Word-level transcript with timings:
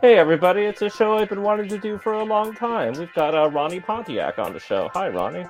Hey 0.00 0.18
everybody, 0.18 0.62
it's 0.62 0.82
a 0.82 0.90
show 0.90 1.16
I've 1.16 1.28
been 1.28 1.42
wanting 1.42 1.68
to 1.70 1.78
do 1.78 1.98
for 1.98 2.12
a 2.12 2.22
long 2.22 2.54
time. 2.54 2.92
We've 2.92 3.12
got 3.12 3.34
uh, 3.34 3.50
Ronnie 3.50 3.80
Pontiac 3.80 4.38
on 4.38 4.52
the 4.52 4.60
show. 4.60 4.88
Hi, 4.94 5.08
Ronnie. 5.08 5.44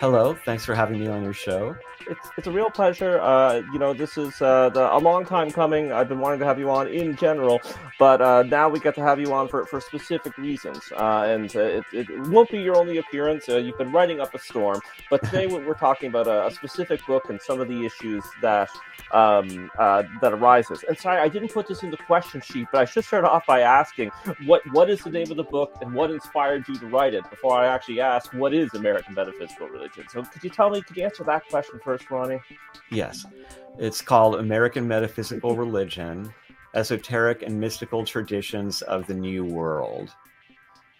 Hello, 0.00 0.36
thanks 0.44 0.64
for 0.64 0.74
having 0.74 0.98
me 0.98 1.06
on 1.06 1.22
your 1.22 1.32
show. 1.32 1.76
It's, 2.08 2.30
it's 2.36 2.46
a 2.46 2.50
real 2.50 2.70
pleasure. 2.70 3.20
Uh, 3.20 3.62
you 3.72 3.78
know, 3.78 3.92
this 3.92 4.16
is 4.16 4.40
uh, 4.40 4.68
the, 4.70 4.94
a 4.94 4.98
long 4.98 5.24
time 5.24 5.50
coming. 5.50 5.92
I've 5.92 6.08
been 6.08 6.20
wanting 6.20 6.38
to 6.40 6.46
have 6.46 6.58
you 6.58 6.70
on 6.70 6.88
in 6.88 7.16
general, 7.16 7.60
but 7.98 8.20
uh, 8.20 8.42
now 8.44 8.68
we 8.68 8.78
get 8.80 8.94
to 8.96 9.02
have 9.02 9.18
you 9.20 9.32
on 9.32 9.48
for, 9.48 9.66
for 9.66 9.80
specific 9.80 10.36
reasons. 10.38 10.92
Uh, 10.96 11.24
and 11.26 11.54
uh, 11.56 11.60
it, 11.60 11.84
it 11.92 12.20
won't 12.28 12.50
be 12.50 12.58
your 12.58 12.76
only 12.76 12.98
appearance. 12.98 13.48
Uh, 13.48 13.56
you've 13.56 13.78
been 13.78 13.92
writing 13.92 14.20
up 14.20 14.34
a 14.34 14.38
storm, 14.38 14.80
but 15.10 15.22
today 15.24 15.46
we're 15.46 15.74
talking 15.74 16.08
about 16.08 16.28
a, 16.28 16.46
a 16.46 16.50
specific 16.50 17.04
book 17.06 17.28
and 17.28 17.40
some 17.40 17.60
of 17.60 17.68
the 17.68 17.84
issues 17.84 18.24
that 18.40 18.68
um, 19.12 19.70
that 19.78 20.32
arises. 20.32 20.84
And 20.88 20.98
sorry, 20.98 21.20
I 21.20 21.28
didn't 21.28 21.52
put 21.52 21.68
this 21.68 21.82
in 21.82 21.90
the 21.90 21.96
question 21.96 22.40
sheet, 22.40 22.66
but 22.72 22.80
I 22.80 22.84
should 22.84 23.04
start 23.04 23.24
off 23.24 23.46
by 23.46 23.60
asking 23.60 24.10
what 24.44 24.62
what 24.72 24.90
is 24.90 25.00
the 25.00 25.10
name 25.10 25.30
of 25.30 25.36
the 25.36 25.44
book 25.44 25.74
and 25.80 25.94
what 25.94 26.10
inspired 26.10 26.66
you 26.68 26.76
to 26.78 26.86
write 26.86 27.14
it 27.14 27.28
before 27.30 27.56
I 27.56 27.66
actually 27.66 28.00
ask 28.00 28.32
what 28.32 28.52
is 28.52 28.74
American 28.74 29.14
metaphysical 29.14 29.68
religion. 29.68 30.04
So 30.10 30.22
could 30.22 30.42
you 30.42 30.50
tell 30.50 30.70
me? 30.70 30.82
Could 30.82 30.96
you 30.96 31.04
answer 31.04 31.24
that 31.24 31.48
question 31.48 31.80
first, 31.82 31.95
Ronnie? 32.10 32.40
Yes, 32.90 33.26
it's 33.78 34.00
called 34.00 34.36
American 34.36 34.86
Metaphysical 34.86 35.56
Religion: 35.56 36.32
Esoteric 36.74 37.42
and 37.42 37.60
Mystical 37.60 38.04
Traditions 38.04 38.82
of 38.82 39.06
the 39.06 39.14
New 39.14 39.44
World. 39.44 40.14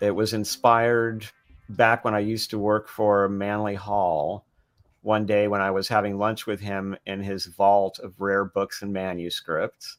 It 0.01 0.11
was 0.11 0.35
inspired 0.35 1.27
back 1.71 2.05
when 2.05 2.15
I 2.15 2.21
used 2.21 2.51
to 2.51 2.59
work 2.59 2.89
for 2.89 3.29
Manly 3.29 3.75
Hall 3.75 4.47
one 5.03 5.25
day 5.25 5.47
when 5.47 5.61
I 5.61 5.71
was 5.71 5.89
having 5.89 6.19
lunch 6.19 6.47
with 6.47 6.61
him 6.61 6.97
in 7.07 7.23
his 7.23 7.47
vault 7.47 8.01
of 8.01 8.21
rare 8.21 8.45
books 8.45 8.83
and 8.83 8.93
manuscripts. 8.93 9.99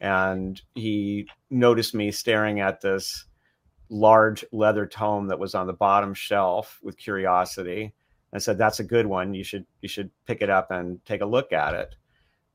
And 0.00 0.60
he 0.74 1.28
noticed 1.50 1.94
me 1.94 2.10
staring 2.10 2.58
at 2.60 2.80
this 2.80 3.26
large 3.90 4.44
leather 4.52 4.86
tome 4.86 5.28
that 5.28 5.38
was 5.38 5.54
on 5.54 5.66
the 5.66 5.72
bottom 5.72 6.14
shelf 6.14 6.80
with 6.82 6.96
curiosity 6.96 7.94
and 8.32 8.42
said, 8.42 8.58
That's 8.58 8.80
a 8.80 8.84
good 8.84 9.06
one. 9.06 9.34
You 9.34 9.44
should 9.44 9.66
you 9.80 9.88
should 9.88 10.10
pick 10.26 10.42
it 10.42 10.50
up 10.50 10.70
and 10.70 11.04
take 11.04 11.20
a 11.20 11.26
look 11.26 11.52
at 11.52 11.74
it. 11.74 11.94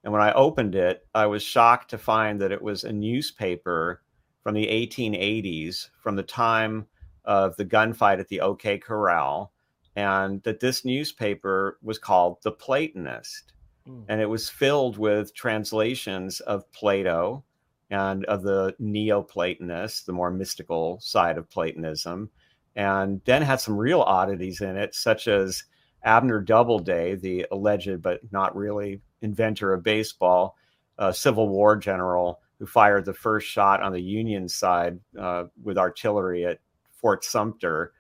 And 0.04 0.14
when 0.14 0.22
I 0.22 0.34
opened 0.34 0.76
it, 0.76 1.08
I 1.16 1.26
was 1.26 1.42
shocked 1.42 1.90
to 1.90 1.98
find 1.98 2.40
that 2.42 2.52
it 2.52 2.62
was 2.62 2.84
a 2.84 2.94
newspaper 2.94 4.03
from 4.44 4.53
the 4.53 4.68
1880s, 4.68 5.90
from 6.02 6.16
the 6.16 6.23
time 6.23 6.86
of 7.26 7.56
the 7.58 7.66
gunfight 7.66 8.20
at 8.20 8.28
the 8.28 8.42
OK 8.42 8.78
Corral 8.78 9.52
and 9.96 10.44
that 10.44 10.59
this 10.59 10.84
newspaper 10.84 11.80
was 11.81 11.98
called 11.98 12.38
The 12.44 12.52
Platonist. 12.52 13.53
Mm. 13.88 14.06
And 14.09 14.22
it 14.22 14.30
was 14.30 14.50
filled 14.50 14.98
with 14.98 15.34
translations 15.34 16.40
of 16.42 16.70
Plato 16.72 17.44
and 17.90 18.26
of 18.26 18.44
the 18.44 18.76
Neoplatonists, 18.80 20.03
the 20.03 20.14
more 20.14 20.31
mystical 20.31 21.00
side 21.00 21.38
of 21.38 21.50
Platonism, 21.50 22.30
and 22.76 23.22
then 23.26 23.42
had 23.42 23.59
some 23.59 23.78
real 23.78 24.02
oddities 24.02 24.62
in 24.62 24.78
it, 24.78 24.95
such 24.95 25.28
as 25.28 25.64
Abner 26.04 26.42
Doubleday, 26.42 27.16
the 27.16 27.45
alleged 27.52 28.02
but 28.02 28.20
not 28.31 28.56
really 28.56 29.02
inventor 29.22 29.73
of 29.73 29.84
baseball, 29.84 30.56
a 30.98 31.14
Civil 31.14 31.50
War 31.50 31.76
general 31.76 32.42
who 32.59 32.66
fired 32.66 33.06
the 33.06 33.14
first 33.14 33.48
shot 33.48 33.81
on 33.81 33.92
the 33.92 34.02
Union 34.02 34.48
side 34.48 35.00
uh, 35.20 35.46
with 35.64 35.78
artillery 35.78 36.46
at 36.46 36.59
Fort 36.92 37.23
Sumter 37.23 37.92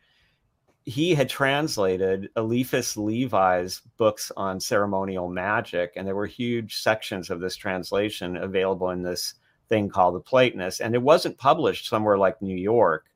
he 0.85 1.15
had 1.15 1.27
translated 1.27 2.29
Eliphas 2.35 2.95
Levi's 2.95 3.81
books 3.97 4.31
on 4.37 4.59
ceremonial 4.59 5.27
magic, 5.27 5.91
and 5.95 6.07
there 6.07 6.15
were 6.15 6.27
huge 6.27 6.77
sections 6.77 7.31
of 7.31 7.39
this 7.39 7.55
translation 7.55 8.37
available 8.37 8.91
in 8.91 9.01
this 9.01 9.33
thing 9.67 9.89
called 9.89 10.13
the 10.13 10.19
Platonist. 10.19 10.81
And 10.81 10.93
it 10.93 11.01
wasn't 11.01 11.39
published 11.39 11.89
somewhere 11.89 12.19
like 12.19 12.39
New 12.41 12.55
York. 12.55 13.07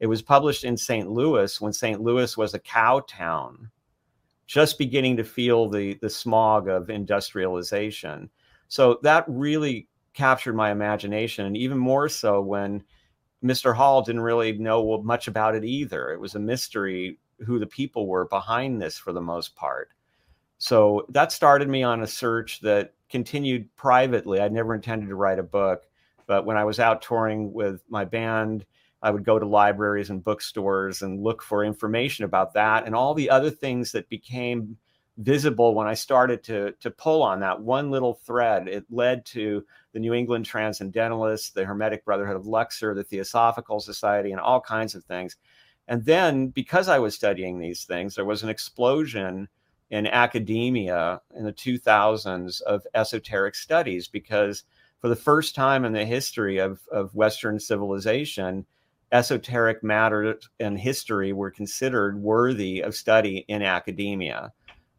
It 0.00 0.06
was 0.06 0.22
published 0.22 0.64
in 0.64 0.76
St. 0.76 1.10
Louis 1.10 1.60
when 1.60 1.72
St. 1.72 2.00
Louis 2.00 2.36
was 2.36 2.54
a 2.54 2.58
cow 2.58 3.00
town, 3.08 3.70
just 4.46 4.78
beginning 4.78 5.16
to 5.16 5.24
feel 5.24 5.68
the, 5.68 5.94
the 6.00 6.10
smog 6.10 6.68
of 6.68 6.90
industrialization. 6.90 8.30
So 8.68 8.98
that 9.02 9.24
really 9.26 9.88
captured 10.14 10.54
my 10.54 10.70
imagination, 10.70 11.46
and 11.46 11.56
even 11.56 11.78
more 11.78 12.08
so 12.08 12.40
when 12.40 12.84
Mr. 13.42 13.74
Hall 13.74 14.02
didn't 14.02 14.20
really 14.20 14.58
know 14.58 15.00
much 15.02 15.28
about 15.28 15.54
it 15.54 15.64
either. 15.64 16.10
It 16.10 16.20
was 16.20 16.34
a 16.34 16.40
mystery 16.40 17.18
who 17.46 17.58
the 17.58 17.66
people 17.66 18.06
were 18.06 18.26
behind 18.26 18.82
this 18.82 18.98
for 18.98 19.12
the 19.12 19.20
most 19.20 19.54
part. 19.54 19.90
So 20.58 21.06
that 21.10 21.30
started 21.30 21.68
me 21.68 21.84
on 21.84 22.02
a 22.02 22.06
search 22.06 22.60
that 22.60 22.94
continued 23.08 23.74
privately. 23.76 24.40
I 24.40 24.48
never 24.48 24.74
intended 24.74 25.08
to 25.08 25.14
write 25.14 25.38
a 25.38 25.44
book, 25.44 25.84
but 26.26 26.44
when 26.44 26.56
I 26.56 26.64
was 26.64 26.80
out 26.80 27.00
touring 27.00 27.52
with 27.52 27.82
my 27.88 28.04
band, 28.04 28.66
I 29.02 29.10
would 29.10 29.24
go 29.24 29.38
to 29.38 29.46
libraries 29.46 30.10
and 30.10 30.24
bookstores 30.24 31.02
and 31.02 31.22
look 31.22 31.42
for 31.42 31.64
information 31.64 32.24
about 32.24 32.54
that 32.54 32.86
and 32.86 32.94
all 32.94 33.14
the 33.14 33.30
other 33.30 33.50
things 33.50 33.92
that 33.92 34.08
became 34.08 34.76
visible 35.18 35.74
when 35.74 35.86
I 35.86 35.94
started 35.94 36.44
to 36.44 36.72
to 36.80 36.90
pull 36.90 37.22
on 37.22 37.40
that 37.40 37.60
one 37.60 37.90
little 37.90 38.14
thread. 38.14 38.68
It 38.68 38.84
led 38.90 39.26
to 39.26 39.64
the 39.92 40.00
New 40.00 40.14
England 40.14 40.46
Transcendentalists, 40.46 41.50
the 41.50 41.64
Hermetic 41.64 42.04
Brotherhood 42.04 42.36
of 42.36 42.46
Luxor, 42.46 42.94
the 42.94 43.04
Theosophical 43.04 43.80
Society, 43.80 44.30
and 44.30 44.40
all 44.40 44.60
kinds 44.60 44.94
of 44.94 45.04
things. 45.04 45.36
And 45.88 46.04
then, 46.04 46.48
because 46.48 46.88
I 46.88 46.98
was 46.98 47.14
studying 47.14 47.58
these 47.58 47.84
things, 47.84 48.14
there 48.14 48.24
was 48.24 48.42
an 48.42 48.48
explosion 48.48 49.48
in 49.90 50.06
academia 50.06 51.20
in 51.34 51.44
the 51.44 51.52
2000s 51.52 52.60
of 52.62 52.86
esoteric 52.94 53.54
studies 53.54 54.06
because 54.06 54.64
for 55.00 55.08
the 55.08 55.16
first 55.16 55.54
time 55.54 55.84
in 55.84 55.92
the 55.92 56.04
history 56.04 56.58
of, 56.58 56.82
of 56.92 57.14
Western 57.14 57.58
civilization, 57.58 58.66
esoteric 59.12 59.82
matter 59.82 60.38
and 60.60 60.78
history 60.78 61.32
were 61.32 61.50
considered 61.50 62.20
worthy 62.20 62.80
of 62.80 62.94
study 62.94 63.44
in 63.48 63.62
academia 63.62 64.52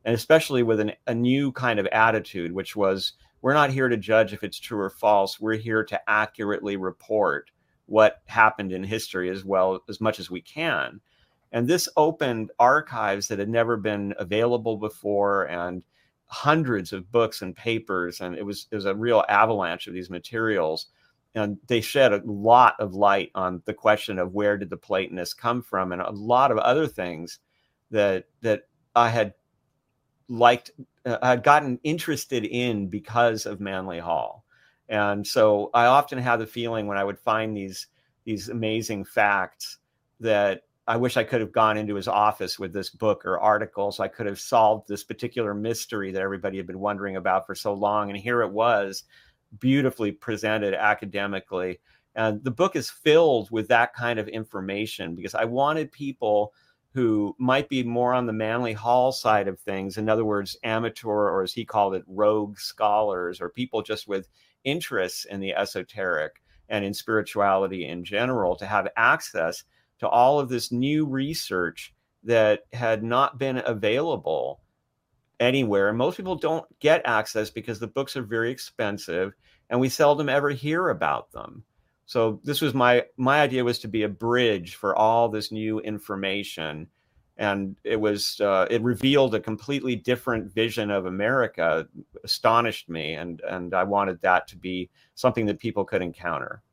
and 0.06 0.16
especially 0.16 0.64
with 0.64 0.80
an, 0.80 0.94
a 1.08 1.14
new 1.14 1.52
kind 1.52 1.80
of 1.80 1.88
attitude, 1.88 2.52
which 2.52 2.76
was 2.76 3.14
we're 3.42 3.54
not 3.54 3.72
here 3.72 3.88
to 3.88 3.98
judge 3.98 4.34
if 4.34 4.44
it's 4.44 4.60
true 4.60 4.80
or 4.80 4.90
false. 4.90 5.40
We're 5.40 5.56
here 5.56 5.84
to 5.86 6.10
accurately 6.10 6.78
report 6.78 7.52
what 7.86 8.22
happened 8.26 8.72
in 8.72 8.84
history 8.84 9.30
as 9.30 9.46
well 9.46 9.82
as 9.88 10.02
much 10.02 10.20
as 10.20 10.30
we 10.30 10.42
can. 10.42 11.00
And 11.52 11.68
this 11.68 11.90
opened 11.98 12.52
archives 12.60 13.28
that 13.28 13.40
had 13.40 13.50
never 13.50 13.78
been 13.78 14.14
available 14.18 14.78
before 14.78 15.46
and 15.46 15.84
hundreds 16.26 16.94
of 16.94 17.12
books 17.12 17.42
and 17.42 17.56
papers. 17.56 18.22
And 18.22 18.36
it 18.36 18.46
was, 18.46 18.68
it 18.72 18.76
was 18.76 18.86
a 18.86 18.96
real 18.96 19.24
avalanche 19.28 19.88
of 19.88 19.94
these 19.94 20.10
materials. 20.10 20.88
And 21.36 21.58
they 21.68 21.82
shed 21.82 22.12
a 22.12 22.22
lot 22.26 22.76
of 22.80 22.96
light 22.96 23.32
on 23.36 23.62
the 23.66 23.74
question 23.74 24.18
of 24.18 24.34
where 24.34 24.58
did 24.58 24.70
the 24.70 24.78
Platonists 24.78 25.34
come 25.34 25.62
from 25.62 25.92
and 25.92 26.02
a 26.02 26.12
lot 26.12 26.52
of 26.52 26.58
other 26.58 26.88
things 26.88 27.40
that, 27.92 28.26
that 28.42 28.64
I 28.96 29.10
had 29.10 29.34
liked, 30.28 30.72
uh, 31.06 31.18
I'd 31.22 31.44
gotten 31.44 31.80
interested 31.84 32.46
in 32.46 32.88
because 32.88 33.46
of 33.46 33.60
Manly 33.60 34.00
Hall. 34.00 34.44
And 34.90 35.26
so 35.26 35.70
I 35.74 35.86
often 35.86 36.18
had 36.18 36.38
the 36.38 36.48
feeling 36.48 36.88
when 36.88 36.98
I 36.98 37.04
would 37.04 37.20
find 37.20 37.56
these 37.56 37.88
these 38.26 38.50
amazing 38.50 39.06
facts 39.06 39.80
that 40.20 40.64
I 40.88 40.98
wish 40.98 41.18
I 41.18 41.24
could 41.24 41.42
have 41.42 41.52
gone 41.52 41.78
into 41.78 41.96
his 41.96 42.08
office 42.08 42.60
with 42.60 42.74
this 42.74 42.90
book 42.90 43.26
or 43.26 43.40
article 43.40 43.92
so 43.92 44.04
I 44.04 44.08
could 44.08 44.26
have 44.28 44.40
solved 44.40 44.88
this 44.88 45.04
particular 45.04 45.54
mystery 45.54 46.12
that 46.12 46.22
everybody 46.22 46.58
had 46.58 46.68
been 46.68 46.80
wondering 46.80 47.16
about 47.16 47.46
for 47.46 47.56
so 47.56 47.74
long. 47.74 48.10
And 48.10 48.20
here 48.20 48.42
it 48.42 48.52
was, 48.52 49.04
beautifully 49.58 50.12
presented 50.12 50.74
academically. 50.74 51.80
And 52.16 52.44
the 52.44 52.52
book 52.52 52.76
is 52.76 52.90
filled 52.90 53.50
with 53.52 53.68
that 53.70 53.94
kind 53.94 54.20
of 54.20 54.28
information 54.28 55.16
because 55.16 55.36
I 55.36 55.46
wanted 55.46 55.92
people 55.92 56.54
who 56.94 57.36
might 57.38 57.70
be 57.70 57.84
more 57.84 58.14
on 58.14 58.26
the 58.26 58.34
Manly 58.34 58.74
Hall 58.74 59.12
side 59.12 59.48
of 59.48 59.60
things. 59.60 59.98
In 59.98 60.10
other 60.10 60.26
words, 60.26 60.58
amateur, 60.64 61.10
or 61.10 61.44
as 61.44 61.54
he 61.54 61.64
called 61.64 61.96
it, 61.96 62.04
rogue 62.08 62.60
scholars, 62.60 63.40
or 63.40 63.50
people 63.50 63.82
just 63.82 64.08
with 64.08 64.28
interests 64.64 65.26
in 65.26 65.40
the 65.40 65.54
esoteric 65.54 66.42
and 66.68 66.84
in 66.84 66.94
spirituality 66.94 67.88
in 67.88 68.04
general 68.04 68.56
to 68.56 68.66
have 68.66 68.88
access 68.98 69.64
to 70.00 70.08
all 70.08 70.40
of 70.40 70.50
this 70.50 70.72
new 70.72 71.06
research 71.06 71.94
that 72.24 72.62
had 72.74 73.04
not 73.04 73.38
been 73.38 73.62
available 73.66 74.62
anywhere. 75.40 75.90
And 75.90 75.98
most 75.98 76.18
people 76.18 76.36
don't 76.36 76.66
get 76.80 77.02
access 77.06 77.50
because 77.50 77.80
the 77.80 77.88
books 77.88 78.16
are 78.18 78.24
very 78.24 78.52
expensive 78.52 79.34
and 79.70 79.80
we 79.80 79.90
seldom 79.90 80.30
ever 80.30 80.50
hear 80.50 80.90
about 80.90 81.32
them. 81.32 81.64
So 82.06 82.42
this 82.44 82.60
was 82.60 82.74
my 82.74 83.06
my 83.18 83.42
idea 83.42 83.64
was 83.64 83.78
to 83.80 83.88
be 83.88 84.02
a 84.02 84.10
bridge 84.10 84.76
for 84.76 84.96
all 84.96 85.30
this 85.30 85.52
new 85.52 85.80
information, 85.82 86.88
and 87.38 87.76
it 87.84 87.98
was 87.98 88.42
uh, 88.42 88.66
it 88.70 88.82
revealed 88.82 89.36
a 89.36 89.40
completely 89.40 89.96
different 89.96 90.52
vision 90.52 90.90
of 90.90 91.06
America, 91.06 91.88
astonished 92.24 92.90
me, 92.90 93.14
and 93.14 93.42
and 93.42 93.76
I 93.76 93.84
wanted 93.84 94.20
that 94.24 94.48
to 94.48 94.58
be 94.58 94.90
something 95.14 95.46
that 95.46 95.60
people 95.60 95.86
could 95.86 96.02
encounter. 96.02 96.64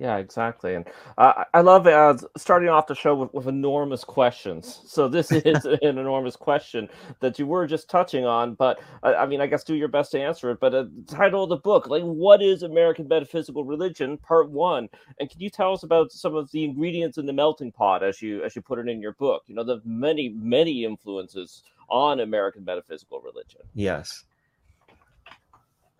Yeah, 0.00 0.16
exactly. 0.16 0.74
And 0.74 0.86
uh, 1.18 1.44
I 1.54 1.60
love 1.60 1.86
uh, 1.86 2.16
starting 2.36 2.68
off 2.68 2.88
the 2.88 2.96
show 2.96 3.14
with, 3.14 3.32
with 3.32 3.46
enormous 3.46 4.02
questions. 4.02 4.80
So 4.86 5.06
this 5.06 5.30
is 5.32 5.64
an 5.64 5.78
enormous 5.98 6.34
question 6.34 6.88
that 7.20 7.38
you 7.38 7.46
were 7.46 7.64
just 7.66 7.88
touching 7.88 8.24
on, 8.24 8.54
but 8.54 8.80
uh, 9.04 9.14
I 9.16 9.26
mean, 9.26 9.40
I 9.40 9.46
guess 9.46 9.62
do 9.62 9.74
your 9.74 9.86
best 9.86 10.10
to 10.12 10.20
answer 10.20 10.50
it. 10.50 10.58
But 10.58 10.74
uh, 10.74 10.84
the 11.06 11.14
title 11.14 11.44
of 11.44 11.48
the 11.48 11.58
book, 11.58 11.86
like, 11.86 12.02
what 12.02 12.42
is 12.42 12.64
American 12.64 13.06
metaphysical 13.06 13.64
religion? 13.64 14.18
Part 14.18 14.50
one. 14.50 14.88
And 15.20 15.30
can 15.30 15.40
you 15.40 15.48
tell 15.48 15.72
us 15.72 15.84
about 15.84 16.10
some 16.10 16.34
of 16.34 16.50
the 16.50 16.64
ingredients 16.64 17.16
in 17.16 17.26
the 17.26 17.32
melting 17.32 17.70
pot 17.70 18.02
as 18.02 18.20
you 18.20 18.42
as 18.42 18.56
you 18.56 18.62
put 18.62 18.80
it 18.80 18.88
in 18.88 19.00
your 19.00 19.12
book? 19.12 19.44
You 19.46 19.54
know, 19.54 19.64
the 19.64 19.80
many 19.84 20.28
many 20.30 20.84
influences 20.84 21.62
on 21.88 22.18
American 22.18 22.64
metaphysical 22.64 23.20
religion. 23.20 23.60
Yes. 23.74 24.24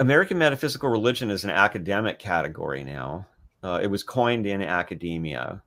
American 0.01 0.39
metaphysical 0.39 0.89
religion 0.89 1.31
is 1.31 1.45
an 1.45 1.51
academic 1.51 2.19
category 2.19 2.83
now 2.83 3.29
uh, 3.65 3.81
it 3.83 3.87
was 3.87 4.03
coined 4.03 4.47
in 4.47 4.63
academia, 4.63 5.63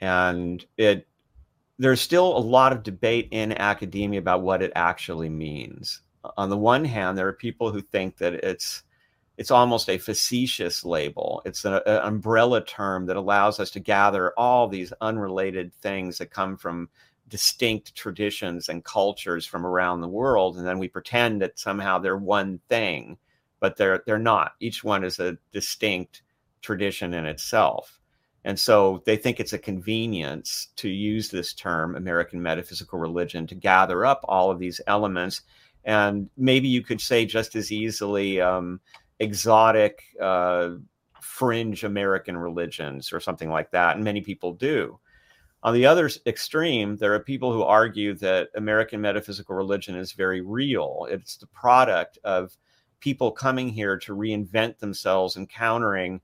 and 0.00 0.64
it 0.78 1.06
there's 1.78 2.00
still 2.00 2.36
a 2.36 2.40
lot 2.40 2.72
of 2.72 2.82
debate 2.82 3.28
in 3.30 3.52
academia 3.52 4.18
about 4.18 4.42
what 4.42 4.62
it 4.62 4.72
actually 4.74 5.28
means. 5.28 6.00
On 6.36 6.48
the 6.48 6.56
one 6.56 6.84
hand, 6.84 7.16
there 7.16 7.28
are 7.28 7.32
people 7.34 7.70
who 7.70 7.82
think 7.82 8.16
that 8.16 8.34
it's 8.34 8.82
it's 9.36 9.50
almost 9.52 9.88
a 9.88 9.98
facetious 9.98 10.84
label. 10.84 11.42
It's 11.44 11.64
an, 11.64 11.74
an 11.74 12.00
umbrella 12.02 12.64
term 12.64 13.06
that 13.06 13.16
allows 13.16 13.60
us 13.60 13.70
to 13.72 13.80
gather 13.80 14.32
all 14.36 14.66
these 14.66 14.92
unrelated 15.00 15.72
things 15.74 16.18
that 16.18 16.32
come 16.32 16.56
from 16.56 16.88
distinct 17.28 17.94
traditions 17.94 18.68
and 18.70 18.84
cultures 18.84 19.46
from 19.46 19.66
around 19.66 20.00
the 20.00 20.08
world, 20.08 20.56
and 20.56 20.66
then 20.66 20.78
we 20.78 20.88
pretend 20.88 21.42
that 21.42 21.58
somehow 21.58 21.98
they're 21.98 22.16
one 22.16 22.58
thing, 22.70 23.18
but 23.60 23.76
they're 23.76 24.02
they're 24.06 24.18
not. 24.18 24.52
Each 24.60 24.82
one 24.82 25.04
is 25.04 25.18
a 25.20 25.36
distinct 25.52 26.22
tradition 26.60 27.14
in 27.14 27.26
itself. 27.26 27.98
And 28.44 28.58
so 28.58 29.02
they 29.04 29.16
think 29.16 29.40
it's 29.40 29.52
a 29.52 29.58
convenience 29.58 30.68
to 30.76 30.88
use 30.88 31.28
this 31.28 31.52
term, 31.52 31.96
American 31.96 32.40
metaphysical 32.40 32.98
religion, 32.98 33.46
to 33.48 33.54
gather 33.54 34.06
up 34.06 34.20
all 34.24 34.50
of 34.50 34.58
these 34.58 34.80
elements. 34.86 35.42
And 35.84 36.30
maybe 36.36 36.68
you 36.68 36.82
could 36.82 37.00
say 37.00 37.26
just 37.26 37.56
as 37.56 37.72
easily 37.72 38.40
um, 38.40 38.80
exotic, 39.18 40.02
uh, 40.20 40.70
fringe 41.20 41.84
American 41.84 42.36
religions 42.36 43.12
or 43.12 43.20
something 43.20 43.50
like 43.50 43.70
that. 43.72 43.96
And 43.96 44.04
many 44.04 44.20
people 44.20 44.52
do. 44.54 44.98
On 45.62 45.74
the 45.74 45.86
other 45.86 46.08
extreme, 46.24 46.96
there 46.96 47.12
are 47.14 47.20
people 47.20 47.52
who 47.52 47.62
argue 47.62 48.14
that 48.14 48.48
American 48.54 49.00
metaphysical 49.00 49.56
religion 49.56 49.96
is 49.96 50.12
very 50.12 50.40
real. 50.40 51.06
It's 51.10 51.36
the 51.36 51.48
product 51.48 52.18
of 52.22 52.56
people 53.00 53.32
coming 53.32 53.68
here 53.68 53.98
to 53.98 54.14
reinvent 54.14 54.78
themselves, 54.78 55.36
encountering 55.36 56.20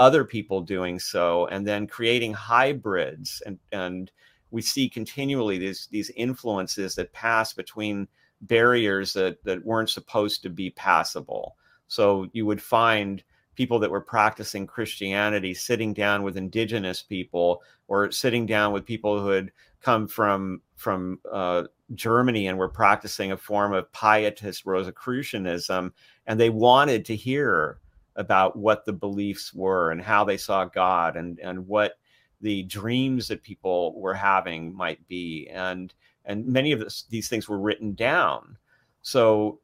other 0.00 0.24
people 0.24 0.62
doing 0.62 0.98
so 0.98 1.46
and 1.48 1.66
then 1.66 1.86
creating 1.86 2.32
hybrids 2.32 3.42
and 3.44 3.58
and 3.70 4.10
we 4.50 4.62
see 4.62 4.88
continually 4.88 5.58
these 5.58 5.86
these 5.92 6.10
influences 6.16 6.94
that 6.94 7.12
pass 7.12 7.52
between 7.52 8.08
barriers 8.40 9.12
that 9.12 9.44
that 9.44 9.64
weren't 9.64 9.90
supposed 9.90 10.42
to 10.42 10.48
be 10.48 10.70
passable. 10.70 11.56
So 11.86 12.26
you 12.32 12.46
would 12.46 12.62
find 12.62 13.22
people 13.56 13.78
that 13.78 13.90
were 13.90 14.00
practicing 14.00 14.66
christianity 14.66 15.52
sitting 15.52 15.92
down 15.92 16.22
with 16.22 16.38
indigenous 16.38 17.02
people 17.02 17.62
or 17.88 18.10
sitting 18.10 18.46
down 18.46 18.72
with 18.72 18.86
people 18.86 19.20
who 19.20 19.28
had 19.28 19.52
come 19.82 20.08
from 20.08 20.62
from 20.76 21.18
uh, 21.30 21.64
germany 21.94 22.46
and 22.46 22.56
were 22.56 22.70
practicing 22.70 23.32
a 23.32 23.36
form 23.36 23.74
of 23.74 23.90
pietist 23.92 24.64
rosicrucianism 24.64 25.92
and 26.26 26.40
they 26.40 26.48
wanted 26.48 27.04
to 27.04 27.14
hear 27.14 27.80
about 28.16 28.56
what 28.56 28.84
the 28.84 28.92
beliefs 28.92 29.54
were 29.54 29.90
and 29.90 30.02
how 30.02 30.24
they 30.24 30.36
saw 30.36 30.64
God 30.64 31.16
and 31.16 31.38
and 31.38 31.66
what 31.66 31.94
the 32.40 32.62
dreams 32.64 33.28
that 33.28 33.42
people 33.42 33.98
were 34.00 34.14
having 34.14 34.74
might 34.74 35.06
be. 35.08 35.48
And 35.48 35.92
and 36.24 36.46
many 36.46 36.72
of 36.72 36.80
this, 36.80 37.04
these 37.08 37.28
things 37.28 37.48
were 37.48 37.58
written 37.58 37.94
down. 37.94 38.56
So 39.02 39.60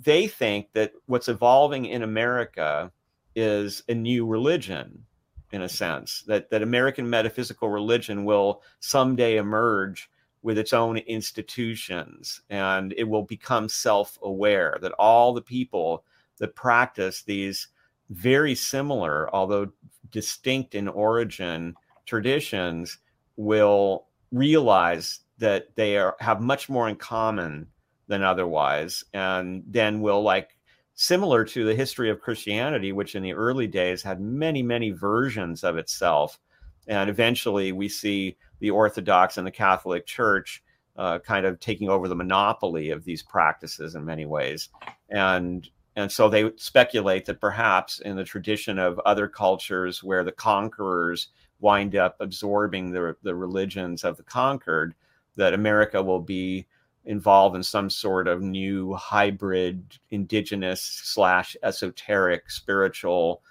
they 0.00 0.26
think 0.26 0.72
that 0.72 0.92
what's 1.06 1.28
evolving 1.28 1.86
in 1.86 2.02
America 2.02 2.90
is 3.34 3.82
a 3.88 3.94
new 3.94 4.26
religion 4.26 5.04
in 5.52 5.62
a 5.62 5.68
sense 5.68 6.22
that 6.26 6.50
that 6.50 6.62
American 6.62 7.08
metaphysical 7.08 7.68
religion 7.68 8.24
will 8.24 8.62
someday 8.80 9.36
emerge 9.36 10.10
with 10.42 10.58
its 10.58 10.72
own 10.72 10.98
institutions 10.98 12.42
and 12.50 12.92
it 12.96 13.04
will 13.04 13.24
become 13.24 13.68
self-aware 13.68 14.78
that 14.80 14.92
all 14.92 15.32
the 15.32 15.42
people 15.42 16.04
that 16.38 16.54
practice 16.54 17.22
these 17.22 17.68
very 18.10 18.54
similar, 18.54 19.32
although 19.34 19.68
distinct 20.10 20.74
in 20.74 20.88
origin, 20.88 21.74
traditions 22.06 22.98
will 23.36 24.06
realize 24.32 25.20
that 25.38 25.74
they 25.76 25.96
are 25.96 26.16
have 26.20 26.40
much 26.40 26.68
more 26.68 26.88
in 26.88 26.96
common 26.96 27.66
than 28.08 28.22
otherwise, 28.22 29.04
and 29.12 29.62
then 29.66 30.00
will 30.00 30.22
like 30.22 30.56
similar 30.94 31.44
to 31.44 31.64
the 31.64 31.74
history 31.74 32.10
of 32.10 32.20
Christianity, 32.20 32.92
which 32.92 33.14
in 33.14 33.22
the 33.22 33.34
early 33.34 33.66
days 33.68 34.02
had 34.02 34.20
many, 34.20 34.62
many 34.62 34.90
versions 34.90 35.62
of 35.62 35.76
itself. 35.76 36.40
And 36.88 37.08
eventually 37.08 37.70
we 37.70 37.88
see 37.88 38.36
the 38.58 38.70
Orthodox 38.70 39.36
and 39.36 39.46
the 39.46 39.52
Catholic 39.52 40.06
Church 40.06 40.64
uh, 40.96 41.20
kind 41.20 41.46
of 41.46 41.60
taking 41.60 41.88
over 41.88 42.08
the 42.08 42.16
monopoly 42.16 42.90
of 42.90 43.04
these 43.04 43.22
practices 43.22 43.94
in 43.94 44.04
many 44.04 44.26
ways. 44.26 44.70
And 45.10 45.68
and 45.98 46.12
so 46.12 46.28
they 46.28 46.52
speculate 46.54 47.24
that 47.24 47.40
perhaps 47.40 47.98
in 47.98 48.14
the 48.14 48.22
tradition 48.22 48.78
of 48.78 49.00
other 49.00 49.26
cultures 49.26 50.00
where 50.00 50.22
the 50.22 50.30
conquerors 50.30 51.30
wind 51.58 51.96
up 51.96 52.14
absorbing 52.20 52.92
the, 52.92 53.16
the 53.24 53.34
religions 53.34 54.04
of 54.04 54.16
the 54.16 54.22
conquered, 54.22 54.94
that 55.34 55.54
America 55.54 56.00
will 56.00 56.20
be 56.20 56.68
involved 57.04 57.56
in 57.56 57.64
some 57.64 57.90
sort 57.90 58.28
of 58.28 58.42
new 58.42 58.94
hybrid 58.94 59.98
indigenous 60.10 60.80
slash 60.82 61.56
esoteric 61.64 62.48
spiritual 62.48 63.42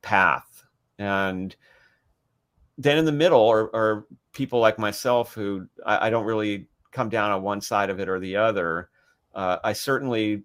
path. 0.00 0.64
And 1.00 1.56
then 2.78 2.98
in 2.98 3.04
the 3.04 3.10
middle 3.10 3.48
are, 3.48 3.74
are 3.74 4.06
people 4.32 4.60
like 4.60 4.78
myself 4.78 5.34
who 5.34 5.66
I, 5.84 6.06
I, 6.06 6.10
don't 6.10 6.24
really 6.24 6.68
come 6.92 7.08
down 7.08 7.32
on 7.32 7.42
one 7.42 7.60
side 7.60 7.90
of 7.90 7.98
it 7.98 8.08
or 8.08 8.20
the 8.20 8.36
other. 8.36 8.90
Uh, 9.34 9.58
I 9.64 9.72
certainly 9.72 10.44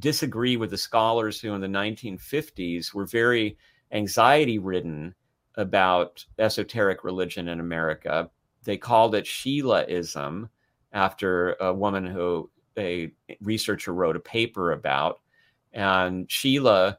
disagree 0.00 0.56
with 0.56 0.70
the 0.70 0.78
scholars 0.78 1.40
who 1.40 1.54
in 1.54 1.60
the 1.60 1.66
1950s 1.66 2.92
were 2.94 3.06
very 3.06 3.56
anxiety 3.92 4.58
ridden 4.58 5.14
about 5.56 6.24
esoteric 6.38 7.04
religion 7.04 7.48
in 7.48 7.60
America. 7.60 8.30
They 8.64 8.76
called 8.76 9.14
it 9.14 9.24
Sheilaism 9.24 10.48
after 10.92 11.54
a 11.54 11.72
woman 11.72 12.06
who 12.06 12.50
a 12.78 13.12
researcher 13.40 13.92
wrote 13.92 14.16
a 14.16 14.20
paper 14.20 14.72
about. 14.72 15.20
And 15.72 16.30
Sheila, 16.30 16.98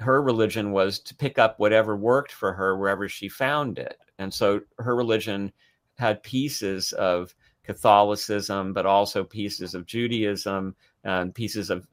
her 0.00 0.22
religion 0.22 0.72
was 0.72 1.00
to 1.00 1.14
pick 1.14 1.38
up 1.38 1.58
whatever 1.58 1.96
worked 1.96 2.32
for 2.32 2.52
her 2.52 2.76
wherever 2.76 3.08
she 3.08 3.28
found 3.28 3.78
it. 3.78 3.98
And 4.18 4.32
so 4.32 4.60
her 4.78 4.96
religion 4.96 5.52
had 5.96 6.22
pieces 6.22 6.92
of 6.92 7.34
Catholicism, 7.64 8.72
but 8.72 8.86
also 8.86 9.22
pieces 9.24 9.74
of 9.74 9.86
Judaism 9.86 10.74
and 11.04 11.34
pieces 11.34 11.70
of 11.70 11.86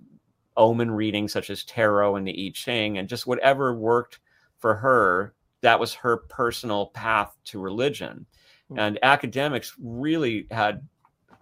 omen 0.57 0.91
readings 0.91 1.33
such 1.33 1.49
as 1.49 1.63
tarot 1.63 2.15
and 2.15 2.27
the 2.27 2.47
I 2.47 2.51
Ching, 2.53 2.97
and 2.97 3.09
just 3.09 3.27
whatever 3.27 3.75
worked 3.75 4.19
for 4.57 4.75
her. 4.75 5.33
That 5.61 5.79
was 5.79 5.93
her 5.95 6.17
personal 6.17 6.87
path 6.87 7.35
to 7.45 7.59
religion. 7.59 8.25
Mm-hmm. 8.71 8.79
And 8.79 8.99
academics 9.01 9.75
really 9.81 10.47
had 10.51 10.87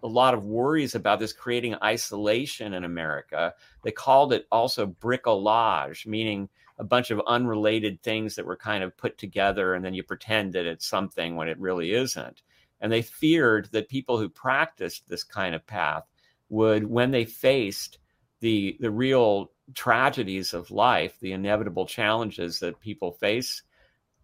a 0.01 0.07
lot 0.07 0.33
of 0.33 0.45
worries 0.45 0.95
about 0.95 1.19
this 1.19 1.33
creating 1.33 1.75
isolation 1.83 2.73
in 2.73 2.83
America. 2.83 3.53
They 3.83 3.91
called 3.91 4.33
it 4.33 4.47
also 4.51 4.85
bricolage, 4.87 6.05
meaning 6.05 6.49
a 6.77 6.83
bunch 6.83 7.11
of 7.11 7.21
unrelated 7.27 8.01
things 8.01 8.35
that 8.35 8.45
were 8.45 8.57
kind 8.57 8.83
of 8.83 8.97
put 8.97 9.17
together 9.17 9.73
and 9.75 9.83
then 9.83 9.93
you 9.93 10.03
pretend 10.03 10.53
that 10.53 10.65
it's 10.65 10.87
something 10.87 11.35
when 11.35 11.47
it 11.47 11.59
really 11.59 11.93
isn't. 11.93 12.43
And 12.81 12.91
they 12.91 13.01
feared 13.01 13.69
that 13.71 13.87
people 13.87 14.17
who 14.17 14.27
practiced 14.27 15.07
this 15.07 15.23
kind 15.23 15.55
of 15.55 15.65
path 15.65 16.03
would, 16.49 16.85
when 16.85 17.11
they 17.11 17.25
faced 17.25 17.99
the 18.43 18.75
the 18.81 18.91
real 18.91 19.51
tragedies 19.73 20.53
of 20.53 20.69
life, 20.69 21.17
the 21.21 21.31
inevitable 21.31 21.85
challenges 21.85 22.59
that 22.59 22.81
people 22.81 23.13
face, 23.13 23.63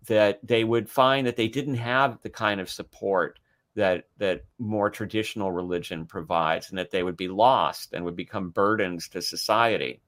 that 0.08 0.46
they 0.46 0.66
would 0.66 0.90
find 0.90 1.26
that 1.26 1.38
they 1.38 1.48
didn't 1.48 1.76
have 1.76 2.22
the 2.22 2.30
kind 2.30 2.60
of 2.60 2.70
support 2.70 3.40
that 3.76 4.08
that 4.18 4.44
more 4.58 4.90
traditional 4.90 5.54
religion 5.54 6.06
provides, 6.06 6.70
and 6.70 6.78
that 6.78 6.92
they 6.92 7.02
would 7.02 7.16
be 7.16 7.30
lost 7.30 7.94
and 7.94 8.04
would 8.04 8.18
become 8.18 8.50
burdens 8.50 9.08
to 9.08 9.22
society. 9.22 10.02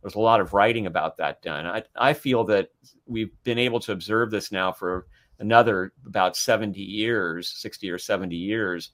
There's 0.00 0.14
a 0.14 0.20
lot 0.20 0.40
of 0.40 0.54
writing 0.54 0.86
about 0.86 1.18
that 1.18 1.42
done. 1.42 1.66
I, 1.66 1.82
I 1.94 2.14
feel 2.14 2.44
that 2.44 2.70
we've 3.04 3.34
been 3.44 3.58
able 3.58 3.80
to 3.80 3.92
observe 3.92 4.30
this 4.30 4.50
now 4.50 4.72
for 4.72 5.06
another 5.38 5.92
about 6.06 6.34
70 6.34 6.80
years, 6.80 7.50
60 7.50 7.90
or 7.90 7.98
70 7.98 8.34
years, 8.34 8.92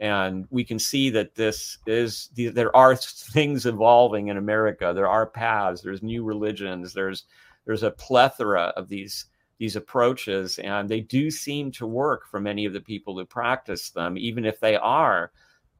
and 0.00 0.46
we 0.50 0.64
can 0.64 0.78
see 0.78 1.10
that 1.10 1.34
this 1.34 1.78
is 1.86 2.30
there 2.34 2.74
are 2.76 2.96
things 2.96 3.66
evolving 3.66 4.28
in 4.28 4.36
america. 4.36 4.92
There 4.94 5.08
are 5.08 5.26
paths. 5.26 5.82
There's 5.82 6.02
new 6.02 6.24
religions. 6.24 6.92
There's 6.92 7.24
there's 7.66 7.82
a 7.82 7.90
plethora 7.90 8.72
of 8.76 8.88
these 8.88 9.26
these 9.58 9.76
approaches, 9.76 10.58
and 10.60 10.88
they 10.88 11.00
do 11.00 11.30
seem 11.30 11.72
to 11.72 11.86
work 11.86 12.26
for 12.26 12.40
many 12.40 12.64
of 12.64 12.72
the 12.72 12.80
people 12.80 13.18
who 13.18 13.26
practice 13.26 13.90
them, 13.90 14.16
even 14.16 14.44
if 14.44 14.60
they 14.60 14.76
are 14.76 15.32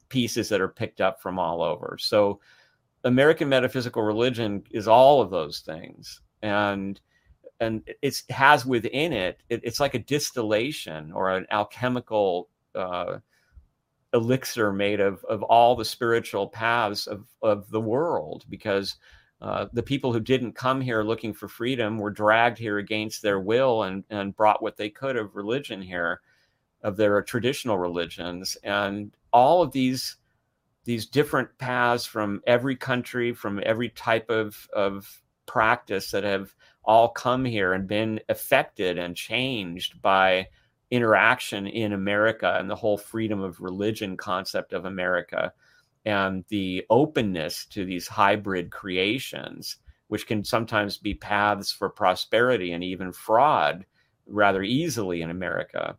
pieces 0.09 0.49
that 0.49 0.61
are 0.61 0.69
picked 0.69 1.01
up 1.01 1.23
from 1.23 1.39
all 1.39 1.63
over. 1.63 1.97
So, 2.01 2.41
American 3.05 3.49
metaphysical 3.49 4.03
religion 4.03 4.65
is 4.73 4.89
all 4.89 5.21
of 5.21 5.31
those 5.31 5.61
things, 5.61 6.21
and 6.43 7.01
and 7.61 7.83
it 8.03 8.23
has 8.31 8.67
within 8.67 9.13
it, 9.13 9.43
it, 9.49 9.61
it's 9.65 9.81
like 9.81 9.95
a 9.95 9.99
distillation 10.01 11.13
or 11.13 11.31
an 11.31 11.47
alchemical 11.51 12.49
uh, 12.75 13.19
elixir 14.15 14.73
made 14.73 15.01
of 15.01 15.25
of 15.25 15.43
all 15.43 15.77
the 15.77 15.85
spiritual 15.85 16.49
paths 16.49 17.07
of 17.07 17.27
of 17.43 17.69
the 17.71 17.81
world 17.81 18.45
because 18.49 18.97
uh, 19.41 19.67
the 19.73 19.83
people 19.83 20.13
who 20.13 20.21
didn't 20.21 20.55
come 20.55 20.81
here 20.81 21.03
looking 21.03 21.33
for 21.33 21.47
freedom 21.47 21.99
were 21.99 22.11
dragged 22.11 22.59
here 22.59 22.79
against 22.79 23.23
their 23.23 23.41
will 23.41 23.85
and 23.85 24.05
and 24.11 24.35
brought 24.37 24.63
what 24.63 24.77
they 24.77 24.91
could 24.91 25.17
of 25.17 25.37
religion 25.37 25.81
here 25.81 26.21
of 26.83 26.97
their 26.97 27.23
traditional 27.23 27.79
religions. 27.79 28.57
And 28.65 29.13
all 29.33 29.63
of 29.63 29.73
these 29.73 30.17
these 30.85 31.07
different 31.07 31.51
paths 31.59 32.07
from 32.07 32.41
every 32.47 32.75
country 32.75 33.33
from 33.33 33.61
every 33.65 33.91
type 33.91 34.31
of 34.31 34.69
of 34.73 35.23
practice 35.47 36.11
that 36.11 36.25
have 36.25 36.55
all 36.85 37.09
come 37.09 37.45
here 37.45 37.75
and 37.75 37.87
been 37.87 38.21
affected 38.29 38.99
and 38.99 39.15
changed 39.15 40.01
by 40.01 40.49
interaction 40.91 41.67
in 41.67 41.93
America 41.93 42.57
and 42.59 42.71
the 42.71 42.77
whole 42.77 42.97
freedom 42.97 43.41
of 43.41 43.61
religion 43.61 44.17
concept 44.17 44.73
of 44.73 44.85
America 44.85 45.53
and 46.05 46.45
the 46.49 46.85
openness 46.89 47.67
to 47.67 47.85
these 47.85 48.09
hybrid 48.09 48.71
creations, 48.71 49.77
which 50.09 50.27
can 50.27 50.45
sometimes 50.45 50.97
be 50.97 51.15
paths 51.15 51.71
for 51.71 51.91
prosperity 51.91 52.73
and 52.73 52.83
even 52.83 53.13
fraud 53.13 53.85
rather 54.27 54.63
easily 54.63 55.23
in 55.23 55.31
America. 55.31 55.97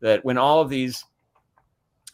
That 0.00 0.24
when 0.24 0.38
all 0.38 0.60
of 0.60 0.68
these 0.68 1.04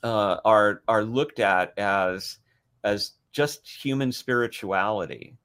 uh, 0.02 0.38
are 0.44 0.82
are 0.88 1.04
looked 1.04 1.40
at 1.40 1.78
as 1.78 2.38
as 2.84 3.12
just 3.32 3.68
human 3.68 4.12
spirituality, 4.12 5.36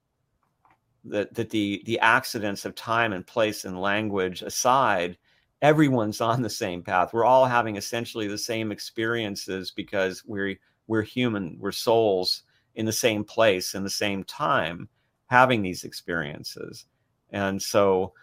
that 1.06 1.34
that 1.34 1.50
the 1.50 1.84
the 1.86 2.00
accidents 2.00 2.66
of 2.66 2.76
time 2.76 3.14
and 3.14 3.26
place 3.26 3.66
and 3.66 3.80
language 3.80 4.42
aside, 4.42 5.18
everyone's 5.64 6.20
on 6.20 6.42
the 6.42 6.50
same 6.50 6.84
path. 6.84 7.14
We're 7.14 7.24
all 7.26 7.46
having 7.46 7.78
essentially 7.78 8.28
the 8.28 8.38
same 8.38 8.72
experiences 8.72 9.72
because 9.72 10.24
we're 10.26 10.58
we're 10.86 11.02
human, 11.02 11.58
we're 11.60 11.72
souls 11.72 12.44
in 12.76 12.86
the 12.86 12.92
same 12.92 13.24
place 13.24 13.74
in 13.74 13.84
the 13.84 13.90
same 13.90 14.24
time 14.26 14.90
having 15.28 15.62
these 15.62 15.86
experiences. 15.86 16.86
And 17.32 17.62
so 17.62 18.14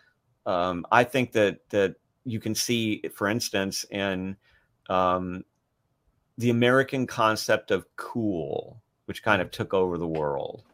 um, 0.44 0.85
I 0.92 1.02
think 1.02 1.32
that 1.32 1.61
that 1.70 1.97
you 2.25 2.38
can 2.38 2.54
see, 2.54 3.02
for 3.14 3.26
instance, 3.26 3.85
in 3.90 4.37
um, 4.90 5.44
the 6.37 6.50
American 6.50 7.06
concept 7.06 7.70
of 7.70 7.87
cool, 7.97 8.82
which 9.06 9.23
kind 9.23 9.40
of 9.40 9.50
took 9.50 9.73
over 9.73 9.97
the 9.97 10.06
world 10.06 10.64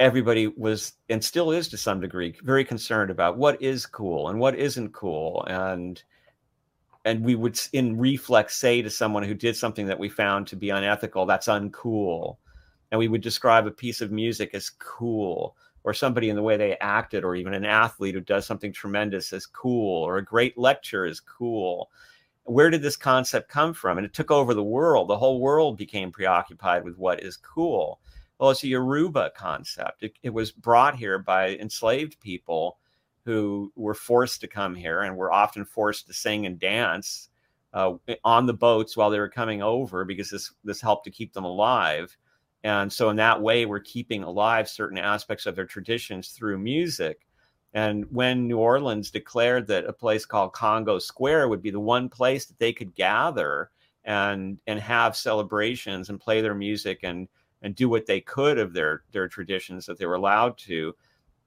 everybody 0.00 0.48
was 0.48 0.94
and 1.08 1.22
still 1.22 1.50
is 1.50 1.68
to 1.68 1.76
some 1.76 2.00
degree 2.00 2.34
very 2.42 2.64
concerned 2.64 3.10
about 3.10 3.38
what 3.38 3.60
is 3.62 3.86
cool 3.86 4.28
and 4.28 4.38
what 4.38 4.58
isn't 4.58 4.92
cool. 4.92 5.44
And 5.48 6.02
and 7.04 7.24
we 7.24 7.34
would 7.34 7.58
in 7.72 7.98
reflex 7.98 8.56
say 8.56 8.82
to 8.82 8.90
someone 8.90 9.22
who 9.22 9.34
did 9.34 9.56
something 9.56 9.86
that 9.86 9.98
we 9.98 10.08
found 10.08 10.46
to 10.46 10.56
be 10.56 10.70
unethical 10.70 11.26
that's 11.26 11.48
uncool. 11.48 12.36
And 12.90 12.98
we 12.98 13.08
would 13.08 13.22
describe 13.22 13.66
a 13.66 13.70
piece 13.70 14.00
of 14.00 14.12
music 14.12 14.50
as 14.54 14.70
cool 14.70 15.56
or 15.84 15.94
somebody 15.94 16.28
in 16.28 16.36
the 16.36 16.42
way 16.42 16.56
they 16.56 16.76
acted 16.78 17.24
or 17.24 17.34
even 17.34 17.54
an 17.54 17.64
athlete 17.64 18.14
who 18.14 18.20
does 18.20 18.46
something 18.46 18.72
tremendous 18.72 19.32
as 19.32 19.46
cool 19.46 20.04
or 20.04 20.18
a 20.18 20.24
great 20.24 20.56
lecture 20.58 21.06
is 21.06 21.18
cool. 21.18 21.90
Where 22.44 22.70
did 22.70 22.82
this 22.82 22.96
concept 22.96 23.48
come 23.48 23.72
from? 23.72 23.98
And 23.98 24.04
it 24.04 24.14
took 24.14 24.30
over 24.30 24.52
the 24.52 24.62
world. 24.62 25.08
The 25.08 25.18
whole 25.18 25.40
world 25.40 25.76
became 25.76 26.12
preoccupied 26.12 26.84
with 26.84 26.98
what 26.98 27.22
is 27.22 27.36
cool 27.36 28.00
well, 28.42 28.50
it's 28.50 28.64
a 28.64 28.68
Yoruba 28.68 29.30
concept. 29.36 30.02
It, 30.02 30.14
it 30.24 30.30
was 30.30 30.50
brought 30.50 30.96
here 30.96 31.16
by 31.16 31.50
enslaved 31.58 32.18
people 32.18 32.78
who 33.24 33.72
were 33.76 33.94
forced 33.94 34.40
to 34.40 34.48
come 34.48 34.74
here 34.74 35.02
and 35.02 35.16
were 35.16 35.32
often 35.32 35.64
forced 35.64 36.08
to 36.08 36.12
sing 36.12 36.44
and 36.44 36.58
dance 36.58 37.28
uh, 37.72 37.92
on 38.24 38.46
the 38.46 38.52
boats 38.52 38.96
while 38.96 39.10
they 39.10 39.20
were 39.20 39.28
coming 39.28 39.62
over 39.62 40.04
because 40.04 40.28
this 40.28 40.52
this 40.64 40.80
helped 40.80 41.04
to 41.04 41.10
keep 41.12 41.32
them 41.32 41.44
alive. 41.44 42.16
And 42.64 42.92
so 42.92 43.10
in 43.10 43.16
that 43.18 43.40
way, 43.40 43.64
we're 43.64 43.78
keeping 43.78 44.24
alive 44.24 44.68
certain 44.68 44.98
aspects 44.98 45.46
of 45.46 45.54
their 45.54 45.64
traditions 45.64 46.30
through 46.30 46.58
music. 46.58 47.20
And 47.74 48.06
when 48.10 48.48
New 48.48 48.58
Orleans 48.58 49.12
declared 49.12 49.68
that 49.68 49.84
a 49.84 49.92
place 49.92 50.26
called 50.26 50.52
Congo 50.52 50.98
Square 50.98 51.46
would 51.46 51.62
be 51.62 51.70
the 51.70 51.78
one 51.78 52.08
place 52.08 52.46
that 52.46 52.58
they 52.58 52.72
could 52.72 52.96
gather 52.96 53.70
and 54.02 54.58
and 54.66 54.80
have 54.80 55.16
celebrations 55.16 56.08
and 56.08 56.18
play 56.18 56.40
their 56.40 56.56
music 56.56 57.04
and 57.04 57.28
and 57.62 57.74
do 57.74 57.88
what 57.88 58.06
they 58.06 58.20
could 58.20 58.58
of 58.58 58.72
their 58.72 59.02
their 59.12 59.28
traditions 59.28 59.86
that 59.86 59.98
they 59.98 60.06
were 60.06 60.14
allowed 60.14 60.58
to. 60.58 60.94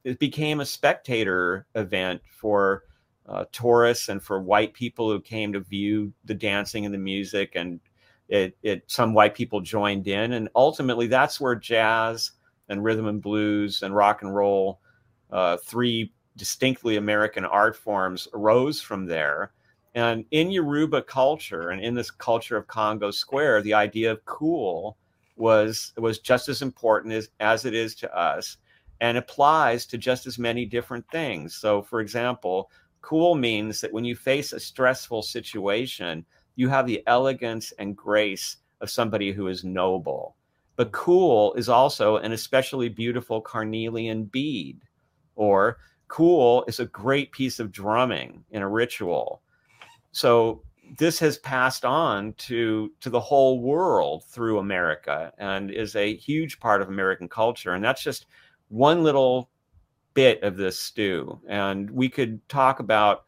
It 0.03 0.19
became 0.19 0.60
a 0.60 0.65
spectator 0.65 1.67
event 1.75 2.22
for 2.29 2.84
uh, 3.27 3.45
tourists 3.51 4.10
and 4.10 4.22
for 4.22 4.39
white 4.39 4.74
people 4.74 5.10
who 5.10 5.19
came 5.19 5.51
to 5.53 5.60
view 5.60 6.13
the 6.25 6.34
dancing 6.34 6.86
and 6.86 6.93
the 6.93 7.00
music, 7.00 7.53
and 7.55 7.79
it, 8.29 8.55
it 8.63 8.84
some 8.88 9.13
white 9.13 9.36
people 9.36 9.62
joined 9.62 10.07
in, 10.07 10.34
and 10.34 10.50
ultimately 10.55 11.07
that's 11.07 11.39
where 11.39 11.55
jazz 11.55 12.31
and 12.69 12.84
rhythm 12.84 13.07
and 13.07 13.22
blues 13.22 13.84
and 13.84 13.95
rock 13.95 14.22
and 14.22 14.36
roll, 14.36 14.79
uh, 15.31 15.57
three 15.57 16.12
distinctly 16.38 16.98
American 16.98 17.45
art 17.45 17.75
forms, 17.75 18.27
arose 18.34 18.81
from 18.81 19.05
there. 19.05 19.51
And 19.93 20.25
in 20.31 20.51
Yoruba 20.51 21.03
culture 21.03 21.69
and 21.69 21.81
in 21.81 21.93
this 21.93 22.12
culture 22.12 22.57
of 22.57 22.67
Congo 22.67 23.12
Square, 23.12 23.62
the 23.62 23.74
idea 23.74 24.12
of 24.12 24.25
cool 24.25 24.98
was 25.36 25.94
was 25.98 26.20
just 26.20 26.50
as 26.50 26.62
important 26.62 27.13
as, 27.13 27.30
as 27.39 27.65
it 27.65 27.74
is 27.74 27.96
to 27.96 28.18
us 28.18 28.58
and 29.01 29.18
applies 29.18 29.86
to 29.86 29.98
just 29.98 30.25
as 30.25 30.39
many 30.39 30.65
different 30.65 31.06
things. 31.12 31.56
So 31.56 31.82
for 31.82 32.00
example, 32.00 32.72
cool 33.01 33.36
means 33.36 33.82
that 33.82 33.92
when 33.92 34.06
you 34.06 34.15
face 34.15 34.54
a 34.54 34.60
stressful 34.60 35.22
situation, 35.22 36.25
you 36.56 36.70
have 36.70 36.88
the 36.88 37.04
elegance 37.08 37.74
and 37.77 37.96
grace 37.96 38.58
of 38.82 38.89
somebody 38.89 39.32
who 39.32 39.48
is 39.48 39.63
noble. 39.63 40.36
But 40.75 40.92
cool 40.92 41.54
is 41.54 41.70
also 41.70 42.18
an 42.18 42.32
especially 42.32 42.89
beautiful 42.89 43.42
carnelian 43.42 44.25
bead, 44.25 44.82
or 45.36 45.77
cool 46.08 46.65
is 46.68 46.80
a 46.80 46.86
great 46.86 47.32
piece 47.32 47.60
of 47.60 47.72
drumming 47.72 48.44
in 48.51 48.62
a 48.62 48.68
ritual. 48.68 49.42
So 50.12 50.62
this 50.98 51.20
has 51.20 51.38
passed 51.38 51.86
on 51.86 52.34
to 52.34 52.92
to 53.01 53.10
the 53.10 53.20
whole 53.20 53.60
world 53.60 54.24
through 54.25 54.60
America 54.60 55.32
and 55.38 55.72
is 55.72 55.96
a 55.96 56.15
huge 56.15 56.60
part 56.60 56.82
of 56.82 56.89
American 56.89 57.27
culture. 57.27 57.74
And 57.74 57.84
that's 57.84 58.04
just 58.04 58.27
one 58.70 59.04
little 59.04 59.50
bit 60.13 60.44
of 60.44 60.58
this 60.58 60.80
stew. 60.80 61.39
And 61.48 61.89
we 61.89 62.10
could 62.10 62.48
talk 62.50 62.80
about 62.80 63.25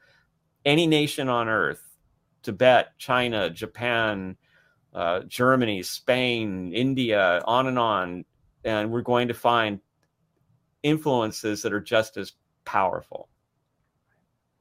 any 0.65 0.87
nation 0.87 1.29
on 1.29 1.47
earth 1.47 1.83
Tibet, 2.43 2.97
China, 2.97 3.49
Japan, 3.49 4.37
uh, 4.93 5.21
Germany, 5.27 5.83
Spain, 5.83 6.71
India, 6.73 7.41
on 7.45 7.67
and 7.67 7.77
on. 7.77 8.25
And 8.63 8.91
we're 8.91 9.01
going 9.01 9.27
to 9.27 9.33
find 9.33 9.79
influences 10.83 11.61
that 11.61 11.73
are 11.73 11.81
just 11.81 12.17
as 12.17 12.33
powerful. 12.65 13.29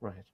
Right. 0.01 0.25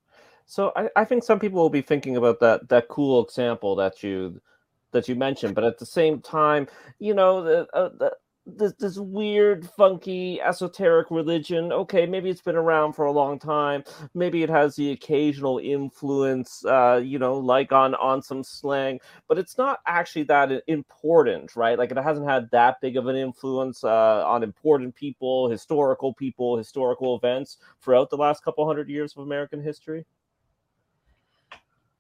So 0.53 0.71
I, 0.77 0.91
I 0.95 1.05
think 1.07 1.25
some 1.25 1.41
people 1.41 1.63
will 1.63 1.71
be 1.71 1.81
thinking 1.81 2.19
about 2.19 2.39
that 2.41 2.69
that 2.69 2.89
cool 2.89 3.25
example 3.25 3.75
that 3.77 4.03
you 4.03 4.43
that 4.91 5.09
you 5.09 5.15
mentioned, 5.15 5.55
but 5.55 5.65
at 5.65 5.79
the 5.79 5.87
same 5.87 6.21
time, 6.21 6.69
you 6.99 7.15
know, 7.15 7.43
the, 7.43 7.67
uh, 7.73 7.89
the 7.89 8.13
this, 8.45 8.75
this 8.75 8.99
weird, 8.99 9.67
funky, 9.79 10.43
esoteric 10.43 11.11
religion. 11.11 11.73
Okay, 11.73 12.05
maybe 12.05 12.29
it's 12.29 12.43
been 12.43 12.57
around 12.57 12.93
for 12.93 13.07
a 13.07 13.13
long 13.13 13.39
time. 13.39 13.83
Maybe 14.13 14.43
it 14.43 14.51
has 14.51 14.77
the 14.77 14.91
occasional 14.91 15.59
influence, 15.59 16.63
uh, 16.67 17.01
you 17.03 17.19
know, 17.19 17.39
like 17.39 17.73
on 17.73 17.95
on 17.95 18.21
some 18.21 18.45
slang, 18.45 19.01
but 19.29 19.39
it's 19.39 19.57
not 19.57 19.79
actually 19.87 20.25
that 20.25 20.53
important, 20.67 21.57
right? 21.57 21.79
Like 21.79 21.93
it 21.93 21.97
hasn't 21.97 22.29
had 22.29 22.51
that 22.51 22.79
big 22.83 22.99
of 22.99 23.07
an 23.07 23.17
influence 23.17 23.85
uh, 23.85 24.23
on 24.27 24.43
important 24.43 24.95
people, 24.97 25.49
historical 25.49 26.13
people, 26.13 26.59
historical 26.59 27.17
events 27.17 27.57
throughout 27.81 28.11
the 28.11 28.19
last 28.19 28.45
couple 28.45 28.67
hundred 28.67 28.91
years 28.91 29.15
of 29.17 29.23
American 29.23 29.63
history. 29.63 30.05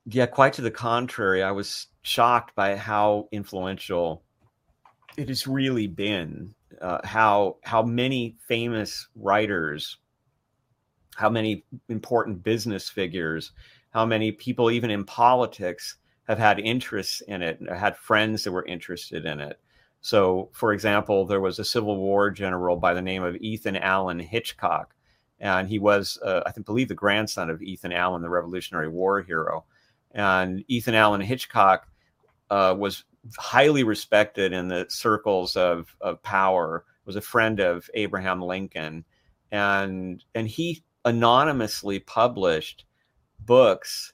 Yeah, 0.06 0.26
quite 0.26 0.52
to 0.54 0.62
the 0.62 0.70
contrary. 0.70 1.42
I 1.42 1.52
was 1.52 1.86
shocked 2.02 2.54
by 2.54 2.76
how 2.76 3.28
influential 3.30 4.24
it 5.16 5.28
has 5.28 5.46
really 5.46 5.86
been. 5.86 6.54
Uh, 6.80 6.98
how 7.04 7.58
how 7.62 7.82
many 7.82 8.36
famous 8.48 9.06
writers, 9.14 9.98
how 11.14 11.28
many 11.28 11.64
important 11.88 12.42
business 12.42 12.88
figures, 12.88 13.52
how 13.90 14.04
many 14.04 14.32
people 14.32 14.70
even 14.70 14.90
in 14.90 15.04
politics 15.04 15.96
have 16.26 16.38
had 16.38 16.58
interests 16.58 17.20
in 17.22 17.42
it, 17.42 17.60
had 17.70 17.96
friends 17.96 18.42
that 18.42 18.52
were 18.52 18.64
interested 18.66 19.26
in 19.26 19.40
it. 19.40 19.60
So, 20.00 20.48
for 20.52 20.72
example, 20.72 21.26
there 21.26 21.40
was 21.40 21.58
a 21.58 21.64
Civil 21.64 21.96
War 21.96 22.30
general 22.30 22.76
by 22.76 22.94
the 22.94 23.02
name 23.02 23.22
of 23.22 23.36
Ethan 23.36 23.76
Allen 23.76 24.18
Hitchcock, 24.18 24.94
and 25.38 25.68
he 25.68 25.78
was, 25.78 26.18
uh, 26.24 26.40
I 26.46 26.50
think, 26.50 26.66
believe 26.66 26.88
the 26.88 26.94
grandson 26.94 27.50
of 27.50 27.62
Ethan 27.62 27.92
Allen, 27.92 28.22
the 28.22 28.28
Revolutionary 28.28 28.88
War 28.88 29.22
hero. 29.22 29.64
And 30.14 30.64
Ethan 30.68 30.94
Allen 30.94 31.20
Hitchcock 31.20 31.88
uh, 32.50 32.74
was 32.78 33.04
highly 33.36 33.82
respected 33.84 34.52
in 34.52 34.68
the 34.68 34.86
circles 34.88 35.56
of, 35.56 35.94
of 36.00 36.22
power. 36.22 36.84
Was 37.04 37.16
a 37.16 37.20
friend 37.20 37.58
of 37.58 37.90
Abraham 37.94 38.40
Lincoln, 38.40 39.04
and 39.50 40.22
and 40.36 40.46
he 40.46 40.84
anonymously 41.04 41.98
published 41.98 42.84
books 43.40 44.12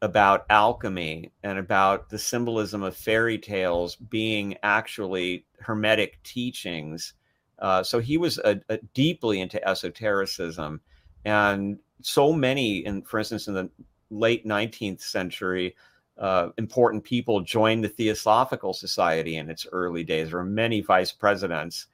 about 0.00 0.46
alchemy 0.48 1.30
and 1.42 1.58
about 1.58 2.08
the 2.08 2.18
symbolism 2.18 2.82
of 2.82 2.96
fairy 2.96 3.36
tales 3.36 3.96
being 3.96 4.56
actually 4.62 5.44
hermetic 5.60 6.22
teachings. 6.22 7.12
Uh, 7.58 7.82
so 7.82 7.98
he 7.98 8.16
was 8.16 8.38
a, 8.38 8.58
a 8.70 8.78
deeply 8.94 9.40
into 9.40 9.62
esotericism, 9.68 10.80
and 11.26 11.78
so 12.00 12.32
many, 12.32 12.78
in 12.78 13.02
for 13.02 13.18
instance, 13.18 13.46
in 13.46 13.52
the 13.52 13.70
late 14.12 14.46
19th 14.46 15.00
century, 15.00 15.74
uh, 16.18 16.50
important 16.58 17.02
people 17.02 17.40
joined 17.40 17.82
the 17.82 17.88
Theosophical 17.88 18.72
Society 18.72 19.36
in 19.36 19.50
its 19.50 19.66
early 19.72 20.04
days. 20.04 20.28
There 20.28 20.38
were 20.38 20.44
many 20.44 20.80
vice 20.80 21.12
presidents, 21.12 21.86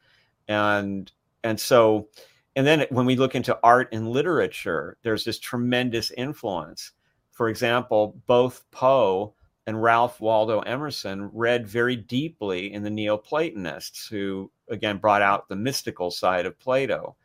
and 0.48 1.10
and 1.44 1.58
so, 1.58 2.08
and 2.56 2.66
then 2.66 2.86
when 2.90 3.06
we 3.06 3.16
look 3.16 3.34
into 3.34 3.58
art 3.62 3.88
and 3.92 4.08
literature, 4.08 4.98
there's 5.02 5.24
this 5.24 5.38
tremendous 5.38 6.10
influence. 6.10 6.92
For 7.30 7.48
example, 7.48 8.20
both 8.26 8.64
Poe 8.72 9.34
and 9.68 9.80
Ralph 9.82 10.20
Waldo 10.20 10.60
Emerson 10.60 11.30
read 11.32 11.68
very 11.68 11.94
deeply 11.94 12.72
in 12.72 12.82
the 12.82 12.90
Neoplatonists, 12.90 14.08
who 14.08 14.50
again 14.68 14.98
brought 14.98 15.22
out 15.22 15.48
the 15.48 15.56
mystical 15.56 16.10
side 16.10 16.46
of 16.46 16.58
Plato, 16.58 17.16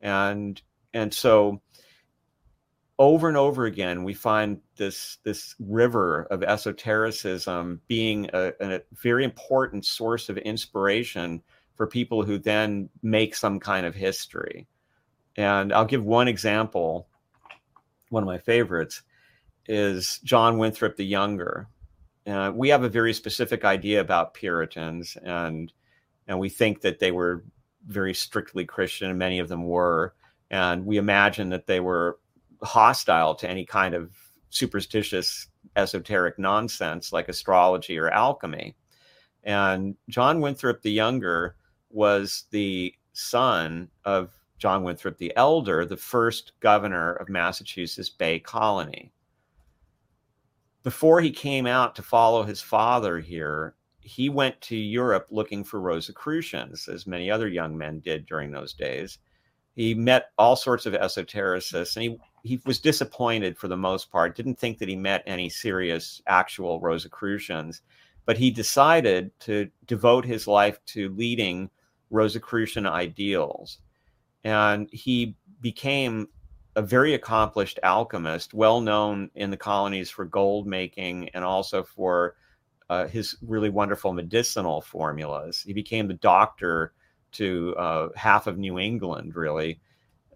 and 0.00 0.60
and 0.92 1.12
so 1.14 1.62
over 3.02 3.26
and 3.26 3.36
over 3.36 3.64
again 3.64 4.04
we 4.04 4.14
find 4.14 4.60
this 4.76 5.18
this 5.24 5.56
river 5.58 6.22
of 6.30 6.44
esotericism 6.44 7.80
being 7.88 8.30
a, 8.32 8.52
a 8.60 8.80
very 8.92 9.24
important 9.24 9.84
source 9.84 10.28
of 10.28 10.38
inspiration 10.38 11.42
for 11.74 11.88
people 11.88 12.22
who 12.22 12.38
then 12.38 12.88
make 13.02 13.34
some 13.34 13.58
kind 13.58 13.84
of 13.84 13.92
history. 13.92 14.68
And 15.36 15.72
I'll 15.72 15.84
give 15.84 16.04
one 16.04 16.28
example, 16.28 17.08
one 18.10 18.22
of 18.22 18.28
my 18.28 18.38
favorites 18.38 19.02
is 19.66 20.20
John 20.22 20.58
Winthrop 20.58 20.96
the 20.96 21.04
Younger. 21.04 21.66
Uh, 22.24 22.52
we 22.54 22.68
have 22.68 22.84
a 22.84 22.88
very 22.88 23.12
specific 23.12 23.64
idea 23.64 24.00
about 24.00 24.34
Puritans, 24.34 25.16
and 25.24 25.72
and 26.28 26.38
we 26.38 26.48
think 26.48 26.82
that 26.82 27.00
they 27.00 27.10
were 27.10 27.42
very 27.88 28.14
strictly 28.14 28.64
Christian, 28.64 29.10
and 29.10 29.18
many 29.18 29.40
of 29.40 29.48
them 29.48 29.64
were, 29.64 30.14
and 30.52 30.86
we 30.86 30.98
imagine 30.98 31.48
that 31.48 31.66
they 31.66 31.80
were 31.80 32.20
hostile 32.62 33.34
to 33.36 33.48
any 33.48 33.64
kind 33.64 33.94
of 33.94 34.12
superstitious, 34.50 35.48
esoteric 35.76 36.38
nonsense 36.38 37.12
like 37.12 37.28
astrology 37.28 37.98
or 37.98 38.10
alchemy. 38.10 38.76
And 39.44 39.96
John 40.08 40.40
Winthrop 40.40 40.82
the 40.82 40.92
Younger 40.92 41.56
was 41.90 42.44
the 42.50 42.94
son 43.12 43.88
of 44.04 44.32
John 44.58 44.84
Winthrop 44.84 45.18
the 45.18 45.32
Elder, 45.36 45.84
the 45.84 45.96
first 45.96 46.52
governor 46.60 47.14
of 47.14 47.28
Massachusetts 47.28 48.10
Bay 48.10 48.38
Colony 48.38 49.12
before 50.82 51.20
he 51.20 51.30
came 51.30 51.66
out 51.66 51.94
to 51.96 52.02
follow 52.02 52.42
his 52.42 52.60
father 52.60 53.20
here, 53.20 53.74
he 54.00 54.28
went 54.28 54.60
to 54.62 54.76
Europe 54.76 55.28
looking 55.30 55.62
for 55.62 55.80
Rosicrucians, 55.80 56.88
as 56.88 57.06
many 57.06 57.30
other 57.30 57.48
young 57.48 57.76
men 57.76 58.00
did 58.00 58.26
during 58.26 58.50
those 58.50 58.72
days. 58.72 59.18
He 59.74 59.94
met 59.94 60.30
all 60.38 60.56
sorts 60.56 60.86
of 60.86 60.94
esotericists, 60.94 61.96
and 61.96 62.02
he, 62.02 62.18
he 62.42 62.60
was 62.66 62.80
disappointed 62.80 63.56
for 63.56 63.68
the 63.68 63.76
most 63.76 64.10
part, 64.10 64.36
didn't 64.36 64.58
think 64.58 64.78
that 64.78 64.88
he 64.88 64.96
met 64.96 65.22
any 65.26 65.48
serious, 65.48 66.20
actual 66.26 66.80
Rosicrucians. 66.80 67.82
But 68.24 68.38
he 68.38 68.50
decided 68.50 69.38
to 69.40 69.68
devote 69.86 70.24
his 70.24 70.46
life 70.46 70.78
to 70.86 71.08
leading 71.10 71.70
Rosicrucian 72.10 72.86
ideals. 72.86 73.78
And 74.44 74.88
he 74.92 75.36
became 75.60 76.28
a 76.76 76.82
very 76.82 77.14
accomplished 77.14 77.78
alchemist, 77.82 78.54
well 78.54 78.80
known 78.80 79.30
in 79.34 79.50
the 79.50 79.56
colonies 79.56 80.10
for 80.10 80.24
gold 80.24 80.66
making 80.66 81.28
and 81.30 81.44
also 81.44 81.82
for 81.82 82.36
uh, 82.90 83.06
his 83.06 83.36
really 83.42 83.70
wonderful 83.70 84.12
medicinal 84.12 84.80
formulas. 84.80 85.62
He 85.66 85.72
became 85.72 86.08
the 86.08 86.14
doctor 86.14 86.92
to 87.32 87.74
uh, 87.76 88.08
half 88.14 88.46
of 88.46 88.58
New 88.58 88.78
England, 88.78 89.34
really, 89.34 89.80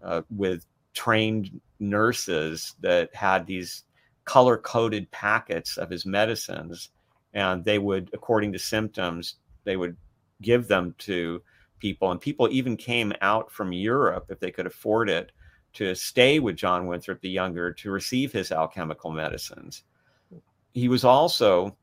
uh, 0.01 0.21
with 0.29 0.65
trained 0.97 1.61
nurses 1.79 2.73
that 2.81 3.13
had 3.15 3.45
these 3.45 3.83
color 4.25 4.57
coded 4.57 5.09
packets 5.11 5.77
of 5.77 5.89
his 5.89 6.05
medicines. 6.05 6.89
And 7.33 7.63
they 7.63 7.77
would, 7.77 8.09
according 8.13 8.51
to 8.53 8.59
symptoms, 8.59 9.35
they 9.63 9.77
would 9.77 9.95
give 10.41 10.67
them 10.67 10.95
to 10.99 11.41
people. 11.79 12.09
And 12.09 12.19
people 12.19 12.49
even 12.49 12.75
came 12.75 13.13
out 13.21 13.51
from 13.51 13.71
Europe 13.71 14.25
if 14.29 14.39
they 14.39 14.49
could 14.49 14.65
afford 14.65 15.07
it 15.09 15.31
to 15.73 15.93
stay 15.93 16.39
with 16.39 16.55
John 16.55 16.87
Winthrop 16.87 17.21
the 17.21 17.29
Younger 17.29 17.71
to 17.73 17.91
receive 17.91 18.31
his 18.31 18.51
alchemical 18.51 19.11
medicines. 19.11 19.83
He 20.73 20.87
was 20.87 21.03
also, 21.03 21.77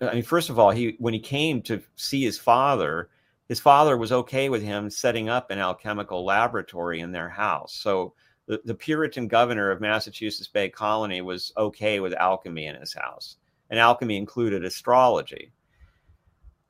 I 0.00 0.14
mean, 0.14 0.24
first 0.24 0.50
of 0.50 0.58
all, 0.58 0.72
he 0.72 0.96
when 0.98 1.14
he 1.14 1.20
came 1.20 1.62
to 1.62 1.80
see 1.94 2.24
his 2.24 2.38
father, 2.38 3.08
his 3.52 3.60
father 3.60 3.98
was 3.98 4.12
okay 4.12 4.48
with 4.48 4.62
him 4.62 4.88
setting 4.88 5.28
up 5.28 5.50
an 5.50 5.58
alchemical 5.58 6.24
laboratory 6.24 7.00
in 7.00 7.12
their 7.12 7.28
house. 7.28 7.74
So 7.74 8.14
the, 8.46 8.62
the 8.64 8.74
Puritan 8.74 9.28
governor 9.28 9.70
of 9.70 9.78
Massachusetts 9.78 10.48
Bay 10.48 10.70
Colony 10.70 11.20
was 11.20 11.52
okay 11.58 12.00
with 12.00 12.14
alchemy 12.14 12.64
in 12.64 12.76
his 12.76 12.94
house, 12.94 13.36
and 13.68 13.78
alchemy 13.78 14.16
included 14.16 14.64
astrology. 14.64 15.52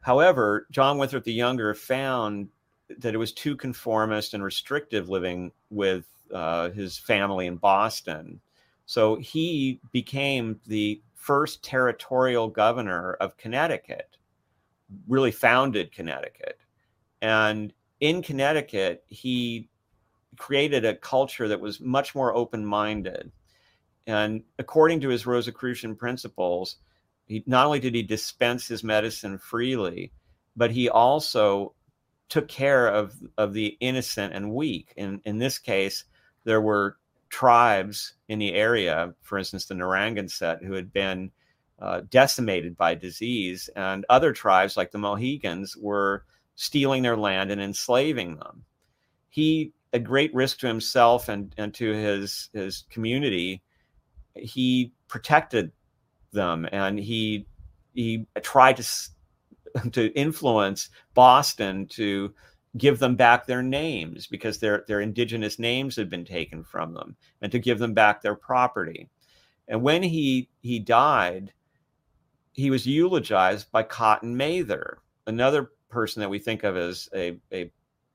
However, 0.01 0.67
John 0.73 0.99
Winthrop 0.99 1.23
the 1.23 1.33
Younger 1.33 1.73
found 1.73 2.49
that 2.99 3.15
it 3.15 3.19
was 3.19 3.33
too 3.33 3.55
conformist 3.55 4.35
and 4.35 4.43
restrictive 4.43 5.09
living 5.09 5.53
with 5.71 6.07
uh, 6.35 6.71
his 6.71 6.99
family 6.99 7.47
in 7.47 7.59
Boston. 7.59 8.41
So 8.87 9.15
he 9.19 9.79
became 9.93 10.59
the 10.67 11.01
first 11.15 11.63
territorial 11.63 12.49
governor 12.49 13.13
of 13.21 13.37
Connecticut, 13.37 14.17
really 15.07 15.31
founded 15.31 15.93
Connecticut. 15.93 16.59
And 17.23 17.73
in 18.01 18.21
Connecticut, 18.21 19.05
he 19.07 19.71
created 20.37 20.85
a 20.85 20.97
culture 20.97 21.49
that 21.49 21.61
was 21.61 21.81
much 21.81 22.15
more 22.15 22.35
open 22.35 22.67
minded. 22.67 23.31
And 24.07 24.43
according 24.59 25.01
to 25.01 25.09
his 25.09 25.25
Rosicrucian 25.25 25.95
principles, 25.95 26.77
he, 27.27 27.45
not 27.47 27.67
only 27.67 27.79
did 27.79 27.95
he 27.95 28.03
dispense 28.03 28.67
his 28.67 28.83
medicine 28.83 29.39
freely, 29.39 30.13
but 30.57 30.73
he 30.73 30.89
also 30.89 31.75
took 32.29 32.49
care 32.49 32.89
of 32.89 33.15
of 33.39 33.53
the 33.53 33.77
innocent 33.81 34.35
and 34.35 34.53
weak. 34.53 34.93
In 34.97 35.21
in 35.25 35.39
this 35.39 35.59
case, 35.59 36.05
there 36.45 36.61
were 36.61 36.97
tribes 37.29 38.15
in 38.29 38.41
the 38.41 38.55
area, 38.55 39.15
for 39.23 39.39
instance, 39.39 39.67
the 39.67 39.75
Narragansett, 39.75 40.65
who 40.65 40.73
had 40.73 40.93
been 40.93 41.31
uh, 41.79 42.01
decimated 42.11 42.77
by 42.77 42.95
disease, 42.95 43.71
and 43.77 44.05
other 44.09 44.33
tribes 44.33 44.77
like 44.77 44.91
the 44.91 44.99
Mohegans 44.99 45.77
were 45.77 46.25
stealing 46.55 47.03
their 47.03 47.17
land 47.17 47.51
and 47.51 47.61
enslaving 47.61 48.37
them. 48.37 48.65
He, 49.29 49.73
at 49.93 50.05
great 50.05 50.35
risk 50.35 50.59
to 50.61 50.67
himself 50.67 51.29
and, 51.29 51.55
and 51.57 51.73
to 51.75 51.93
his 51.93 52.49
his 52.53 52.85
community, 52.91 53.63
he 54.35 54.93
protected 55.09 55.73
them 56.33 56.67
and 56.73 56.99
he 56.99 57.47
he 57.95 58.27
tried 58.43 58.77
to 58.79 58.85
to 59.93 60.13
influence 60.15 60.91
Boston 61.15 61.87
to 61.89 62.35
give 62.79 62.99
them 62.99 63.17
back 63.17 63.47
their 63.47 63.63
names 63.63 64.27
because 64.27 64.59
their 64.59 64.85
their 64.89 65.01
indigenous 65.01 65.59
names 65.59 65.97
had 65.97 66.09
been 66.09 66.25
taken 66.25 66.65
from 66.65 66.95
them 66.95 67.17
and 67.41 67.53
to 67.53 67.59
give 67.59 67.79
them 67.79 67.95
back 67.95 68.23
their 68.23 68.35
property. 68.35 69.09
And 69.69 69.83
when 69.83 70.03
he 70.03 70.49
he 70.61 70.79
died, 70.79 71.53
he 72.53 72.71
was 72.71 72.87
eulogized 72.87 73.71
by 73.71 73.83
Cotton 73.83 74.37
Mather, 74.37 74.99
another 75.27 75.73
person 75.93 76.21
that 76.21 76.31
we 76.31 76.39
think 76.39 76.65
of 76.65 76.77
as 76.77 77.09
a, 77.15 77.39
a 77.53 77.71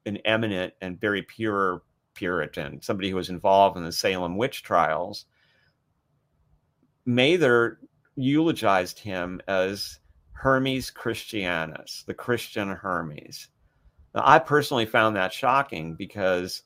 an 0.06 0.18
eminent 0.26 0.74
and 0.82 1.00
very 1.00 1.22
pure 1.22 1.84
Puritan, 2.18 2.82
somebody 2.82 3.10
who 3.10 3.16
was 3.16 3.30
involved 3.30 3.78
in 3.78 3.84
the 3.84 3.92
Salem 3.92 4.38
witch 4.38 4.64
trials. 4.64 5.26
Mather 7.06 7.80
eulogized 8.16 9.00
him 9.00 9.40
as 9.48 10.00
Hermes 10.32 10.92
Christianus, 10.92 12.04
the 12.06 12.14
Christian 12.14 12.70
Hermes. 12.70 13.48
Now, 14.16 14.24
I 14.26 14.40
personally 14.40 14.88
found 14.88 15.16
that 15.16 15.32
shocking 15.32 15.94
because 15.94 16.64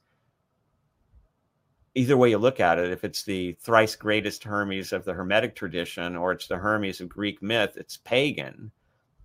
either 1.96 2.16
way 2.16 2.30
you 2.30 2.38
look 2.38 2.60
at 2.60 2.80
it, 2.80 2.92
if 2.92 3.04
it's 3.04 3.24
the 3.24 3.54
thrice 3.60 3.96
greatest 3.96 4.44
Hermes 4.44 4.94
of 4.94 5.04
the 5.04 5.14
Hermetic 5.14 5.56
tradition 5.56 6.16
or 6.16 6.32
it's 6.32 6.48
the 6.48 6.58
Hermes 6.58 7.02
of 7.02 7.10
Greek 7.10 7.42
myth, 7.42 7.74
it's 7.76 7.98
pagan. 7.98 8.72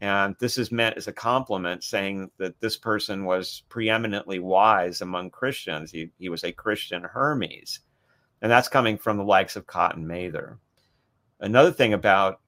And 0.01 0.37
this 0.39 0.59
is 0.59 0.71
meant 0.71 0.97
as 0.97 1.09
a 1.09 1.13
compliment, 1.13 1.83
saying 1.83 2.31
that 2.39 2.61
this 2.61 2.77
person 2.77 3.25
was 3.25 3.63
preeminently 3.69 4.39
wise 4.39 5.01
among 5.01 5.31
Christians. 5.31 5.91
He, 5.91 6.11
he 6.19 6.29
was 6.29 6.45
a 6.45 6.53
Christian 6.53 7.03
Hermes. 7.03 7.81
And 8.43 8.53
that's 8.53 8.69
coming 8.69 8.99
from 8.99 9.17
the 9.17 9.25
likes 9.25 9.57
of 9.57 9.67
Cotton 9.67 10.07
Mather. 10.07 10.59
Another 11.41 11.73
thing 11.73 11.95
about 11.95 12.41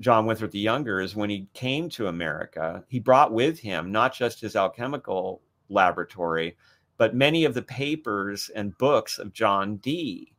John 0.00 0.26
Winthrop 0.26 0.50
the 0.50 0.58
Younger 0.58 1.00
is 1.00 1.14
when 1.14 1.30
he 1.30 1.46
came 1.54 1.88
to 1.90 2.08
America, 2.08 2.82
he 2.88 2.98
brought 2.98 3.32
with 3.32 3.60
him 3.60 3.92
not 3.92 4.12
just 4.12 4.40
his 4.40 4.56
alchemical 4.56 5.42
laboratory, 5.68 6.56
but 6.96 7.14
many 7.14 7.44
of 7.44 7.54
the 7.54 7.62
papers 7.62 8.50
and 8.54 8.76
books 8.78 9.18
of 9.18 9.32
John 9.32 9.76
Dee, 9.76 10.32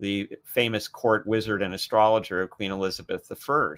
the 0.00 0.28
famous 0.44 0.88
court 0.88 1.26
wizard 1.26 1.62
and 1.62 1.72
astrologer 1.72 2.42
of 2.42 2.50
Queen 2.50 2.72
Elizabeth 2.72 3.30
I, 3.30 3.74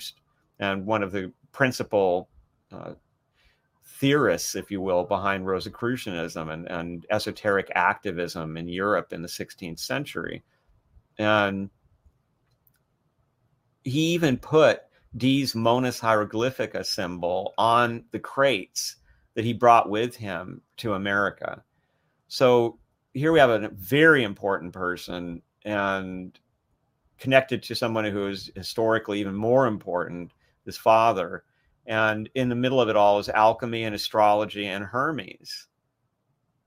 and 0.58 0.86
one 0.86 1.02
of 1.02 1.12
the 1.12 1.32
principal 1.52 2.28
uh, 2.72 2.92
theorists, 3.84 4.54
if 4.54 4.70
you 4.70 4.80
will, 4.80 5.04
behind 5.04 5.46
Rosicrucianism 5.46 6.48
and, 6.52 6.66
and 6.68 7.06
esoteric 7.10 7.70
activism 7.74 8.56
in 8.56 8.68
Europe 8.68 9.12
in 9.12 9.22
the 9.22 9.28
16th 9.28 9.78
century. 9.78 10.42
And 11.18 11.70
he 13.84 14.12
even 14.12 14.36
put 14.36 14.82
Dee's 15.16 15.54
Monas 15.54 16.00
Hieroglyphica 16.00 16.84
symbol 16.84 17.54
on 17.58 18.04
the 18.12 18.18
crates 18.18 18.96
that 19.34 19.44
he 19.44 19.52
brought 19.52 19.88
with 19.88 20.14
him 20.14 20.60
to 20.78 20.94
America. 20.94 21.62
So 22.28 22.78
here 23.14 23.32
we 23.32 23.38
have 23.38 23.50
a 23.50 23.68
very 23.70 24.22
important 24.22 24.72
person 24.72 25.42
and 25.64 26.38
connected 27.18 27.62
to 27.64 27.74
someone 27.74 28.04
who 28.04 28.28
is 28.28 28.50
historically 28.54 29.20
even 29.20 29.34
more 29.34 29.66
important, 29.66 30.32
his 30.68 30.76
father. 30.76 31.42
And 31.86 32.28
in 32.34 32.48
the 32.48 32.54
middle 32.54 32.80
of 32.80 32.88
it 32.88 32.96
all 32.96 33.18
is 33.18 33.28
alchemy 33.28 33.84
and 33.84 33.94
astrology 33.94 34.66
and 34.66 34.84
Hermes. 34.84 35.66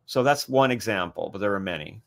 So 0.05 0.23
that's 0.23 0.49
one 0.49 0.71
example, 0.71 1.29
but 1.31 1.39
there 1.39 1.53
are 1.53 1.59
many. 1.59 2.01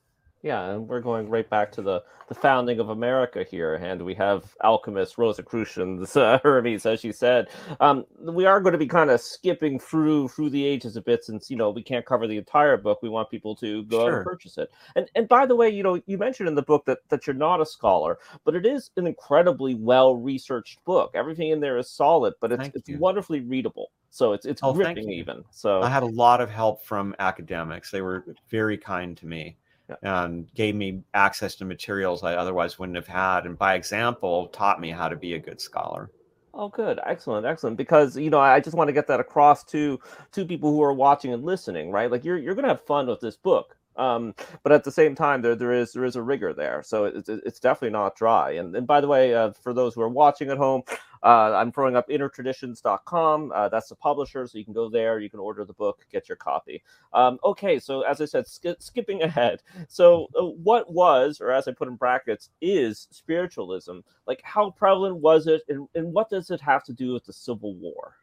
Yeah, 0.44 0.72
and 0.72 0.86
we're 0.86 1.00
going 1.00 1.30
right 1.30 1.48
back 1.48 1.72
to 1.72 1.80
the, 1.80 2.02
the 2.28 2.34
founding 2.34 2.78
of 2.78 2.90
America 2.90 3.46
here, 3.50 3.76
and 3.76 4.02
we 4.02 4.12
have 4.16 4.54
alchemists, 4.62 5.16
Rosicrucians, 5.16 6.14
uh, 6.18 6.38
Hermes, 6.42 6.84
as 6.84 7.02
you 7.02 7.14
said. 7.14 7.48
Um, 7.80 8.04
we 8.20 8.44
are 8.44 8.60
going 8.60 8.74
to 8.74 8.78
be 8.78 8.86
kind 8.86 9.08
of 9.08 9.22
skipping 9.22 9.78
through 9.78 10.28
through 10.28 10.50
the 10.50 10.62
ages 10.62 10.98
a 10.98 11.00
bit, 11.00 11.24
since 11.24 11.50
you 11.50 11.56
know 11.56 11.70
we 11.70 11.82
can't 11.82 12.04
cover 12.04 12.26
the 12.26 12.36
entire 12.36 12.76
book. 12.76 13.00
We 13.00 13.08
want 13.08 13.30
people 13.30 13.56
to 13.56 13.84
go 13.84 14.00
sure. 14.00 14.12
out 14.12 14.16
and 14.16 14.24
purchase 14.26 14.58
it. 14.58 14.70
And 14.96 15.10
and 15.14 15.26
by 15.28 15.46
the 15.46 15.56
way, 15.56 15.70
you 15.70 15.82
know 15.82 15.98
you 16.04 16.18
mentioned 16.18 16.50
in 16.50 16.54
the 16.54 16.62
book 16.62 16.84
that 16.84 16.98
that 17.08 17.26
you're 17.26 17.32
not 17.32 17.62
a 17.62 17.66
scholar, 17.66 18.18
but 18.44 18.54
it 18.54 18.66
is 18.66 18.90
an 18.98 19.06
incredibly 19.06 19.74
well 19.74 20.14
researched 20.14 20.84
book. 20.84 21.12
Everything 21.14 21.52
in 21.52 21.60
there 21.60 21.78
is 21.78 21.88
solid, 21.88 22.34
but 22.42 22.52
it's 22.52 22.68
it's 22.74 22.90
wonderfully 23.00 23.40
readable. 23.40 23.92
So 24.10 24.34
it's 24.34 24.44
it's 24.44 24.60
oh, 24.62 24.74
gripping 24.74 25.10
even. 25.10 25.42
So 25.52 25.80
I 25.80 25.88
had 25.88 26.02
a 26.02 26.06
lot 26.06 26.42
of 26.42 26.50
help 26.50 26.84
from 26.84 27.16
academics. 27.18 27.90
They 27.90 28.02
were 28.02 28.26
very 28.50 28.76
kind 28.76 29.16
to 29.16 29.26
me 29.26 29.56
and 30.02 30.52
gave 30.54 30.74
me 30.74 31.02
access 31.14 31.54
to 31.56 31.64
materials 31.64 32.22
I 32.22 32.34
otherwise 32.34 32.78
wouldn't 32.78 32.96
have 32.96 33.06
had. 33.06 33.46
And 33.46 33.58
by 33.58 33.74
example, 33.74 34.48
taught 34.48 34.80
me 34.80 34.90
how 34.90 35.08
to 35.08 35.16
be 35.16 35.34
a 35.34 35.38
good 35.38 35.60
scholar. 35.60 36.10
Oh, 36.56 36.68
good, 36.68 37.00
excellent, 37.04 37.44
excellent. 37.44 37.76
Because 37.76 38.16
you 38.16 38.30
know, 38.30 38.38
I 38.38 38.60
just 38.60 38.76
want 38.76 38.88
to 38.88 38.92
get 38.92 39.06
that 39.08 39.20
across 39.20 39.64
to 39.64 39.98
to 40.32 40.44
people 40.44 40.70
who 40.70 40.82
are 40.82 40.92
watching 40.92 41.32
and 41.32 41.44
listening, 41.44 41.90
right? 41.90 42.10
Like 42.10 42.24
you're 42.24 42.38
you're 42.38 42.54
gonna 42.54 42.68
have 42.68 42.84
fun 42.86 43.06
with 43.08 43.20
this 43.20 43.36
book, 43.36 43.76
um, 43.96 44.34
but 44.62 44.72
at 44.72 44.84
the 44.84 44.90
same 44.90 45.14
time, 45.14 45.42
there 45.42 45.54
there 45.54 45.72
is 45.72 45.92
there 45.92 46.04
is 46.04 46.16
a 46.16 46.22
rigor 46.22 46.52
there, 46.52 46.82
so 46.82 47.04
it's 47.04 47.28
it's 47.28 47.60
definitely 47.60 47.90
not 47.90 48.16
dry. 48.16 48.52
And 48.52 48.74
and 48.74 48.86
by 48.86 49.00
the 49.00 49.08
way, 49.08 49.34
uh, 49.34 49.52
for 49.52 49.72
those 49.72 49.94
who 49.94 50.02
are 50.02 50.08
watching 50.08 50.50
at 50.50 50.58
home, 50.58 50.82
uh, 51.24 51.54
I'm 51.54 51.72
throwing 51.72 51.96
up 51.96 52.08
innertraditions.com. 52.08 53.52
Uh, 53.54 53.68
that's 53.70 53.88
the 53.88 53.94
publisher, 53.94 54.46
so 54.46 54.58
you 54.58 54.64
can 54.64 54.74
go 54.74 54.90
there. 54.90 55.20
You 55.20 55.30
can 55.30 55.40
order 55.40 55.64
the 55.64 55.72
book, 55.72 56.06
get 56.12 56.28
your 56.28 56.36
copy. 56.36 56.82
Um, 57.14 57.38
okay, 57.42 57.78
so 57.78 58.02
as 58.02 58.20
I 58.20 58.26
said, 58.26 58.46
sk- 58.46 58.80
skipping 58.80 59.22
ahead. 59.22 59.62
So, 59.88 60.28
uh, 60.38 60.44
what 60.44 60.92
was, 60.92 61.40
or 61.40 61.50
as 61.50 61.66
I 61.66 61.72
put 61.72 61.88
in 61.88 61.96
brackets, 61.96 62.50
is 62.60 63.08
spiritualism? 63.10 64.00
Like, 64.26 64.42
how 64.42 64.70
prevalent 64.70 65.16
was 65.16 65.46
it, 65.46 65.62
and, 65.68 65.88
and 65.94 66.12
what 66.12 66.28
does 66.28 66.50
it 66.50 66.60
have 66.60 66.84
to 66.84 66.92
do 66.92 67.12
with 67.14 67.24
the 67.24 67.32
Civil 67.32 67.74
War? 67.76 68.16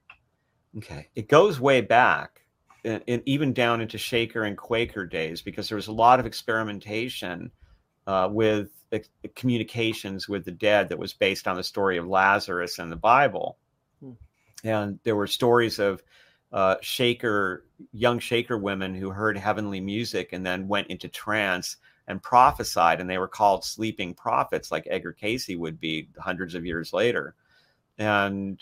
Okay, 0.78 1.10
it 1.16 1.28
goes 1.28 1.60
way 1.60 1.82
back, 1.82 2.41
and, 2.84 3.04
and 3.08 3.22
even 3.26 3.54
down 3.54 3.82
into 3.82 3.98
Shaker 3.98 4.44
and 4.44 4.58
Quaker 4.58 5.06
days, 5.06 5.42
because 5.42 5.70
there 5.70 5.76
was 5.76 5.88
a 5.88 5.94
lot 5.94 6.20
of 6.20 6.26
experimentation 6.26 7.52
uh, 8.08 8.28
with 8.32 8.70
communications 9.36 10.28
with 10.28 10.44
the 10.44 10.52
dead 10.52 10.90
that 10.90 11.00
was 11.00 11.14
based 11.14 11.48
on 11.48 11.56
the 11.56 11.64
story 11.64 11.98
of 11.98 12.08
Lazarus 12.08 12.80
in 12.80 12.90
the 12.90 12.96
Bible. 12.96 13.58
Hmm. 14.00 14.12
And 14.64 15.00
there 15.04 15.16
were 15.16 15.28
stories 15.28 15.80
of 15.80 16.04
uh, 16.52 16.76
Shaker, 16.82 17.66
young 17.94 18.20
Shaker 18.20 18.58
women 18.58 18.94
who 18.94 19.10
heard 19.12 19.38
heavenly 19.38 19.80
music 19.80 20.34
and 20.34 20.46
then 20.46 20.68
went 20.68 20.88
into 20.88 21.08
trance 21.08 21.78
and 22.08 22.22
prophesied, 22.22 23.00
and 23.00 23.10
they 23.10 23.20
were 23.20 23.28
called 23.28 23.64
sleeping 23.64 24.14
prophets, 24.14 24.72
like 24.72 24.88
Edgar 24.90 25.14
Cayce 25.14 25.48
would 25.56 25.80
be 25.80 26.10
hundreds 26.20 26.56
of 26.56 26.66
years 26.66 26.92
later. 26.92 27.36
And 27.98 28.62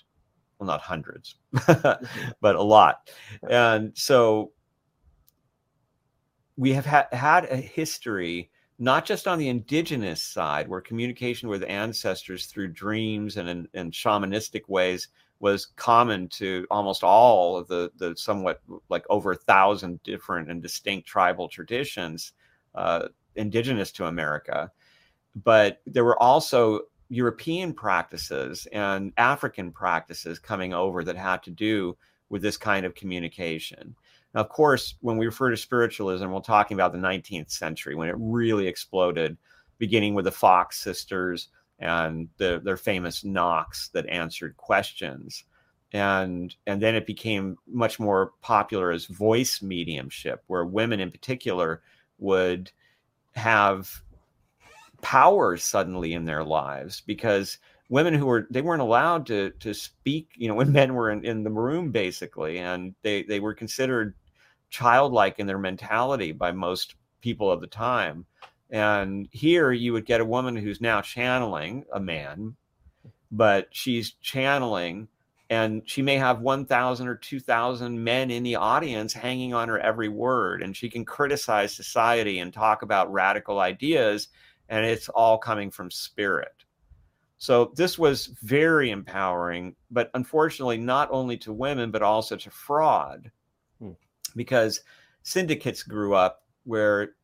well, 0.60 0.68
not 0.68 0.82
hundreds, 0.82 1.36
but 1.68 2.56
a 2.56 2.62
lot. 2.62 3.10
And 3.50 3.98
so 3.98 4.52
we 6.58 6.74
have 6.74 6.86
ha- 6.86 7.08
had 7.12 7.46
a 7.46 7.56
history 7.56 8.52
not 8.80 9.06
just 9.06 9.28
on 9.28 9.38
the 9.38 9.50
indigenous 9.50 10.24
side, 10.24 10.70
where 10.70 10.80
communication 10.80 11.50
with 11.50 11.64
ancestors 11.64 12.46
through 12.46 12.70
dreams 12.70 13.36
and 13.36 13.68
in, 13.74 13.92
shamanistic 13.92 14.62
ways 14.70 15.10
was 15.42 15.66
common 15.76 16.30
to 16.30 16.66
almost 16.72 17.04
all 17.04 17.58
of 17.58 17.68
the, 17.68 17.92
the 17.98 18.16
somewhat 18.16 18.62
like 18.90 19.06
over 19.10 19.34
a 19.34 19.38
thousand 19.38 20.02
different 20.04 20.50
and 20.50 20.62
distinct 20.62 21.08
tribal 21.08 21.50
traditions 21.50 22.32
uh, 22.76 23.08
indigenous 23.36 23.92
to 23.92 24.06
America. 24.06 24.72
But 25.44 25.82
there 25.86 26.06
were 26.06 26.22
also 26.22 26.82
European 27.10 27.74
practices 27.74 28.68
and 28.72 29.12
African 29.18 29.72
practices 29.72 30.40
coming 30.40 30.74
over 30.74 31.04
that 31.04 31.16
had 31.16 31.44
to 31.44 31.52
do 31.52 31.98
with 32.30 32.42
this 32.42 32.58
kind 32.58 32.86
of 32.86 32.96
communication. 32.96 33.96
Now, 34.34 34.42
of 34.42 34.50
course, 34.50 34.96
when 35.02 35.18
we 35.18 35.26
refer 35.26 35.50
to 35.50 35.58
spiritualism, 35.58 36.30
we're 36.30 36.42
talking 36.42 36.76
about 36.76 36.92
the 36.92 37.00
19th 37.00 37.50
century 37.50 37.96
when 37.96 38.10
it 38.10 38.16
really 38.18 38.68
exploded, 38.68 39.38
beginning 39.80 40.14
with 40.14 40.26
the 40.26 40.32
Fox 40.32 40.80
sisters 40.80 41.50
and 41.80 42.30
the, 42.38 42.62
their 42.64 42.78
famous 42.78 43.24
knocks 43.24 43.90
that 43.90 44.08
answered 44.08 44.56
questions. 44.58 45.46
And, 45.92 46.56
and 46.68 46.80
then 46.80 46.94
it 46.94 47.08
became 47.08 47.58
much 47.68 48.00
more 48.00 48.34
popular 48.42 48.92
as 48.92 49.08
voice 49.08 49.64
mediumship, 49.64 50.44
where 50.46 50.66
women 50.66 51.00
in 51.00 51.10
particular 51.10 51.82
would 52.20 52.72
have 53.34 54.04
powers 55.02 55.64
suddenly 55.64 56.14
in 56.14 56.26
their 56.26 56.44
lives 56.44 57.02
because 57.06 57.58
women 57.90 58.14
who 58.14 58.26
were 58.26 58.48
they 58.50 58.62
weren't 58.62 58.82
allowed 58.82 59.26
to 59.26 59.52
to 59.60 59.74
speak 59.74 60.30
you 60.36 60.48
know 60.48 60.56
when 60.60 60.72
men 60.72 60.94
were 60.94 61.12
in, 61.12 61.24
in 61.26 61.44
the 61.44 61.50
room 61.50 61.92
basically 61.92 62.60
and 62.60 62.94
they 63.02 63.24
they 63.24 63.40
were 63.40 63.54
considered 63.54 64.16
childlike 64.70 65.40
in 65.40 65.48
their 65.48 65.58
mentality 65.58 66.32
by 66.32 66.52
most 66.52 66.96
people 67.22 67.52
of 67.52 67.60
the 67.60 67.68
time. 67.68 68.26
And 68.70 69.28
here 69.32 69.72
you 69.72 69.94
would 69.94 70.06
get 70.06 70.22
a 70.22 70.26
woman 70.26 70.56
who's 70.56 70.80
now 70.80 71.02
channeling 71.02 71.86
a 71.92 72.00
man 72.00 72.56
but 73.32 73.68
she's 73.72 74.12
channeling 74.22 75.08
and 75.52 75.82
she 75.86 76.02
may 76.02 76.16
have 76.16 76.42
1000 76.42 77.08
or 77.08 77.16
2000 77.16 78.04
men 78.04 78.30
in 78.30 78.44
the 78.44 78.56
audience 78.56 79.14
hanging 79.14 79.54
on 79.54 79.68
her 79.68 79.80
every 79.80 80.10
word 80.10 80.62
and 80.62 80.76
she 80.76 80.90
can 80.90 81.06
criticize 81.06 81.74
society 81.74 82.40
and 82.40 82.54
talk 82.54 82.82
about 82.82 83.12
radical 83.12 83.60
ideas 83.60 84.30
and 84.70 84.86
it's 84.86 85.10
all 85.10 85.38
coming 85.38 85.70
from 85.70 85.92
spirit 85.92 86.60
so 87.40 87.72
this 87.78 87.98
was 87.98 88.28
very 88.44 88.92
empowering, 88.92 89.74
but 89.90 90.12
unfortunately, 90.14 90.78
not 90.78 91.08
only 91.10 91.38
to 91.38 91.54
women, 91.54 91.90
but 91.90 92.02
also 92.02 92.36
to 92.36 92.50
fraud, 92.50 93.32
hmm. 93.80 93.92
because 94.36 94.82
syndicates 95.24 95.82
grew 95.82 96.14
up 96.14 96.44
where 96.66 97.16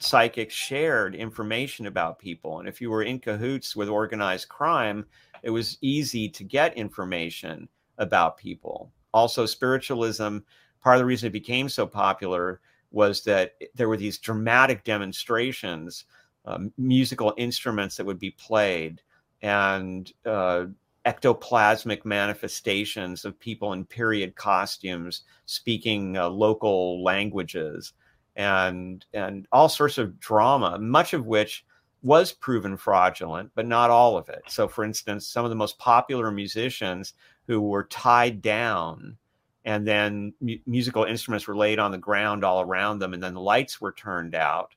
psychics 0.00 0.52
shared 0.52 1.14
information 1.14 1.86
about 1.86 2.18
people. 2.18 2.60
And 2.60 2.68
if 2.68 2.78
you 2.78 2.90
were 2.90 3.04
in 3.04 3.18
cahoots 3.18 3.74
with 3.74 3.88
organized 3.88 4.50
crime, 4.50 5.06
it 5.42 5.48
was 5.48 5.78
easy 5.80 6.28
to 6.28 6.44
get 6.44 6.76
information 6.76 7.70
about 7.96 8.36
people. 8.36 8.92
Also, 9.14 9.46
spiritualism, 9.46 10.38
part 10.82 10.96
of 10.96 10.98
the 10.98 11.06
reason 11.06 11.28
it 11.28 11.32
became 11.32 11.70
so 11.70 11.86
popular 11.86 12.60
was 12.90 13.24
that 13.24 13.54
there 13.74 13.88
were 13.88 13.96
these 13.96 14.18
dramatic 14.18 14.84
demonstrations, 14.84 16.04
um, 16.46 16.72
musical 16.78 17.34
instruments 17.36 17.96
that 17.96 18.06
would 18.06 18.18
be 18.18 18.30
played 18.32 19.02
and 19.42 20.12
uh, 20.24 20.66
ectoplasmic 21.06 22.04
manifestations 22.04 23.24
of 23.24 23.38
people 23.38 23.72
in 23.72 23.84
period 23.84 24.34
costumes 24.34 25.22
speaking 25.46 26.16
uh, 26.16 26.28
local 26.28 27.02
languages 27.02 27.92
and 28.34 29.06
and 29.14 29.46
all 29.52 29.68
sorts 29.68 29.98
of 29.98 30.18
drama 30.20 30.78
much 30.78 31.14
of 31.14 31.26
which 31.26 31.64
was 32.02 32.32
proven 32.32 32.76
fraudulent 32.76 33.50
but 33.54 33.66
not 33.66 33.90
all 33.90 34.16
of 34.16 34.28
it. 34.28 34.42
So 34.48 34.68
for 34.68 34.84
instance 34.84 35.26
some 35.26 35.44
of 35.44 35.50
the 35.50 35.56
most 35.56 35.78
popular 35.78 36.30
musicians 36.30 37.14
who 37.46 37.60
were 37.60 37.84
tied 37.84 38.42
down 38.42 39.16
and 39.64 39.86
then 39.86 40.32
mu- 40.40 40.58
musical 40.66 41.04
instruments 41.04 41.46
were 41.46 41.56
laid 41.56 41.78
on 41.78 41.92
the 41.92 41.98
ground 41.98 42.44
all 42.44 42.60
around 42.60 42.98
them 42.98 43.14
and 43.14 43.22
then 43.22 43.34
the 43.34 43.40
lights 43.40 43.80
were 43.80 43.92
turned 43.92 44.34
out 44.34 44.74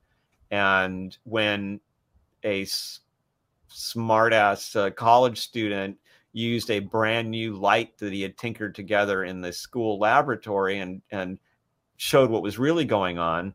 and 0.51 1.17
when 1.23 1.79
a 2.43 2.63
s- 2.63 3.01
smartass 3.69 4.75
uh, 4.75 4.89
college 4.91 5.39
student 5.39 5.97
used 6.31 6.69
a 6.71 6.79
brand 6.79 7.29
new 7.29 7.55
light 7.55 7.97
that 7.97 8.13
he 8.13 8.21
had 8.21 8.38
tinkered 8.38 8.75
together 8.75 9.23
in 9.23 9.41
the 9.41 9.51
school 9.51 9.99
laboratory 9.99 10.79
and 10.79 11.01
and 11.12 11.39
showed 11.97 12.29
what 12.29 12.43
was 12.43 12.57
really 12.57 12.85
going 12.85 13.17
on 13.17 13.53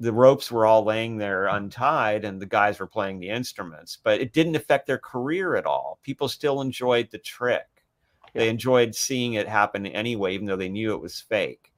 the 0.00 0.12
ropes 0.12 0.50
were 0.50 0.66
all 0.66 0.84
laying 0.84 1.16
there 1.16 1.46
untied 1.46 2.24
and 2.24 2.40
the 2.40 2.46
guys 2.46 2.78
were 2.78 2.86
playing 2.86 3.18
the 3.18 3.30
instruments. 3.30 3.98
But 4.02 4.20
it 4.20 4.32
didn't 4.32 4.56
affect 4.56 4.86
their 4.86 4.98
career 4.98 5.56
at 5.56 5.64
all. 5.64 5.98
People 6.02 6.28
still 6.28 6.60
enjoyed 6.60 7.10
the 7.10 7.18
trick. 7.18 7.66
They 8.34 8.50
enjoyed 8.50 8.94
seeing 8.94 9.34
it 9.34 9.48
happen 9.48 9.86
anyway 9.86 10.34
even 10.34 10.46
though 10.46 10.56
they 10.56 10.68
knew 10.68 10.92
it 10.92 11.00
was 11.00 11.20
fake. 11.20 11.72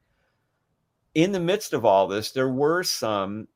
In 1.15 1.31
the 1.31 1.41
midst 1.41 1.73
of 1.73 1.85
all 1.85 2.09
this 2.09 2.33
there 2.33 2.51
were 2.51 2.83
some 2.83 3.47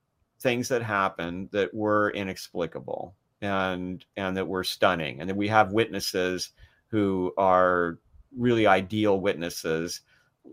things 0.42 0.68
that 0.68 0.82
happened 0.82 1.48
that 1.52 1.72
were 1.72 2.10
inexplicable 2.10 3.14
and 3.40 4.04
and 4.16 4.36
that 4.36 4.48
were 4.48 4.64
stunning. 4.64 5.20
And 5.20 5.30
that 5.30 5.36
we 5.36 5.48
have 5.48 5.72
witnesses 5.72 6.50
who 6.88 7.32
are 7.36 7.98
really 8.36 8.66
ideal 8.66 9.20
witnesses 9.20 10.00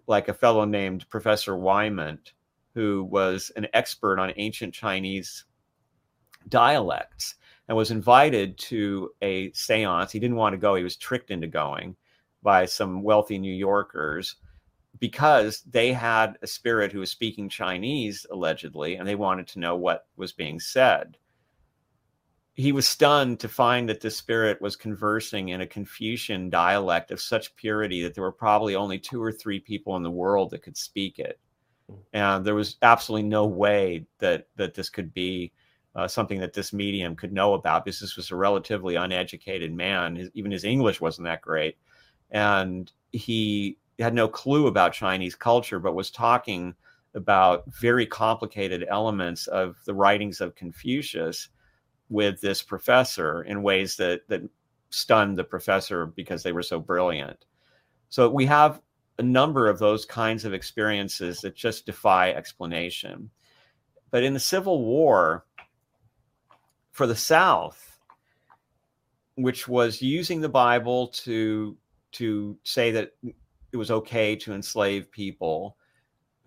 like 0.08 0.28
a 0.28 0.34
fellow 0.34 0.66
named 0.66 1.10
professor 1.10 1.56
Whymant 1.56 2.34
who 2.76 3.04
was 3.04 3.52
an 3.56 3.68
expert 3.74 4.20
on 4.20 4.32
ancient 4.38 4.74
chinese 4.74 5.46
dialects 6.48 7.36
and 7.68 7.76
was 7.76 7.92
invited 7.92 8.58
to 8.58 9.10
a 9.22 9.52
seance. 9.52 10.12
He 10.12 10.20
didn't 10.20 10.38
want 10.38 10.54
to 10.54 10.58
go. 10.58 10.76
He 10.76 10.84
was 10.84 10.96
tricked 10.96 11.32
into 11.32 11.48
going 11.48 11.96
by 12.42 12.66
some 12.66 13.04
wealthy 13.04 13.38
new 13.38 13.54
yorkers 13.54 14.36
because 14.98 15.62
they 15.70 15.94
had 15.94 16.38
a 16.42 16.48
spirit 16.48 16.92
who 16.92 17.00
was 17.00 17.12
speaking 17.12 17.48
Chinese, 17.48 18.26
allegedly, 18.32 18.96
and 18.96 19.08
they 19.08 19.16
wanted 19.16 19.48
to 19.48 19.60
know 19.60 19.76
what 19.76 20.08
was 20.18 20.32
being 20.32 20.60
said. 20.60 21.18
He 22.56 22.72
was 22.72 22.88
stunned 22.88 23.40
to 23.40 23.48
find 23.48 23.88
that 23.88 24.02
the 24.02 24.12
spirit 24.12 24.62
was 24.62 24.76
conversing 24.76 25.50
in 25.50 25.62
a 25.62 25.68
Confucian 25.68 26.50
dialect 26.50 27.12
of 27.12 27.22
such 27.22 27.56
purity 27.56 28.04
that 28.04 28.16
there 28.16 28.24
were 28.24 28.32
probably 28.34 28.76
only 28.76 29.00
two 29.00 29.24
or 29.24 29.32
three 29.32 29.60
people 29.60 29.96
in 29.96 30.04
the 30.04 30.12
world 30.12 30.50
that 30.50 30.64
could 30.64 30.76
speak 30.76 31.20
it. 31.20 31.40
And 32.12 32.44
there 32.44 32.56
was 32.56 32.76
absolutely 32.82 33.30
no 33.30 33.46
way 33.46 34.06
that, 34.18 34.48
that 34.58 34.74
this 34.74 34.90
could 34.90 35.14
be 35.14 35.54
uh, 35.96 36.08
something 36.08 36.40
that 36.40 36.54
this 36.54 36.74
medium 36.74 37.16
could 37.16 37.32
know 37.32 37.54
about 37.54 37.86
because 37.86 38.00
this 38.00 38.18
was 38.18 38.32
a 38.32 38.36
relatively 38.36 38.96
uneducated 38.96 39.74
man. 39.74 40.18
His, 40.18 40.30
even 40.34 40.52
his 40.52 40.66
English 40.66 41.00
wasn't 41.00 41.28
that 41.28 41.42
great. 41.42 41.78
And 42.32 42.92
he 43.12 43.78
had 44.04 44.14
no 44.14 44.28
clue 44.28 44.68
about 44.68 44.94
Chinese 44.94 45.36
culture, 45.36 45.80
but 45.80 45.96
was 45.96 46.12
talking 46.12 46.76
about 47.16 47.64
very 47.68 48.06
complicated 48.06 48.86
elements 48.90 49.48
of 49.48 49.78
the 49.86 49.94
writings 49.94 50.42
of 50.42 50.56
Confucius 50.56 51.50
with 52.10 52.42
this 52.42 52.62
professor 52.62 53.44
in 53.44 53.64
ways 53.64 53.96
that 53.98 54.28
that 54.28 54.42
stunned 54.90 55.38
the 55.38 55.44
professor 55.44 56.06
because 56.08 56.44
they 56.44 56.52
were 56.52 56.64
so 56.64 56.80
brilliant. 56.80 57.46
So 58.10 58.30
we 58.30 58.46
have 58.48 58.82
a 59.20 59.24
number 59.24 59.68
of 59.68 59.80
those 59.80 60.06
kinds 60.06 60.46
of 60.46 60.54
experiences 60.54 61.42
that 61.42 61.56
just 61.56 61.86
defy 61.86 62.32
explanation. 62.32 63.30
But 64.12 64.24
in 64.24 64.34
the 64.34 64.40
Civil 64.40 64.84
War, 64.84 65.46
for 66.92 67.06
the 67.06 67.16
South, 67.16 68.00
which 69.36 69.68
was 69.68 70.02
using 70.02 70.42
the 70.42 70.50
Bible 70.50 71.08
to 71.10 71.78
to 72.14 72.58
say 72.64 72.92
that 72.92 73.14
it 73.72 73.78
was 73.78 73.92
okay 73.92 74.36
to 74.36 74.54
enslave 74.54 75.12
people 75.12 75.78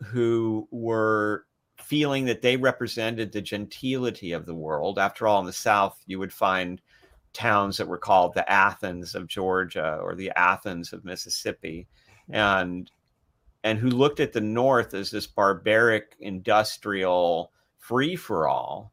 who 0.02 0.66
were 0.70 1.46
feeling 1.78 2.24
that 2.24 2.42
they 2.42 2.56
represented 2.56 3.32
the 3.32 3.40
gentility 3.40 4.32
of 4.32 4.46
the 4.46 4.54
world. 4.54 4.98
After 4.98 5.26
all, 5.26 5.40
in 5.40 5.46
the 5.46 5.52
South, 5.52 6.00
you 6.06 6.18
would 6.18 6.32
find 6.32 6.80
towns 7.32 7.76
that 7.76 7.88
were 7.88 7.98
called 7.98 8.34
the 8.34 8.50
Athens 8.50 9.14
of 9.14 9.26
Georgia 9.26 9.98
or 10.02 10.14
the 10.14 10.30
Athens 10.36 10.92
of 10.92 11.04
Mississippi, 11.04 11.86
mm-hmm. 12.30 12.34
and 12.34 12.90
and 13.64 13.78
who 13.78 13.90
looked 13.90 14.20
at 14.20 14.32
the 14.32 14.40
North 14.40 14.92
as 14.92 15.10
this 15.10 15.26
barbaric 15.26 16.16
industrial 16.18 17.52
free 17.78 18.16
for 18.16 18.48
all. 18.48 18.92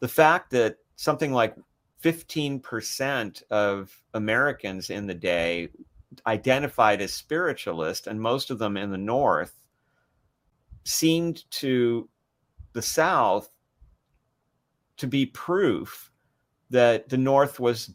The 0.00 0.08
fact 0.08 0.50
that 0.52 0.78
something 0.96 1.32
like 1.32 1.54
15% 2.02 3.42
of 3.50 4.02
Americans 4.14 4.88
in 4.90 5.06
the 5.06 5.14
day 5.14 5.68
identified 6.26 7.00
as 7.00 7.12
spiritualist, 7.12 8.06
and 8.06 8.20
most 8.20 8.50
of 8.50 8.58
them 8.58 8.76
in 8.76 8.90
the 8.90 8.98
North 8.98 9.52
seemed 10.84 11.50
to 11.50 12.08
the 12.72 12.82
South 12.82 13.48
to 14.96 15.06
be 15.06 15.26
proof 15.26 16.10
that 16.70 17.08
the 17.08 17.16
North 17.16 17.58
was 17.58 17.94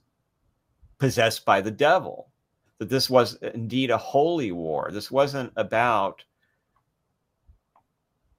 possessed 0.98 1.46
by 1.46 1.62
the 1.62 1.72
devil, 1.72 2.30
that 2.78 2.90
this 2.90 3.10
was 3.10 3.36
indeed 3.36 3.90
a 3.90 3.98
holy 3.98 4.52
war. 4.52 4.90
This 4.92 5.10
wasn't 5.10 5.52
about 5.56 6.24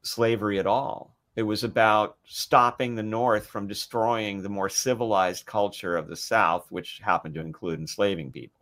slavery 0.02 0.58
at 0.58 0.66
all. 0.66 1.16
It 1.36 1.42
was 1.44 1.64
about 1.64 2.18
stopping 2.24 2.94
the 2.94 3.02
North 3.02 3.46
from 3.46 3.66
destroying 3.66 4.42
the 4.42 4.48
more 4.48 4.68
civilized 4.68 5.46
culture 5.46 5.96
of 5.96 6.08
the 6.08 6.16
South, 6.16 6.70
which 6.70 7.00
happened 7.02 7.34
to 7.36 7.40
include 7.40 7.80
enslaving 7.80 8.30
people. 8.30 8.59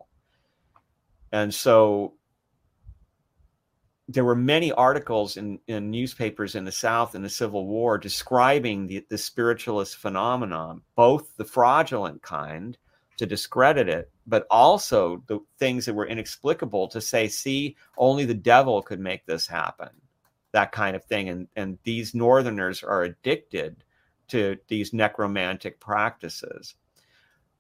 And 1.32 1.52
so 1.52 2.14
there 4.08 4.24
were 4.24 4.34
many 4.34 4.72
articles 4.72 5.36
in, 5.36 5.58
in 5.66 5.90
newspapers 5.90 6.54
in 6.54 6.64
the 6.64 6.72
South 6.72 7.14
in 7.14 7.22
the 7.22 7.28
Civil 7.28 7.66
War 7.66 7.98
describing 7.98 8.86
the, 8.86 9.04
the 9.10 9.18
spiritualist 9.18 9.96
phenomenon, 9.96 10.80
both 10.96 11.36
the 11.36 11.44
fraudulent 11.44 12.22
kind 12.22 12.78
to 13.18 13.26
discredit 13.26 13.88
it, 13.88 14.10
but 14.26 14.46
also 14.50 15.22
the 15.26 15.40
things 15.58 15.84
that 15.84 15.94
were 15.94 16.06
inexplicable 16.06 16.88
to 16.88 17.00
say, 17.00 17.28
see, 17.28 17.76
only 17.98 18.24
the 18.24 18.32
devil 18.32 18.80
could 18.80 19.00
make 19.00 19.26
this 19.26 19.46
happen, 19.46 19.90
that 20.52 20.72
kind 20.72 20.96
of 20.96 21.04
thing. 21.04 21.28
And, 21.28 21.48
and 21.56 21.78
these 21.82 22.14
Northerners 22.14 22.82
are 22.82 23.02
addicted 23.02 23.84
to 24.28 24.56
these 24.68 24.92
necromantic 24.94 25.80
practices. 25.80 26.76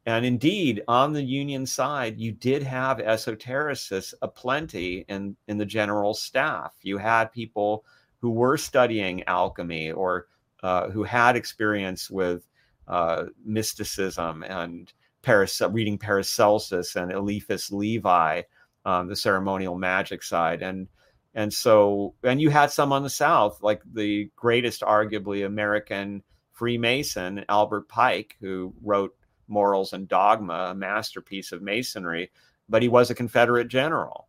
And 0.08 0.24
indeed, 0.24 0.82
on 0.88 1.12
the 1.12 1.22
Union 1.22 1.66
side, 1.66 2.18
you 2.18 2.32
did 2.32 2.62
have 2.62 2.96
esotericists 2.96 4.14
aplenty 4.22 5.04
in, 5.06 5.36
in 5.48 5.58
the 5.58 5.66
general 5.66 6.14
staff. 6.14 6.74
You 6.80 6.96
had 6.96 7.30
people 7.30 7.84
who 8.22 8.30
were 8.30 8.56
studying 8.56 9.22
alchemy 9.24 9.92
or 9.92 10.28
uh, 10.62 10.88
who 10.88 11.02
had 11.02 11.36
experience 11.36 12.10
with 12.10 12.48
uh, 12.86 13.26
mysticism 13.44 14.42
and 14.44 14.90
Paras- 15.20 15.60
reading 15.60 15.98
Paracelsus 15.98 16.96
and 16.96 17.12
Eliphas 17.12 17.70
Levi, 17.70 18.40
um, 18.86 19.08
the 19.08 19.14
ceremonial 19.14 19.76
magic 19.76 20.22
side. 20.22 20.62
And 20.62 20.88
and 21.34 21.52
so, 21.52 22.14
and 22.24 22.40
you 22.40 22.48
had 22.48 22.70
some 22.70 22.94
on 22.94 23.02
the 23.02 23.10
South, 23.10 23.62
like 23.62 23.82
the 23.84 24.30
greatest, 24.36 24.80
arguably, 24.80 25.44
American 25.44 26.22
Freemason, 26.54 27.44
Albert 27.46 27.90
Pike, 27.90 28.36
who 28.40 28.72
wrote 28.82 29.14
Morals 29.48 29.92
and 29.92 30.08
Dogma, 30.08 30.68
a 30.70 30.74
masterpiece 30.74 31.52
of 31.52 31.62
Masonry, 31.62 32.30
but 32.68 32.82
he 32.82 32.88
was 32.88 33.10
a 33.10 33.14
Confederate 33.14 33.68
general. 33.68 34.28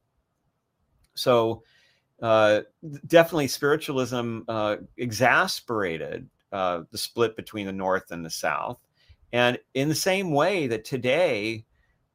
So, 1.15 1.63
uh, 2.21 2.61
definitely, 3.07 3.47
spiritualism 3.47 4.41
uh, 4.47 4.77
exasperated 4.97 6.29
uh, 6.51 6.81
the 6.91 6.97
split 6.97 7.35
between 7.35 7.65
the 7.65 7.71
North 7.73 8.11
and 8.11 8.25
the 8.25 8.29
South. 8.29 8.79
And 9.31 9.59
in 9.73 9.89
the 9.89 9.95
same 9.95 10.31
way 10.31 10.67
that 10.67 10.85
today, 10.85 11.65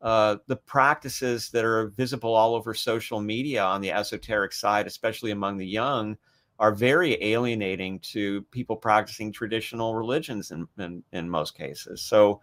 uh, 0.02 0.36
the 0.46 0.56
practices 0.56 1.50
that 1.50 1.64
are 1.64 1.88
visible 1.96 2.34
all 2.34 2.54
over 2.54 2.74
social 2.74 3.20
media 3.20 3.62
on 3.62 3.80
the 3.80 3.92
esoteric 3.92 4.52
side, 4.52 4.86
especially 4.86 5.30
among 5.30 5.56
the 5.56 5.66
young, 5.66 6.16
are 6.58 6.74
very 6.74 7.22
alienating 7.22 7.98
to 8.00 8.42
people 8.50 8.76
practicing 8.76 9.32
traditional 9.32 9.94
religions 9.94 10.50
in, 10.50 10.66
in, 10.78 11.02
in 11.12 11.28
most 11.28 11.56
cases. 11.56 12.02
So, 12.02 12.40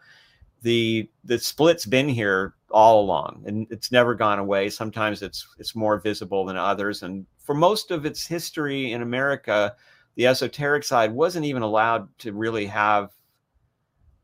the 0.61 1.09
the 1.23 1.39
split's 1.39 1.85
been 1.85 2.09
here 2.09 2.53
all 2.69 3.01
along 3.01 3.43
and 3.45 3.67
it's 3.69 3.91
never 3.91 4.15
gone 4.15 4.39
away. 4.39 4.69
Sometimes 4.69 5.21
it's 5.21 5.47
it's 5.57 5.75
more 5.75 5.99
visible 5.99 6.45
than 6.45 6.57
others 6.57 7.03
and 7.03 7.25
for 7.37 7.55
most 7.55 7.91
of 7.91 8.05
its 8.05 8.25
history 8.25 8.93
in 8.93 9.01
america 9.01 9.75
the 10.15 10.27
esoteric 10.27 10.83
side 10.83 11.11
wasn't 11.11 11.45
even 11.45 11.63
allowed 11.63 12.07
to 12.19 12.33
really 12.33 12.65
have 12.65 13.09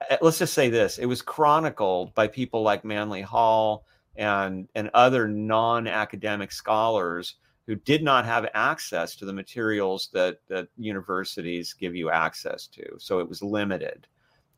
eh, 0.09 0.17
let's 0.21 0.39
just 0.39 0.53
say 0.53 0.69
this 0.69 0.97
it 0.97 1.05
was 1.05 1.21
chronicled 1.21 2.13
by 2.13 2.27
people 2.27 2.61
like 2.61 2.85
manly 2.85 3.21
hall 3.21 3.85
and 4.15 4.67
and 4.75 4.89
other 4.93 5.27
non-academic 5.27 6.51
scholars 6.51 7.35
who 7.65 7.75
did 7.75 8.01
not 8.01 8.25
have 8.25 8.49
access 8.53 9.15
to 9.15 9.25
the 9.25 9.33
materials 9.33 10.09
that 10.13 10.39
that 10.47 10.67
universities 10.77 11.73
give 11.73 11.95
you 11.95 12.09
access 12.09 12.65
to. 12.67 12.83
So 12.97 13.19
it 13.19 13.27
was 13.27 13.41
limited 13.43 14.07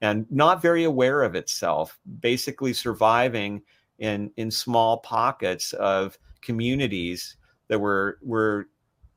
and 0.02 0.26
not 0.30 0.62
very 0.62 0.84
aware 0.84 1.24
of 1.24 1.36
itself, 1.36 2.00
basically 2.22 2.74
surviving 2.74 3.62
in 4.00 4.32
in 4.38 4.50
small 4.50 4.98
pockets 5.00 5.74
of 5.74 6.18
communities 6.42 7.36
that 7.68 7.80
were 7.80 8.18
were 8.22 8.68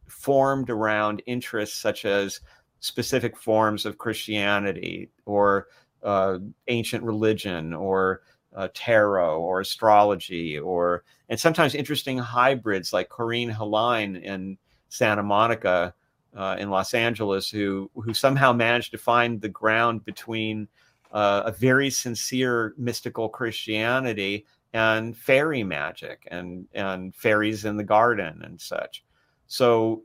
formed 0.08 0.70
around 0.70 1.22
interests 1.26 1.78
such 1.78 2.04
as 2.04 2.40
specific 2.80 3.36
forms 3.36 3.86
of 3.86 3.98
Christianity 3.98 5.10
or 5.24 5.68
uh, 6.02 6.38
ancient 6.68 7.04
religion 7.04 7.72
or 7.72 8.22
uh, 8.54 8.68
tarot 8.74 9.40
or 9.40 9.60
astrology 9.60 10.58
or 10.58 11.04
and 11.28 11.38
sometimes 11.38 11.74
interesting 11.74 12.18
hybrids 12.18 12.92
like 12.92 13.08
Corinne 13.08 13.48
Heline 13.48 14.16
in 14.16 14.58
Santa 14.88 15.22
Monica 15.22 15.94
uh, 16.36 16.56
in 16.58 16.70
Los 16.70 16.94
Angeles 16.94 17.48
who 17.48 17.90
who 17.94 18.14
somehow 18.14 18.52
managed 18.52 18.90
to 18.92 18.98
find 18.98 19.40
the 19.40 19.48
ground 19.48 20.04
between 20.04 20.68
uh, 21.12 21.42
a 21.46 21.52
very 21.52 21.90
sincere 21.90 22.74
mystical 22.78 23.28
Christianity 23.28 24.46
and 24.72 25.16
fairy 25.16 25.62
magic 25.62 26.26
and 26.30 26.66
and 26.74 27.14
fairies 27.14 27.64
in 27.64 27.76
the 27.76 27.84
garden 27.84 28.40
and 28.44 28.60
such. 28.60 29.04
So 29.46 30.02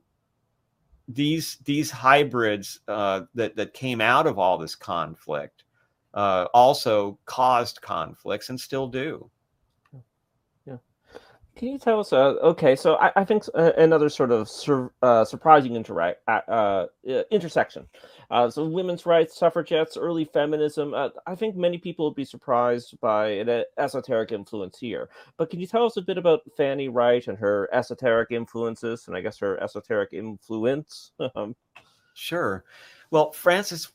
these 1.07 1.57
these 1.63 1.89
hybrids 1.89 2.81
uh, 2.87 3.21
that 3.35 3.55
that 3.55 3.73
came 3.73 4.01
out 4.01 4.27
of 4.27 4.37
all 4.37 4.57
this 4.57 4.75
conflict 4.75 5.63
uh, 6.13 6.47
also 6.53 7.17
caused 7.25 7.81
conflicts 7.81 8.49
and 8.49 8.59
still 8.59 8.87
do. 8.87 9.29
Can 11.57 11.69
you 11.69 11.79
tell 11.79 11.99
us? 11.99 12.13
Uh, 12.13 12.35
okay, 12.43 12.75
so 12.75 12.97
I, 12.97 13.11
I 13.15 13.25
think 13.25 13.43
uh, 13.55 13.71
another 13.77 14.09
sort 14.09 14.31
of 14.31 14.47
sur- 14.47 14.91
uh, 15.01 15.25
surprising 15.25 15.75
uh, 15.75 16.11
uh, 16.27 16.85
intersection. 17.31 17.87
Uh, 18.29 18.47
so 18.47 18.63
women's 18.65 19.07
rights, 19.07 19.35
suffragettes, 19.35 19.97
early 19.97 20.23
feminism. 20.23 20.93
I 20.93 21.33
think 21.33 21.55
many 21.55 21.79
people 21.79 22.05
would 22.05 22.15
be 22.15 22.25
surprised 22.25 22.99
by 23.01 23.29
an 23.29 23.63
esoteric 23.79 24.31
influence 24.31 24.77
here. 24.77 25.09
But 25.37 25.49
can 25.49 25.59
you 25.59 25.65
tell 25.65 25.85
us 25.85 25.97
a 25.97 26.01
bit 26.01 26.19
about 26.19 26.41
Fanny 26.55 26.89
Wright 26.89 27.27
and 27.27 27.39
her 27.39 27.67
esoteric 27.73 28.29
influences, 28.31 29.07
and 29.07 29.17
I 29.17 29.21
guess 29.21 29.39
her 29.39 29.61
esoteric 29.61 30.13
influence? 30.13 31.11
Um, 31.35 31.55
sure. 32.13 32.63
Well, 33.11 33.31
Frances 33.31 33.91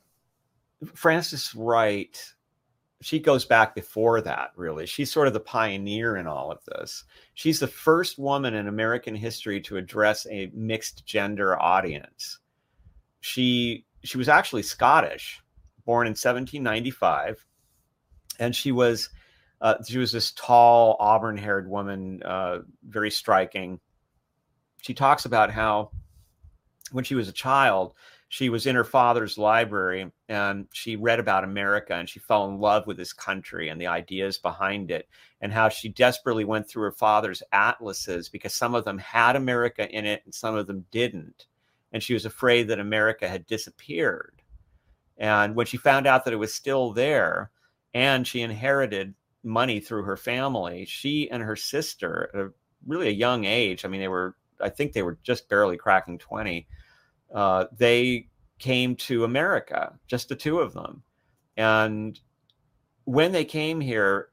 Frances 0.95 1.55
Wright 1.55 2.35
she 3.03 3.19
goes 3.19 3.45
back 3.45 3.75
before 3.75 4.21
that 4.21 4.51
really. 4.57 4.87
She's 4.87 5.13
sort 5.13 5.27
of 5.27 5.35
the 5.35 5.41
pioneer 5.41 6.17
in 6.17 6.27
all 6.27 6.51
of 6.51 6.65
this. 6.65 7.05
She's 7.35 7.61
the 7.61 7.67
first 7.67 8.19
woman 8.19 8.55
in 8.55 8.69
american 8.69 9.15
history 9.15 9.61
to 9.63 9.77
address 9.77 10.27
a 10.31 10.51
mixed 10.55 11.05
gender 11.05 11.61
audience. 11.61 12.39
She 13.21 13.85
she 14.05 14.19
was 14.19 14.29
actually 14.29 14.63
scottish 14.63 15.41
born 15.85 16.07
in 16.07 16.13
1795 16.13 17.45
and 18.39 18.55
she 18.55 18.73
was 18.73 19.11
uh, 19.61 19.77
she 19.87 19.99
was 19.99 20.11
this 20.11 20.33
tall 20.33 20.97
auburn 20.99 21.37
haired 21.37 21.69
woman 21.69 22.21
uh, 22.25 22.59
very 22.89 23.11
striking. 23.11 23.79
She 24.81 24.93
talks 24.93 25.25
about 25.25 25.53
how 25.53 25.91
when 26.91 27.05
she 27.05 27.15
was 27.15 27.29
a 27.29 27.33
child 27.33 27.95
she 28.33 28.49
was 28.49 28.67
in 28.67 28.75
her 28.75 28.83
father's 28.83 29.37
library 29.37 30.11
and 30.31 30.67
she 30.73 30.97
read 30.97 31.21
about 31.21 31.45
America 31.45 31.93
and 31.93 32.09
she 32.09 32.19
fell 32.19 32.49
in 32.49 32.59
love 32.59 32.87
with 32.87 32.97
this 32.97 33.13
country 33.13 33.69
and 33.69 33.79
the 33.79 33.87
ideas 33.87 34.39
behind 34.39 34.91
it 34.91 35.07
and 35.43 35.53
how 35.53 35.69
she 35.69 35.91
desperately 35.91 36.43
went 36.43 36.67
through 36.67 36.85
her 36.85 36.93
father's 36.93 37.43
atlases 37.53 38.31
because 38.31 38.55
some 38.55 38.75
of 38.75 38.87
them 38.87 38.97
had 38.97 39.37
America 39.37 39.87
in 39.91 40.07
it 40.07 40.23
and 40.25 40.35
some 40.35 40.55
of 40.55 40.67
them 40.67 40.87
didn't. 40.91 41.45
And 41.93 42.03
she 42.03 42.15
was 42.15 42.25
afraid 42.25 42.69
that 42.69 42.81
America 42.81 43.29
had 43.29 43.47
disappeared. 43.47 44.41
And 45.19 45.55
when 45.55 45.67
she 45.67 45.77
found 45.77 46.07
out 46.07 46.25
that 46.25 46.33
it 46.33 46.39
was 46.39 46.55
still 46.55 46.91
there 46.91 47.51
and 47.93 48.27
she 48.27 48.41
inherited 48.41 49.13
money 49.45 49.79
through 49.79 50.05
her 50.05 50.17
family, 50.17 50.87
she 50.87 51.31
and 51.31 51.43
her 51.43 51.55
sister, 51.55 52.31
at 52.33 52.41
a 52.41 52.51
really 52.87 53.09
a 53.09 53.11
young 53.11 53.45
age, 53.45 53.85
I 53.85 53.89
mean, 53.89 54.01
they 54.01 54.09
were, 54.09 54.37
I 54.59 54.71
think 54.71 54.95
they 54.95 55.03
were 55.03 55.19
just 55.23 55.51
barely 55.51 55.77
cracking 55.77 56.17
20 56.17 56.67
uh, 57.35 57.67
they 57.77 58.29
came 58.59 58.95
to 58.95 59.25
America, 59.25 59.99
just 60.07 60.29
the 60.29 60.37
two 60.37 60.61
of 60.61 60.73
them. 60.73 61.03
And 61.57 62.19
when 63.05 63.33
they 63.33 63.45
came 63.45 63.81
here, 63.81 64.29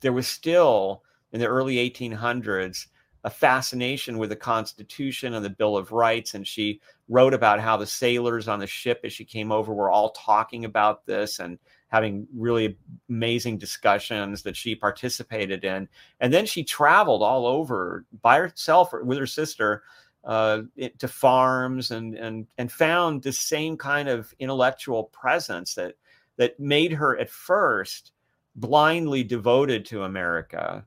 there 0.00 0.12
was 0.12 0.26
still 0.26 1.02
in 1.32 1.40
the 1.40 1.46
early 1.46 1.76
1800s 1.76 2.86
a 3.24 3.30
fascination 3.30 4.18
with 4.18 4.28
the 4.28 4.36
Constitution 4.36 5.32
and 5.32 5.44
the 5.44 5.50
Bill 5.50 5.78
of 5.78 5.92
Rights. 5.92 6.34
And 6.34 6.46
she 6.46 6.80
wrote 7.08 7.32
about 7.32 7.58
how 7.58 7.76
the 7.76 7.86
sailors 7.86 8.48
on 8.48 8.60
the 8.60 8.66
ship 8.66 9.00
as 9.02 9.14
she 9.14 9.24
came 9.24 9.50
over 9.50 9.72
were 9.72 9.90
all 9.90 10.10
talking 10.10 10.66
about 10.66 11.06
this 11.06 11.38
and 11.38 11.58
having 11.88 12.26
really 12.36 12.76
amazing 13.08 13.56
discussions 13.56 14.42
that 14.42 14.56
she 14.56 14.74
participated 14.74 15.64
in. 15.64 15.88
And 16.20 16.34
then 16.34 16.44
she 16.44 16.62
traveled 16.64 17.22
all 17.22 17.46
over 17.46 18.04
by 18.20 18.38
herself 18.38 18.90
with 18.92 19.16
her 19.16 19.26
sister 19.26 19.84
uh, 20.24 20.62
to 20.98 21.08
farms 21.08 21.90
and 21.90 22.14
and 22.14 22.46
and 22.58 22.72
found 22.72 23.22
the 23.22 23.32
same 23.32 23.76
kind 23.76 24.08
of 24.08 24.32
intellectual 24.38 25.04
presence 25.04 25.74
that 25.74 25.94
that 26.36 26.58
made 26.58 26.92
her 26.92 27.18
at 27.18 27.30
first 27.30 28.12
blindly 28.56 29.22
devoted 29.22 29.84
to 29.86 30.04
America. 30.04 30.84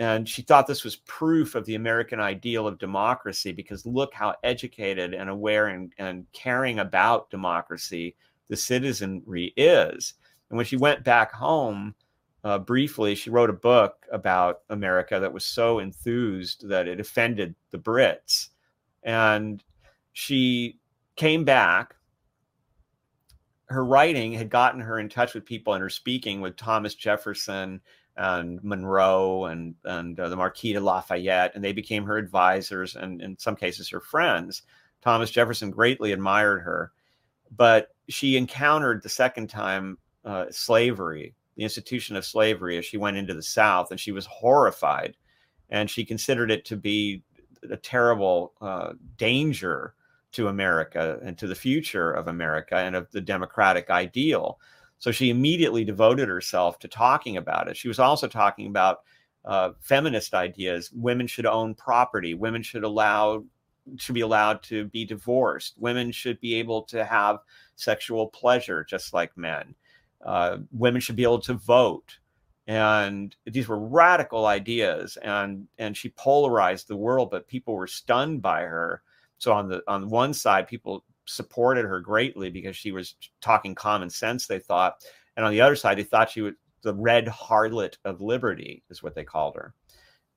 And 0.00 0.28
she 0.28 0.42
thought 0.42 0.66
this 0.66 0.82
was 0.82 0.96
proof 0.96 1.54
of 1.54 1.64
the 1.66 1.76
American 1.76 2.18
ideal 2.18 2.66
of 2.66 2.78
democracy 2.78 3.52
because 3.52 3.86
look 3.86 4.12
how 4.12 4.34
educated 4.42 5.14
and 5.14 5.30
aware 5.30 5.68
and, 5.68 5.92
and 5.98 6.26
caring 6.32 6.80
about 6.80 7.30
democracy 7.30 8.16
the 8.48 8.56
citizenry 8.56 9.52
is. 9.56 10.14
And 10.50 10.56
when 10.56 10.66
she 10.66 10.76
went 10.76 11.04
back 11.04 11.32
home, 11.32 11.94
uh, 12.42 12.58
briefly, 12.58 13.14
she 13.14 13.30
wrote 13.30 13.50
a 13.50 13.54
book 13.54 14.04
about 14.12 14.62
America 14.68 15.18
that 15.20 15.32
was 15.32 15.46
so 15.46 15.78
enthused 15.78 16.68
that 16.68 16.88
it 16.88 17.00
offended 17.00 17.54
the 17.70 17.78
Brits 17.78 18.48
and 19.04 19.62
she 20.12 20.78
came 21.16 21.44
back 21.44 21.94
her 23.66 23.84
writing 23.84 24.32
had 24.32 24.50
gotten 24.50 24.80
her 24.80 24.98
in 24.98 25.08
touch 25.08 25.34
with 25.34 25.44
people 25.44 25.72
and 25.72 25.82
her 25.82 25.90
speaking 25.90 26.40
with 26.40 26.56
Thomas 26.56 26.94
Jefferson 26.94 27.80
and 28.16 28.62
Monroe 28.62 29.46
and 29.46 29.74
and 29.84 30.18
uh, 30.20 30.28
the 30.28 30.36
Marquis 30.36 30.74
de 30.74 30.80
Lafayette, 30.80 31.52
and 31.54 31.64
they 31.64 31.72
became 31.72 32.04
her 32.04 32.16
advisors 32.16 32.94
and 32.94 33.20
in 33.20 33.38
some 33.38 33.56
cases 33.56 33.88
her 33.90 34.00
friends. 34.00 34.62
Thomas 35.02 35.30
Jefferson 35.30 35.70
greatly 35.70 36.12
admired 36.12 36.60
her, 36.62 36.92
but 37.54 37.88
she 38.08 38.36
encountered 38.36 39.02
the 39.02 39.08
second 39.08 39.48
time 39.48 39.98
uh, 40.24 40.46
slavery, 40.50 41.34
the 41.56 41.64
institution 41.64 42.16
of 42.16 42.24
slavery, 42.24 42.78
as 42.78 42.84
she 42.84 42.96
went 42.96 43.16
into 43.16 43.34
the 43.34 43.42
South, 43.42 43.90
and 43.90 44.00
she 44.00 44.12
was 44.12 44.26
horrified, 44.26 45.16
and 45.68 45.90
she 45.90 46.04
considered 46.04 46.50
it 46.50 46.64
to 46.66 46.76
be 46.76 47.22
a 47.70 47.76
terrible 47.76 48.52
uh, 48.60 48.92
danger 49.16 49.94
to 50.32 50.48
America 50.48 51.18
and 51.22 51.38
to 51.38 51.46
the 51.46 51.54
future 51.54 52.10
of 52.10 52.28
America 52.28 52.76
and 52.76 52.96
of 52.96 53.10
the 53.12 53.20
democratic 53.20 53.90
ideal. 53.90 54.58
So 54.98 55.10
she 55.12 55.30
immediately 55.30 55.84
devoted 55.84 56.28
herself 56.28 56.78
to 56.80 56.88
talking 56.88 57.36
about 57.36 57.68
it. 57.68 57.76
She 57.76 57.88
was 57.88 57.98
also 57.98 58.26
talking 58.26 58.66
about 58.66 59.02
uh, 59.44 59.70
feminist 59.80 60.34
ideas. 60.34 60.90
Women 60.92 61.26
should 61.26 61.46
own 61.46 61.74
property. 61.74 62.34
Women 62.34 62.62
should 62.62 62.84
allow 62.84 63.44
should 63.98 64.14
be 64.14 64.22
allowed 64.22 64.62
to 64.62 64.86
be 64.86 65.04
divorced. 65.04 65.74
Women 65.78 66.10
should 66.10 66.40
be 66.40 66.54
able 66.54 66.82
to 66.84 67.04
have 67.04 67.40
sexual 67.76 68.28
pleasure 68.28 68.82
just 68.82 69.12
like 69.12 69.36
men. 69.36 69.74
Uh, 70.24 70.58
women 70.72 71.02
should 71.02 71.16
be 71.16 71.22
able 71.22 71.40
to 71.40 71.54
vote 71.54 72.18
and 72.66 73.36
these 73.46 73.68
were 73.68 73.78
radical 73.78 74.46
ideas 74.46 75.18
and 75.22 75.66
and 75.78 75.96
she 75.96 76.08
polarized 76.10 76.88
the 76.88 76.96
world 76.96 77.30
but 77.30 77.48
people 77.48 77.74
were 77.74 77.86
stunned 77.86 78.40
by 78.42 78.62
her. 78.62 79.02
So 79.38 79.52
on 79.52 79.68
the 79.68 79.82
on 79.86 80.08
one 80.08 80.32
side 80.32 80.66
people 80.66 81.04
supported 81.26 81.84
her 81.84 82.00
greatly 82.00 82.50
because 82.50 82.76
she 82.76 82.92
was 82.92 83.14
talking 83.40 83.74
common 83.74 84.10
sense 84.10 84.46
they 84.46 84.58
thought 84.58 85.04
and 85.36 85.44
on 85.44 85.52
the 85.52 85.60
other 85.60 85.76
side 85.76 85.98
they 85.98 86.04
thought 86.04 86.30
she 86.30 86.42
was 86.42 86.54
the 86.84 86.94
red 86.94 87.26
harlot 87.26 87.96
of 88.04 88.20
liberty 88.20 88.84
is 88.90 89.02
what 89.02 89.14
they 89.16 89.24
called 89.24 89.56
her. 89.56 89.74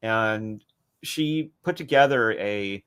And 0.01 0.63
she 1.03 1.51
put 1.63 1.77
together 1.77 2.31
a, 2.39 2.83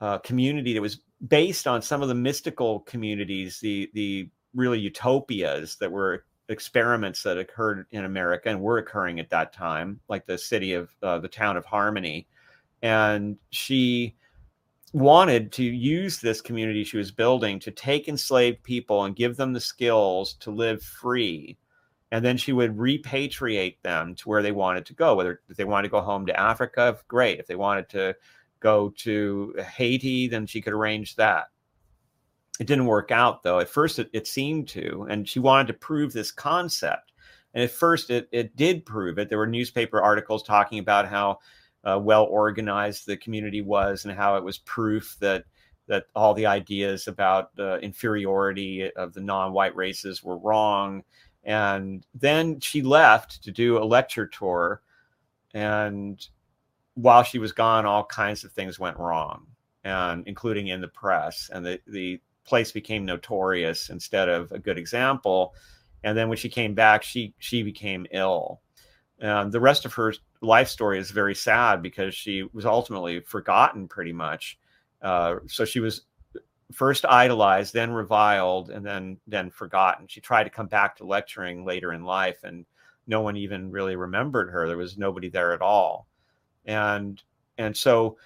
a 0.00 0.20
community 0.20 0.72
that 0.72 0.80
was 0.80 1.00
based 1.26 1.66
on 1.66 1.82
some 1.82 2.00
of 2.00 2.08
the 2.08 2.14
mystical 2.14 2.80
communities 2.80 3.58
the 3.60 3.90
the 3.92 4.30
really 4.54 4.78
utopias 4.78 5.76
that 5.76 5.90
were 5.90 6.24
experiments 6.48 7.22
that 7.22 7.38
occurred 7.38 7.86
in 7.90 8.04
America 8.04 8.48
and 8.48 8.60
were 8.60 8.78
occurring 8.78 9.20
at 9.20 9.30
that 9.30 9.52
time, 9.52 10.00
like 10.08 10.26
the 10.26 10.38
city 10.38 10.72
of 10.72 10.90
uh, 11.02 11.18
the 11.18 11.28
town 11.28 11.56
of 11.56 11.64
Harmony. 11.64 12.26
And 12.82 13.36
she 13.50 14.16
wanted 14.92 15.52
to 15.52 15.64
use 15.64 16.18
this 16.18 16.40
community 16.40 16.84
she 16.84 16.96
was 16.96 17.10
building 17.10 17.58
to 17.60 17.70
take 17.70 18.08
enslaved 18.08 18.62
people 18.62 19.04
and 19.04 19.16
give 19.16 19.36
them 19.36 19.52
the 19.52 19.60
skills 19.60 20.34
to 20.34 20.50
live 20.50 20.82
free. 20.82 21.58
And 22.10 22.24
then 22.24 22.38
she 22.38 22.52
would 22.52 22.76
repatriate 22.76 23.76
them 23.82 24.14
to 24.14 24.28
where 24.28 24.42
they 24.42 24.52
wanted 24.52 24.86
to 24.86 24.94
go. 24.94 25.14
Whether 25.14 25.42
if 25.50 25.58
they 25.58 25.64
wanted 25.64 25.88
to 25.88 25.92
go 25.92 26.00
home 26.00 26.24
to 26.26 26.40
Africa, 26.40 26.98
great. 27.06 27.38
If 27.38 27.46
they 27.46 27.56
wanted 27.56 27.90
to 27.90 28.16
go 28.60 28.94
to 28.98 29.54
Haiti, 29.76 30.26
then 30.28 30.46
she 30.46 30.62
could 30.62 30.72
arrange 30.72 31.16
that. 31.16 31.48
It 32.58 32.66
didn't 32.66 32.86
work 32.86 33.10
out 33.10 33.42
though. 33.42 33.60
At 33.60 33.68
first, 33.68 33.98
it, 33.98 34.10
it 34.12 34.26
seemed 34.26 34.68
to, 34.68 35.06
and 35.08 35.28
she 35.28 35.38
wanted 35.38 35.68
to 35.68 35.74
prove 35.74 36.12
this 36.12 36.32
concept. 36.32 37.12
And 37.54 37.64
at 37.64 37.70
first, 37.70 38.10
it, 38.10 38.28
it 38.30 38.56
did 38.56 38.84
prove 38.84 39.18
it. 39.18 39.28
There 39.28 39.38
were 39.38 39.46
newspaper 39.46 40.00
articles 40.00 40.42
talking 40.42 40.78
about 40.78 41.08
how 41.08 41.38
uh, 41.84 41.98
well 41.98 42.24
organized 42.24 43.06
the 43.06 43.16
community 43.16 43.62
was 43.62 44.04
and 44.04 44.14
how 44.14 44.36
it 44.36 44.44
was 44.44 44.58
proof 44.58 45.16
that 45.20 45.44
that 45.86 46.04
all 46.14 46.34
the 46.34 46.44
ideas 46.44 47.08
about 47.08 47.56
the 47.56 47.76
inferiority 47.76 48.90
of 48.92 49.14
the 49.14 49.22
non-white 49.22 49.74
races 49.74 50.22
were 50.22 50.36
wrong. 50.36 51.02
And 51.44 52.04
then 52.14 52.60
she 52.60 52.82
left 52.82 53.42
to 53.44 53.50
do 53.50 53.78
a 53.78 53.84
lecture 53.84 54.26
tour, 54.26 54.82
and 55.54 56.24
while 56.94 57.22
she 57.22 57.38
was 57.38 57.52
gone, 57.52 57.86
all 57.86 58.04
kinds 58.04 58.44
of 58.44 58.52
things 58.52 58.78
went 58.78 58.98
wrong, 58.98 59.46
and 59.82 60.26
including 60.26 60.66
in 60.66 60.82
the 60.82 60.88
press, 60.88 61.48
and 61.50 61.64
the 61.64 61.80
the 61.86 62.20
place 62.48 62.72
became 62.72 63.04
notorious 63.04 63.90
instead 63.90 64.28
of 64.28 64.50
a 64.52 64.58
good 64.58 64.78
example. 64.78 65.54
And 66.02 66.16
then 66.16 66.28
when 66.28 66.38
she 66.38 66.48
came 66.48 66.74
back, 66.74 67.02
she 67.02 67.34
she 67.38 67.62
became 67.62 68.06
ill. 68.10 68.60
And 69.20 69.52
the 69.52 69.60
rest 69.60 69.84
of 69.84 69.94
her 69.94 70.14
life 70.40 70.68
story 70.68 70.98
is 70.98 71.10
very 71.10 71.34
sad 71.34 71.82
because 71.82 72.14
she 72.14 72.44
was 72.52 72.64
ultimately 72.64 73.20
forgotten 73.20 73.88
pretty 73.88 74.12
much. 74.12 74.58
Uh, 75.02 75.36
so 75.46 75.64
she 75.64 75.80
was 75.80 76.02
first 76.72 77.04
idolized, 77.04 77.74
then 77.74 77.92
reviled, 77.92 78.70
and 78.70 78.84
then 78.84 79.18
then 79.26 79.50
forgotten. 79.50 80.06
She 80.06 80.20
tried 80.20 80.44
to 80.44 80.50
come 80.50 80.68
back 80.68 80.96
to 80.96 81.06
lecturing 81.06 81.64
later 81.64 81.92
in 81.92 82.04
life, 82.04 82.44
and 82.44 82.64
no 83.06 83.20
one 83.20 83.36
even 83.36 83.70
really 83.70 83.96
remembered 83.96 84.50
her. 84.50 84.68
There 84.68 84.76
was 84.76 84.98
nobody 84.98 85.28
there 85.28 85.52
at 85.52 85.62
all, 85.62 86.06
and 86.64 87.22
and 87.56 87.76
so 87.76 88.18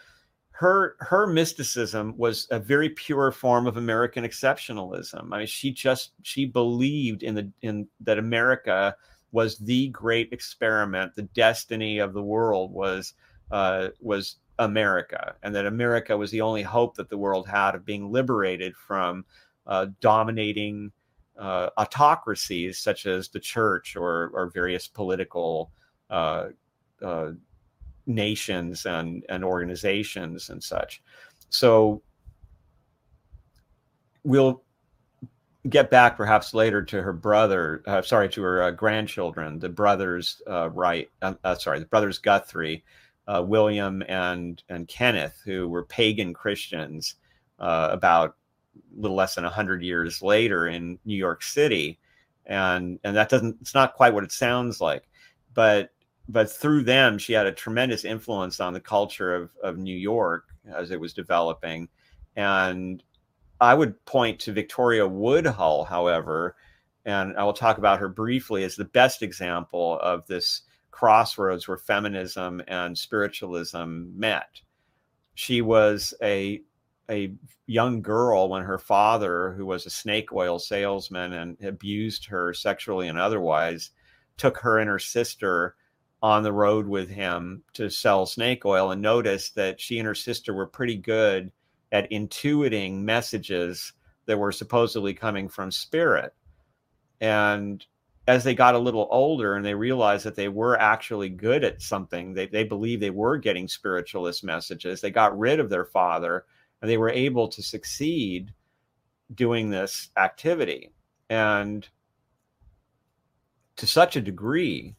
her 0.63 0.95
her 1.01 1.27
mysticism 1.27 2.17
was 2.17 2.47
a 2.53 2.59
very 2.61 2.89
pure 2.89 3.33
form 3.33 3.67
of 3.67 3.77
American 3.77 4.23
exceptionalism. 4.23 5.33
I 5.33 5.39
mean, 5.39 5.47
she 5.49 5.73
just 5.73 6.13
she 6.23 6.45
believed 6.45 7.25
in 7.25 7.35
the 7.35 7.51
in 7.63 7.89
that 7.99 8.17
America 8.17 8.95
was 9.33 9.59
the 9.59 9.89
great 9.89 10.33
experiment. 10.33 11.17
The 11.17 11.23
destiny 11.35 11.99
of 11.99 12.13
the 12.13 12.23
world 12.23 12.73
was 12.73 13.15
uh, 13.51 13.89
was 14.01 14.37
America, 14.61 15.35
and 15.43 15.53
that 15.57 15.67
America 15.67 16.17
was 16.17 16.31
the 16.31 16.43
only 16.43 16.63
hope 16.63 16.95
that 16.95 17.11
the 17.11 17.19
world 17.19 17.49
had 17.49 17.75
of 17.75 17.85
being 17.85 18.13
liberated 18.13 18.77
from 18.77 19.25
uh, 19.67 19.87
dominating 20.01 20.93
uh, 21.41 21.71
autocracies 21.77 22.79
such 22.79 23.07
as 23.07 23.29
the 23.29 23.41
church 23.41 23.97
or 23.97 24.31
or 24.33 24.49
various 24.55 24.87
political 24.87 25.73
uh, 26.09 26.51
uh, 27.05 27.33
nations 28.07 28.87
and, 28.87 29.25
and 29.29 29.45
organizations 29.45 30.51
and 30.51 30.63
such. 30.63 31.03
So 31.51 32.03
we'll 34.25 34.63
get 35.69 35.91
back 35.91 36.17
perhaps 36.17 36.55
later 36.55 36.83
to 36.83 37.03
her 37.03 37.13
brother, 37.13 37.83
uh, 37.87 38.03
sorry, 38.03 38.29
to 38.31 38.43
her 38.43 38.63
uh, 38.63 38.71
grandchildren, 38.71 39.59
the 39.59 39.69
brothers, 39.69 40.43
uh, 40.49 40.71
right, 40.71 41.09
uh, 41.23 41.35
uh, 41.45 41.55
sorry, 41.55 41.79
the 41.79 41.87
brothers 41.87 42.19
Guthrie, 42.19 42.85
uh, 43.29 43.43
William 43.47 44.03
and, 44.09 44.63
and 44.69 44.89
Kenneth, 44.89 45.41
who 45.45 45.69
were 45.69 45.85
pagan 45.85 46.35
Christians 46.35 47.17
about 47.59 48.35
a 48.75 49.01
little 49.01 49.17
less 49.17 49.37
than 49.37 49.45
100 49.45 49.83
years 49.83 50.21
later 50.21 50.67
in 50.67 50.99
New 51.05 51.17
York 51.17 51.45
City. 51.45 52.01
And, 52.47 52.99
and 53.05 53.15
that 53.15 53.29
doesn't, 53.29 53.59
it's 53.61 53.75
not 53.75 53.95
quite 53.95 54.13
what 54.13 54.25
it 54.25 54.33
sounds 54.33 54.81
like. 54.81 55.09
But 55.55 55.92
but 56.29 56.51
through 56.51 56.85
them, 56.85 57.19
she 57.19 57.33
had 57.33 57.47
a 57.47 57.53
tremendous 57.53 58.05
influence 58.05 58.61
on 58.61 58.73
the 58.73 58.81
culture 58.81 59.35
of, 59.35 59.51
of 59.63 59.79
New 59.79 59.97
York 59.97 60.49
as 60.73 60.91
it 60.91 61.01
was 61.01 61.13
developing. 61.13 61.89
And 62.37 63.03
I 63.61 63.75
would 63.75 64.03
point 64.07 64.41
to 64.41 64.53
Victoria 64.53 65.07
Woodhull, 65.07 65.85
however, 65.85 66.57
and 67.05 67.37
I 67.37 67.45
will 67.45 67.53
talk 67.53 67.79
about 67.79 67.99
her 67.99 68.09
briefly 68.09 68.65
as 68.65 68.77
the 68.77 68.85
best 68.85 69.23
example 69.23 69.99
of 70.01 70.27
this 70.27 70.63
crossroads 70.91 71.67
where 71.67 71.79
feminism 71.79 72.63
and 72.69 72.97
spiritualism 72.97 74.05
met. 74.15 74.61
She 75.35 75.63
was 75.63 76.15
a 76.23 76.63
a 77.11 77.35
young 77.67 78.01
girl 78.01 78.49
when 78.49 78.63
her 78.63 78.79
father, 78.79 79.53
who 79.53 79.67
was 79.67 79.85
a 79.85 79.91
snake 79.91 80.33
oil 80.33 80.59
salesman 80.59 81.33
and 81.33 81.63
abused 81.63 82.25
her 82.27 82.55
sexually 82.55 83.09
and 83.09 83.19
otherwise, 83.19 83.91
took 84.37 84.57
her 84.59 84.79
and 84.79 84.89
her 84.89 85.01
sister 85.01 85.75
on 86.23 86.43
the 86.43 86.53
road 86.53 86.87
with 86.87 87.11
him 87.11 87.63
to 87.73 87.91
sell 87.91 88.27
snake 88.27 88.65
oil 88.65 88.93
and 88.93 89.03
noticed 89.03 89.55
that 89.57 89.81
she 89.81 89.99
and 89.99 90.07
her 90.07 90.15
sister 90.15 90.55
were 90.55 90.67
pretty 90.67 90.97
good 90.97 91.51
at 91.91 92.11
intuiting 92.11 93.01
messages 93.03 93.93
that 94.27 94.39
were 94.39 94.53
supposedly 94.53 95.13
coming 95.13 95.49
from 95.49 95.71
spirit. 95.71 96.33
And 97.21 97.85
as 98.29 98.45
they 98.45 98.55
got 98.55 98.77
a 98.77 98.79
little 98.79 99.09
older 99.11 99.57
and 99.57 99.65
they 99.65 99.75
realized 99.75 100.25
that 100.25 100.37
they 100.37 100.49
were 100.49 100.79
actually 100.79 101.29
good 101.29 101.65
at 101.65 101.83
something, 101.83 102.35
they, 102.35 102.47
they 102.47 102.63
believed 102.63 103.03
they 103.03 103.11
were 103.11 103.37
getting 103.37 103.67
spiritualist 103.67 104.45
messages, 104.45 105.01
they 105.01 105.11
got 105.11 105.37
rid 105.37 105.59
of 105.59 105.71
their 105.71 105.85
father 105.85 106.45
and 106.81 106.91
they 106.91 106.99
were 106.99 107.11
able 107.11 107.49
to 107.49 107.63
succeed 107.63 108.53
doing 109.35 109.71
this 109.71 110.11
activity. 110.17 110.93
And 111.29 111.89
to 113.77 113.87
such 113.87 114.15
a 114.15 114.21
degree 114.21 114.95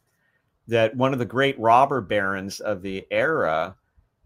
that 0.67 0.95
one 0.95 1.13
of 1.13 1.19
the 1.19 1.25
great 1.25 1.59
robber 1.59 2.01
barons 2.01 2.59
of 2.59 2.81
the 2.81 3.05
era 3.11 3.75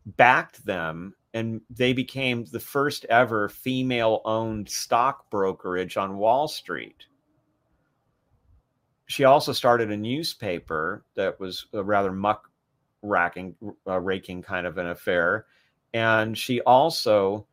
backed 0.05 0.65
them 0.65 1.13
and 1.33 1.61
they 1.69 1.93
became 1.93 2.45
the 2.45 2.59
first 2.59 3.05
ever 3.05 3.49
female 3.49 4.21
owned 4.25 4.69
stock 4.69 5.29
brokerage 5.29 5.97
on 5.97 6.17
Wall 6.17 6.47
Street. 6.47 7.05
She 9.05 9.23
also 9.23 9.53
started 9.53 9.91
a 9.91 9.97
newspaper 9.97 11.05
that 11.15 11.39
was 11.39 11.67
a 11.73 11.83
rather 11.83 12.11
muck 12.11 12.49
racking, 13.01 13.55
uh, 13.87 13.99
raking 13.99 14.41
kind 14.41 14.65
of 14.65 14.77
an 14.77 14.87
affair. 14.87 15.45
And 15.93 16.37
she 16.37 16.61
also 16.61 17.45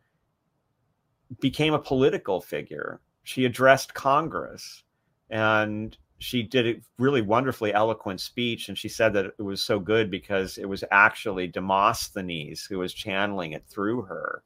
became 1.41 1.75
a 1.75 1.79
political 1.79 2.41
figure. 2.41 3.01
She 3.23 3.45
addressed 3.45 3.95
Congress 3.95 4.83
and 5.31 5.97
she 6.25 6.43
did 6.43 6.67
a 6.67 6.81
really 6.99 7.21
wonderfully 7.21 7.75
eloquent 7.75 8.19
speech 8.19 8.71
and 8.71 8.79
she 8.79 8.89
said 8.89 9.13
that 9.13 9.27
it 9.27 9.43
was 9.43 9.61
so 9.61 9.79
good 9.79 10.11
because 10.11 10.57
it 10.57 10.65
was 10.65 10.83
actually 10.91 11.47
demosthenes 11.47 12.65
who 12.65 12.79
was 12.79 12.95
channeling 12.95 13.53
it 13.53 13.63
through 13.69 14.01
her. 14.01 14.43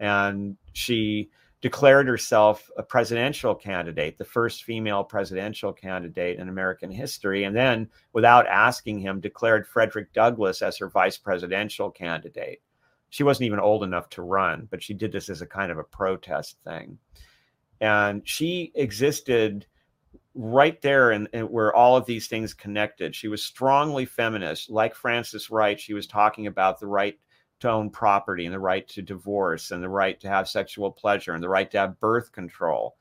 And 0.00 0.56
she 0.72 1.30
declared 1.60 2.08
herself 2.08 2.68
a 2.76 2.82
presidential 2.82 3.54
candidate 3.54 4.18
the 4.18 4.24
first 4.24 4.64
female 4.64 5.02
presidential 5.02 5.72
candidate 5.72 6.38
in 6.38 6.50
american 6.50 6.90
history 6.90 7.44
and 7.44 7.56
then 7.56 7.88
without 8.12 8.46
asking 8.48 8.98
him 8.98 9.18
declared 9.18 9.66
frederick 9.66 10.12
douglass 10.12 10.60
as 10.60 10.76
her 10.76 10.90
vice 10.90 11.16
presidential 11.16 11.90
candidate. 11.90 12.60
She 13.08 13.22
wasn't 13.22 13.46
even 13.46 13.60
old 13.60 13.84
enough 13.84 14.10
to 14.10 14.22
run 14.22 14.66
but 14.68 14.82
she 14.82 14.94
did 14.94 15.12
this 15.12 15.28
as 15.30 15.42
a 15.42 15.46
kind 15.46 15.70
of 15.70 15.78
a 15.78 15.84
protest 15.84 16.56
thing. 16.64 16.98
And 17.80 18.28
she 18.28 18.72
existed 18.74 19.66
right 20.34 20.80
there 20.82 21.12
and, 21.12 21.28
where 21.48 21.74
all 21.74 21.96
of 21.96 22.06
these 22.06 22.26
things 22.26 22.54
connected. 22.54 23.14
She 23.14 23.28
was 23.28 23.44
strongly 23.44 24.04
feminist, 24.04 24.70
like 24.70 24.94
Frances 24.94 25.50
Wright. 25.50 25.78
She 25.78 25.94
was 25.94 26.06
talking 26.06 26.46
about 26.46 26.80
the 26.80 26.86
right 26.86 27.18
to 27.60 27.70
own 27.70 27.88
property 27.90 28.44
and 28.44 28.54
the 28.54 28.58
right 28.58 28.86
to 28.88 29.02
divorce 29.02 29.70
and 29.70 29.82
the 29.82 29.88
right 29.88 30.20
to 30.20 30.28
have 30.28 30.48
sexual 30.48 30.90
pleasure 30.90 31.32
and 31.32 31.42
the 31.42 31.48
right 31.48 31.70
to 31.70 31.78
have 31.78 32.00
birth 32.00 32.32
control. 32.32 32.96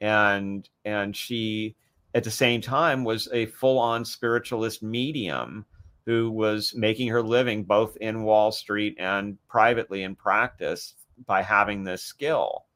And 0.00 0.68
and 0.84 1.16
she 1.16 1.76
at 2.14 2.24
the 2.24 2.30
same 2.30 2.60
time 2.60 3.02
was 3.02 3.28
a 3.32 3.46
full-on 3.46 4.04
spiritualist 4.04 4.82
medium 4.82 5.64
who 6.06 6.30
was 6.30 6.74
making 6.76 7.08
her 7.08 7.22
living 7.22 7.64
both 7.64 7.96
in 7.96 8.22
Wall 8.22 8.52
Street 8.52 8.94
and 8.98 9.38
privately 9.48 10.02
in 10.02 10.14
practice 10.14 10.94
by 11.26 11.42
having 11.42 11.82
this 11.82 12.02
skill 12.02 12.66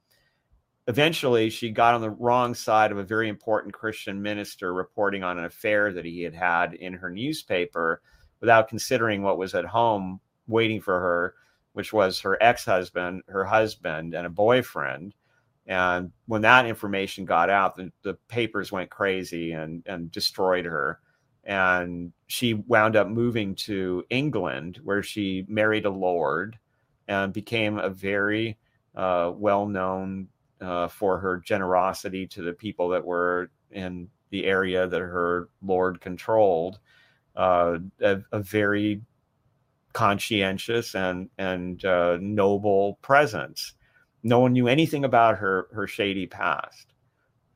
eventually 0.89 1.51
she 1.51 1.70
got 1.70 1.95
on 1.95 2.01
the 2.01 2.11
wrong 2.11 2.55
side 2.55 2.91
of 2.91 2.99
a 2.99 3.05
very 3.05 3.28
important 3.28 3.74
Christian 3.74 4.20
minister 4.20 4.72
reporting 4.72 5.22
on 5.22 5.39
an 5.39 5.45
affair 5.45 5.93
that 5.93 6.07
he 6.07 6.22
had 6.22 6.34
had 6.34 6.72
in 6.74 6.95
her 6.95 7.11
newspaper 7.11 8.01
without 8.41 8.68
considering 8.68 9.22
what 9.22 9.36
was 9.36 9.55
at 9.55 9.66
home 9.66 10.18
waiting 10.47 10.80
for 10.80 10.99
her, 10.99 11.34
which 11.74 11.93
was 11.93 12.18
her 12.20 12.43
ex 12.43 12.64
husband, 12.64 13.22
her 13.28 13.45
husband, 13.45 14.14
and 14.14 14.26
a 14.26 14.30
boyfriend. 14.30 15.14
And 15.66 16.11
when 16.26 16.41
that 16.43 16.64
information 16.64 17.26
got 17.26 17.51
out, 17.51 17.76
the, 17.76 17.93
the 18.03 18.14
papers 18.28 18.72
went 18.72 18.89
crazy 18.89 19.53
and, 19.53 19.82
and 19.86 20.11
destroyed 20.11 20.64
her. 20.64 21.01
And 21.45 22.12
she 22.28 22.55
wound 22.55 22.97
up 22.97 23.09
moving 23.09 23.55
to 23.57 24.05
England, 24.09 24.80
where 24.82 25.03
she 25.03 25.45
married 25.49 25.84
a 25.84 25.91
lord 25.91 26.59
and 27.09 27.30
became 27.34 27.78
a 27.78 27.91
very 27.91 28.57
uh, 28.95 29.32
well 29.34 29.66
known 29.66 30.28
uh, 30.61 30.89
for 30.89 31.19
her 31.19 31.39
generosity 31.39 32.27
to 32.27 32.43
the 32.43 32.53
people 32.53 32.89
that 32.89 33.05
were 33.05 33.51
in 33.71 34.09
the 34.31 34.45
area 34.45 34.87
that 34.87 35.01
her 35.01 35.49
lord 35.63 36.01
controlled. 36.01 36.79
Uh, 37.37 37.79
a, 38.01 38.21
a, 38.33 38.41
very 38.41 39.01
conscientious 39.93 40.95
and 40.97 41.31
and 41.39 41.85
uh, 41.85 42.19
noble 42.21 42.99
presence. 43.01 43.75
No 44.25 44.41
one 44.41 44.53
knew 44.53 44.67
anything 44.67 45.05
about 45.05 45.39
her 45.39 45.69
her 45.73 45.87
shady 45.87 46.27
past, 46.27 46.95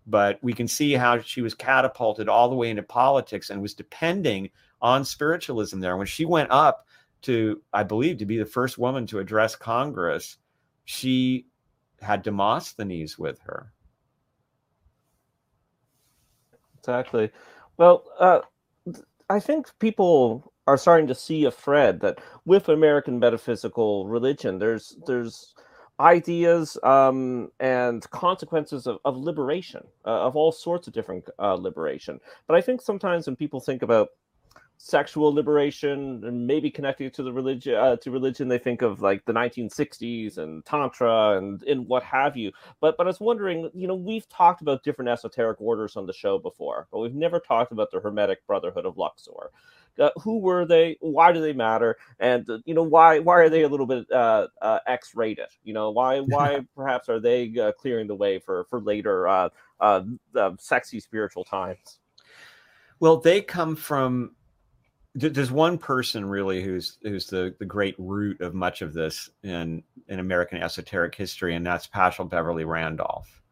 but 0.07 0.39
we 0.43 0.53
can 0.53 0.69
see 0.69 0.93
how 0.93 1.21
she 1.21 1.43
was 1.43 1.55
catapulted 1.55 2.29
all 2.29 2.49
the 2.49 2.55
way 2.55 2.71
into 2.71 2.83
politics 2.83 3.51
and 3.51 3.61
was 3.61 3.75
depending 3.75 4.51
on 4.81 5.05
spiritualism 5.05 5.81
there. 5.81 5.97
When 5.97 6.07
she 6.07 6.25
went 6.25 6.51
up 6.53 6.87
to, 7.23 7.61
I 7.73 7.83
believe, 7.83 8.19
to 8.19 8.27
be 8.27 8.39
the 8.39 8.47
first 8.47 8.79
woman 8.79 9.07
to 9.09 9.19
address 9.19 9.57
Congress, 9.57 10.37
she 10.85 11.47
had 12.03 12.23
Demosthenes 12.23 13.19
with 13.19 13.41
her. 13.41 13.73
Exactly. 16.79 17.31
Well, 17.77 18.05
uh, 18.19 18.41
I 19.31 19.41
think 19.41 19.69
people 19.79 20.53
are 20.67 20.77
starting 20.77 21.07
to 21.09 21.15
see 21.15 21.45
a 21.45 21.51
thread 21.51 22.01
that 22.01 22.21
with 22.45 22.69
American 22.69 23.19
metaphysical 23.19 24.07
religion, 24.09 24.59
there's 24.59 24.97
there's 25.07 25.55
ideas 26.01 26.77
um, 26.83 27.51
and 27.61 28.09
consequences 28.11 28.87
of, 28.87 28.99
of 29.05 29.17
liberation, 29.17 29.85
uh, 30.05 30.27
of 30.27 30.37
all 30.37 30.51
sorts 30.53 30.87
of 30.89 30.93
different 30.93 31.29
uh, 31.39 31.55
liberation. 31.55 32.21
But 32.47 32.57
I 32.57 32.61
think 32.61 32.81
sometimes 32.83 33.27
when 33.27 33.37
people 33.37 33.61
think 33.61 33.83
about 33.83 34.09
sexual 34.85 35.33
liberation 35.33 36.20
and 36.24 36.45
maybe 36.45 36.68
connecting 36.68 37.07
it 37.07 37.14
to 37.14 37.22
the 37.22 37.33
religion 37.33 37.76
uh, 37.76 37.95
to 37.95 38.11
religion 38.11 38.49
they 38.49 38.59
think 38.59 38.83
of 38.83 39.01
like 39.01 39.24
the 39.26 39.33
1960s 39.33 40.39
and 40.39 40.64
tantra 40.66 41.39
and 41.39 41.62
and 41.62 41.87
what 41.87 42.03
have 42.03 42.37
you. 42.37 42.51
But 42.80 42.97
but 42.97 43.07
i 43.07 43.07
was 43.07 43.20
wondering 43.20 43.70
you 43.74 43.87
know 43.87 43.95
we've 43.95 44.28
talked 44.28 44.61
about 44.61 44.83
different 44.83 45.09
esoteric 45.09 45.61
orders 45.61 45.95
on 45.97 46.05
the 46.05 46.12
show 46.12 46.37
before 46.37 46.89
but 46.91 46.99
we've 46.99 47.14
never 47.14 47.39
talked 47.39 47.70
about 47.70 47.93
the 47.93 48.01
hermetic 48.01 48.45
brotherhood 48.49 48.85
of 48.85 48.99
luxor. 48.99 49.53
Uh, 50.01 50.11
who 50.20 50.39
were 50.39 50.64
they? 50.64 50.97
Why 51.01 51.30
do 51.30 51.41
they 51.41 51.53
matter? 51.53 51.97
And 52.18 52.49
uh, 52.51 52.59
you 52.64 52.74
know 52.74 52.83
why 52.83 53.20
why 53.20 53.37
are 53.39 53.49
they 53.49 53.62
a 53.62 53.68
little 53.68 53.87
bit 53.87 54.11
uh, 54.11 54.49
uh 54.62 54.80
x-rated? 54.89 55.51
You 55.62 55.74
know 55.74 55.93
why 55.93 56.18
why 56.35 56.66
perhaps 56.74 57.09
are 57.09 57.20
they 57.20 57.55
uh, 57.57 57.70
clearing 57.70 58.09
the 58.09 58.16
way 58.16 58.41
for 58.41 58.64
for 58.64 58.80
later 58.80 59.28
uh, 59.28 59.51
sexy 60.59 60.99
spiritual 60.99 61.45
times? 61.45 62.01
Well 62.99 63.18
they 63.18 63.43
come 63.43 63.76
from 63.76 64.33
there's 65.15 65.51
one 65.51 65.77
person 65.77 66.25
really 66.25 66.63
who's 66.63 66.99
who's 67.03 67.27
the 67.27 67.55
the 67.59 67.67
great 67.67 67.95
root 67.99 68.41
of 68.41 68.55
much 68.55 68.81
of 68.81 68.95
this 68.95 69.29
in 69.43 69.83
in 70.09 70.19
American 70.19 70.63
esoteric 70.63 71.15
history, 71.15 71.55
and 71.55 71.67
that's 71.67 71.87
Paschal 71.87 72.25
Beverly 72.25 72.65
Randolph. 72.65 73.43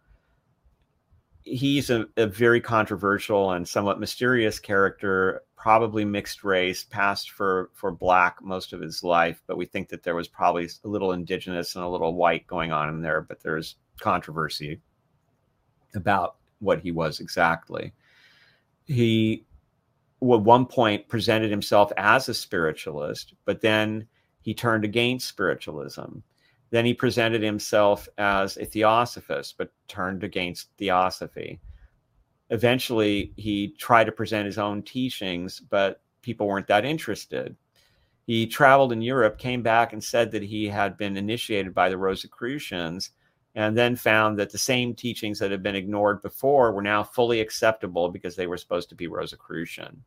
He's 1.43 1.91
a, 1.91 2.07
a 2.17 2.27
very 2.27 2.61
controversial 2.61 3.53
and 3.53 3.67
somewhat 3.67 4.01
mysterious 4.01 4.59
character, 4.59 5.43
probably 5.57 6.05
mixed 6.05 6.45
race, 6.45 6.85
passed 6.85 7.31
for 7.31 7.71
for 7.75 7.91
black 7.91 8.43
most 8.43 8.73
of 8.73 8.81
his 8.81 9.05
life, 9.05 9.43
but 9.47 9.59
we 9.59 9.67
think 9.67 9.91
that 9.91 10.03
there 10.03 10.15
was 10.15 10.29
probably 10.29 10.69
a 10.85 10.89
little 10.89 11.13
indigenous 11.13 11.77
and 11.77 11.85
a 11.85 11.89
little 11.89 12.15
white 12.15 12.47
going 12.47 12.73
on 12.73 12.89
in 12.89 13.03
there, 13.03 13.21
but 13.21 13.43
there's 13.43 13.77
controversy 14.01 14.81
about 15.95 16.37
what 16.61 16.81
he 16.81 16.91
was 16.91 17.21
exactly. 17.21 17.93
He 18.87 19.45
at 20.23 20.43
one 20.43 20.67
point 20.67 21.09
presented 21.09 21.51
himself 21.51 21.93
as 21.97 22.29
a 22.29 22.35
spiritualist, 22.35 23.35
but 23.45 23.61
then 23.61 24.07
he 24.43 24.55
turned 24.55 24.85
against 24.85 25.29
spiritualism. 25.29 26.19
Then 26.71 26.85
he 26.85 26.95
presented 26.95 27.43
himself 27.43 28.09
as 28.19 28.57
a 28.57 28.65
theosophist, 28.65 29.57
but 29.59 29.73
turned 29.89 30.23
against 30.23 30.69
theosophy. 30.79 31.61
Eventually, 32.51 33.33
he 33.37 33.75
tried 33.79 34.05
to 34.05 34.13
present 34.13 34.47
his 34.47 34.59
own 34.59 34.83
teachings, 34.83 35.61
but 35.61 36.01
people 36.23 36.47
weren't 36.47 36.67
that 36.69 36.85
interested. 36.85 37.57
He 38.27 38.47
traveled 38.47 38.93
in 38.93 39.03
Europe, 39.03 39.39
came 39.39 39.63
back, 39.63 39.93
and 39.93 40.03
said 40.03 40.31
that 40.33 40.43
he 40.43 40.69
had 40.69 40.97
been 40.97 41.17
initiated 41.17 41.75
by 41.75 41.89
the 41.89 41.99
Rosicrucians, 41.99 43.11
and 43.55 43.77
then 43.77 43.97
found 43.97 44.39
that 44.39 44.51
the 44.51 44.59
same 44.59 44.95
teachings 44.95 45.39
that 45.39 45.51
had 45.51 45.63
been 45.63 45.75
ignored 45.75 46.23
before 46.23 46.73
were 46.73 46.83
now 46.83 47.03
fully 47.03 47.41
acceptable 47.41 48.09
because 48.09 48.37
they 48.37 48.47
were 48.47 48.57
supposed 48.57 48.89
to 48.89 48.95
be 48.95 49.09
Rosicrucian. 49.09 50.05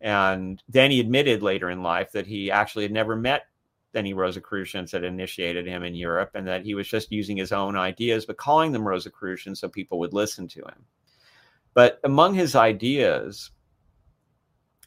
And 0.00 0.62
then 0.68 0.90
he 0.90 1.00
admitted 1.00 1.42
later 1.42 1.70
in 1.70 1.82
life 1.82 2.12
that 2.12 2.26
he 2.26 2.50
actually 2.50 2.84
had 2.84 2.92
never 2.92 3.16
met 3.16 3.46
any 3.94 4.12
Rosicrucians 4.12 4.90
that 4.90 5.04
initiated 5.04 5.66
him 5.66 5.82
in 5.82 5.94
Europe 5.94 6.32
and 6.34 6.46
that 6.46 6.62
he 6.62 6.74
was 6.74 6.86
just 6.86 7.10
using 7.10 7.36
his 7.36 7.52
own 7.52 7.76
ideas, 7.76 8.26
but 8.26 8.36
calling 8.36 8.72
them 8.72 8.86
Rosicrucians 8.86 9.60
so 9.60 9.68
people 9.68 9.98
would 9.98 10.12
listen 10.12 10.46
to 10.48 10.60
him. 10.60 10.84
But 11.72 12.00
among 12.04 12.34
his 12.34 12.54
ideas 12.54 13.50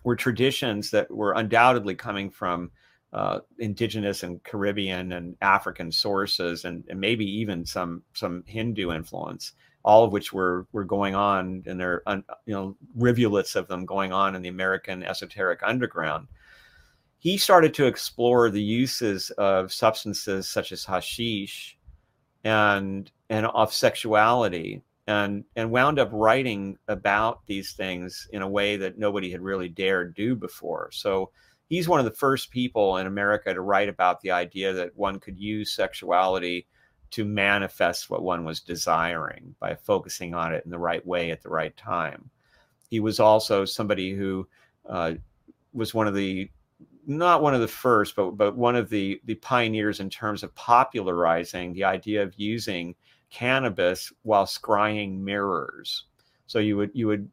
were 0.03 0.15
traditions 0.15 0.91
that 0.91 1.09
were 1.09 1.33
undoubtedly 1.33 1.95
coming 1.95 2.29
from 2.29 2.71
uh, 3.13 3.39
indigenous 3.57 4.23
and 4.23 4.43
Caribbean 4.43 5.13
and 5.13 5.35
African 5.41 5.91
sources, 5.91 6.65
and, 6.65 6.83
and, 6.89 6.99
maybe 6.99 7.25
even 7.25 7.65
some 7.65 8.03
some 8.13 8.43
Hindu 8.45 8.91
influence. 8.91 9.53
All 9.83 10.03
of 10.03 10.11
which 10.11 10.33
were 10.33 10.67
were 10.73 10.83
going 10.83 11.15
on, 11.15 11.63
and 11.65 11.79
there 11.79 12.03
are 12.05 12.23
you 12.45 12.53
know 12.53 12.75
rivulets 12.95 13.55
of 13.55 13.67
them 13.67 13.85
going 13.85 14.11
on 14.11 14.35
in 14.35 14.41
the 14.41 14.49
American 14.49 15.03
esoteric 15.03 15.61
underground. 15.63 16.27
He 17.17 17.37
started 17.37 17.73
to 17.75 17.87
explore 17.87 18.49
the 18.49 18.61
uses 18.61 19.29
of 19.31 19.73
substances 19.73 20.47
such 20.47 20.71
as 20.71 20.85
hashish 20.85 21.77
and 22.43 23.11
and 23.29 23.45
of 23.47 23.73
sexuality 23.73 24.83
and 25.07 25.43
and 25.55 25.71
wound 25.71 25.97
up 25.97 26.09
writing 26.11 26.77
about 26.87 27.45
these 27.47 27.73
things 27.73 28.27
in 28.31 28.43
a 28.43 28.47
way 28.47 28.77
that 28.77 28.99
nobody 28.99 29.31
had 29.31 29.41
really 29.41 29.67
dared 29.67 30.13
do 30.13 30.35
before. 30.35 30.89
So 30.91 31.31
he's 31.69 31.87
one 31.87 31.99
of 31.99 32.05
the 32.05 32.11
first 32.11 32.51
people 32.51 32.97
in 32.97 33.07
America 33.07 33.53
to 33.53 33.61
write 33.61 33.89
about 33.89 34.19
the 34.21 34.31
idea 34.31 34.73
that 34.73 34.95
one 34.97 35.19
could 35.19 35.39
use 35.39 35.71
sexuality 35.71 36.67
to 37.11 37.23
manifest 37.23 38.09
what 38.09 38.23
one 38.23 38.43
was 38.43 38.59
desiring 38.59 39.55
by 39.59 39.75
focusing 39.75 40.33
on 40.33 40.53
it 40.53 40.63
in 40.65 40.71
the 40.71 40.77
right 40.77 41.05
way 41.05 41.31
at 41.31 41.41
the 41.41 41.49
right 41.49 41.75
time. 41.77 42.29
He 42.89 42.99
was 42.99 43.19
also 43.19 43.65
somebody 43.65 44.13
who 44.13 44.47
uh, 44.87 45.13
was 45.73 45.93
one 45.93 46.07
of 46.07 46.15
the 46.15 46.49
not 47.05 47.41
one 47.41 47.55
of 47.55 47.61
the 47.61 47.67
first, 47.67 48.15
but 48.15 48.31
but 48.31 48.55
one 48.55 48.75
of 48.75 48.89
the 48.89 49.21
the 49.25 49.35
pioneers 49.35 49.99
in 49.99 50.09
terms 50.09 50.43
of 50.43 50.53
popularizing 50.55 51.73
the 51.73 51.83
idea 51.83 52.21
of 52.21 52.33
using 52.37 52.95
cannabis 53.29 54.11
while 54.23 54.45
scrying 54.45 55.19
mirrors. 55.19 56.05
So 56.47 56.59
you 56.59 56.77
would 56.77 56.91
you 56.93 57.07
would 57.07 57.29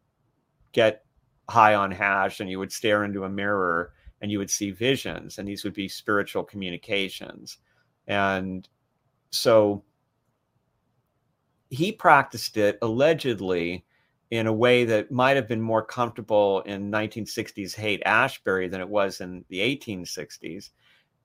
get 0.72 1.04
high 1.48 1.74
on 1.74 1.90
hash 1.90 2.40
and 2.40 2.50
you 2.50 2.58
would 2.58 2.72
stare 2.72 3.04
into 3.04 3.24
a 3.24 3.28
mirror 3.28 3.92
and 4.20 4.30
you 4.30 4.38
would 4.38 4.50
see 4.50 4.70
visions 4.70 5.38
and 5.38 5.46
these 5.46 5.64
would 5.64 5.74
be 5.74 5.88
spiritual 5.88 6.42
communications. 6.42 7.58
And 8.06 8.68
so 9.30 9.82
he 11.70 11.92
practiced 11.92 12.56
it 12.56 12.78
allegedly 12.82 13.84
in 14.30 14.46
a 14.46 14.52
way 14.52 14.84
that 14.84 15.10
might 15.10 15.36
have 15.36 15.46
been 15.46 15.60
more 15.60 15.84
comfortable 15.84 16.60
in 16.62 16.90
1960s 16.90 17.74
Haight 17.74 18.02
Ashbury 18.04 18.68
than 18.68 18.80
it 18.80 18.88
was 18.88 19.20
in 19.20 19.44
the 19.48 19.60
1860s 19.60 20.70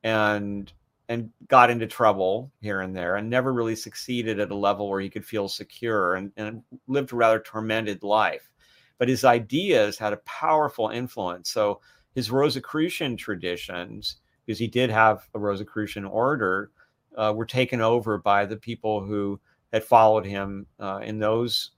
and 0.03 0.71
and 1.09 1.29
got 1.49 1.69
into 1.69 1.85
trouble 1.87 2.51
here 2.61 2.81
and 2.81 2.95
there 2.95 3.17
and 3.17 3.29
never 3.29 3.51
really 3.51 3.75
succeeded 3.75 4.39
at 4.39 4.51
a 4.51 4.55
level 4.55 4.89
where 4.89 5.01
he 5.01 5.09
could 5.09 5.25
feel 5.25 5.49
secure 5.49 6.15
and, 6.15 6.31
and 6.37 6.63
lived 6.87 7.11
a 7.11 7.15
rather 7.15 7.39
tormented 7.39 8.01
life. 8.01 8.49
But 8.97 9.09
his 9.09 9.25
ideas 9.25 9.97
had 9.97 10.13
a 10.13 10.21
powerful 10.25 10.87
influence. 10.87 11.49
So 11.49 11.81
his 12.15 12.31
Rosicrucian 12.31 13.17
traditions, 13.17 14.17
because 14.45 14.59
he 14.59 14.67
did 14.67 14.89
have 14.89 15.27
a 15.33 15.39
Rosicrucian 15.39 16.05
order, 16.05 16.71
uh, 17.17 17.33
were 17.35 17.45
taken 17.45 17.81
over 17.81 18.17
by 18.17 18.45
the 18.45 18.57
people 18.57 19.03
who 19.05 19.39
had 19.71 19.83
followed 19.83 20.25
him 20.25 20.65
uh, 20.79 20.99
in 21.03 21.19
those 21.19 21.71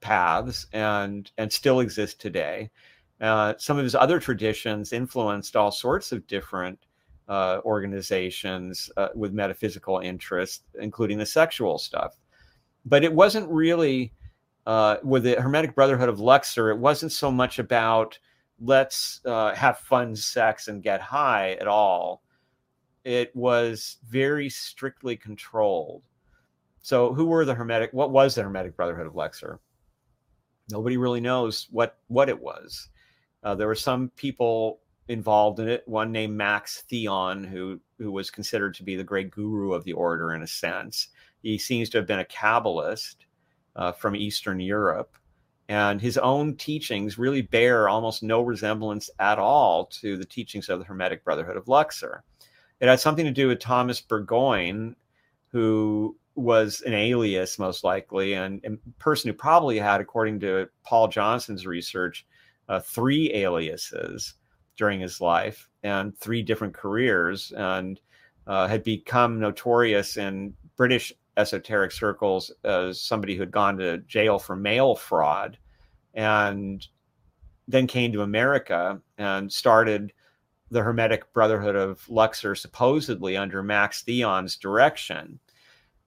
paths 0.00 0.66
and 0.72 1.30
and 1.38 1.52
still 1.52 1.80
exist 1.80 2.20
today. 2.20 2.70
Uh, 3.20 3.54
some 3.58 3.78
of 3.78 3.84
his 3.84 3.94
other 3.94 4.20
traditions 4.20 4.92
influenced 4.92 5.56
all 5.56 5.70
sorts 5.70 6.12
of 6.12 6.26
different 6.26 6.78
uh, 7.28 7.60
organizations 7.64 8.90
uh, 8.96 9.08
with 9.14 9.32
metaphysical 9.32 9.98
interest, 9.98 10.64
including 10.78 11.18
the 11.18 11.26
sexual 11.26 11.78
stuff. 11.78 12.14
But 12.84 13.04
it 13.04 13.12
wasn't 13.12 13.50
really 13.50 14.12
uh, 14.66 14.96
with 15.02 15.24
the 15.24 15.40
Hermetic 15.40 15.74
Brotherhood 15.74 16.08
of 16.08 16.20
Luxor. 16.20 16.70
It 16.70 16.78
wasn't 16.78 17.12
so 17.12 17.30
much 17.30 17.58
about 17.58 18.18
let's 18.60 19.20
uh, 19.24 19.54
have 19.54 19.78
fun 19.78 20.16
sex 20.16 20.68
and 20.68 20.82
get 20.82 21.00
high 21.00 21.52
at 21.52 21.68
all. 21.68 22.22
It 23.04 23.34
was 23.36 23.98
very 24.08 24.48
strictly 24.48 25.16
controlled. 25.16 26.02
So, 26.80 27.12
who 27.14 27.26
were 27.26 27.44
the 27.44 27.54
Hermetic? 27.54 27.92
What 27.92 28.10
was 28.10 28.34
the 28.34 28.42
Hermetic 28.42 28.76
Brotherhood 28.76 29.06
of 29.06 29.14
Luxor? 29.14 29.60
Nobody 30.70 30.96
really 30.96 31.20
knows 31.20 31.68
what 31.70 31.98
what 32.08 32.28
it 32.28 32.40
was. 32.40 32.88
Uh, 33.42 33.54
there 33.54 33.68
were 33.68 33.74
some 33.74 34.10
people 34.16 34.80
involved 35.08 35.60
in 35.60 35.68
it. 35.68 35.84
One 35.86 36.10
named 36.10 36.36
Max 36.36 36.82
Theon, 36.82 37.44
who 37.44 37.80
who 37.98 38.10
was 38.10 38.30
considered 38.30 38.74
to 38.74 38.82
be 38.82 38.96
the 38.96 39.04
great 39.04 39.30
guru 39.30 39.72
of 39.72 39.84
the 39.84 39.92
order 39.92 40.34
in 40.34 40.42
a 40.42 40.46
sense. 40.46 41.08
He 41.42 41.58
seems 41.58 41.88
to 41.90 41.98
have 41.98 42.06
been 42.06 42.20
a 42.20 42.24
Kabbalist 42.24 43.16
uh, 43.76 43.92
from 43.92 44.16
Eastern 44.16 44.58
Europe 44.58 45.16
and 45.68 46.00
his 46.00 46.16
own 46.18 46.56
teachings 46.56 47.18
really 47.18 47.42
bear 47.42 47.88
almost 47.88 48.22
no 48.22 48.40
resemblance 48.40 49.10
at 49.18 49.38
all 49.38 49.86
to 49.86 50.16
the 50.16 50.24
teachings 50.24 50.68
of 50.68 50.78
the 50.78 50.84
Hermetic 50.84 51.24
Brotherhood 51.24 51.56
of 51.56 51.68
Luxor. 51.68 52.22
It 52.80 52.88
had 52.88 53.00
something 53.00 53.24
to 53.24 53.32
do 53.32 53.48
with 53.48 53.58
Thomas 53.58 54.00
Burgoyne, 54.00 54.94
who 55.48 56.16
was 56.34 56.82
an 56.82 56.92
alias 56.92 57.58
most 57.58 57.82
likely, 57.82 58.34
and, 58.34 58.62
a 58.64 58.76
person 59.00 59.28
who 59.28 59.34
probably 59.34 59.78
had, 59.78 60.00
according 60.00 60.40
to 60.40 60.68
Paul 60.84 61.08
Johnson's 61.08 61.66
research, 61.66 62.26
uh, 62.68 62.80
three 62.80 63.32
aliases 63.34 64.34
during 64.76 65.00
his 65.00 65.20
life 65.20 65.68
and 65.82 66.16
three 66.18 66.42
different 66.42 66.74
careers, 66.74 67.52
and 67.56 67.98
uh, 68.46 68.68
had 68.68 68.84
become 68.84 69.40
notorious 69.40 70.16
in 70.16 70.54
British 70.76 71.12
esoteric 71.36 71.92
circles 71.92 72.50
as 72.64 73.00
somebody 73.00 73.34
who 73.34 73.40
had 73.40 73.50
gone 73.50 73.76
to 73.78 73.98
jail 73.98 74.38
for 74.38 74.56
mail 74.56 74.94
fraud, 74.94 75.58
and 76.14 76.86
then 77.68 77.86
came 77.86 78.12
to 78.12 78.22
America 78.22 79.00
and 79.18 79.52
started 79.52 80.12
the 80.70 80.82
Hermetic 80.82 81.32
Brotherhood 81.32 81.76
of 81.76 82.08
Luxor, 82.08 82.54
supposedly 82.54 83.36
under 83.36 83.62
Max 83.62 84.02
Theon's 84.02 84.56
direction. 84.56 85.38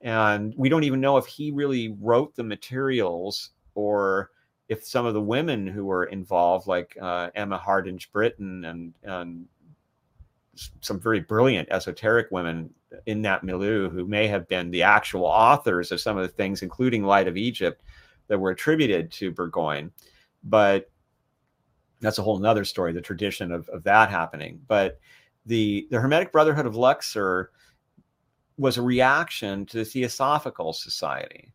And 0.01 0.53
we 0.57 0.69
don't 0.69 0.83
even 0.83 1.01
know 1.01 1.17
if 1.17 1.25
he 1.25 1.51
really 1.51 1.95
wrote 1.99 2.35
the 2.35 2.43
materials 2.43 3.51
or 3.75 4.31
if 4.67 4.85
some 4.85 5.05
of 5.05 5.13
the 5.13 5.21
women 5.21 5.67
who 5.67 5.85
were 5.85 6.05
involved, 6.05 6.67
like 6.67 6.97
uh, 7.01 7.29
Emma 7.35 7.57
Hardinge 7.57 8.11
Britten 8.11 8.65
and, 8.65 8.93
and 9.03 9.45
some 10.81 10.99
very 10.99 11.19
brilliant 11.19 11.69
esoteric 11.71 12.27
women 12.31 12.69
in 13.05 13.21
that 13.21 13.43
milieu 13.43 13.89
who 13.89 14.05
may 14.05 14.27
have 14.27 14.47
been 14.47 14.71
the 14.71 14.83
actual 14.83 15.25
authors 15.25 15.91
of 15.91 16.01
some 16.01 16.17
of 16.17 16.23
the 16.23 16.33
things, 16.33 16.61
including 16.61 17.03
Light 17.03 17.27
of 17.27 17.37
Egypt, 17.37 17.83
that 18.27 18.39
were 18.39 18.51
attributed 18.51 19.11
to 19.11 19.31
Burgoyne. 19.31 19.91
But 20.43 20.89
that's 22.01 22.17
a 22.17 22.23
whole 22.23 22.39
nother 22.39 22.65
story, 22.65 22.93
the 22.93 23.01
tradition 23.01 23.51
of, 23.51 23.67
of 23.69 23.83
that 23.83 24.09
happening. 24.09 24.61
But 24.67 24.99
the, 25.45 25.87
the 25.91 25.99
Hermetic 25.99 26.31
Brotherhood 26.31 26.65
of 26.65 26.75
Luxor 26.75 27.51
was 28.57 28.77
a 28.77 28.81
reaction 28.81 29.65
to 29.67 29.77
the 29.77 29.85
Theosophical 29.85 30.73
Society. 30.73 31.53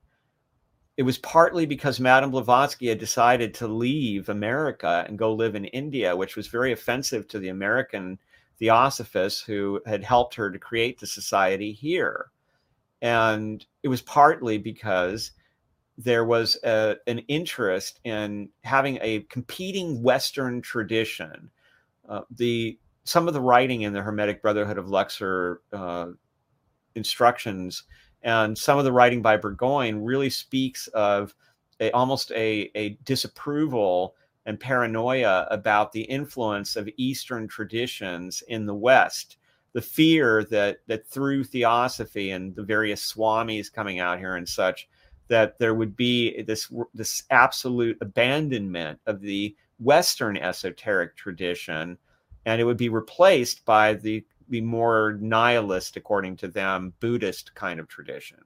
It 0.96 1.02
was 1.02 1.18
partly 1.18 1.66
because 1.66 1.98
Madame 1.98 2.30
Blavatsky 2.30 2.88
had 2.88 2.98
decided 2.98 3.52
to 3.54 3.66
leave 3.66 4.28
America 4.28 5.04
and 5.08 5.18
go 5.18 5.34
live 5.34 5.54
in 5.54 5.64
India, 5.66 6.14
which 6.14 6.36
was 6.36 6.46
very 6.46 6.72
offensive 6.72 7.26
to 7.28 7.38
the 7.38 7.48
American 7.48 8.18
theosophists 8.58 9.42
who 9.42 9.80
had 9.86 10.04
helped 10.04 10.34
her 10.34 10.50
to 10.50 10.58
create 10.58 10.98
the 10.98 11.06
society 11.06 11.72
here. 11.72 12.30
And 13.02 13.64
it 13.82 13.88
was 13.88 14.02
partly 14.02 14.58
because 14.58 15.32
there 15.98 16.24
was 16.24 16.56
a, 16.64 16.96
an 17.06 17.18
interest 17.28 18.00
in 18.04 18.48
having 18.62 18.98
a 19.00 19.20
competing 19.22 20.02
Western 20.02 20.60
tradition. 20.62 21.50
Uh, 22.08 22.22
the 22.30 22.78
some 23.04 23.28
of 23.28 23.34
the 23.34 23.40
writing 23.40 23.82
in 23.82 23.92
the 23.92 24.00
Hermetic 24.00 24.40
Brotherhood 24.40 24.78
of 24.78 24.88
Luxor 24.88 25.60
uh, 25.72 26.06
instructions 26.94 27.84
and 28.24 28.56
some 28.56 28.78
of 28.78 28.84
the 28.84 28.92
writing 28.92 29.20
by 29.20 29.36
Burgoyne 29.36 30.02
really 30.02 30.30
speaks 30.30 30.86
of 30.88 31.34
a, 31.78 31.90
almost 31.92 32.32
a, 32.32 32.70
a 32.74 32.90
disapproval 33.04 34.16
and 34.46 34.60
paranoia 34.60 35.46
about 35.50 35.92
the 35.92 36.02
influence 36.02 36.76
of 36.76 36.88
Eastern 36.96 37.48
traditions 37.48 38.42
in 38.48 38.66
the 38.66 38.74
West. 38.74 39.38
The 39.72 39.82
fear 39.82 40.44
that 40.50 40.78
that 40.86 41.06
through 41.08 41.44
theosophy 41.44 42.30
and 42.30 42.54
the 42.54 42.62
various 42.62 43.12
swamis 43.12 43.72
coming 43.72 43.98
out 43.98 44.18
here 44.18 44.36
and 44.36 44.48
such, 44.48 44.88
that 45.28 45.58
there 45.58 45.74
would 45.74 45.96
be 45.96 46.42
this 46.42 46.72
this 46.92 47.24
absolute 47.30 47.98
abandonment 48.00 49.00
of 49.06 49.20
the 49.20 49.56
Western 49.80 50.36
esoteric 50.36 51.16
tradition, 51.16 51.98
and 52.46 52.60
it 52.60 52.64
would 52.64 52.76
be 52.76 52.88
replaced 52.88 53.64
by 53.64 53.94
the 53.94 54.24
the 54.48 54.60
more 54.60 55.18
nihilist, 55.20 55.96
according 55.96 56.36
to 56.36 56.48
them, 56.48 56.92
Buddhist 57.00 57.54
kind 57.54 57.80
of 57.80 57.88
tradition. 57.88 58.38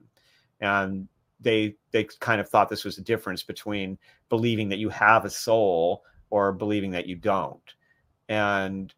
And 0.61 1.07
they 1.39 1.75
they 1.91 2.03
kind 2.19 2.41
of 2.41 2.49
thought 2.49 2.69
this 2.69 2.85
was 2.85 2.95
the 2.95 3.01
difference 3.01 3.43
between 3.43 3.97
believing 4.29 4.69
that 4.69 4.79
you 4.79 4.89
have 4.89 5.25
a 5.25 5.29
soul 5.29 6.03
or 6.29 6.51
believing 6.51 6.91
that 6.91 7.07
you 7.07 7.15
don't. 7.15 7.73
And 8.27 8.93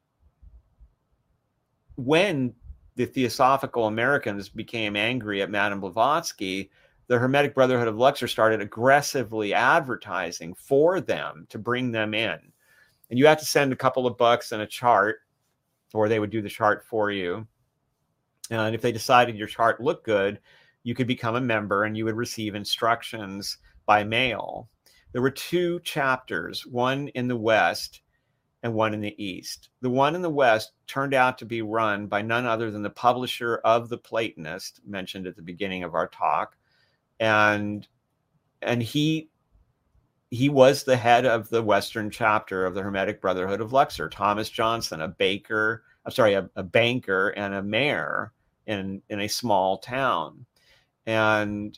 when 1.95 2.53
the 2.95 3.05
Theosophical 3.05 3.87
Americans 3.87 4.49
became 4.49 4.95
angry 4.95 5.41
at 5.41 5.49
Madame 5.49 5.79
Blavatsky, 5.79 6.69
the 7.07 7.19
Hermetic 7.19 7.55
Brotherhood 7.55 7.87
of 7.87 7.97
Luxor 7.97 8.27
started 8.27 8.61
aggressively 8.61 9.53
advertising 9.53 10.53
for 10.53 10.99
them 10.99 11.45
to 11.49 11.59
bring 11.59 11.91
them 11.91 12.13
in. 12.13 12.39
And 13.09 13.19
you 13.19 13.27
had 13.27 13.39
to 13.39 13.45
send 13.45 13.73
a 13.73 13.77
couple 13.77 14.07
of 14.07 14.17
bucks 14.17 14.51
and 14.51 14.61
a 14.61 14.67
chart, 14.67 15.19
or 15.93 16.07
they 16.07 16.19
would 16.19 16.29
do 16.29 16.41
the 16.41 16.49
chart 16.49 16.85
for 16.85 17.11
you. 17.11 17.47
And 18.49 18.75
if 18.75 18.81
they 18.81 18.91
decided 18.91 19.35
your 19.37 19.47
chart 19.47 19.81
looked 19.81 20.05
good, 20.05 20.39
you 20.83 20.95
could 20.95 21.07
become 21.07 21.35
a 21.35 21.41
member 21.41 21.83
and 21.83 21.95
you 21.95 22.05
would 22.05 22.15
receive 22.15 22.55
instructions 22.55 23.57
by 23.85 24.03
mail. 24.03 24.69
There 25.11 25.21
were 25.21 25.31
two 25.31 25.79
chapters, 25.81 26.65
one 26.65 27.09
in 27.09 27.27
the 27.27 27.37
West 27.37 28.01
and 28.63 28.73
one 28.73 28.93
in 28.93 29.01
the 29.01 29.23
East. 29.23 29.69
The 29.81 29.89
one 29.89 30.15
in 30.15 30.21
the 30.21 30.29
West 30.29 30.73
turned 30.87 31.13
out 31.13 31.37
to 31.39 31.45
be 31.45 31.61
run 31.61 32.07
by 32.07 32.21
none 32.21 32.45
other 32.45 32.71
than 32.71 32.83
the 32.83 32.89
publisher 32.89 33.57
of 33.65 33.89
The 33.89 33.97
Platonist, 33.97 34.81
mentioned 34.85 35.27
at 35.27 35.35
the 35.35 35.41
beginning 35.41 35.83
of 35.83 35.95
our 35.95 36.07
talk, 36.07 36.55
and 37.19 37.87
and 38.61 38.81
he 38.81 39.29
he 40.29 40.47
was 40.47 40.83
the 40.83 40.95
head 40.95 41.25
of 41.25 41.49
the 41.49 41.61
Western 41.61 42.09
chapter 42.09 42.65
of 42.65 42.73
the 42.73 42.81
Hermetic 42.81 43.19
Brotherhood 43.19 43.59
of 43.59 43.73
Luxor, 43.73 44.07
Thomas 44.07 44.49
Johnson, 44.49 45.01
a 45.01 45.07
baker, 45.07 45.83
I'm 46.05 46.11
sorry, 46.11 46.35
a, 46.35 46.49
a 46.55 46.63
banker 46.63 47.29
and 47.29 47.53
a 47.53 47.63
mayor 47.63 48.31
in 48.67 49.01
in 49.09 49.21
a 49.21 49.27
small 49.27 49.79
town. 49.79 50.45
And 51.05 51.77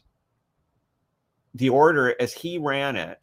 the 1.54 1.70
order, 1.70 2.16
as 2.20 2.34
he 2.34 2.58
ran 2.58 2.96
it, 2.96 3.20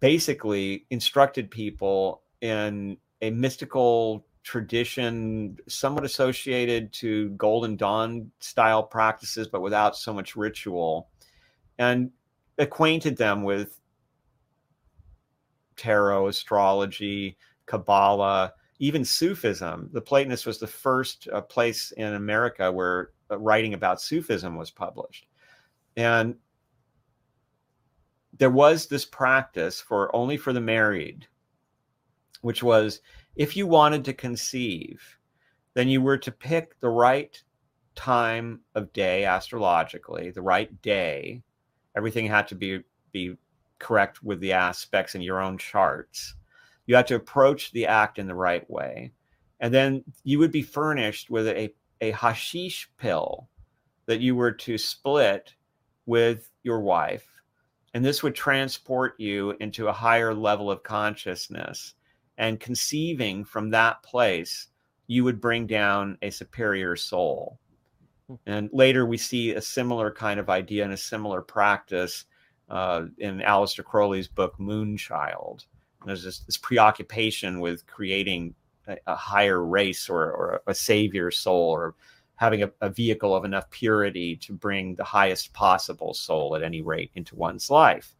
basically 0.00 0.86
instructed 0.90 1.50
people 1.50 2.22
in 2.40 2.96
a 3.20 3.30
mystical 3.30 4.26
tradition 4.44 5.58
somewhat 5.68 6.04
associated 6.04 6.92
to 6.92 7.30
golden 7.30 7.76
dawn 7.76 8.30
style 8.40 8.82
practices 8.82 9.46
but 9.46 9.60
without 9.60 9.96
so 9.96 10.12
much 10.14 10.36
ritual 10.36 11.10
and 11.78 12.10
acquainted 12.56 13.16
them 13.16 13.42
with 13.42 13.78
tarot 15.76 16.28
astrology 16.28 17.36
kabbalah 17.66 18.52
even 18.80 19.04
sufism. 19.04 19.90
The 19.92 20.00
platonist 20.00 20.46
was 20.46 20.58
the 20.58 20.66
first 20.66 21.28
uh, 21.32 21.40
place 21.42 21.92
in 21.96 22.14
america 22.14 22.70
where 22.72 23.10
Uh, 23.30 23.38
writing 23.38 23.74
about 23.74 24.00
sufism 24.00 24.56
was 24.56 24.70
published 24.70 25.26
and 25.96 26.34
there 28.36 28.50
was 28.50 28.86
this 28.86 29.04
practice 29.04 29.80
for 29.80 30.14
only 30.14 30.36
for 30.36 30.52
the 30.52 30.60
married 30.60 31.26
which 32.42 32.62
was 32.62 33.00
if 33.36 33.56
you 33.56 33.66
wanted 33.66 34.04
to 34.04 34.12
conceive, 34.12 35.18
then 35.74 35.88
you 35.88 36.00
were 36.00 36.18
to 36.18 36.32
pick 36.32 36.78
the 36.80 36.88
right 36.88 37.40
time 37.94 38.60
of 38.74 38.92
day 38.92 39.24
astrologically, 39.24 40.30
the 40.30 40.42
right 40.42 40.80
day. 40.82 41.42
Everything 41.96 42.26
had 42.26 42.48
to 42.48 42.54
be 42.54 42.80
be 43.12 43.36
correct 43.78 44.22
with 44.22 44.40
the 44.40 44.52
aspects 44.52 45.14
in 45.14 45.22
your 45.22 45.40
own 45.40 45.56
charts. 45.56 46.34
You 46.86 46.96
had 46.96 47.06
to 47.08 47.14
approach 47.14 47.70
the 47.72 47.86
act 47.86 48.18
in 48.18 48.26
the 48.26 48.34
right 48.34 48.68
way. 48.68 49.12
And 49.60 49.72
then 49.72 50.04
you 50.24 50.38
would 50.38 50.52
be 50.52 50.62
furnished 50.62 51.30
with 51.30 51.48
a, 51.48 51.72
a 52.00 52.10
hashish 52.12 52.88
pill 52.98 53.48
that 54.06 54.20
you 54.20 54.34
were 54.34 54.52
to 54.52 54.78
split 54.78 55.54
with 56.06 56.50
your 56.62 56.80
wife. 56.80 57.26
And 57.94 58.04
this 58.04 58.22
would 58.22 58.34
transport 58.34 59.14
you 59.18 59.54
into 59.60 59.88
a 59.88 59.92
higher 59.92 60.34
level 60.34 60.70
of 60.70 60.82
consciousness 60.82 61.94
and 62.38 62.60
conceiving 62.60 63.44
from 63.44 63.70
that 63.70 64.02
place, 64.02 64.68
you 65.08 65.24
would 65.24 65.40
bring 65.40 65.66
down 65.66 66.16
a 66.22 66.30
superior 66.30 66.96
soul. 66.96 67.58
Hmm. 68.28 68.34
And 68.46 68.70
later 68.72 69.04
we 69.04 69.18
see 69.18 69.54
a 69.54 69.60
similar 69.60 70.10
kind 70.10 70.38
of 70.38 70.48
idea 70.48 70.84
and 70.84 70.92
a 70.92 70.98
similar 70.98 71.42
practice 71.42 72.24
uh, 72.70 73.06
in 73.18 73.40
Aleister 73.40 73.84
Crowley's 73.84 74.28
book 74.28 74.56
Moonchild. 74.58 75.64
There's 76.06 76.22
this, 76.22 76.40
this 76.40 76.56
preoccupation 76.56 77.60
with 77.60 77.86
creating 77.86 78.54
a, 79.06 79.14
higher 79.14 79.64
race 79.64 80.08
or, 80.08 80.22
or, 80.22 80.62
a 80.66 80.74
savior 80.74 81.30
soul 81.30 81.70
or 81.70 81.94
having 82.36 82.62
a, 82.62 82.70
a 82.80 82.88
vehicle 82.88 83.34
of 83.34 83.44
enough 83.44 83.68
purity 83.70 84.36
to 84.36 84.52
bring 84.52 84.94
the 84.94 85.04
highest 85.04 85.52
possible 85.52 86.14
soul 86.14 86.54
at 86.54 86.62
any 86.62 86.82
rate 86.82 87.10
into 87.14 87.36
one's 87.36 87.70
life. 87.70 88.14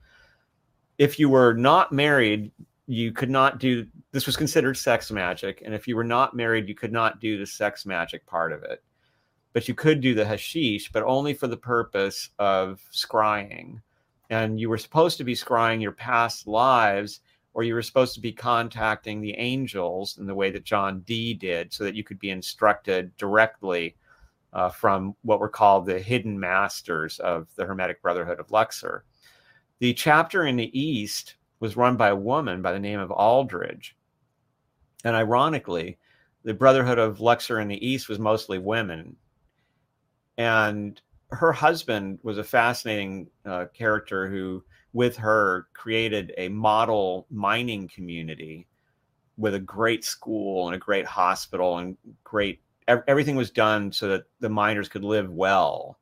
If 0.98 1.18
you 1.18 1.28
were 1.28 1.54
not 1.54 1.92
married, 1.92 2.50
you 2.88 3.12
could 3.12 3.30
not 3.30 3.60
do 3.60 3.86
this 4.12 4.26
was 4.26 4.36
considered 4.36 4.76
sex 4.76 5.10
magic 5.10 5.62
and 5.64 5.74
if 5.74 5.86
you 5.86 5.94
were 5.94 6.02
not 6.02 6.34
married 6.34 6.66
you 6.66 6.74
could 6.74 6.92
not 6.92 7.20
do 7.20 7.38
the 7.38 7.46
sex 7.46 7.84
magic 7.84 8.26
part 8.26 8.50
of 8.50 8.62
it 8.62 8.82
but 9.52 9.68
you 9.68 9.74
could 9.74 10.00
do 10.00 10.14
the 10.14 10.24
hashish 10.24 10.90
but 10.90 11.02
only 11.02 11.34
for 11.34 11.46
the 11.46 11.56
purpose 11.56 12.30
of 12.38 12.80
scrying 12.90 13.80
and 14.30 14.58
you 14.58 14.70
were 14.70 14.78
supposed 14.78 15.18
to 15.18 15.24
be 15.24 15.34
scrying 15.34 15.82
your 15.82 15.92
past 15.92 16.46
lives 16.46 17.20
or 17.58 17.64
you 17.64 17.74
were 17.74 17.82
supposed 17.82 18.14
to 18.14 18.20
be 18.20 18.30
contacting 18.30 19.20
the 19.20 19.34
angels 19.36 20.16
in 20.18 20.26
the 20.26 20.34
way 20.34 20.48
that 20.48 20.62
John 20.62 21.00
Dee 21.00 21.34
did 21.34 21.72
so 21.72 21.82
that 21.82 21.96
you 21.96 22.04
could 22.04 22.20
be 22.20 22.30
instructed 22.30 23.10
directly 23.16 23.96
uh, 24.52 24.68
from 24.68 25.16
what 25.22 25.40
were 25.40 25.48
called 25.48 25.84
the 25.84 25.98
hidden 25.98 26.38
masters 26.38 27.18
of 27.18 27.48
the 27.56 27.64
Hermetic 27.64 28.00
Brotherhood 28.00 28.38
of 28.38 28.52
Luxor. 28.52 29.02
The 29.80 29.92
chapter 29.92 30.46
in 30.46 30.54
the 30.54 30.70
East 30.80 31.34
was 31.58 31.76
run 31.76 31.96
by 31.96 32.10
a 32.10 32.14
woman 32.14 32.62
by 32.62 32.70
the 32.70 32.78
name 32.78 33.00
of 33.00 33.10
Aldridge. 33.10 33.96
And 35.02 35.16
ironically, 35.16 35.98
the 36.44 36.54
Brotherhood 36.54 37.00
of 37.00 37.20
Luxor 37.20 37.58
in 37.58 37.66
the 37.66 37.84
East 37.84 38.08
was 38.08 38.20
mostly 38.20 38.58
women. 38.58 39.16
And 40.36 41.00
her 41.30 41.50
husband 41.50 42.20
was 42.22 42.38
a 42.38 42.44
fascinating 42.44 43.30
uh, 43.44 43.64
character 43.74 44.28
who, 44.28 44.62
with 44.92 45.16
her, 45.16 45.68
created 45.74 46.32
a 46.38 46.48
model 46.48 47.26
mining 47.30 47.88
community 47.88 48.66
with 49.36 49.54
a 49.54 49.60
great 49.60 50.04
school 50.04 50.66
and 50.66 50.74
a 50.74 50.78
great 50.78 51.06
hospital 51.06 51.78
and 51.78 51.96
great 52.24 52.60
everything 53.06 53.36
was 53.36 53.50
done 53.50 53.92
so 53.92 54.08
that 54.08 54.24
the 54.40 54.48
miners 54.48 54.88
could 54.88 55.04
live 55.04 55.30
well. 55.30 55.98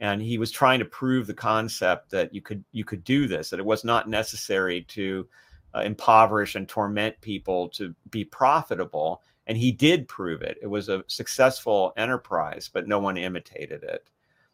And 0.00 0.22
he 0.22 0.38
was 0.38 0.52
trying 0.52 0.78
to 0.78 0.84
prove 0.84 1.26
the 1.26 1.34
concept 1.34 2.10
that 2.10 2.32
you 2.32 2.40
could 2.40 2.64
you 2.70 2.84
could 2.84 3.02
do 3.02 3.26
this 3.26 3.50
that 3.50 3.58
it 3.58 3.66
was 3.66 3.84
not 3.84 4.08
necessary 4.08 4.82
to 4.82 5.26
uh, 5.74 5.80
impoverish 5.80 6.54
and 6.54 6.68
torment 6.68 7.20
people 7.20 7.68
to 7.70 7.94
be 8.10 8.24
profitable. 8.24 9.22
And 9.46 9.58
he 9.58 9.72
did 9.72 10.06
prove 10.08 10.42
it. 10.42 10.58
It 10.62 10.68
was 10.68 10.88
a 10.88 11.04
successful 11.08 11.92
enterprise 11.96 12.70
but 12.72 12.86
no 12.86 13.00
one 13.00 13.16
imitated 13.16 13.82
it. 13.82 14.08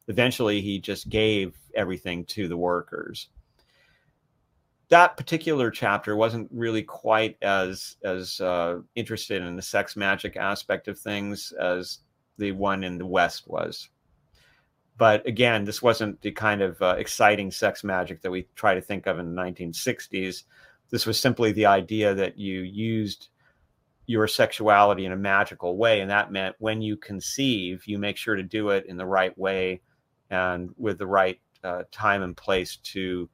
Eventually 0.09 0.63
he 0.63 0.81
just 0.81 1.09
gave 1.11 1.55
everything 1.75 2.25
to 2.27 2.49
the 2.49 2.57
workers 2.57 3.29
that 4.95 5.17
particular 5.17 5.73
chapter 5.73 6.15
wasn't 6.15 6.49
really 6.53 6.85
quite 6.85 7.37
as 7.43 7.97
as 8.05 8.41
uh, 8.41 8.79
interested 8.95 9.43
in 9.43 9.57
the 9.57 9.63
sex 9.63 9.97
magic 9.97 10.37
aspect 10.37 10.87
of 10.87 10.97
things 10.97 11.53
as 11.61 11.99
the 12.39 12.53
one 12.53 12.85
in 12.85 12.97
the 12.97 13.05
west 13.05 13.49
was. 13.49 13.89
But 14.97 15.27
again 15.27 15.65
this 15.65 15.83
wasn't 15.83 16.23
the 16.23 16.31
kind 16.31 16.63
of 16.63 16.81
uh, 16.81 16.95
exciting 16.97 17.51
sex 17.51 17.83
magic 17.83 18.23
that 18.23 18.31
we 18.31 18.47
try 18.55 18.73
to 18.77 18.81
think 18.81 19.09
of 19.09 19.19
in 19.19 19.35
the 19.35 19.43
1960s 19.43 20.45
this 20.91 21.07
was 21.07 21.19
simply 21.19 21.51
the 21.51 21.67
idea 21.67 22.15
that 22.15 22.39
you 22.39 22.61
used 22.61 23.31
your 24.07 24.29
sexuality 24.29 25.07
in 25.07 25.13
a 25.13 25.17
magical 25.17 25.77
way 25.77 26.03
and 26.03 26.11
that 26.11 26.31
meant 26.31 26.55
when 26.61 26.81
you 26.81 26.97
conceive 26.97 27.83
you 27.87 27.99
make 27.99 28.17
sure 28.17 28.37
to 28.37 28.45
do 28.45 28.69
it 28.69 28.87
in 28.87 28.97
the 28.97 29.07
right 29.07 29.37
way 29.37 29.81
and 30.31 30.71
with 30.79 30.99
the 30.99 31.07
right 31.07 31.41
uh, 31.65 31.83
time 31.91 32.23
and 32.23 32.37
place 32.37 32.77
to 32.77 33.29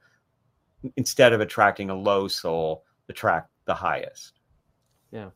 instead 0.96 1.32
of 1.32 1.40
attracting 1.40 1.90
a 1.90 1.94
low 1.94 2.28
soul 2.28 2.84
attract 3.08 3.50
the 3.66 3.74
highest 3.74 4.40
yeah 5.10 5.30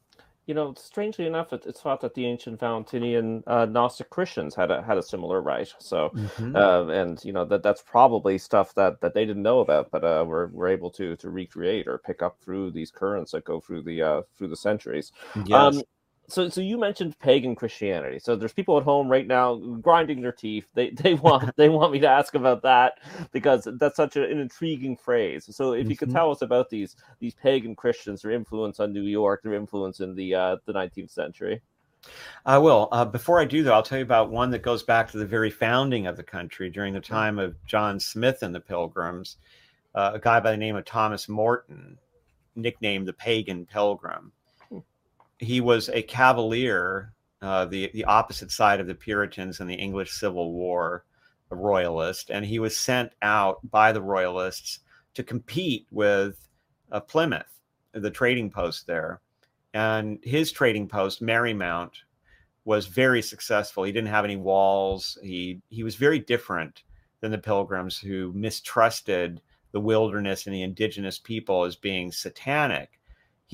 you 0.46 0.52
know, 0.52 0.74
strangely 0.74 1.26
enough, 1.26 1.52
it, 1.52 1.64
it's 1.66 1.80
thought 1.80 2.02
that 2.02 2.14
the 2.14 2.26
ancient 2.26 2.60
Valentinian 2.60 3.42
uh, 3.46 3.64
Gnostic 3.64 4.10
Christians 4.10 4.54
had 4.54 4.70
a 4.70 4.82
had 4.82 4.98
a 4.98 5.02
similar 5.02 5.40
rite. 5.40 5.72
So, 5.78 6.10
mm-hmm. 6.10 6.54
uh, 6.54 6.88
and 6.88 7.22
you 7.24 7.32
know 7.32 7.46
that 7.46 7.62
that's 7.62 7.82
probably 7.82 8.36
stuff 8.36 8.74
that, 8.74 9.00
that 9.00 9.14
they 9.14 9.24
didn't 9.24 9.42
know 9.42 9.60
about, 9.60 9.90
but 9.90 10.04
uh, 10.04 10.24
we're, 10.26 10.48
we're 10.48 10.68
able 10.68 10.90
to 10.92 11.16
to 11.16 11.30
recreate 11.30 11.88
or 11.88 11.98
pick 11.98 12.22
up 12.22 12.38
through 12.42 12.72
these 12.72 12.90
currents 12.90 13.32
that 13.32 13.44
go 13.44 13.58
through 13.58 13.82
the 13.82 14.02
uh, 14.02 14.22
through 14.36 14.48
the 14.48 14.56
centuries. 14.56 15.12
Yes. 15.46 15.76
Um, 15.76 15.82
so 16.28 16.48
so 16.48 16.60
you 16.60 16.78
mentioned 16.78 17.18
pagan 17.18 17.54
Christianity. 17.54 18.18
So 18.18 18.36
there's 18.36 18.52
people 18.52 18.78
at 18.78 18.84
home 18.84 19.08
right 19.08 19.26
now 19.26 19.56
grinding 19.56 20.20
their 20.20 20.32
teeth. 20.32 20.66
They 20.74 20.90
they 20.90 21.14
want 21.14 21.54
they 21.56 21.68
want 21.68 21.92
me 21.92 22.00
to 22.00 22.08
ask 22.08 22.34
about 22.34 22.62
that 22.62 22.98
because 23.32 23.68
that's 23.78 23.96
such 23.96 24.16
an 24.16 24.24
intriguing 24.24 24.96
phrase. 24.96 25.46
So 25.54 25.72
if 25.72 25.82
mm-hmm. 25.82 25.90
you 25.90 25.96
could 25.96 26.08
mm-hmm. 26.08 26.16
tell 26.16 26.30
us 26.30 26.42
about 26.42 26.70
these 26.70 26.96
these 27.20 27.34
pagan 27.34 27.76
Christians, 27.76 28.22
their 28.22 28.32
influence 28.32 28.80
on 28.80 28.92
New 28.92 29.02
York, 29.02 29.42
their 29.42 29.54
influence 29.54 30.00
in 30.00 30.14
the 30.14 30.34
uh, 30.34 30.56
the 30.66 30.72
19th 30.72 31.10
century. 31.10 31.60
I 32.44 32.58
will. 32.58 32.88
Uh, 32.92 33.06
before 33.06 33.40
I 33.40 33.44
do 33.44 33.62
though, 33.62 33.72
I'll 33.72 33.82
tell 33.82 33.98
you 33.98 34.04
about 34.04 34.30
one 34.30 34.50
that 34.50 34.62
goes 34.62 34.82
back 34.82 35.10
to 35.10 35.18
the 35.18 35.26
very 35.26 35.50
founding 35.50 36.06
of 36.06 36.16
the 36.16 36.22
country 36.22 36.70
during 36.70 36.94
the 36.94 37.00
mm-hmm. 37.00 37.14
time 37.14 37.38
of 37.38 37.56
John 37.66 38.00
Smith 38.00 38.42
and 38.42 38.54
the 38.54 38.60
Pilgrims. 38.60 39.36
Uh, 39.94 40.12
a 40.14 40.18
guy 40.18 40.40
by 40.40 40.50
the 40.50 40.56
name 40.56 40.74
of 40.74 40.84
Thomas 40.84 41.28
Morton, 41.28 41.98
nicknamed 42.56 43.06
the 43.06 43.12
Pagan 43.12 43.64
Pilgrim 43.64 44.32
he 45.44 45.60
was 45.60 45.88
a 45.88 46.02
cavalier, 46.02 47.12
uh, 47.42 47.66
the 47.66 47.90
the 47.94 48.04
opposite 48.04 48.50
side 48.50 48.80
of 48.80 48.86
the 48.86 48.94
Puritans 48.94 49.60
in 49.60 49.66
the 49.66 49.74
English 49.74 50.12
Civil 50.12 50.52
War, 50.52 51.04
a 51.50 51.56
royalist, 51.56 52.30
and 52.30 52.44
he 52.44 52.58
was 52.58 52.76
sent 52.76 53.12
out 53.22 53.58
by 53.70 53.92
the 53.92 54.02
royalists 54.02 54.80
to 55.14 55.22
compete 55.22 55.86
with 55.90 56.48
uh, 56.90 57.00
Plymouth, 57.00 57.60
the 57.92 58.10
trading 58.10 58.50
post 58.50 58.86
there, 58.86 59.20
and 59.72 60.18
his 60.22 60.50
trading 60.52 60.88
post, 60.88 61.22
Merrymount, 61.22 61.92
was 62.64 62.86
very 62.86 63.22
successful. 63.22 63.84
He 63.84 63.92
didn't 63.92 64.08
have 64.08 64.24
any 64.24 64.36
walls. 64.36 65.18
He 65.22 65.60
he 65.68 65.82
was 65.82 65.96
very 65.96 66.18
different 66.18 66.82
than 67.20 67.30
the 67.30 67.38
Pilgrims, 67.38 67.98
who 67.98 68.32
mistrusted 68.34 69.40
the 69.72 69.80
wilderness 69.80 70.46
and 70.46 70.54
the 70.54 70.62
indigenous 70.62 71.18
people 71.18 71.64
as 71.64 71.76
being 71.76 72.12
satanic 72.12 73.00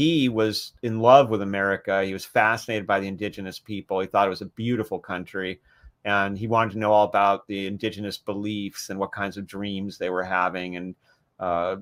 he 0.01 0.31
was 0.31 0.73
in 0.83 1.01
love 1.01 1.29
with 1.29 1.43
America. 1.43 2.03
He 2.03 2.15
was 2.15 2.25
fascinated 2.25 2.87
by 2.87 3.01
the 3.01 3.07
indigenous 3.07 3.59
people. 3.59 4.01
He 4.01 4.07
thought 4.07 4.27
it 4.27 4.31
was 4.31 4.41
a 4.41 4.47
beautiful 4.47 4.99
country. 4.99 5.61
And 6.07 6.39
he 6.39 6.47
wanted 6.47 6.73
to 6.73 6.79
know 6.79 6.91
all 6.91 7.05
about 7.05 7.47
the 7.47 7.67
indigenous 7.67 8.17
beliefs 8.17 8.89
and 8.89 8.99
what 8.99 9.13
kinds 9.13 9.37
of 9.37 9.47
dreams 9.47 9.99
they 9.99 10.09
were 10.09 10.23
having 10.23 10.77
and 10.77 10.95
uh, 11.39 11.77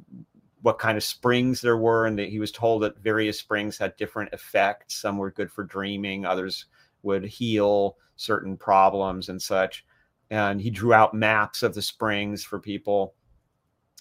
what 0.62 0.80
kind 0.80 0.96
of 0.96 1.04
springs 1.04 1.60
there 1.60 1.76
were. 1.76 2.06
And 2.06 2.18
he 2.18 2.40
was 2.40 2.50
told 2.50 2.82
that 2.82 2.98
various 2.98 3.38
springs 3.38 3.78
had 3.78 3.96
different 3.96 4.32
effects. 4.32 4.96
Some 4.96 5.16
were 5.16 5.30
good 5.30 5.52
for 5.52 5.62
dreaming, 5.62 6.26
others 6.26 6.64
would 7.04 7.24
heal 7.24 7.98
certain 8.16 8.56
problems 8.56 9.28
and 9.28 9.40
such. 9.40 9.86
And 10.30 10.60
he 10.60 10.70
drew 10.70 10.92
out 10.92 11.14
maps 11.14 11.62
of 11.62 11.72
the 11.72 11.82
springs 11.82 12.42
for 12.42 12.58
people. 12.58 13.14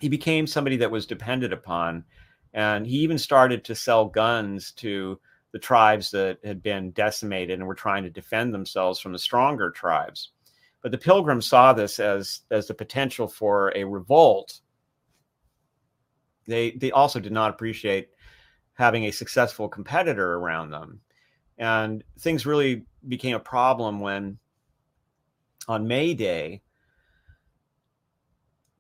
He 0.02 0.10
became 0.10 0.48
somebody 0.48 0.78
that 0.78 0.90
was 0.90 1.06
depended 1.06 1.54
upon 1.54 2.04
and 2.54 2.86
he 2.86 2.98
even 2.98 3.18
started 3.18 3.64
to 3.66 3.76
sell 3.76 4.06
guns 4.06 4.72
to 4.74 5.20
the 5.52 5.60
tribes 5.60 6.12
that 6.12 6.40
had 6.44 6.62
been 6.62 6.92
decimated 6.92 7.60
and 7.60 7.68
were 7.68 7.76
trying 7.76 8.04
to 8.04 8.10
defend 8.10 8.54
themselves 8.54 9.00
from 9.00 9.14
the 9.14 9.20
stronger 9.20 9.72
tribes. 9.72 10.32
But 10.82 10.92
the 10.92 10.98
pilgrims 10.98 11.48
saw 11.48 11.74
this 11.74 12.00
as, 12.00 12.42
as 12.52 12.68
the 12.68 12.74
potential 12.74 13.28
for 13.28 13.72
a 13.76 13.84
revolt. 13.84 14.60
They, 16.46 16.72
they 16.72 16.92
also 16.92 17.20
did 17.20 17.32
not 17.32 17.50
appreciate 17.50 18.10
having 18.74 19.06
a 19.06 19.12
successful 19.12 19.68
competitor 19.68 20.36
around 20.36 20.70
them. 20.70 21.02
And 21.58 22.04
things 22.20 22.46
really 22.46 22.86
became 23.08 23.36
a 23.36 23.40
problem 23.40 24.00
when 24.00 24.38
on 25.68 25.88
May 25.88 26.14
Day, 26.14 26.62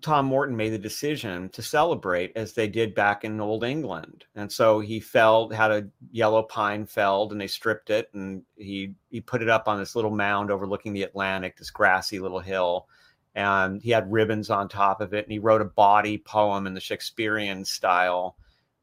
Tom 0.01 0.27
Morton 0.27 0.55
made 0.55 0.69
the 0.69 0.77
decision 0.77 1.49
to 1.49 1.61
celebrate 1.61 2.31
as 2.35 2.53
they 2.53 2.67
did 2.67 2.93
back 2.93 3.23
in 3.23 3.41
Old 3.41 3.63
England. 3.63 4.25
And 4.35 4.51
so 4.51 4.79
he 4.79 4.99
felled, 4.99 5.53
had 5.53 5.71
a 5.71 5.87
yellow 6.11 6.43
pine 6.43 6.85
felled, 6.85 7.31
and 7.31 7.41
they 7.41 7.47
stripped 7.47 7.89
it, 7.89 8.09
and 8.13 8.43
he 8.55 8.93
he 9.09 9.21
put 9.21 9.41
it 9.41 9.49
up 9.49 9.67
on 9.67 9.79
this 9.79 9.95
little 9.95 10.11
mound 10.11 10.51
overlooking 10.51 10.93
the 10.93 11.01
Atlantic, 11.03 11.57
this 11.57 11.71
grassy 11.71 12.19
little 12.19 12.39
hill. 12.39 12.87
And 13.33 13.81
he 13.81 13.89
had 13.91 14.11
ribbons 14.11 14.49
on 14.49 14.69
top 14.69 15.01
of 15.01 15.13
it, 15.13 15.25
and 15.25 15.31
he 15.31 15.39
wrote 15.39 15.61
a 15.61 15.65
body 15.65 16.17
poem 16.17 16.67
in 16.67 16.73
the 16.73 16.79
Shakespearean 16.79 17.65
style 17.65 18.37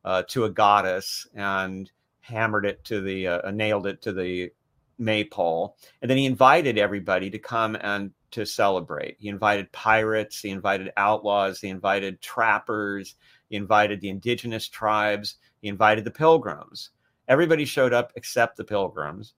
uh, 0.05 0.25
to 0.29 0.45
a 0.45 0.51
goddess, 0.51 1.29
and 1.35 1.91
hammered 2.21 2.67
it 2.67 2.85
to 2.85 3.01
the, 3.01 3.29
uh, 3.29 3.51
nailed 3.53 3.87
it 3.87 4.03
to 4.03 4.13
the 4.13 4.51
maypole. 4.99 5.77
And 6.03 6.11
then 6.11 6.19
he 6.19 6.27
invited 6.27 6.79
everybody 6.79 7.31
to 7.31 7.39
come 7.39 7.77
and 7.81 8.13
to 8.35 8.45
celebrate. 8.45 9.17
He 9.21 9.29
invited 9.29 9.71
pirates, 9.71 10.41
he 10.41 10.51
invited 10.51 10.93
outlaws, 10.97 11.61
he 11.61 11.69
invited 11.69 12.21
trappers, 12.21 13.15
he 13.49 13.57
invited 13.57 14.01
the 14.01 14.09
indigenous 14.09 14.69
tribes, 14.69 15.37
he 15.63 15.69
invited 15.69 16.05
the 16.05 16.11
pilgrims. 16.11 16.91
Everybody 17.29 17.65
showed 17.65 17.93
up 17.93 18.13
except 18.17 18.57
the 18.57 18.65
pilgrims, 18.65 19.35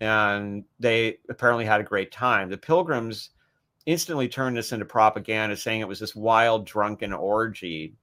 and 0.00 0.64
they 0.80 1.18
apparently 1.30 1.64
had 1.64 1.80
a 1.80 1.84
great 1.84 2.10
time. 2.10 2.50
The 2.50 2.58
pilgrims 2.58 3.30
instantly 3.86 4.28
turned 4.28 4.56
this 4.56 4.72
into 4.72 4.84
propaganda, 4.84 5.56
saying 5.56 5.80
it 5.80 5.88
was 5.88 6.00
this 6.00 6.16
wild, 6.16 6.66
drunken 6.66 7.12
orgy. 7.12 7.94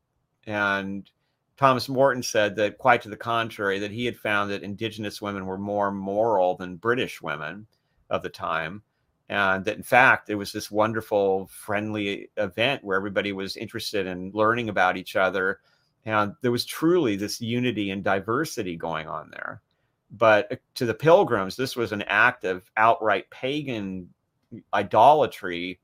And 0.47 1.09
Thomas 1.57 1.89
Morton 1.89 2.23
said 2.23 2.55
that, 2.55 2.77
quite 2.77 3.01
to 3.01 3.09
the 3.09 3.17
contrary, 3.17 3.79
that 3.79 3.91
he 3.91 4.05
had 4.05 4.17
found 4.17 4.49
that 4.49 4.63
indigenous 4.63 5.21
women 5.21 5.45
were 5.45 5.57
more 5.57 5.91
moral 5.91 6.55
than 6.55 6.77
British 6.77 7.21
women 7.21 7.67
of 8.09 8.23
the 8.23 8.29
time 8.29 8.81
and 9.29 9.63
that 9.65 9.77
in 9.77 9.83
fact 9.83 10.29
it 10.29 10.35
was 10.35 10.51
this 10.51 10.71
wonderful 10.71 11.47
friendly 11.47 12.29
event 12.35 12.83
where 12.83 12.97
everybody 12.97 13.31
was 13.31 13.55
interested 13.55 14.07
in 14.07 14.31
learning 14.33 14.69
about 14.69 14.97
each 14.97 15.15
other. 15.15 15.59
And 16.05 16.33
there 16.41 16.51
was 16.51 16.65
truly 16.65 17.15
this 17.15 17.39
unity 17.39 17.91
and 17.91 18.03
diversity 18.03 18.75
going 18.75 19.07
on 19.07 19.29
there. 19.29 19.61
But 20.11 20.51
uh, 20.51 20.55
to 20.75 20.85
the 20.85 20.95
pilgrims 20.95 21.55
this 21.55 21.75
was 21.75 21.91
an 21.91 22.01
act 22.03 22.43
of 22.43 22.69
outright 22.75 23.29
pagan 23.29 24.09
idolatry 24.73 25.79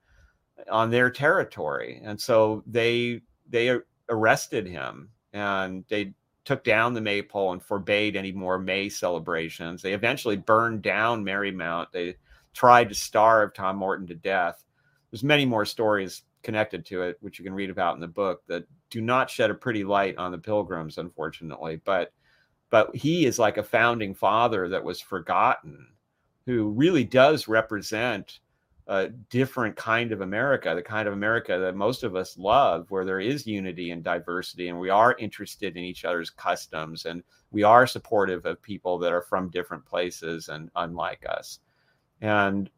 on 0.72 0.90
their 0.90 1.12
territory. 1.12 2.02
And 2.04 2.20
so 2.20 2.64
they 2.66 3.22
they 3.48 3.78
arrested 4.10 4.66
him 4.66 5.10
and 5.34 5.86
they 5.90 6.14
took 6.46 6.64
down 6.64 6.94
the 6.94 7.02
maypole 7.02 7.52
and 7.52 7.62
forbade 7.62 8.16
any 8.16 8.32
more 8.32 8.58
may 8.58 8.90
celebrations. 8.90 9.84
They 9.84 9.94
eventually 9.94 10.38
burned 10.38 10.82
down 10.82 11.24
merrymount 11.24 11.88
they 11.92 12.16
tried 12.56 12.90
to 12.90 12.96
starve 12.96 13.54
Tom 13.54 13.76
Morton 13.76 14.08
to 14.08 14.16
death. 14.16 14.64
There's 15.12 15.24
many 15.24 15.46
more 15.46 15.66
stories 15.66 16.24
connected 16.42 16.86
to 16.86 17.04
it, 17.04 17.18
which 17.22 17.38
you 17.38 17.46
can 17.46 17.54
read 17.54 17.70
about 17.70 17.96
in 17.96 18.02
the 18.02 18.08
book, 18.08 18.42
that 18.48 18.66
do 18.90 19.02
not 19.02 19.30
shed 19.30 19.52
a 19.52 19.56
pretty 19.56 19.84
light 19.84 20.18
on 20.18 20.32
the 20.32 20.38
Pilgrims, 20.38 20.98
unfortunately. 20.98 21.82
But 21.84 22.14
but 22.72 22.96
he 22.96 23.26
is 23.26 23.38
like 23.38 23.58
a 23.58 23.64
founding 23.64 24.14
father 24.14 24.68
that 24.70 24.84
was 24.84 25.00
forgotten, 25.00 25.88
who 26.46 26.70
really 26.70 27.04
does 27.04 27.48
represent 27.48 28.40
a 28.88 29.08
different 29.08 29.76
kind 29.76 30.12
of 30.12 30.22
America, 30.22 30.74
the 30.76 30.82
kind 30.82 31.08
of 31.08 31.14
America 31.14 31.58
that 31.58 31.76
most 31.76 32.04
of 32.04 32.16
us 32.16 32.38
love, 32.38 32.86
where 32.90 33.06
there 33.06 33.20
is 33.20 33.48
unity 33.48 33.92
and 33.92 34.04
diversity, 34.04 34.70
and 34.70 34.80
we 34.80 34.90
are 34.90 35.16
interested 35.18 35.76
in 35.76 35.84
each 35.84 36.06
other's 36.06 36.30
customs, 36.30 37.06
and 37.06 37.24
we 37.52 37.64
are 37.64 37.88
supportive 37.88 38.46
of 38.46 38.62
people 38.62 39.00
that 39.00 39.14
are 39.14 39.24
from 39.24 39.50
different 39.50 39.86
places 39.86 40.50
and 40.50 40.70
unlike 40.76 41.24
us. 41.28 41.60
And 42.26 42.72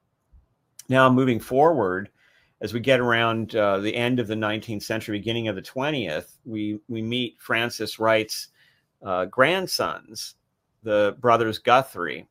now 0.89 1.09
moving 1.09 1.39
forward, 1.39 2.09
as 2.59 2.73
we 2.73 2.81
get 2.81 2.99
around 2.99 3.55
uh, 3.55 3.77
the 3.77 3.95
end 3.95 4.19
of 4.19 4.27
the 4.27 4.35
19th 4.35 4.83
century, 4.83 5.17
beginning 5.17 5.47
of 5.47 5.55
the 5.55 5.61
20th, 5.61 6.35
we 6.43 6.81
we 6.89 7.01
meet 7.01 7.37
Frances 7.39 7.97
Wright's 7.97 8.49
uh, 9.01 9.23
grandsons, 9.25 10.35
the 10.83 11.15
brothers 11.21 11.59
Guthrie. 11.59 12.27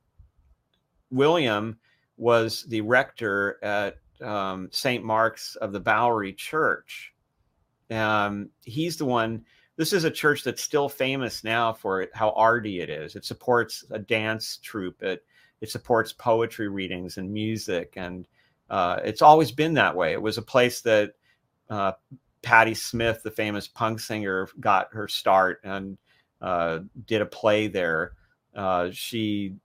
William 1.11 1.79
was 2.19 2.65
the 2.65 2.83
rector 2.83 3.59
at 3.63 3.97
um, 4.21 4.69
St. 4.71 5.03
Mark's 5.03 5.57
of 5.57 5.73
the 5.73 5.81
Bowery 5.81 6.35
Church. 6.35 7.15
Um, 7.91 8.51
he's 8.63 8.99
the 8.99 9.07
one. 9.07 9.43
This 9.77 9.95
is 9.95 10.05
a 10.05 10.11
church 10.11 10.45
that's 10.45 10.63
still 10.63 10.91
famous 10.91 11.45
now 11.45 11.73
for 11.73 12.09
how 12.13 12.33
arty 12.33 12.81
it 12.81 12.91
is. 12.91 13.17
It 13.17 13.25
supports 13.25 13.85
a 13.91 13.99
dance 13.99 14.59
troupe. 14.59 15.03
It 15.03 15.25
it 15.61 15.71
supports 15.71 16.13
poetry 16.13 16.69
readings 16.69 17.17
and 17.17 17.33
music, 17.33 17.95
and 17.97 18.27
uh, 18.69 19.01
it's 19.05 19.23
always 19.23 19.53
been 19.53 19.75
that 19.75 19.97
way. 19.97 20.13
It 20.13 20.23
was 20.23 20.39
a 20.39 20.43
place 20.43 20.81
that 20.83 21.15
uh, 21.71 21.93
Patti 22.43 22.75
Smith, 22.75 23.23
the 23.23 23.31
famous 23.31 23.67
punk 23.67 24.01
singer, 24.01 24.49
got 24.61 24.93
her 24.93 25.09
start 25.09 25.61
and 25.65 25.99
uh, 26.41 26.81
did 27.07 27.23
a 27.23 27.27
play 27.27 27.69
there. 27.69 28.13
Uh, 28.55 28.91
she 28.93 29.57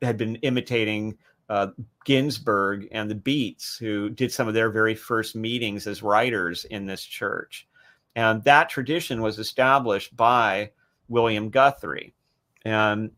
had 0.00 0.16
been 0.16 0.36
imitating 0.36 1.16
uh, 1.48 1.68
Ginsberg 2.04 2.88
and 2.92 3.10
the 3.10 3.14
Beats, 3.14 3.76
who 3.76 4.10
did 4.10 4.32
some 4.32 4.48
of 4.48 4.54
their 4.54 4.70
very 4.70 4.94
first 4.94 5.36
meetings 5.36 5.86
as 5.86 6.02
writers 6.02 6.64
in 6.64 6.86
this 6.86 7.02
church. 7.02 7.68
And 8.16 8.42
that 8.44 8.68
tradition 8.68 9.22
was 9.22 9.38
established 9.38 10.16
by 10.16 10.72
William 11.08 11.50
Guthrie. 11.50 12.14
And 12.64 13.10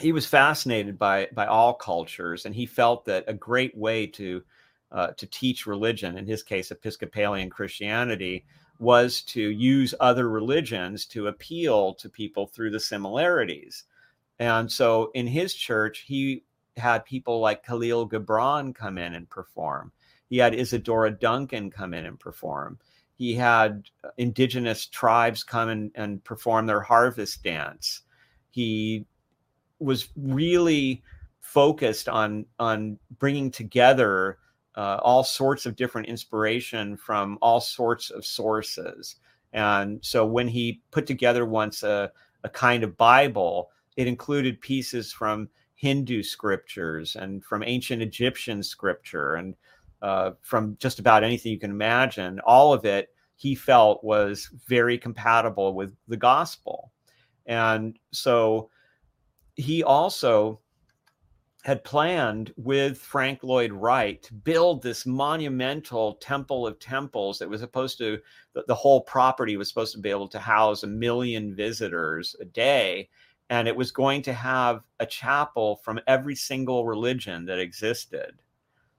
he 0.00 0.12
was 0.12 0.26
fascinated 0.26 0.98
by, 0.98 1.28
by 1.32 1.46
all 1.46 1.74
cultures, 1.74 2.46
and 2.46 2.54
he 2.54 2.66
felt 2.66 3.04
that 3.04 3.24
a 3.28 3.34
great 3.34 3.76
way 3.76 4.06
to, 4.08 4.42
uh, 4.90 5.08
to 5.08 5.26
teach 5.26 5.66
religion, 5.66 6.18
in 6.18 6.26
his 6.26 6.42
case, 6.42 6.70
Episcopalian 6.70 7.48
Christianity, 7.48 8.44
was 8.80 9.22
to 9.22 9.40
use 9.40 9.94
other 10.00 10.28
religions 10.28 11.06
to 11.06 11.28
appeal 11.28 11.94
to 11.94 12.08
people 12.08 12.46
through 12.46 12.70
the 12.70 12.80
similarities. 12.80 13.84
And 14.40 14.70
so 14.70 15.10
in 15.14 15.28
his 15.28 15.54
church, 15.54 16.00
he 16.00 16.42
had 16.76 17.04
people 17.04 17.38
like 17.38 17.64
Khalil 17.64 18.08
Gibran 18.08 18.74
come 18.74 18.98
in 18.98 19.14
and 19.14 19.30
perform. 19.30 19.92
He 20.28 20.38
had 20.38 20.54
Isadora 20.54 21.12
Duncan 21.12 21.70
come 21.70 21.94
in 21.94 22.04
and 22.04 22.18
perform. 22.18 22.80
He 23.14 23.34
had 23.34 23.84
indigenous 24.18 24.86
tribes 24.86 25.44
come 25.44 25.68
in 25.68 25.92
and 25.94 26.24
perform 26.24 26.66
their 26.66 26.80
harvest 26.80 27.44
dance. 27.44 28.00
He 28.50 29.06
was 29.78 30.08
really 30.16 31.02
focused 31.40 32.08
on 32.08 32.46
on 32.58 32.98
bringing 33.18 33.50
together 33.50 34.38
uh, 34.76 34.98
all 35.02 35.22
sorts 35.22 35.66
of 35.66 35.76
different 35.76 36.08
inspiration 36.08 36.96
from 36.96 37.38
all 37.40 37.60
sorts 37.60 38.10
of 38.10 38.26
sources. 38.26 39.16
And 39.52 40.04
so 40.04 40.26
when 40.26 40.48
he 40.48 40.82
put 40.90 41.06
together 41.06 41.44
once 41.44 41.84
a, 41.84 42.10
a 42.42 42.48
kind 42.48 42.82
of 42.82 42.96
Bible, 42.96 43.70
it 43.96 44.08
included 44.08 44.60
pieces 44.60 45.12
from 45.12 45.48
Hindu 45.76 46.22
scriptures 46.24 47.14
and 47.14 47.44
from 47.44 47.62
ancient 47.62 48.02
Egyptian 48.02 48.62
scripture 48.62 49.34
and 49.34 49.54
uh, 50.02 50.32
from 50.42 50.76
just 50.80 50.98
about 50.98 51.22
anything 51.22 51.52
you 51.52 51.58
can 51.58 51.70
imagine. 51.70 52.40
All 52.40 52.72
of 52.72 52.84
it 52.84 53.10
he 53.36 53.54
felt 53.54 54.02
was 54.02 54.50
very 54.66 54.98
compatible 54.98 55.74
with 55.74 55.94
the 56.08 56.16
gospel. 56.16 56.90
And 57.46 57.98
so 58.10 58.70
he 59.56 59.82
also 59.82 60.60
had 61.64 61.82
planned 61.82 62.52
with 62.56 62.98
Frank 62.98 63.42
Lloyd 63.42 63.72
Wright 63.72 64.22
to 64.22 64.34
build 64.34 64.82
this 64.82 65.06
monumental 65.06 66.14
temple 66.16 66.66
of 66.66 66.78
temples 66.78 67.38
that 67.38 67.48
was 67.48 67.62
supposed 67.62 67.96
to, 67.98 68.18
the, 68.52 68.64
the 68.68 68.74
whole 68.74 69.00
property 69.00 69.56
was 69.56 69.68
supposed 69.68 69.94
to 69.94 70.00
be 70.00 70.10
able 70.10 70.28
to 70.28 70.38
house 70.38 70.82
a 70.82 70.86
million 70.86 71.54
visitors 71.54 72.36
a 72.40 72.44
day 72.44 73.08
and 73.50 73.68
it 73.68 73.76
was 73.76 73.90
going 73.90 74.22
to 74.22 74.32
have 74.32 74.82
a 75.00 75.06
chapel 75.06 75.76
from 75.76 76.00
every 76.06 76.34
single 76.34 76.86
religion 76.86 77.44
that 77.46 77.58
existed. 77.58 78.34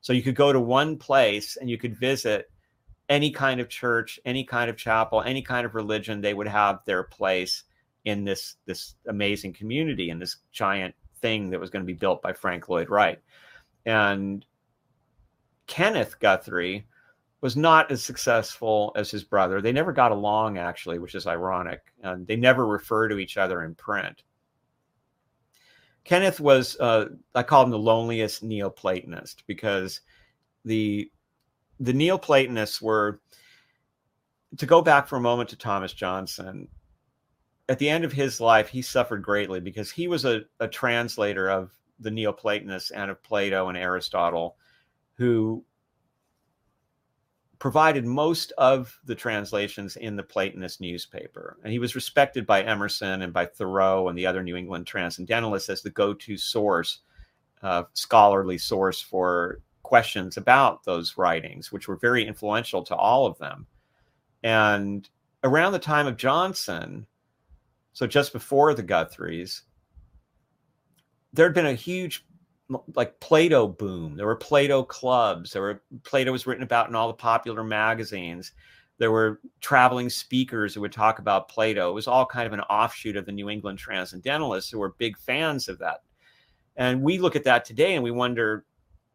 So 0.02 0.14
you 0.14 0.22
could 0.22 0.36
go 0.36 0.54
to 0.54 0.60
one 0.60 0.98
place 0.98 1.58
and 1.58 1.70
you 1.70 1.78
could 1.78 1.98
visit 1.98 2.52
any 3.10 3.32
kind 3.32 3.60
of 3.60 3.70
church, 3.70 4.20
any 4.26 4.44
kind 4.44 4.70
of 4.70 4.78
chapel, 4.78 5.22
any 5.22 5.42
kind 5.42 5.66
of 5.66 5.76
religion. 5.76 6.22
They 6.22 6.34
would 6.34 6.48
have 6.48 6.80
their 6.86 7.04
place 7.04 7.64
in 8.06 8.24
this 8.24 8.56
this 8.66 8.96
amazing 9.08 9.54
community 9.54 10.10
in 10.10 10.20
this 10.20 10.38
giant 10.52 10.96
thing 11.22 11.50
that 11.50 11.60
was 11.60 11.70
going 11.70 11.84
to 11.84 11.88
be 11.88 11.94
built 11.94 12.22
by 12.22 12.34
Frank 12.34 12.70
Lloyd 12.70 12.90
Wright. 12.90 13.20
And 13.86 14.46
Kenneth 15.68 16.20
Guthrie 16.20 16.88
was 17.42 17.58
not 17.58 17.92
as 17.92 18.04
successful 18.04 18.92
as 18.96 19.12
his 19.12 19.24
brother. 19.24 19.62
They 19.62 19.72
never 19.72 19.92
got 19.92 20.12
along, 20.12 20.58
actually, 20.58 21.00
which 21.00 21.16
is 21.16 21.28
ironic. 21.28 21.82
And 22.02 22.26
they 22.26 22.36
never 22.36 22.66
refer 22.66 23.08
to 23.08 23.20
each 23.20 23.38
other 23.38 23.64
in 23.64 23.76
print. 23.76 24.24
Kenneth 26.04 26.40
was 26.40 26.78
uh, 26.80 27.10
I 27.34 27.44
call 27.44 27.64
him 27.64 27.72
the 27.72 27.80
loneliest 27.80 28.44
Neoplatonist 28.44 29.38
because 29.48 30.02
the 30.64 31.12
the 31.80 31.94
Neoplatonists 31.94 32.82
were 32.82 33.20
to 34.58 34.66
go 34.66 34.82
back 34.82 35.08
for 35.08 35.18
a 35.18 35.22
moment 35.22 35.50
to 35.50 35.58
Thomas 35.58 35.94
Johnson. 35.94 36.68
At 37.68 37.80
the 37.80 37.90
end 37.90 38.04
of 38.04 38.12
his 38.12 38.40
life, 38.40 38.70
he 38.70 38.82
suffered 38.82 39.24
greatly 39.24 39.60
because 39.60 39.90
he 39.90 40.08
was 40.08 40.26
a, 40.26 40.42
a 40.60 40.68
translator 40.68 41.50
of 41.50 41.72
the 42.00 42.12
Neoplatonists 42.12 42.92
and 42.92 43.10
of 43.10 43.24
Plato 43.24 43.70
and 43.70 43.78
Aristotle, 43.78 44.58
who 45.16 45.64
provided 47.58 48.06
most 48.06 48.52
of 48.58 49.00
the 49.06 49.16
translations 49.16 49.96
in 49.96 50.16
the 50.16 50.24
Platonist 50.24 50.82
newspaper. 50.82 51.58
And 51.64 51.72
he 51.72 51.80
was 51.80 51.96
respected 51.96 52.46
by 52.46 52.64
Emerson 52.64 53.22
and 53.22 53.34
by 53.34 53.46
Thoreau 53.46 54.10
and 54.10 54.18
the 54.18 54.28
other 54.28 54.44
New 54.44 54.56
England 54.56 54.86
transcendentalists 54.86 55.70
as 55.70 55.82
the 55.82 55.90
go 55.90 56.14
to 56.14 56.38
source, 56.38 57.00
uh, 57.64 57.84
scholarly 57.94 58.58
source 58.58 59.02
for 59.02 59.62
questions 59.84 60.38
about 60.38 60.84
those 60.84 61.18
writings, 61.18 61.72
which 61.72 61.88
were 61.88 61.96
very 61.96 62.28
influential 62.28 62.84
to 62.84 62.96
all 62.96 63.26
of 63.26 63.38
them. 63.38 63.66
And 64.44 65.10
around 65.44 65.72
the 65.72 65.80
time 65.80 66.08
of 66.08 66.18
Johnson, 66.18 67.08
so 67.96 68.06
just 68.06 68.34
before 68.34 68.74
the 68.74 68.84
Guthries, 68.84 69.62
there 71.32 71.46
had 71.46 71.56
been 71.56 71.66
a 71.66 71.74
huge 71.74 72.26
like 72.94 73.18
Plato 73.22 73.70
boom. 73.70 74.18
There 74.18 74.26
were 74.26 74.36
Plato 74.36 74.84
clubs. 74.84 75.54
There 75.54 75.62
were 75.62 75.82
Plato 76.04 76.34
was 76.34 76.46
written 76.46 76.64
about 76.64 76.90
in 76.90 76.96
all 76.96 77.08
the 77.08 77.14
popular 77.14 77.64
magazines. 77.64 78.52
There 78.98 79.12
were 79.12 79.40
traveling 79.62 80.10
speakers 80.10 80.74
who 80.74 80.82
would 80.82 80.92
talk 80.92 81.20
about 81.20 81.48
Plato. 81.48 81.90
It 81.90 81.94
was 81.94 82.08
all 82.08 82.26
kind 82.26 82.46
of 82.46 82.52
an 82.52 82.60
offshoot 82.62 83.16
of 83.16 83.26
the 83.26 83.32
New 83.32 83.50
England 83.50 83.80
Transcendentalists 83.80 84.70
who 84.70 84.80
were 84.80 84.96
big 84.98 85.18
fans 85.18 85.70
of 85.70 85.80
that. 85.80 86.02
And 86.76 87.02
we 87.02 87.18
look 87.18 87.38
at 87.38 87.46
that 87.46 87.64
today 87.64 87.96
and 87.96 88.04
we 88.04 88.12
wonder, 88.12 88.66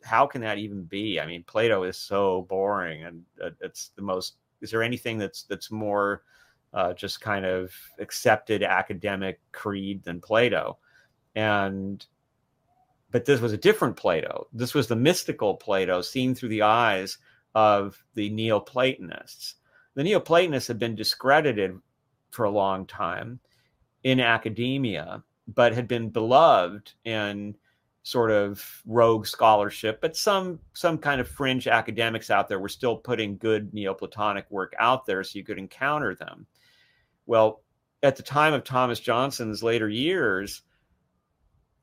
how 0.03 0.27
can 0.27 0.41
that 0.41 0.57
even 0.57 0.85
be? 0.85 1.21
I 1.21 1.27
mean, 1.27 1.45
Plato 1.45 1.83
is 1.83 1.99
so 1.99 2.47
boring, 2.49 3.05
and 3.05 3.25
uh, 3.45 3.51
it's 3.61 3.91
the 3.95 4.01
most. 4.01 4.37
Is 4.63 4.71
there 4.71 4.83
anything 4.83 5.19
that's 5.19 5.43
that's 5.43 5.71
more 5.71 6.23
uh, 6.73 6.93
just 6.93 7.21
kind 7.21 7.45
of 7.45 7.73
accepted 7.99 8.63
academic 8.63 9.41
creed 9.53 10.03
than 10.05 10.21
Plato? 10.21 10.79
And 11.35 12.05
but 13.11 13.25
this 13.25 13.41
was 13.41 13.53
a 13.53 13.59
different 13.59 13.97
Plato. 13.97 14.47
This 14.53 14.75
was 14.75 14.87
the 14.87 14.97
mystical 14.97 15.57
Plato 15.57 16.01
seen 16.01 16.35
through 16.35 16.51
the 16.51 16.63
eyes 16.63 17.19
of 17.55 18.03
the 18.15 18.31
Neoplatonists. 18.31 19.57
The 19.95 20.05
Neoplatonists 20.05 20.69
had 20.69 20.79
been 20.79 20.95
discredited 20.95 21.77
for 22.31 22.45
a 22.45 22.51
long 22.51 22.87
time 22.87 23.41
in 24.05 24.21
academia, 24.21 25.25
but 25.49 25.75
had 25.75 25.89
been 25.89 26.11
beloved 26.11 26.93
in 27.05 27.57
sort 28.03 28.31
of 28.31 28.83
rogue 28.87 29.27
scholarship. 29.27 30.01
But 30.01 30.17
some 30.17 30.61
some 30.73 30.99
kind 30.99 31.21
of 31.21 31.29
fringe 31.29 31.69
academics 31.69 32.31
out 32.31 32.49
there 32.49 32.59
were 32.59 32.69
still 32.69 32.97
putting 32.97 33.37
good 33.37 33.73
Neoplatonic 33.75 34.51
work 34.51 34.75
out 34.79 35.07
there 35.07 35.23
so 35.23 35.39
you 35.39 35.45
could 35.45 35.59
encounter 35.59 36.15
them. 36.15 36.47
Well, 37.27 37.63
at 38.03 38.17
the 38.17 38.23
time 38.23 38.55
of 38.55 38.65
Thomas 38.65 39.01
Johnson's 39.01 39.63
later 39.63 39.89
years, 39.89 40.63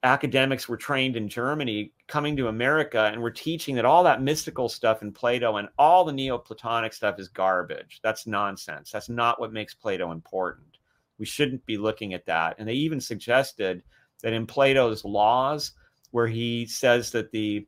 academics 0.04 0.68
were 0.68 0.78
trained 0.78 1.16
in 1.16 1.30
Germany 1.30 1.92
coming 2.08 2.36
to 2.38 2.48
America 2.48 3.10
and 3.12 3.22
were 3.22 3.32
teaching 3.32 3.76
that 3.76 3.86
all 3.86 4.04
that 4.04 4.22
mystical 4.22 4.70
stuff 4.70 5.02
in 5.02 5.12
Plato 5.12 5.58
and 5.58 5.70
all 5.78 6.04
the 6.04 6.14
Neoplatonic 6.14 6.94
stuff 6.94 7.20
is 7.20 7.28
garbage. 7.28 8.00
That's 8.04 8.28
nonsense. 8.28 8.92
That's 8.92 9.10
not 9.10 9.40
what 9.40 9.54
makes 9.54 9.74
Plato 9.74 10.12
important. 10.12 10.78
We 11.20 11.26
shouldn't 11.26 11.66
be 11.66 11.78
looking 11.78 12.14
at 12.14 12.26
that. 12.26 12.56
And 12.58 12.68
they 12.68 12.74
even 12.74 13.02
suggested 13.02 13.84
that 14.22 14.34
in 14.34 14.46
Plato's 14.48 15.04
laws, 15.04 15.74
where 16.12 16.28
he 16.28 16.66
says 16.66 17.12
that 17.12 17.32
the 17.32 17.68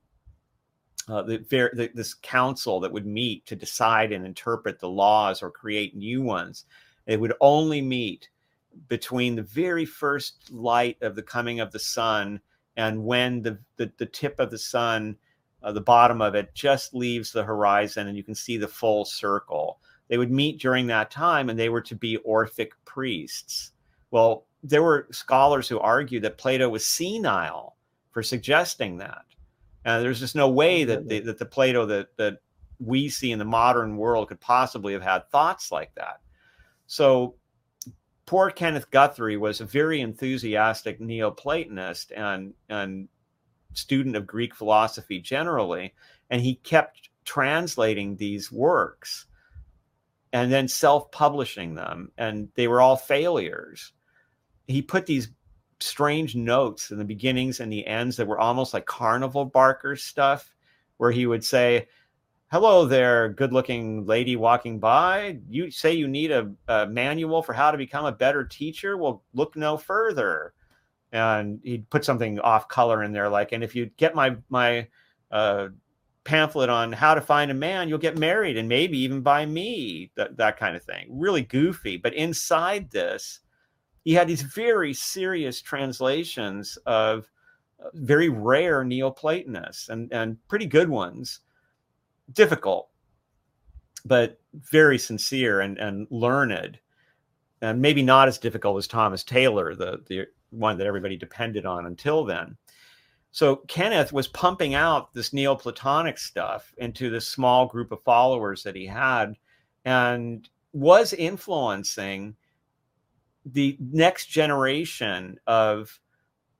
uh, 1.07 1.23
the, 1.23 1.37
the, 1.73 1.89
this 1.95 2.13
council 2.13 2.79
that 2.79 2.91
would 2.91 3.05
meet 3.05 3.43
to 3.47 3.55
decide 3.55 4.11
and 4.11 4.23
interpret 4.23 4.79
the 4.79 4.87
laws 4.87 5.41
or 5.41 5.49
create 5.49 5.95
new 5.95 6.21
ones, 6.21 6.65
it 7.07 7.19
would 7.19 7.33
only 7.41 7.81
meet 7.81 8.29
between 8.87 9.35
the 9.35 9.41
very 9.41 9.85
first 9.85 10.51
light 10.51 10.97
of 11.01 11.15
the 11.15 11.23
coming 11.23 11.59
of 11.59 11.71
the 11.71 11.79
sun 11.79 12.39
and 12.77 13.03
when 13.03 13.41
the, 13.41 13.59
the, 13.75 13.91
the 13.97 14.05
tip 14.05 14.39
of 14.39 14.51
the 14.51 14.57
sun, 14.57 15.17
uh, 15.63 15.71
the 15.71 15.81
bottom 15.81 16.21
of 16.21 16.35
it, 16.35 16.53
just 16.53 16.93
leaves 16.93 17.31
the 17.31 17.43
horizon 17.43 18.07
and 18.07 18.15
you 18.15 18.23
can 18.23 18.35
see 18.35 18.55
the 18.55 18.67
full 18.67 19.03
circle. 19.03 19.79
They 20.07 20.17
would 20.17 20.31
meet 20.31 20.61
during 20.61 20.87
that 20.87 21.11
time 21.11 21.49
and 21.49 21.59
they 21.59 21.67
were 21.67 21.81
to 21.81 21.95
be 21.95 22.17
Orphic 22.17 22.71
priests. 22.85 23.73
Well, 24.11 24.45
there 24.63 24.81
were 24.81 25.07
scholars 25.11 25.67
who 25.67 25.79
argued 25.79 26.23
that 26.23 26.37
Plato 26.37 26.69
was 26.69 26.85
senile 26.85 27.75
for 28.11 28.23
suggesting 28.23 28.97
that. 28.97 29.23
And 29.85 30.03
there's 30.03 30.19
just 30.19 30.35
no 30.35 30.49
way 30.49 30.83
that 30.83 31.07
the, 31.07 31.19
that 31.21 31.39
the 31.39 31.45
Plato 31.45 31.85
that, 31.85 32.15
that 32.17 32.39
we 32.79 33.09
see 33.09 33.31
in 33.31 33.39
the 33.39 33.45
modern 33.45 33.97
world 33.97 34.27
could 34.27 34.39
possibly 34.39 34.93
have 34.93 35.01
had 35.01 35.29
thoughts 35.29 35.71
like 35.71 35.93
that. 35.95 36.19
So 36.87 37.35
poor 38.25 38.51
Kenneth 38.51 38.91
Guthrie 38.91 39.37
was 39.37 39.61
a 39.61 39.65
very 39.65 40.01
enthusiastic 40.01 40.99
Neoplatonist 40.99 42.11
and 42.15 42.53
and 42.69 43.07
student 43.73 44.15
of 44.15 44.27
Greek 44.27 44.55
philosophy 44.55 45.19
generally, 45.19 45.93
and 46.29 46.41
he 46.41 46.55
kept 46.55 47.09
translating 47.25 48.15
these 48.15 48.51
works 48.51 49.25
and 50.31 50.51
then 50.51 50.67
self-publishing 50.67 51.75
them, 51.75 52.11
and 52.17 52.49
they 52.55 52.67
were 52.67 52.81
all 52.81 52.95
failures. 52.95 53.93
He 54.67 54.81
put 54.81 55.05
these 55.05 55.29
strange 55.79 56.35
notes 56.35 56.91
in 56.91 56.97
the 56.97 57.05
beginnings 57.05 57.59
and 57.59 57.71
the 57.71 57.85
ends 57.87 58.17
that 58.17 58.27
were 58.27 58.39
almost 58.39 58.73
like 58.73 58.85
carnival 58.85 59.45
barker 59.45 59.95
stuff, 59.95 60.53
where 60.97 61.11
he 61.11 61.25
would 61.25 61.43
say, 61.43 61.87
hello 62.51 62.85
there, 62.85 63.29
good 63.29 63.53
looking 63.53 64.05
lady 64.05 64.35
walking 64.35 64.79
by. 64.79 65.39
You 65.49 65.69
say 65.71 65.93
you 65.93 66.07
need 66.07 66.31
a, 66.31 66.51
a, 66.67 66.87
manual 66.87 67.43
for 67.43 67.53
how 67.53 67.71
to 67.71 67.77
become 67.77 68.05
a 68.05 68.11
better 68.11 68.43
teacher? 68.43 68.97
Well, 68.97 69.23
look 69.33 69.55
no 69.55 69.77
further. 69.77 70.53
And 71.11 71.59
he'd 71.63 71.89
put 71.89 72.05
something 72.05 72.39
off 72.39 72.67
color 72.67 73.03
in 73.03 73.11
there, 73.11 73.29
like, 73.29 73.51
and 73.51 73.63
if 73.63 73.75
you 73.75 73.87
get 73.97 74.15
my, 74.15 74.35
my, 74.49 74.87
uh, 75.31 75.69
pamphlet 76.23 76.69
on 76.69 76.91
how 76.91 77.15
to 77.15 77.21
find 77.21 77.49
a 77.49 77.55
man, 77.55 77.89
you'll 77.89 77.97
get 77.97 78.17
married 78.17 78.57
and 78.57 78.69
maybe 78.69 78.99
even 78.99 79.21
by 79.21 79.45
me, 79.45 80.11
that, 80.15 80.37
that 80.37 80.57
kind 80.57 80.75
of 80.75 80.83
thing. 80.83 81.07
Really 81.09 81.41
goofy. 81.41 81.97
But 81.97 82.13
inside 82.13 82.91
this, 82.91 83.39
he 84.03 84.13
had 84.13 84.27
these 84.27 84.41
very 84.41 84.93
serious 84.93 85.61
translations 85.61 86.77
of 86.85 87.29
uh, 87.83 87.89
very 87.93 88.29
rare 88.29 88.83
Neoplatonists 88.83 89.89
and, 89.89 90.11
and 90.11 90.37
pretty 90.47 90.65
good 90.65 90.89
ones 90.89 91.41
difficult, 92.33 92.89
but 94.05 94.39
very 94.53 94.97
sincere 94.97 95.61
and, 95.61 95.77
and 95.77 96.07
learned, 96.09 96.79
and 97.61 97.81
maybe 97.81 98.01
not 98.01 98.27
as 98.27 98.37
difficult 98.37 98.77
as 98.77 98.87
Thomas 98.87 99.23
Taylor, 99.23 99.75
the, 99.75 100.01
the 100.07 100.27
one 100.51 100.77
that 100.77 100.87
everybody 100.87 101.17
depended 101.17 101.65
on 101.65 101.85
until 101.85 102.23
then. 102.23 102.57
So 103.31 103.57
Kenneth 103.67 104.11
was 104.11 104.27
pumping 104.27 104.73
out 104.73 105.13
this 105.13 105.33
Neoplatonic 105.33 106.17
stuff 106.17 106.73
into 106.77 107.09
this 107.09 107.27
small 107.27 107.67
group 107.67 107.91
of 107.91 108.03
followers 108.03 108.63
that 108.63 108.75
he 108.75 108.87
had 108.87 109.35
and 109.85 110.49
was 110.73 111.13
influencing 111.13 112.35
the 113.45 113.77
next 113.79 114.27
generation 114.27 115.39
of 115.47 115.99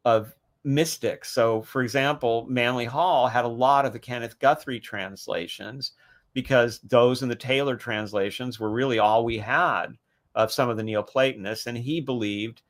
of 0.06 0.34
mystics. 0.64 1.32
So, 1.32 1.62
for 1.62 1.82
example, 1.82 2.46
Manly 2.50 2.86
Hall 2.86 3.28
had 3.28 3.46
a 3.46 3.50
lot 3.50 3.86
of 3.86 3.94
the 3.94 4.00
Kenneth 4.00 4.40
Guthrie 4.40 4.80
translations 4.80 5.94
because 6.34 6.80
those 6.82 7.22
and 7.22 7.32
the 7.32 7.36
Taylor 7.36 7.76
translations 7.76 8.60
were 8.60 8.70
really 8.70 9.00
all 9.00 9.26
we 9.26 9.38
had 9.38 9.88
of 10.36 10.52
some 10.52 10.70
of 10.70 10.78
the 10.78 10.84
Neoplatonists. 10.84 11.66
And 11.66 11.78
he 11.78 12.02
believed, 12.02 12.62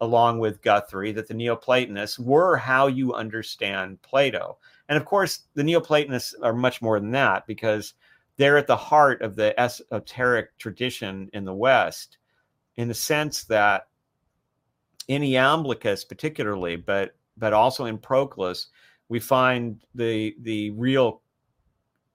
along 0.00 0.38
with 0.38 0.62
Guthrie, 0.62 1.12
that 1.12 1.28
the 1.28 1.34
Neoplatonists 1.34 2.18
were 2.18 2.56
how 2.56 2.86
you 2.86 3.14
understand 3.14 4.00
Plato. 4.02 4.58
And 4.88 4.96
of 4.96 5.04
course, 5.04 5.44
the 5.54 5.64
Neoplatonists 5.64 6.34
are 6.42 6.52
much 6.52 6.82
more 6.82 7.00
than 7.00 7.10
that 7.12 7.46
because 7.46 7.94
they're 8.36 8.58
at 8.58 8.66
the 8.66 8.76
heart 8.76 9.22
of 9.22 9.36
the 9.36 9.58
esoteric 9.60 10.56
tradition 10.58 11.28
in 11.32 11.44
the 11.44 11.54
West 11.54 12.18
in 12.76 12.88
the 12.88 12.94
sense 12.94 13.44
that 13.44 13.88
in 15.08 15.22
Iamblichus, 15.22 16.08
particularly, 16.08 16.76
but 16.76 17.14
but 17.36 17.52
also 17.52 17.86
in 17.86 17.98
Proclus, 17.98 18.68
we 19.08 19.20
find 19.20 19.82
the 19.94 20.34
the 20.40 20.70
real 20.70 21.22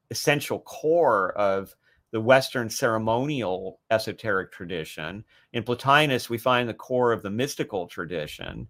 essential 0.09 0.59
core 0.61 1.31
of 1.33 1.75
the 2.11 2.21
Western 2.21 2.69
ceremonial 2.69 3.79
esoteric 3.91 4.51
tradition. 4.51 5.23
In 5.53 5.63
Plotinus, 5.63 6.29
we 6.29 6.37
find 6.37 6.67
the 6.67 6.73
core 6.73 7.11
of 7.11 7.21
the 7.21 7.29
mystical 7.29 7.87
tradition. 7.87 8.67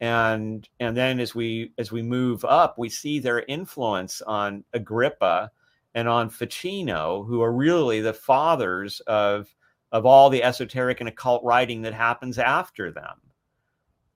And 0.00 0.68
and 0.80 0.96
then 0.96 1.20
as 1.20 1.34
we 1.34 1.72
as 1.78 1.92
we 1.92 2.02
move 2.02 2.44
up, 2.44 2.78
we 2.78 2.88
see 2.88 3.18
their 3.18 3.40
influence 3.48 4.22
on 4.22 4.64
Agrippa 4.72 5.50
and 5.94 6.08
on 6.08 6.30
Ficino, 6.30 7.24
who 7.24 7.42
are 7.42 7.52
really 7.52 8.00
the 8.00 8.12
fathers 8.12 9.00
of 9.06 9.52
of 9.92 10.06
all 10.06 10.30
the 10.30 10.42
esoteric 10.42 11.00
and 11.00 11.08
occult 11.08 11.42
writing 11.44 11.82
that 11.82 11.94
happens 11.94 12.38
after 12.38 12.90
them. 12.90 13.20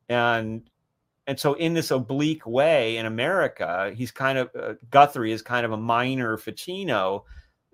And 0.08 0.68
and 1.26 1.38
so 1.38 1.54
in 1.54 1.72
this 1.72 1.90
oblique 1.92 2.46
way 2.46 2.96
in 2.96 3.06
America, 3.06 3.92
he's 3.94 4.10
kind 4.10 4.38
of 4.38 4.50
uh, 4.58 4.74
Guthrie 4.90 5.32
is 5.32 5.40
kind 5.40 5.64
of 5.64 5.72
a 5.72 5.76
minor 5.76 6.36
Ficino, 6.36 7.24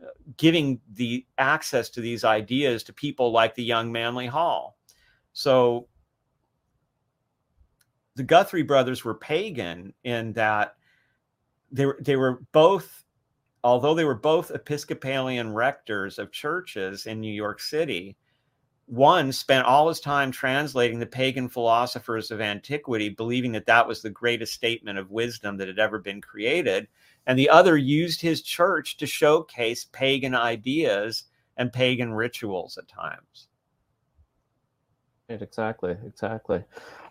uh, 0.02 0.08
giving 0.36 0.80
the 0.92 1.26
access 1.38 1.88
to 1.90 2.00
these 2.00 2.24
ideas 2.24 2.82
to 2.84 2.92
people 2.92 3.32
like 3.32 3.54
the 3.54 3.64
young 3.64 3.90
Manly 3.90 4.26
Hall. 4.26 4.76
So 5.32 5.88
the 8.16 8.22
Guthrie 8.22 8.62
brothers 8.62 9.04
were 9.04 9.14
pagan 9.14 9.94
in 10.04 10.34
that 10.34 10.74
they 11.72 11.86
were 11.86 11.98
they 12.00 12.16
were 12.16 12.40
both, 12.52 13.04
although 13.64 13.94
they 13.94 14.04
were 14.04 14.14
both 14.14 14.50
Episcopalian 14.50 15.52
rectors 15.52 16.18
of 16.18 16.32
churches 16.32 17.06
in 17.06 17.20
New 17.20 17.32
York 17.32 17.60
City 17.60 18.16
one 18.88 19.30
spent 19.32 19.66
all 19.66 19.86
his 19.88 20.00
time 20.00 20.30
translating 20.32 20.98
the 20.98 21.06
pagan 21.06 21.46
philosophers 21.48 22.30
of 22.30 22.40
antiquity, 22.40 23.10
believing 23.10 23.52
that 23.52 23.66
that 23.66 23.86
was 23.86 24.00
the 24.00 24.08
greatest 24.08 24.54
statement 24.54 24.98
of 24.98 25.10
wisdom 25.10 25.58
that 25.58 25.68
had 25.68 25.78
ever 25.78 25.98
been 25.98 26.22
created. 26.22 26.88
And 27.26 27.38
the 27.38 27.50
other 27.50 27.76
used 27.76 28.22
his 28.22 28.40
church 28.40 28.96
to 28.96 29.06
showcase 29.06 29.86
pagan 29.92 30.34
ideas 30.34 31.24
and 31.58 31.70
pagan 31.70 32.14
rituals 32.14 32.78
at 32.78 32.88
times. 32.88 33.47
Exactly, 35.30 35.94
exactly. 36.06 36.64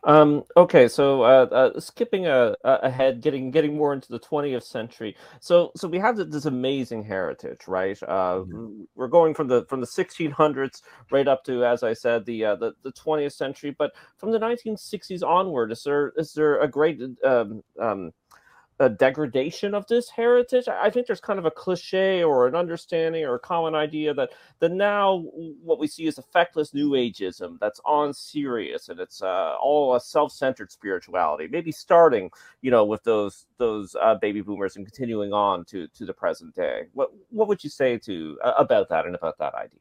Um, 0.03 0.43
okay, 0.55 0.87
so 0.87 1.21
uh, 1.21 1.45
uh, 1.51 1.79
skipping 1.79 2.25
uh, 2.25 2.55
ahead, 2.63 3.21
getting 3.21 3.51
getting 3.51 3.77
more 3.77 3.93
into 3.93 4.09
the 4.11 4.17
20th 4.19 4.63
century. 4.63 5.15
So 5.39 5.71
so 5.75 5.87
we 5.87 5.99
have 5.99 6.17
this 6.17 6.45
amazing 6.45 7.03
heritage, 7.03 7.67
right? 7.67 7.97
Uh, 8.01 8.39
mm-hmm. 8.41 8.83
We're 8.95 9.07
going 9.07 9.35
from 9.35 9.47
the 9.47 9.65
from 9.69 9.81
the 9.81 9.85
1600s 9.87 10.81
right 11.11 11.27
up 11.27 11.43
to, 11.43 11.63
as 11.63 11.83
I 11.83 11.93
said, 11.93 12.25
the 12.25 12.43
uh, 12.45 12.55
the, 12.55 12.73
the 12.81 12.91
20th 12.91 13.33
century. 13.33 13.75
But 13.77 13.91
from 14.17 14.31
the 14.31 14.39
1960s 14.39 15.21
onward, 15.21 15.71
is 15.71 15.83
there 15.83 16.11
is 16.17 16.33
there 16.33 16.59
a 16.61 16.67
great 16.67 16.99
um, 17.23 17.61
um, 17.79 18.11
a 18.79 18.89
degradation 18.89 19.73
of 19.73 19.87
this 19.87 20.09
heritage. 20.09 20.67
I 20.67 20.89
think 20.89 21.07
there's 21.07 21.19
kind 21.19 21.39
of 21.39 21.45
a 21.45 21.51
cliche 21.51 22.23
or 22.23 22.47
an 22.47 22.55
understanding 22.55 23.23
or 23.25 23.35
a 23.35 23.39
common 23.39 23.73
idea 23.73 24.13
that 24.13 24.29
that 24.59 24.71
now 24.71 25.25
what 25.63 25.79
we 25.79 25.87
see 25.87 26.05
is 26.05 26.19
effectless 26.19 26.73
New 26.73 26.91
Ageism 26.91 27.57
that's 27.59 27.81
on 27.85 28.13
serious 28.13 28.89
and 28.89 28.99
it's 28.99 29.21
uh, 29.21 29.55
all 29.59 29.95
a 29.95 29.99
self-centered 29.99 30.71
spirituality. 30.71 31.47
Maybe 31.49 31.71
starting, 31.71 32.29
you 32.61 32.69
know, 32.69 32.85
with 32.85 33.03
those 33.03 33.47
those 33.57 33.95
uh, 33.99 34.15
baby 34.15 34.41
boomers 34.41 34.75
and 34.75 34.85
continuing 34.85 35.33
on 35.33 35.65
to 35.65 35.87
to 35.87 36.05
the 36.05 36.13
present 36.13 36.53
day. 36.53 36.83
What 36.93 37.09
what 37.29 37.47
would 37.47 37.63
you 37.63 37.71
say 37.71 37.97
to 37.97 38.37
uh, 38.43 38.53
about 38.57 38.89
that 38.89 39.05
and 39.07 39.15
about 39.15 39.39
that 39.39 39.55
idea? 39.55 39.79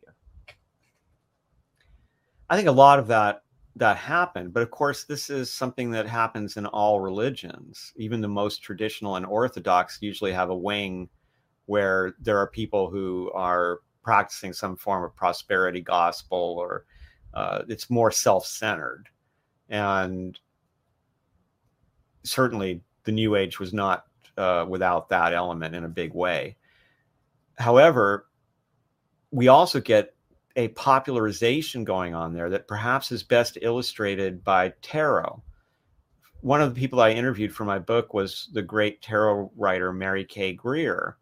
I 2.48 2.56
think 2.56 2.68
a 2.68 2.72
lot 2.72 2.98
of 2.98 3.08
that 3.08 3.42
that 3.76 3.98
happened. 3.98 4.52
But 4.52 4.62
of 4.62 4.70
course, 4.70 5.04
this 5.04 5.28
is 5.28 5.52
something 5.52 5.90
that 5.90 6.08
happens 6.08 6.56
in 6.56 6.66
all 6.66 7.00
religions. 7.00 7.92
Even 7.96 8.22
the 8.22 8.28
most 8.28 8.62
traditional 8.62 9.16
and 9.16 9.26
orthodox 9.26 9.98
usually 10.00 10.32
have 10.32 10.50
a 10.50 10.56
wing 10.56 11.08
where 11.66 12.14
there 12.18 12.38
are 12.38 12.48
people 12.48 12.88
who 12.88 13.30
are 13.34 13.80
practicing 14.02 14.52
some 14.52 14.76
form 14.76 15.04
of 15.04 15.14
prosperity 15.14 15.80
gospel 15.80 16.56
or 16.58 16.86
uh, 17.34 17.62
it's 17.68 17.90
more 17.90 18.10
self 18.10 18.46
centered. 18.46 19.08
And 19.68 20.38
certainly 22.22 22.82
the 23.04 23.12
New 23.12 23.36
Age 23.36 23.60
was 23.60 23.74
not 23.74 24.06
uh, 24.38 24.64
without 24.66 25.10
that 25.10 25.34
element 25.34 25.74
in 25.74 25.84
a 25.84 25.88
big 25.88 26.14
way. 26.14 26.56
However, 27.58 28.26
we 29.32 29.48
also 29.48 29.80
get 29.80 30.15
a 30.56 30.68
popularization 30.68 31.84
going 31.84 32.14
on 32.14 32.32
there 32.32 32.50
that 32.50 32.66
perhaps 32.66 33.12
is 33.12 33.22
best 33.22 33.58
illustrated 33.60 34.42
by 34.42 34.72
tarot. 34.80 35.42
One 36.40 36.62
of 36.62 36.74
the 36.74 36.80
people 36.80 37.00
I 37.00 37.10
interviewed 37.10 37.54
for 37.54 37.64
my 37.64 37.78
book 37.78 38.14
was 38.14 38.48
the 38.52 38.62
great 38.62 39.02
tarot 39.02 39.52
writer 39.56 39.92
Mary 39.92 40.24
K. 40.24 40.54
Greer. 40.54 41.18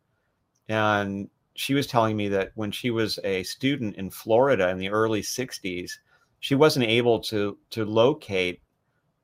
And 0.69 1.29
she 1.55 1.75
was 1.75 1.87
telling 1.87 2.17
me 2.17 2.29
that 2.29 2.53
when 2.55 2.71
she 2.71 2.91
was 2.91 3.19
a 3.25 3.43
student 3.43 3.97
in 3.97 4.11
Florida 4.11 4.69
in 4.71 4.79
the 4.79 4.89
early 4.89 5.23
60s, 5.23 5.93
she 6.41 6.55
wasn't 6.55 6.87
able 6.87 7.21
to, 7.21 7.59
to 7.71 7.85
locate 7.85 8.61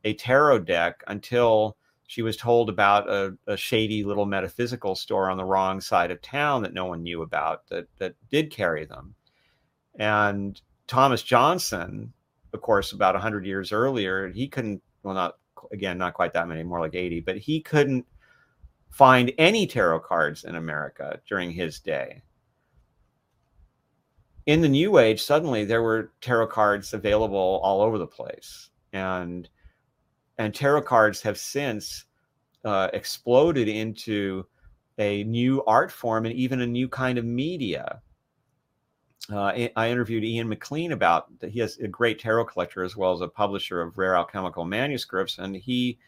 a 0.04 0.14
tarot 0.14 0.60
deck 0.60 1.02
until 1.06 1.76
she 2.06 2.22
was 2.22 2.36
told 2.36 2.68
about 2.68 3.08
a, 3.08 3.36
a, 3.46 3.56
shady 3.56 4.02
little 4.02 4.26
metaphysical 4.26 4.96
store 4.96 5.30
on 5.30 5.36
the 5.36 5.44
wrong 5.44 5.80
side 5.80 6.10
of 6.10 6.20
town 6.22 6.62
that 6.62 6.74
no 6.74 6.86
one 6.86 7.02
knew 7.02 7.22
about 7.22 7.68
that 7.68 7.86
that 7.98 8.14
did 8.30 8.50
carry 8.50 8.84
them. 8.84 9.14
And 9.98 10.60
Thomas 10.86 11.22
Johnson, 11.22 12.12
of 12.52 12.60
course, 12.60 12.92
about 12.92 13.14
100 13.14 13.46
years 13.46 13.72
earlier, 13.72 14.28
he 14.28 14.48
couldn't, 14.48 14.82
well, 15.02 15.14
not 15.14 15.36
again, 15.72 15.98
not 15.98 16.14
quite 16.14 16.32
that 16.32 16.48
many, 16.48 16.62
more 16.62 16.80
like 16.80 16.94
80, 16.94 17.20
but 17.20 17.36
he 17.36 17.60
couldn't 17.60 18.06
find 18.90 19.32
any 19.38 19.66
tarot 19.66 20.00
cards 20.00 20.44
in 20.44 20.56
America 20.56 21.20
during 21.28 21.50
his 21.50 21.78
day. 21.80 22.22
In 24.46 24.60
the 24.60 24.68
New 24.68 24.98
Age, 24.98 25.22
suddenly 25.22 25.64
there 25.64 25.82
were 25.82 26.12
tarot 26.20 26.48
cards 26.48 26.92
available 26.92 27.60
all 27.62 27.82
over 27.82 27.98
the 27.98 28.06
place. 28.06 28.70
And 28.92 29.48
and 30.38 30.54
tarot 30.54 30.82
cards 30.82 31.20
have 31.22 31.38
since 31.38 32.06
uh, 32.64 32.88
exploded 32.94 33.68
into 33.68 34.46
a 34.98 35.22
new 35.24 35.62
art 35.64 35.92
form 35.92 36.24
and 36.24 36.34
even 36.34 36.62
a 36.62 36.66
new 36.66 36.88
kind 36.88 37.18
of 37.18 37.24
media. 37.24 38.00
Uh, 39.30 39.68
I 39.76 39.90
interviewed 39.90 40.24
Ian 40.24 40.48
McLean 40.48 40.92
about 40.92 41.38
that. 41.40 41.50
He 41.50 41.60
has 41.60 41.78
a 41.78 41.86
great 41.86 42.18
tarot 42.18 42.46
collector 42.46 42.82
as 42.82 42.96
well 42.96 43.12
as 43.12 43.20
a 43.20 43.28
publisher 43.28 43.80
of 43.80 43.96
rare 43.96 44.16
alchemical 44.16 44.64
manuscripts, 44.64 45.38
and 45.38 45.54
he, 45.54 45.98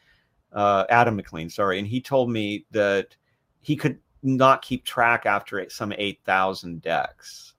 uh, 0.52 0.84
Adam 0.90 1.14
McLean, 1.14 1.48
sorry, 1.48 1.78
and 1.78 1.86
he 1.86 2.00
told 2.00 2.30
me 2.30 2.66
that 2.72 3.14
he 3.60 3.76
could 3.76 3.98
not 4.22 4.62
keep 4.62 4.84
track 4.84 5.24
after 5.26 5.68
some 5.70 5.92
eight 5.98 6.20
thousand 6.24 6.82
decks. 6.82 7.54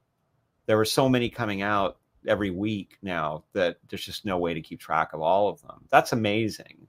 There 0.65 0.77
were 0.77 0.85
so 0.85 1.07
many 1.07 1.29
coming 1.29 1.61
out 1.61 1.97
every 2.27 2.49
week 2.49 2.97
now 3.01 3.43
that 3.53 3.77
there's 3.89 4.05
just 4.05 4.25
no 4.25 4.37
way 4.37 4.53
to 4.53 4.61
keep 4.61 4.79
track 4.79 5.13
of 5.13 5.21
all 5.21 5.49
of 5.49 5.61
them. 5.61 5.85
That's 5.89 6.13
amazing. 6.13 6.87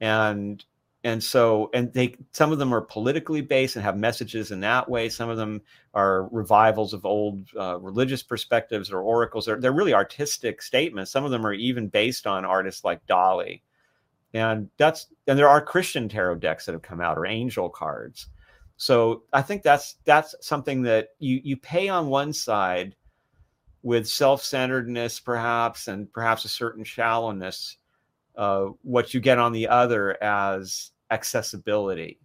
And 0.00 0.64
and 1.04 1.22
so 1.22 1.68
and 1.74 1.92
they 1.92 2.16
some 2.32 2.50
of 2.50 2.58
them 2.58 2.72
are 2.72 2.80
politically 2.80 3.42
based 3.42 3.76
and 3.76 3.84
have 3.84 3.96
messages 3.96 4.50
in 4.50 4.60
that 4.60 4.88
way. 4.88 5.10
Some 5.10 5.28
of 5.28 5.36
them 5.36 5.60
are 5.92 6.28
revivals 6.32 6.94
of 6.94 7.04
old 7.04 7.46
uh, 7.58 7.78
religious 7.78 8.22
perspectives 8.22 8.90
or 8.90 9.02
oracles. 9.02 9.44
They're, 9.44 9.60
they're 9.60 9.72
really 9.72 9.92
artistic 9.92 10.62
statements. 10.62 11.10
Some 11.10 11.24
of 11.24 11.30
them 11.30 11.46
are 11.46 11.52
even 11.52 11.88
based 11.88 12.26
on 12.26 12.46
artists 12.46 12.84
like 12.84 13.06
Dalí. 13.06 13.60
And 14.32 14.70
that's 14.78 15.08
and 15.26 15.38
there 15.38 15.48
are 15.48 15.60
christian 15.60 16.08
tarot 16.08 16.36
decks 16.36 16.64
that 16.66 16.72
have 16.72 16.82
come 16.82 17.02
out 17.02 17.18
or 17.18 17.26
angel 17.26 17.68
cards. 17.68 18.28
So 18.78 19.24
i 19.34 19.42
think 19.42 19.62
that's 19.62 19.96
that's 20.06 20.34
something 20.40 20.82
that 20.82 21.10
you 21.18 21.38
you 21.44 21.58
pay 21.58 21.90
on 21.90 22.08
one 22.08 22.32
side 22.32 22.96
with 23.82 24.08
self-centeredness 24.08 25.20
perhaps 25.20 25.86
and 25.88 26.10
perhaps 26.14 26.46
a 26.46 26.48
certain 26.48 26.82
shallowness 26.82 27.76
uh, 28.36 28.66
what 28.82 29.14
you 29.14 29.20
get 29.20 29.38
on 29.38 29.52
the 29.52 29.68
other 29.68 30.20
as 30.22 30.90
accessibility 31.10 32.18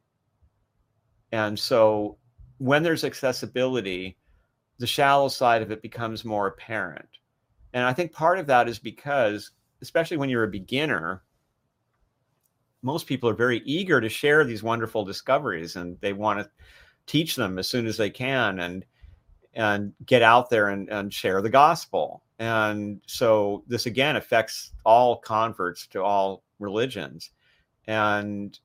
and 1.32 1.58
so 1.58 2.18
when 2.58 2.84
there's 2.84 3.04
accessibility 3.04 4.18
the 4.80 4.88
shallow 4.88 5.28
side 5.28 5.62
of 5.62 5.72
it 5.72 5.82
becomes 5.82 6.26
more 6.26 6.48
apparent 6.48 7.10
and 7.74 7.84
i 7.84 7.94
think 7.94 8.12
part 8.12 8.40
of 8.40 8.48
that 8.48 8.68
is 8.68 8.80
because 8.80 9.52
especially 9.82 10.18
when 10.18 10.30
you're 10.30 10.44
a 10.44 10.50
beginner 10.50 11.24
most 12.82 13.08
people 13.08 13.30
are 13.30 13.36
very 13.36 13.60
eager 13.66 14.00
to 14.00 14.10
share 14.10 14.44
these 14.44 14.64
wonderful 14.64 15.04
discoveries 15.04 15.76
and 15.76 15.98
they 16.02 16.14
want 16.14 16.40
to 16.40 16.50
teach 17.06 17.36
them 17.36 17.58
as 17.60 17.68
soon 17.68 17.86
as 17.86 17.98
they 17.98 18.10
can 18.10 18.60
and 18.60 18.86
and 19.56 19.94
get 20.06 20.22
out 20.22 20.50
there 20.50 20.70
and, 20.70 20.90
and 20.90 21.14
share 21.14 21.42
the 21.42 21.50
gospel. 21.50 22.24
And 22.38 23.02
so 23.08 23.64
this 23.68 23.88
again 23.88 24.16
affects 24.16 24.72
all 24.86 25.18
converts 25.18 25.88
to 25.88 26.04
all 26.04 26.44
religions. 26.60 27.32
And 27.88 28.58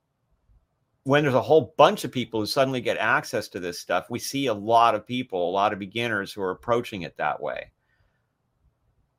when 1.05 1.23
there's 1.23 1.35
a 1.35 1.43
whole 1.43 1.75
bunch 1.77 2.05
of 2.05 2.11
people 2.11 2.41
who 2.41 2.47
suddenly 2.47 2.81
get 2.81 2.97
access 2.97 3.49
to 3.49 3.61
this 3.61 3.79
stuff, 3.79 4.07
we 4.09 4.19
see 4.19 4.47
a 4.47 4.55
lot 4.55 4.95
of 4.95 5.07
people, 5.07 5.49
a 5.49 5.53
lot 5.53 5.73
of 5.73 5.79
beginners 5.79 6.33
who 6.33 6.43
are 6.43 6.51
approaching 6.51 7.03
it 7.03 7.17
that 7.19 7.41
way. 7.41 7.71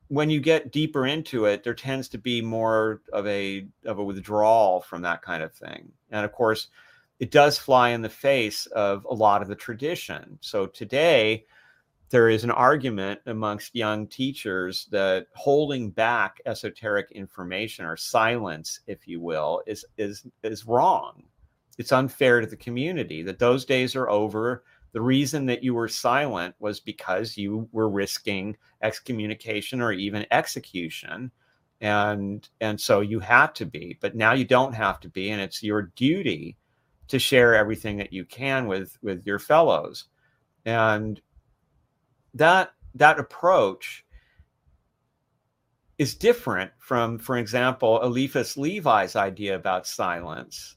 When 0.08 0.28
you 0.28 0.40
get 0.40 0.72
deeper 0.72 1.06
into 1.06 1.46
it, 1.46 1.62
there 1.64 1.74
tends 1.74 2.08
to 2.10 2.18
be 2.18 2.40
more 2.40 3.02
of 3.12 3.26
a 3.26 3.66
of 3.84 3.98
a 3.98 4.04
withdrawal 4.04 4.80
from 4.82 5.02
that 5.02 5.22
kind 5.22 5.42
of 5.42 5.52
thing. 5.52 5.90
And 6.10 6.24
of 6.24 6.32
course, 6.32 6.68
it 7.18 7.30
does 7.30 7.58
fly 7.58 7.90
in 7.90 8.02
the 8.02 8.08
face 8.08 8.66
of 8.66 9.04
a 9.08 9.14
lot 9.14 9.42
of 9.42 9.48
the 9.48 9.54
tradition. 9.54 10.38
So 10.42 10.66
today, 10.66 11.46
there 12.10 12.28
is 12.28 12.44
an 12.44 12.52
argument 12.52 13.20
amongst 13.26 13.74
young 13.74 14.06
teachers 14.06 14.86
that 14.90 15.26
holding 15.34 15.90
back 15.90 16.40
esoteric 16.46 17.10
information 17.12 17.84
or 17.84 17.96
silence, 17.96 18.80
if 18.86 19.08
you 19.08 19.20
will, 19.20 19.62
is 19.66 19.84
is 19.98 20.26
is 20.42 20.66
wrong. 20.66 21.24
It's 21.78 21.92
unfair 21.92 22.40
to 22.40 22.46
the 22.46 22.56
community. 22.56 23.22
That 23.22 23.38
those 23.38 23.64
days 23.64 23.94
are 23.96 24.08
over. 24.08 24.64
The 24.92 25.00
reason 25.00 25.46
that 25.46 25.62
you 25.62 25.74
were 25.74 25.88
silent 25.88 26.54
was 26.58 26.80
because 26.80 27.36
you 27.36 27.68
were 27.72 27.88
risking 27.88 28.56
excommunication 28.82 29.82
or 29.82 29.92
even 29.92 30.26
execution, 30.30 31.30
and 31.80 32.48
and 32.60 32.80
so 32.80 33.00
you 33.00 33.20
had 33.20 33.54
to 33.56 33.66
be. 33.66 33.98
But 34.00 34.16
now 34.16 34.32
you 34.32 34.44
don't 34.44 34.74
have 34.74 35.00
to 35.00 35.08
be, 35.08 35.30
and 35.30 35.40
it's 35.40 35.62
your 35.62 35.92
duty 35.96 36.56
to 37.08 37.18
share 37.18 37.54
everything 37.54 37.98
that 37.98 38.12
you 38.12 38.24
can 38.24 38.66
with 38.66 38.96
with 39.02 39.26
your 39.26 39.38
fellows. 39.38 40.04
And 40.64 41.20
that 42.34 42.72
that 42.94 43.18
approach 43.20 44.04
is 45.98 46.14
different 46.14 46.70
from, 46.78 47.18
for 47.18 47.36
example, 47.36 48.02
Eliphas 48.02 48.56
Levi's 48.56 49.16
idea 49.16 49.54
about 49.54 49.86
silence 49.86 50.75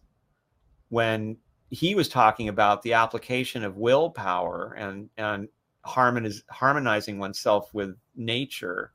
when 0.89 1.37
he 1.69 1.95
was 1.95 2.09
talking 2.09 2.49
about 2.49 2.81
the 2.81 2.93
application 2.93 3.63
of 3.63 3.77
willpower 3.77 4.73
and 4.77 5.09
and 5.17 5.47
harmoniz- 5.85 6.43
harmonizing 6.49 7.19
oneself 7.19 7.73
with 7.73 7.95
nature 8.15 8.91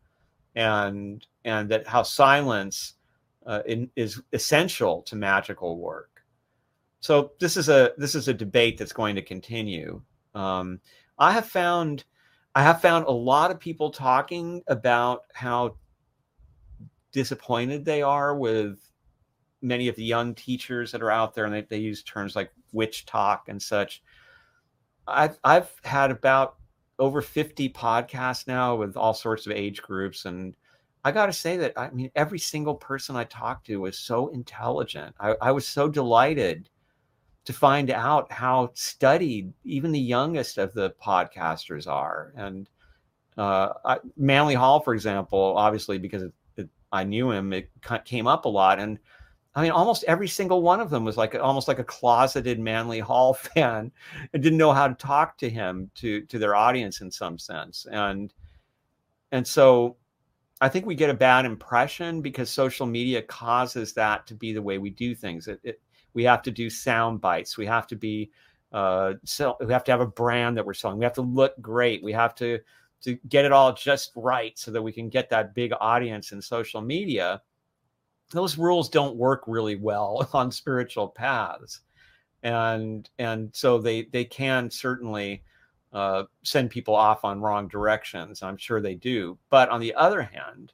and 0.55 1.26
and 1.45 1.68
that 1.68 1.86
how 1.86 2.03
silence 2.03 2.95
uh, 3.47 3.62
in, 3.66 3.90
is 3.97 4.22
essential 4.32 5.03
to 5.03 5.16
magical 5.16 5.78
work. 5.78 6.22
So 7.01 7.32
this 7.38 7.57
is 7.57 7.68
a 7.68 7.92
this 7.97 8.14
is 8.14 8.28
a 8.28 8.34
debate 8.34 8.78
that's 8.78 8.92
going 8.92 9.14
to 9.16 9.22
continue. 9.22 10.03
Um, 10.34 10.80
i 11.18 11.30
have 11.30 11.47
found 11.47 12.05
I 12.57 12.62
have 12.62 12.80
found 12.80 13.07
a 13.07 13.11
lot 13.11 13.51
of 13.51 13.61
people 13.61 13.90
talking 13.90 14.62
about 14.68 15.22
how 15.32 15.76
disappointed 17.12 17.84
they 17.84 18.03
are 18.03 18.37
with 18.37 18.79
many 19.64 19.88
of 19.88 19.96
the 19.96 20.04
young 20.04 20.34
teachers 20.34 20.92
that 20.92 21.03
are 21.03 21.11
out 21.11 21.34
there, 21.34 21.46
and 21.46 21.54
they, 21.54 21.62
they 21.62 21.78
use 21.78 22.03
terms 22.03 22.36
like 22.36 22.50
WitchTok 22.74 23.41
and 23.49 23.61
such. 23.61 24.03
I've 25.07 25.38
I've 25.45 25.70
had 25.84 26.11
about 26.11 26.57
over 26.99 27.20
50 27.20 27.70
podcasts 27.70 28.46
now 28.46 28.76
with 28.76 28.96
all 28.96 29.14
sorts 29.14 29.46
of 29.46 29.53
age 29.53 29.82
groups 29.82 30.26
and 30.26 30.54
I 31.04 31.12
got 31.12 31.26
to 31.26 31.32
say 31.32 31.57
that 31.58 31.72
I 31.76 31.91
mean 31.91 32.11
every 32.14 32.38
single 32.38 32.74
person 32.74 33.16
I 33.16 33.24
talked 33.24 33.66
to 33.66 33.80
was 33.80 33.99
so 33.99 34.28
intelligent. 34.28 35.14
I, 35.20 35.34
I 35.42 35.53
was 35.53 35.66
so 35.66 35.88
delighted 35.88 36.70
to 37.45 37.53
find 37.53 37.91
out 37.91 38.32
how 38.32 38.70
studied 38.72 39.53
even 39.64 39.92
the 39.92 40.00
youngest 40.00 40.57
of 40.57 40.72
the 40.72 40.95
podcasters 41.03 41.86
are. 41.86 42.32
And 42.36 42.70
uh, 43.36 43.74
I, 43.84 43.99
Manly 44.16 44.54
Hall, 44.54 44.80
for 44.80 44.95
example, 44.95 45.54
obviously 45.58 45.99
because 45.99 46.22
it, 46.22 46.32
it, 46.57 46.68
I 46.91 47.04
knew 47.04 47.30
him, 47.30 47.53
it 47.53 47.68
came 48.07 48.26
up 48.26 48.46
a 48.46 48.49
lot. 48.49 48.78
And 48.78 48.99
I 49.57 49.63
mean, 49.63 49.71
almost 49.71 50.05
every 50.05 50.26
single 50.26 50.63
one 50.63 50.81
of 50.81 50.91
them 50.91 51.05
was 51.05 51.17
like 51.17 51.35
almost 51.37 51.68
like 51.68 51.79
a 51.79 51.85
closeted 51.85 52.59
Manly 52.59 52.99
Hall 52.99 53.35
fan 53.55 53.93
and 54.33 54.43
didn't 54.43 54.59
know 54.59 54.72
how 54.72 54.89
to 54.89 54.95
talk 54.95 55.39
to 55.39 55.51
him 55.51 55.91
to 55.97 56.22
to 56.22 56.39
their 56.39 56.57
audience 56.57 57.01
in 57.01 57.11
some 57.11 57.39
sense. 57.39 57.87
And 57.91 58.33
and 59.33 59.47
so 59.47 59.97
I 60.61 60.68
think 60.68 60.87
we 60.87 60.95
get 60.95 61.11
a 61.11 61.14
bad 61.14 61.45
impression 61.45 62.22
because 62.22 62.51
social 62.51 62.87
media 62.87 63.22
causes 63.22 63.93
that 63.95 64.26
to 64.29 64.35
be 64.35 64.53
the 64.53 64.63
way 64.63 64.79
we 64.79 64.91
do 64.91 65.14
things. 65.14 65.49
It, 65.49 65.61
it, 65.63 65.81
we 66.14 66.25
have 66.25 66.43
to 66.43 66.51
do 66.51 66.71
sound 66.71 67.21
bites. 67.21 67.59
We 67.59 67.67
have 67.67 67.87
to 67.89 67.97
be 67.97 68.31
uh, 68.72 69.14
sell, 69.25 69.57
we 69.61 69.72
have 69.72 69.85
to 69.85 69.93
have 69.93 70.01
a 70.01 70.07
brand 70.07 70.57
that 70.57 70.67
we're 70.67 70.75
selling. 70.75 70.99
We 70.99 71.05
have 71.05 71.14
to 71.14 71.22
look 71.22 71.61
great. 71.61 72.03
We 72.03 72.13
have 72.13 72.35
to 72.37 72.61
to 73.03 73.18
get 73.29 73.45
it 73.45 73.53
all 73.53 73.72
just 73.72 74.13
right 74.17 74.59
so 74.59 74.71
that 74.71 74.83
we 74.83 74.91
can 74.91 75.09
get 75.09 75.29
that 75.31 75.55
big 75.55 75.72
audience 75.79 76.33
in 76.33 76.41
social 76.41 76.81
media. 76.81 77.43
Those 78.35 78.59
rules 78.59 78.89
don't 78.89 79.17
work 79.17 79.45
really 79.47 79.77
well 79.77 80.29
on 80.35 80.51
spiritual 80.51 81.09
paths. 81.09 81.81
And 82.43 83.09
and 83.19 83.51
so 83.55 83.79
they 83.79 84.03
they 84.13 84.25
can 84.25 84.71
certainly 84.71 85.43
uh, 85.93 86.25
send 86.43 86.71
people 86.71 86.95
off 86.95 87.25
on 87.25 87.41
wrong 87.41 87.69
directions. 87.69 88.43
I'm 88.43 88.57
sure 88.57 88.81
they 88.81 88.97
do. 88.97 89.39
But 89.49 89.71
on 89.71 89.81
the 89.81 89.95
other 89.95 90.23
hand 90.23 90.73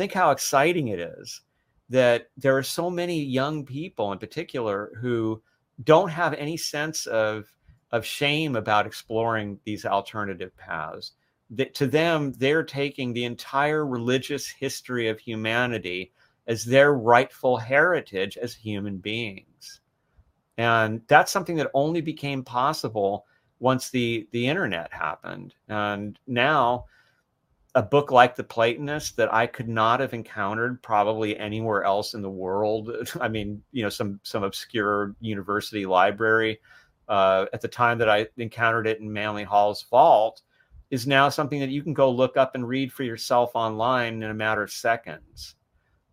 think 0.00 0.14
how 0.14 0.30
exciting 0.30 0.88
it 0.88 0.98
is 0.98 1.42
that 1.90 2.30
there 2.38 2.56
are 2.56 2.62
so 2.62 2.88
many 2.88 3.22
young 3.22 3.66
people 3.66 4.12
in 4.12 4.18
particular 4.18 4.92
who 4.98 5.42
don't 5.84 6.08
have 6.08 6.32
any 6.34 6.56
sense 6.56 7.04
of 7.06 7.44
of 7.92 8.06
shame 8.06 8.56
about 8.56 8.86
exploring 8.86 9.58
these 9.64 9.84
alternative 9.84 10.56
paths. 10.56 11.12
That 11.50 11.74
to 11.74 11.86
them 11.86 12.32
they're 12.32 12.62
taking 12.62 13.12
the 13.12 13.24
entire 13.24 13.86
religious 13.86 14.48
history 14.48 15.08
of 15.08 15.20
humanity 15.20 16.12
as 16.46 16.64
their 16.64 16.94
rightful 16.94 17.56
heritage 17.56 18.36
as 18.36 18.54
human 18.54 18.98
beings. 18.98 19.80
And 20.58 21.00
that's 21.08 21.32
something 21.32 21.56
that 21.56 21.70
only 21.74 22.00
became 22.00 22.42
possible 22.42 23.26
once 23.60 23.90
the 23.90 24.28
the 24.32 24.46
internet 24.46 24.92
happened. 24.92 25.54
And 25.68 26.18
now 26.26 26.86
a 27.74 27.82
book 27.82 28.10
like 28.10 28.34
the 28.34 28.44
platonist 28.44 29.16
that 29.16 29.32
i 29.32 29.46
could 29.46 29.68
not 29.68 30.00
have 30.00 30.12
encountered 30.12 30.82
probably 30.82 31.38
anywhere 31.38 31.84
else 31.84 32.14
in 32.14 32.22
the 32.22 32.30
world 32.30 32.90
i 33.20 33.28
mean 33.28 33.62
you 33.72 33.82
know 33.82 33.88
some 33.88 34.18
some 34.22 34.42
obscure 34.42 35.14
university 35.20 35.86
library 35.86 36.60
uh, 37.08 37.46
at 37.52 37.60
the 37.60 37.68
time 37.68 37.98
that 37.98 38.08
i 38.08 38.26
encountered 38.36 38.86
it 38.86 39.00
in 39.00 39.12
manly 39.12 39.44
hall's 39.44 39.82
vault 39.84 40.42
is 40.90 41.06
now 41.06 41.28
something 41.28 41.60
that 41.60 41.70
you 41.70 41.82
can 41.82 41.94
go 41.94 42.10
look 42.10 42.36
up 42.36 42.54
and 42.54 42.66
read 42.66 42.92
for 42.92 43.04
yourself 43.04 43.52
online 43.54 44.22
in 44.22 44.30
a 44.30 44.34
matter 44.34 44.62
of 44.62 44.72
seconds 44.72 45.56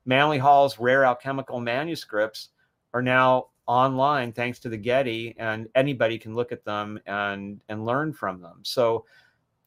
manly 0.07 0.39
hall's 0.39 0.79
rare 0.79 1.03
alchemical 1.03 1.59
manuscripts 1.59 2.49
are 2.93 3.01
now 3.03 3.47
online 3.67 4.31
thanks 4.31 4.59
to 4.59 4.69
the 4.69 4.77
getty 4.77 5.35
and 5.37 5.67
anybody 5.75 6.17
can 6.17 6.33
look 6.33 6.51
at 6.51 6.63
them 6.63 6.97
and 7.05 7.61
and 7.69 7.85
learn 7.85 8.13
from 8.13 8.41
them. 8.41 8.59
So 8.63 9.05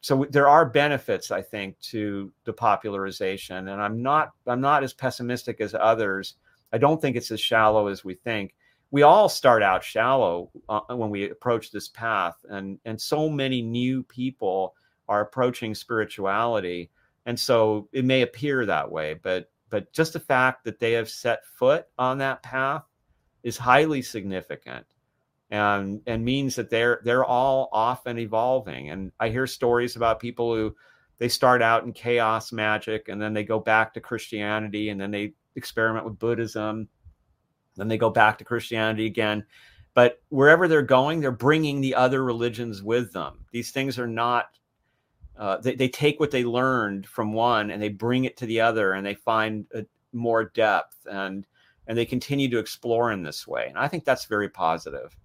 so 0.01 0.25
there 0.31 0.49
are 0.49 0.65
benefits 0.65 1.29
i 1.29 1.43
think 1.43 1.79
to 1.79 2.33
the 2.45 2.51
popularization 2.51 3.67
and 3.67 3.79
i'm 3.79 4.01
not 4.01 4.31
i'm 4.47 4.59
not 4.59 4.83
as 4.83 4.93
pessimistic 4.93 5.61
as 5.61 5.75
others. 5.79 6.35
I 6.73 6.79
don't 6.79 6.99
think 6.99 7.15
it's 7.15 7.31
as 7.31 7.41
shallow 7.41 7.87
as 7.87 8.03
we 8.03 8.15
think. 8.15 8.55
We 8.91 9.03
all 9.03 9.27
start 9.29 9.61
out 9.61 9.83
shallow 9.83 10.49
uh, 10.69 10.81
when 10.89 11.09
we 11.09 11.29
approach 11.29 11.71
this 11.71 11.87
path 11.87 12.35
and 12.49 12.79
and 12.85 12.99
so 12.99 13.29
many 13.29 13.61
new 13.61 14.01
people 14.03 14.75
are 15.07 15.21
approaching 15.21 15.75
spirituality 15.75 16.89
and 17.27 17.39
so 17.39 17.87
it 17.91 18.05
may 18.05 18.23
appear 18.23 18.65
that 18.65 18.89
way 18.89 19.13
but 19.13 19.51
but 19.71 19.91
just 19.91 20.13
the 20.13 20.19
fact 20.19 20.65
that 20.65 20.79
they 20.79 20.91
have 20.91 21.09
set 21.09 21.45
foot 21.45 21.87
on 21.97 22.19
that 22.19 22.43
path 22.43 22.83
is 23.41 23.57
highly 23.57 24.03
significant 24.03 24.85
and 25.49 26.01
and 26.05 26.23
means 26.23 26.55
that 26.55 26.69
they're 26.69 27.01
they're 27.03 27.25
all 27.25 27.69
off 27.71 28.05
and 28.05 28.19
evolving. 28.19 28.89
And 28.89 29.11
i 29.19 29.29
hear 29.29 29.47
stories 29.47 29.95
about 29.95 30.19
people 30.19 30.53
who 30.53 30.75
they 31.17 31.29
start 31.29 31.61
out 31.61 31.83
in 31.83 31.93
chaos 31.93 32.51
magic 32.51 33.07
and 33.07 33.21
then 33.21 33.33
they 33.33 33.43
go 33.43 33.59
back 33.59 33.93
to 33.93 34.01
christianity 34.01 34.89
and 34.89 34.99
then 34.99 35.11
they 35.11 35.33
experiment 35.55 36.05
with 36.05 36.19
buddhism. 36.19 36.87
Then 37.75 37.87
they 37.87 37.97
go 37.97 38.09
back 38.09 38.37
to 38.37 38.45
christianity 38.45 39.05
again. 39.05 39.45
But 39.93 40.21
wherever 40.29 40.67
they're 40.67 40.81
going 40.81 41.19
they're 41.21 41.31
bringing 41.31 41.81
the 41.81 41.95
other 41.95 42.23
religions 42.23 42.83
with 42.83 43.11
them. 43.13 43.45
These 43.51 43.71
things 43.71 43.99
are 43.99 44.07
not 44.07 44.57
uh, 45.37 45.57
they, 45.57 45.75
they 45.75 45.89
take 45.89 46.19
what 46.19 46.31
they 46.31 46.43
learned 46.43 47.07
from 47.07 47.33
one 47.33 47.71
and 47.71 47.81
they 47.81 47.89
bring 47.89 48.25
it 48.25 48.37
to 48.37 48.45
the 48.45 48.61
other 48.61 48.93
and 48.93 49.05
they 49.05 49.15
find 49.15 49.65
a, 49.73 49.85
more 50.13 50.45
depth 50.45 51.07
and 51.09 51.45
and 51.87 51.97
they 51.97 52.05
continue 52.05 52.49
to 52.49 52.59
explore 52.59 53.11
in 53.11 53.23
this 53.23 53.47
way. 53.47 53.65
And 53.67 53.77
I 53.77 53.87
think 53.87 54.05
that's 54.05 54.25
very 54.25 54.49
positive. 54.49 55.17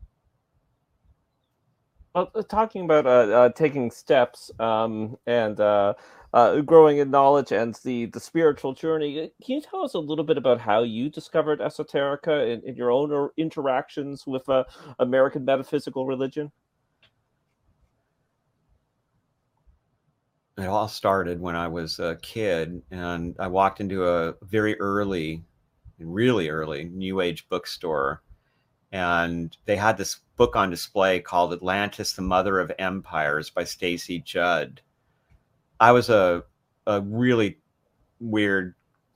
Well, 2.14 2.30
uh, 2.34 2.42
talking 2.42 2.84
about 2.84 3.06
uh, 3.06 3.10
uh, 3.10 3.48
taking 3.50 3.90
steps 3.90 4.50
um, 4.58 5.18
and 5.26 5.60
uh, 5.60 5.92
uh, 6.32 6.62
growing 6.62 6.96
in 6.96 7.10
knowledge 7.10 7.52
and 7.52 7.74
the, 7.84 8.06
the 8.06 8.20
spiritual 8.20 8.72
journey, 8.72 9.20
uh, 9.20 9.28
can 9.44 9.56
you 9.56 9.60
tell 9.60 9.84
us 9.84 9.92
a 9.92 9.98
little 9.98 10.24
bit 10.24 10.38
about 10.38 10.58
how 10.58 10.82
you 10.82 11.10
discovered 11.10 11.60
esoterica 11.60 12.50
in, 12.50 12.62
in 12.66 12.74
your 12.74 12.90
own 12.90 13.28
interactions 13.36 14.26
with 14.26 14.48
American 14.98 15.44
metaphysical 15.44 16.06
religion? 16.06 16.50
It 20.58 20.66
all 20.66 20.88
started 20.88 21.40
when 21.40 21.54
I 21.54 21.68
was 21.68 21.98
a 21.98 22.16
kid, 22.22 22.82
and 22.90 23.36
I 23.38 23.46
walked 23.46 23.80
into 23.80 24.08
a 24.08 24.34
very 24.42 24.78
early 24.80 25.44
really 25.98 26.50
early 26.50 26.84
new 26.84 27.22
age 27.22 27.48
bookstore 27.48 28.22
and 28.92 29.56
they 29.66 29.76
had 29.76 29.96
this 29.96 30.20
book 30.36 30.56
on 30.56 30.70
display 30.70 31.20
called 31.20 31.52
Atlantis 31.52 32.12
the 32.12 32.22
Mother 32.22 32.60
of 32.60 32.72
Empires 32.78 33.50
by 33.50 33.64
Stacy 33.64 34.20
Judd. 34.20 34.80
I 35.80 35.92
was 35.92 36.08
a 36.08 36.44
a 36.86 37.00
really 37.00 37.58
weird 38.20 38.74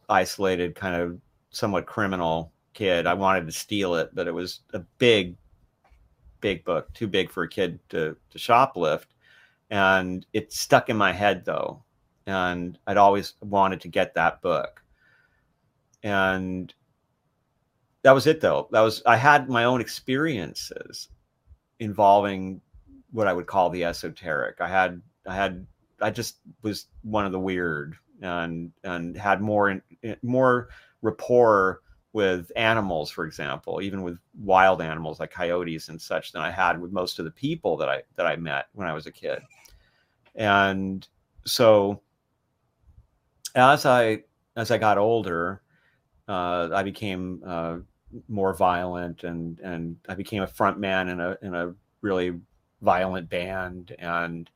isolated 0.08 0.74
kind 0.74 0.96
of 1.00 1.18
somewhat 1.50 1.86
criminal 1.86 2.52
kid. 2.74 3.06
I 3.06 3.14
wanted 3.14 3.46
to 3.46 3.52
steal 3.52 3.94
it, 3.94 4.10
but 4.12 4.26
it 4.26 4.34
was 4.34 4.60
a 4.74 4.80
big 4.98 5.36
big 6.40 6.64
book, 6.64 6.92
too 6.94 7.06
big 7.06 7.30
for 7.30 7.44
a 7.44 7.48
kid 7.48 7.78
to 7.90 8.16
to 8.30 8.38
shoplift. 8.38 9.06
And 9.70 10.26
it 10.32 10.52
stuck 10.52 10.88
in 10.88 10.96
my 10.96 11.12
head 11.12 11.44
though. 11.44 11.82
And 12.26 12.78
I'd 12.86 12.96
always 12.96 13.34
wanted 13.40 13.80
to 13.82 13.88
get 13.88 14.14
that 14.14 14.42
book. 14.42 14.82
And 16.02 16.72
that 18.02 18.12
was 18.12 18.26
it 18.26 18.40
though. 18.40 18.68
That 18.72 18.80
was 18.80 19.02
i 19.06 19.16
had 19.16 19.48
my 19.48 19.64
own 19.64 19.80
experiences 19.80 21.08
involving 21.78 22.60
what 23.12 23.26
i 23.26 23.32
would 23.32 23.46
call 23.46 23.70
the 23.70 23.84
esoteric. 23.84 24.60
I 24.60 24.68
had 24.68 25.00
i 25.26 25.34
had 25.34 25.66
i 26.00 26.10
just 26.10 26.38
was 26.62 26.86
one 27.02 27.26
of 27.26 27.32
the 27.32 27.40
weird 27.40 27.96
and 28.22 28.72
and 28.84 29.16
had 29.16 29.40
more 29.40 29.82
more 30.22 30.68
rapport 31.02 31.82
with 32.12 32.50
animals 32.56 33.10
for 33.10 33.24
example 33.24 33.80
even 33.80 34.02
with 34.02 34.18
wild 34.40 34.82
animals 34.82 35.20
like 35.20 35.30
coyotes 35.30 35.88
and 35.88 36.00
such 36.00 36.32
than 36.32 36.42
i 36.42 36.50
had 36.50 36.80
with 36.80 36.92
most 36.92 37.18
of 37.18 37.24
the 37.24 37.30
people 37.30 37.76
that 37.76 37.88
i 37.88 38.02
that 38.16 38.26
i 38.26 38.34
met 38.36 38.66
when 38.72 38.88
i 38.88 38.92
was 38.92 39.06
a 39.06 39.12
kid 39.12 39.40
and 40.40 41.06
so 41.44 42.00
as 43.54 43.86
i 43.86 44.18
as 44.56 44.72
i 44.72 44.78
got 44.78 44.98
older 44.98 45.62
uh, 46.30 46.70
I 46.72 46.84
became 46.84 47.42
uh, 47.44 47.78
more 48.28 48.54
violent, 48.54 49.24
and 49.24 49.58
and 49.58 49.96
I 50.08 50.14
became 50.14 50.44
a 50.44 50.46
front 50.46 50.78
man 50.78 51.08
in 51.08 51.20
a 51.20 51.36
in 51.42 51.54
a 51.56 51.74
really 52.02 52.38
violent 52.82 53.28
band, 53.28 53.96
and 53.98 54.48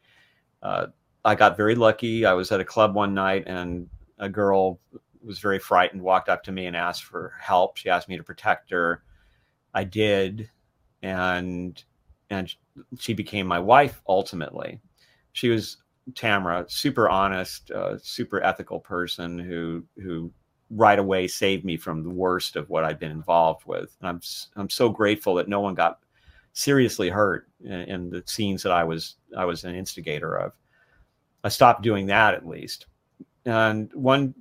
uh, 0.63 0.87
I 1.25 1.35
got 1.35 1.57
very 1.57 1.75
lucky. 1.75 2.25
I 2.27 2.33
was 2.35 2.53
at 2.53 2.61
a 2.61 2.65
club 2.65 2.95
one 2.95 3.13
night, 3.13 3.45
and 3.49 3.89
a 4.19 4.29
girl 4.29 4.79
was 5.21 5.41
very 5.41 5.59
frightened, 5.59 6.01
walked 6.01 6.29
up 6.29 6.45
to 6.45 6.53
me 6.53 6.67
and 6.67 6.77
asked 6.77 7.03
for 7.03 7.33
help. 7.41 7.77
She 7.77 7.91
asked 7.91 8.09
me 8.09 8.17
to 8.19 8.23
protect 8.23 8.71
her. 8.71 9.03
I 9.75 9.83
did, 9.83 10.49
and 11.03 11.83
and 12.31 12.55
she 13.01 13.15
became 13.15 13.49
my 13.49 13.59
wife 13.59 14.01
ultimately. 14.07 14.81
She 15.35 15.51
was 15.51 15.77
Tamara, 16.15 16.65
super 16.69 17.09
honest, 17.09 17.71
uh, 17.71 17.99
super 17.99 18.43
ethical 18.43 18.81
person 18.81 19.39
who 19.39 19.85
who 20.03 20.33
right 20.71 20.99
away 20.99 21.29
saved 21.29 21.65
me 21.65 21.77
from 21.77 22.03
the 22.03 22.11
worst 22.11 22.57
of 22.57 22.69
what 22.71 22.85
I'd 22.85 22.99
been 22.99 23.11
involved 23.11 23.67
with. 23.67 23.97
And 24.01 24.09
I'm 24.09 24.21
I'm 24.57 24.71
so 24.71 24.89
grateful 24.89 25.35
that 25.35 25.49
no 25.49 25.61
one 25.61 25.75
got 25.75 25.99
seriously 26.53 27.09
hurt 27.09 27.49
in, 27.63 27.73
in, 27.73 28.11
the 28.11 28.23
scenes 28.27 28.63
that 28.63 28.73
I 28.73 28.85
was 28.85 29.17
I 29.37 29.45
was 29.45 29.65
an 29.65 29.75
instigator 29.75 30.37
of. 30.37 30.53
I 31.43 31.49
stopped 31.49 31.83
doing 31.83 32.07
that 32.07 32.35
at 32.35 32.47
least. 32.47 32.87
And 33.45 33.93
one 33.93 34.35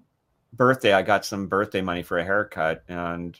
birthday, 0.53 0.93
I 0.93 1.01
got 1.01 1.25
some 1.25 1.47
birthday 1.47 1.81
money 1.81 2.03
for 2.03 2.17
a 2.17 2.23
haircut, 2.23 2.83
and 2.87 3.39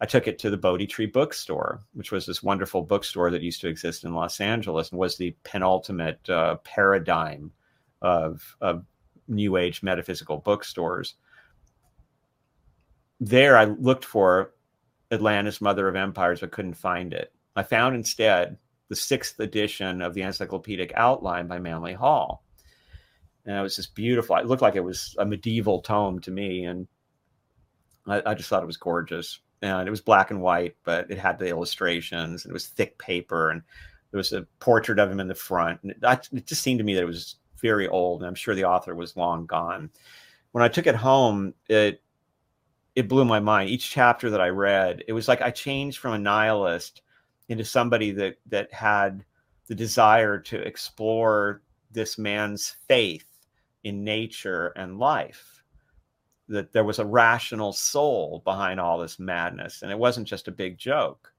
I 0.00 0.06
took 0.06 0.26
it 0.26 0.38
to 0.40 0.50
the 0.50 0.56
Bodhi 0.56 0.86
Tree 0.86 1.06
Bookstore, 1.06 1.82
which 1.92 2.10
was 2.10 2.24
this 2.24 2.42
wonderful 2.42 2.82
bookstore 2.82 3.30
that 3.30 3.42
used 3.42 3.60
to 3.60 3.68
exist 3.68 4.04
in 4.04 4.14
Los 4.14 4.40
Angeles 4.40 4.90
and 4.90 4.98
was 4.98 5.16
the 5.16 5.36
penultimate 5.44 6.28
uh, 6.30 6.56
paradigm 6.64 7.52
of, 8.00 8.56
of 8.60 8.84
New 9.28 9.56
Age 9.56 9.82
metaphysical 9.82 10.38
bookstores 10.38 11.16
there 13.20 13.56
I 13.56 13.64
looked 13.66 14.04
for 14.04 14.54
Atlantis, 15.12 15.60
Mother 15.60 15.86
of 15.86 15.96
Empires, 15.96 16.40
but 16.40 16.52
couldn't 16.52 16.74
find 16.74 17.12
it. 17.12 17.32
I 17.54 17.62
found 17.62 17.94
instead 17.94 18.56
the 18.88 18.96
sixth 18.96 19.38
edition 19.38 20.00
of 20.00 20.14
the 20.14 20.22
Encyclopedic 20.22 20.92
Outline 20.96 21.46
by 21.46 21.58
Manly 21.58 21.92
Hall. 21.92 22.44
And 23.44 23.56
it 23.56 23.62
was 23.62 23.76
just 23.76 23.94
beautiful. 23.94 24.36
It 24.36 24.46
looked 24.46 24.62
like 24.62 24.76
it 24.76 24.84
was 24.84 25.14
a 25.18 25.24
medieval 25.24 25.80
tome 25.82 26.20
to 26.20 26.30
me. 26.30 26.64
And 26.64 26.88
I, 28.06 28.22
I 28.26 28.34
just 28.34 28.48
thought 28.48 28.62
it 28.62 28.66
was 28.66 28.76
gorgeous. 28.76 29.40
And 29.62 29.86
it 29.86 29.90
was 29.90 30.00
black 30.00 30.30
and 30.30 30.40
white, 30.40 30.76
but 30.84 31.10
it 31.10 31.18
had 31.18 31.38
the 31.38 31.48
illustrations 31.48 32.44
and 32.44 32.50
it 32.50 32.54
was 32.54 32.68
thick 32.68 32.98
paper. 32.98 33.50
And 33.50 33.62
there 34.10 34.18
was 34.18 34.32
a 34.32 34.46
portrait 34.58 34.98
of 34.98 35.10
him 35.10 35.20
in 35.20 35.28
the 35.28 35.34
front. 35.34 35.80
And 35.82 35.92
it, 35.92 36.28
it 36.32 36.46
just 36.46 36.62
seemed 36.62 36.78
to 36.78 36.84
me 36.84 36.94
that 36.94 37.02
it 37.02 37.06
was 37.06 37.36
very 37.60 37.88
old. 37.88 38.22
And 38.22 38.28
I'm 38.28 38.34
sure 38.34 38.54
the 38.54 38.64
author 38.64 38.94
was 38.94 39.16
long 39.16 39.46
gone. 39.46 39.90
When 40.52 40.64
I 40.64 40.68
took 40.68 40.86
it 40.86 40.96
home, 40.96 41.54
it 41.68 42.02
it 42.96 43.08
blew 43.08 43.24
my 43.24 43.38
mind. 43.38 43.70
Each 43.70 43.88
chapter 43.88 44.30
that 44.30 44.40
I 44.40 44.48
read, 44.48 45.04
it 45.06 45.12
was 45.12 45.28
like 45.28 45.40
I 45.42 45.50
changed 45.50 45.98
from 45.98 46.14
a 46.14 46.18
nihilist 46.18 47.02
into 47.48 47.64
somebody 47.64 48.10
that 48.12 48.36
that 48.46 48.72
had 48.72 49.24
the 49.68 49.74
desire 49.74 50.38
to 50.38 50.58
explore 50.58 51.62
this 51.92 52.18
man's 52.18 52.76
faith 52.88 53.26
in 53.84 54.04
nature 54.04 54.68
and 54.76 54.98
life. 54.98 55.59
That 56.50 56.72
there 56.72 56.84
was 56.84 56.98
a 56.98 57.06
rational 57.06 57.72
soul 57.72 58.42
behind 58.44 58.78
all 58.78 58.98
this 58.98 59.18
madness, 59.18 59.80
and 59.80 59.90
it 59.90 59.98
wasn't 59.98 60.28
just 60.28 60.48
a 60.48 60.52
big 60.52 60.76
joke. 60.76 61.32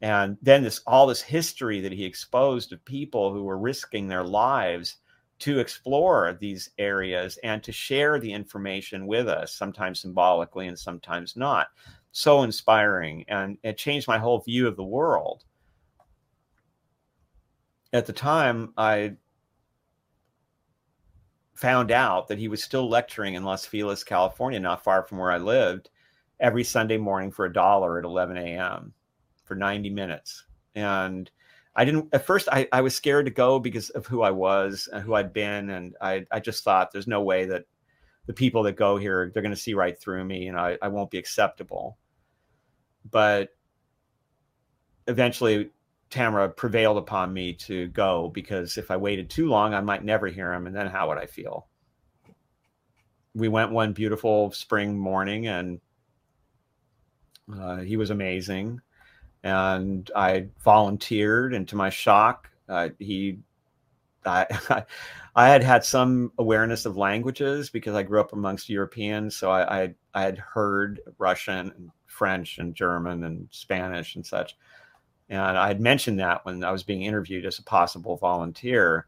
And 0.00 0.38
then 0.40 0.62
this 0.62 0.80
all 0.86 1.06
this 1.06 1.20
history 1.20 1.80
that 1.80 1.92
he 1.92 2.04
exposed 2.04 2.72
of 2.72 2.82
people 2.84 3.34
who 3.34 3.42
were 3.42 3.58
risking 3.58 4.08
their 4.08 4.24
lives 4.24 4.96
to 5.40 5.58
explore 5.58 6.38
these 6.40 6.70
areas 6.78 7.38
and 7.42 7.62
to 7.64 7.72
share 7.72 8.18
the 8.20 8.32
information 8.32 9.06
with 9.06 9.28
us, 9.28 9.52
sometimes 9.52 10.00
symbolically 10.00 10.68
and 10.68 10.78
sometimes 10.78 11.36
not. 11.36 11.68
So 12.12 12.42
inspiring. 12.42 13.24
And 13.28 13.58
it 13.62 13.78
changed 13.78 14.06
my 14.06 14.18
whole 14.18 14.40
view 14.40 14.68
of 14.68 14.76
the 14.76 14.84
world. 14.84 15.44
At 17.92 18.06
the 18.06 18.12
time, 18.12 18.72
I 18.76 19.16
found 21.60 21.90
out 21.90 22.26
that 22.28 22.38
he 22.38 22.48
was 22.48 22.64
still 22.64 22.88
lecturing 22.88 23.34
in 23.34 23.44
Los 23.44 23.66
Feliz, 23.66 24.02
California, 24.02 24.58
not 24.58 24.82
far 24.82 25.02
from 25.02 25.18
where 25.18 25.30
I 25.30 25.36
lived, 25.36 25.90
every 26.40 26.64
Sunday 26.64 26.96
morning 26.96 27.30
for 27.30 27.44
a 27.44 27.52
dollar 27.52 27.98
at 27.98 28.06
11 28.06 28.38
a.m. 28.38 28.94
for 29.44 29.54
90 29.54 29.90
minutes. 29.90 30.46
And 30.74 31.30
I 31.76 31.84
didn't 31.84 32.08
at 32.14 32.24
first 32.24 32.48
I, 32.50 32.66
I 32.72 32.80
was 32.80 32.94
scared 32.94 33.26
to 33.26 33.30
go 33.30 33.58
because 33.58 33.90
of 33.90 34.06
who 34.06 34.22
I 34.22 34.30
was 34.30 34.88
and 34.90 35.02
who 35.02 35.14
I'd 35.14 35.34
been 35.34 35.70
and 35.70 35.94
I, 36.00 36.24
I 36.30 36.40
just 36.40 36.64
thought 36.64 36.92
there's 36.92 37.06
no 37.06 37.22
way 37.22 37.44
that 37.44 37.66
the 38.26 38.32
people 38.32 38.62
that 38.62 38.76
go 38.76 38.96
here 38.96 39.30
they're 39.32 39.42
going 39.42 39.54
to 39.54 39.60
see 39.60 39.74
right 39.74 40.00
through 40.00 40.24
me 40.24 40.48
and 40.48 40.58
I, 40.58 40.78
I 40.80 40.88
won't 40.88 41.10
be 41.10 41.18
acceptable. 41.18 41.98
But 43.10 43.50
eventually 45.06 45.70
Tamara 46.10 46.48
prevailed 46.48 46.98
upon 46.98 47.32
me 47.32 47.54
to 47.54 47.88
go 47.88 48.28
because 48.28 48.76
if 48.76 48.90
I 48.90 48.96
waited 48.96 49.30
too 49.30 49.48
long 49.48 49.74
I 49.74 49.80
might 49.80 50.04
never 50.04 50.26
hear 50.26 50.52
him 50.52 50.66
and 50.66 50.74
then 50.74 50.88
how 50.88 51.08
would 51.08 51.18
I 51.18 51.26
feel? 51.26 51.66
We 53.34 53.48
went 53.48 53.70
one 53.70 53.92
beautiful 53.92 54.50
spring 54.50 54.98
morning 54.98 55.46
and 55.46 55.80
uh, 57.52 57.78
he 57.78 57.96
was 57.96 58.10
amazing 58.10 58.80
and 59.42 60.10
I 60.14 60.48
volunteered. 60.62 61.54
And 61.54 61.66
to 61.68 61.76
my 61.76 61.90
shock, 61.90 62.50
uh, 62.68 62.90
he, 62.98 63.38
I, 64.24 64.46
I 65.34 65.48
had 65.48 65.62
had 65.62 65.84
some 65.84 66.32
awareness 66.38 66.86
of 66.86 66.96
languages 66.96 67.70
because 67.70 67.94
I 67.94 68.02
grew 68.02 68.20
up 68.20 68.32
amongst 68.32 68.68
Europeans, 68.68 69.36
so 69.36 69.50
I, 69.50 69.82
I, 69.82 69.94
I 70.14 70.22
had 70.22 70.38
heard 70.38 71.00
Russian, 71.18 71.72
and 71.76 71.90
French, 72.06 72.58
and 72.58 72.74
German, 72.74 73.24
and 73.24 73.48
Spanish, 73.50 74.16
and 74.16 74.26
such. 74.26 74.56
And 75.30 75.40
I 75.40 75.68
had 75.68 75.80
mentioned 75.80 76.18
that 76.18 76.44
when 76.44 76.62
I 76.62 76.72
was 76.72 76.82
being 76.82 77.02
interviewed 77.02 77.46
as 77.46 77.58
a 77.58 77.62
possible 77.62 78.16
volunteer. 78.18 79.06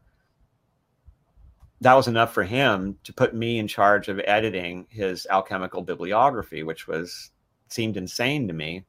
That 1.81 1.93
was 1.95 2.07
enough 2.07 2.33
for 2.33 2.43
him 2.43 2.97
to 3.03 3.13
put 3.13 3.35
me 3.35 3.59
in 3.59 3.67
charge 3.67 4.07
of 4.07 4.19
editing 4.23 4.87
his 4.89 5.27
alchemical 5.29 5.81
bibliography, 5.81 6.63
which 6.63 6.87
was 6.87 7.31
seemed 7.67 7.97
insane 7.97 8.47
to 8.47 8.53
me 8.53 8.85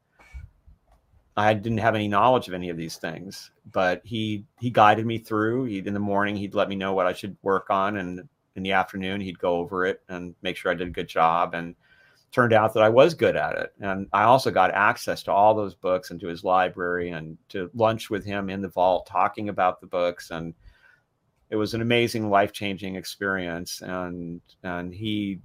I 1.37 1.53
didn't 1.53 1.79
have 1.79 1.95
any 1.95 2.07
knowledge 2.07 2.47
of 2.47 2.53
any 2.53 2.69
of 2.69 2.77
these 2.77 2.95
things, 2.95 3.51
but 3.71 4.01
he 4.05 4.45
he 4.59 4.69
guided 4.69 5.05
me 5.05 5.17
through. 5.17 5.65
He 5.65 5.79
in 5.79 5.93
the 5.93 5.99
morning 5.99 6.35
he'd 6.35 6.55
let 6.55 6.69
me 6.69 6.75
know 6.75 6.93
what 6.93 7.07
I 7.07 7.13
should 7.13 7.35
work 7.41 7.69
on, 7.69 7.97
and 7.97 8.27
in 8.55 8.63
the 8.63 8.71
afternoon 8.71 9.19
he'd 9.19 9.39
go 9.39 9.57
over 9.57 9.85
it 9.85 10.01
and 10.07 10.33
make 10.41 10.55
sure 10.55 10.71
I 10.71 10.75
did 10.75 10.87
a 10.87 10.91
good 10.91 11.09
job. 11.09 11.53
And 11.53 11.75
turned 12.35 12.51
out 12.51 12.73
that 12.73 12.83
I 12.83 12.89
was 12.89 13.13
good 13.13 13.37
at 13.37 13.57
it. 13.57 13.73
And 13.79 14.09
I 14.11 14.23
also 14.23 14.51
got 14.51 14.71
access 14.71 15.23
to 15.23 15.31
all 15.31 15.55
those 15.55 15.73
books 15.73 16.11
and 16.11 16.19
to 16.19 16.27
his 16.27 16.43
library 16.43 17.11
and 17.11 17.37
to 17.47 17.71
lunch 17.73 18.09
with 18.09 18.25
him 18.25 18.49
in 18.49 18.61
the 18.61 18.67
vault, 18.67 19.07
talking 19.07 19.47
about 19.47 19.79
the 19.79 19.87
books. 19.87 20.31
And 20.31 20.53
it 21.49 21.55
was 21.55 21.73
an 21.73 21.81
amazing, 21.81 22.29
life 22.29 22.51
changing 22.51 22.97
experience. 22.97 23.81
And 23.81 24.41
and 24.63 24.93
he 24.93 25.39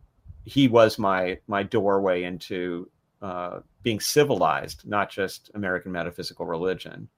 he 0.47 0.67
was 0.67 0.99
my 0.99 1.39
my 1.47 1.63
doorway 1.63 2.25
into 2.25 2.91
uh, 3.23 3.61
being 3.85 4.01
civilized, 4.01 4.83
not 4.85 5.11
just 5.11 5.53
American 5.55 5.93
metaphysical 5.93 6.45
religion. 6.45 7.09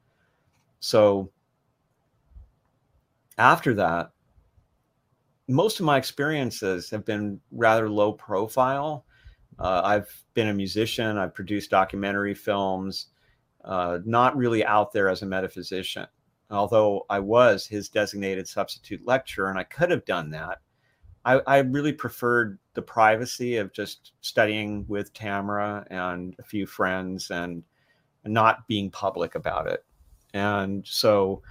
So 0.81 1.31
after 3.39 3.73
that, 3.73 4.11
most 5.49 5.81
of 5.81 5.86
my 5.86 5.97
experiences 5.97 6.90
have 6.90 7.07
been 7.07 7.40
rather 7.51 7.89
low 7.89 8.12
profile. 8.12 9.07
Uh, 9.59 9.83
I've 9.85 10.24
been 10.35 10.49
a 10.49 10.55
musician, 10.55 11.19
I've 11.19 11.35
produced 11.35 11.70
documentary 11.70 12.35
films, 12.35 13.09
uh, 13.65 13.99
not 14.05 14.37
really 14.37 14.65
out 14.65 14.93
there 14.93 15.09
as 15.09 15.23
a 15.23 15.27
metaphysician. 15.27 16.07
Although 16.51 17.07
I 17.09 17.19
was 17.19 17.66
his 17.66 17.89
designated 17.89 18.49
substitute 18.49 19.07
lecturer 19.07 19.49
and 19.51 19.59
I 19.59 19.65
could 19.65 19.91
have 19.91 20.05
done 20.05 20.31
that, 20.31 20.59
I, 21.24 21.41
I 21.47 21.59
really 21.59 21.93
preferred 21.93 22.59
the 22.74 22.83
privacy 22.83 23.57
of 23.57 23.73
just 23.73 24.12
studying 24.20 24.85
with 24.89 25.12
Tamara 25.12 25.87
and 25.91 26.35
a 26.39 26.43
few 26.43 26.66
friends 26.66 27.31
and, 27.31 27.62
not 28.24 28.69
being 28.69 28.89
public 28.89 29.35
about 29.35 29.66
it. 29.66 29.85
And 30.33 30.87
so 30.87 31.43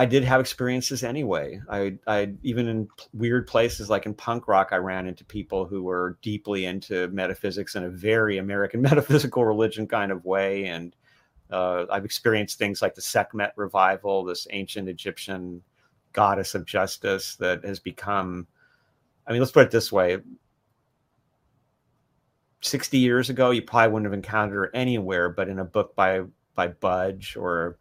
I 0.00 0.06
did 0.06 0.24
have 0.24 0.40
experiences 0.40 1.04
anyway. 1.04 1.60
I, 1.68 1.98
I 2.06 2.32
even 2.42 2.68
in 2.68 2.88
weird 3.12 3.46
places 3.46 3.90
like 3.90 4.06
in 4.06 4.14
punk 4.14 4.48
rock, 4.48 4.70
I 4.72 4.76
ran 4.76 5.06
into 5.06 5.26
people 5.26 5.66
who 5.66 5.82
were 5.82 6.16
deeply 6.22 6.64
into 6.64 7.08
metaphysics 7.08 7.74
in 7.74 7.84
a 7.84 7.90
very 7.90 8.38
American 8.38 8.80
metaphysical 8.90 9.44
religion 9.44 9.86
kind 9.86 10.10
of 10.10 10.24
way. 10.24 10.64
And 10.64 10.96
uh, 11.50 11.84
I've 11.90 12.06
experienced 12.06 12.56
things 12.56 12.80
like 12.80 12.94
the 12.94 13.02
Sekhmet 13.02 13.52
revival, 13.56 14.24
this 14.24 14.46
ancient 14.48 14.88
Egyptian 14.88 15.60
goddess 16.14 16.54
of 16.54 16.64
justice 16.64 17.36
that 17.36 17.62
has 17.62 17.78
become 17.78 18.46
I 19.26 19.32
mean, 19.32 19.42
let's 19.42 19.52
put 19.52 19.66
it 19.66 19.70
this 19.70 19.92
way 19.92 20.16
60 22.62 22.96
years 22.96 23.28
ago, 23.28 23.50
you 23.50 23.60
probably 23.60 23.92
wouldn't 23.92 24.06
have 24.06 24.14
encountered 24.14 24.54
her 24.54 24.70
anywhere 24.74 25.28
but 25.28 25.50
in 25.50 25.58
a 25.58 25.64
book 25.66 25.94
by 25.94 26.22
by 26.54 26.68
Budge 26.68 27.36
or 27.36 27.76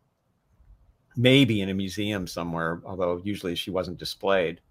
maybe 1.20 1.60
in 1.60 1.70
a 1.70 1.74
museum 1.74 2.26
somewhere, 2.26 2.82
although 2.86 3.22
usually 3.26 3.54
she 3.54 3.72
wasn't 3.72 3.98
displayed. 3.98 4.62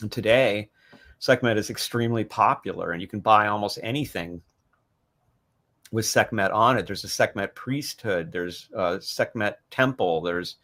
And 0.00 0.10
today, 0.10 0.70
Sekhmet 1.18 1.58
is 1.58 1.68
extremely 1.68 2.24
popular, 2.24 2.92
and 2.92 3.02
you 3.02 3.06
can 3.06 3.20
buy 3.20 3.46
almost 3.46 3.78
anything 3.82 4.40
with 5.92 6.06
Sekhmet 6.06 6.50
on 6.50 6.78
it. 6.78 6.86
There's 6.86 7.04
a 7.04 7.08
Sekhmet 7.08 7.54
priesthood, 7.54 8.32
there's 8.32 8.70
a 8.74 8.98
Sekhmet 9.00 9.58
temple, 9.70 10.22
there's 10.22 10.56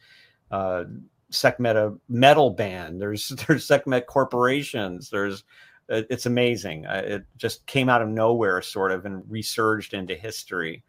uh, 0.50 0.84
Sekhmet 1.28 1.76
a 1.76 1.94
metal 2.08 2.50
band. 2.50 3.00
There's 3.00 3.28
there's 3.46 3.66
Sekhmet 3.66 4.06
corporations. 4.06 5.10
There's 5.10 5.44
it's 5.88 6.24
amazing. 6.26 6.86
It 6.88 7.24
just 7.36 7.66
came 7.66 7.90
out 7.90 8.00
of 8.00 8.08
nowhere, 8.08 8.62
sort 8.62 8.92
of, 8.92 9.04
and 9.04 9.22
resurged 9.28 9.92
into 9.92 10.14
history. 10.14 10.84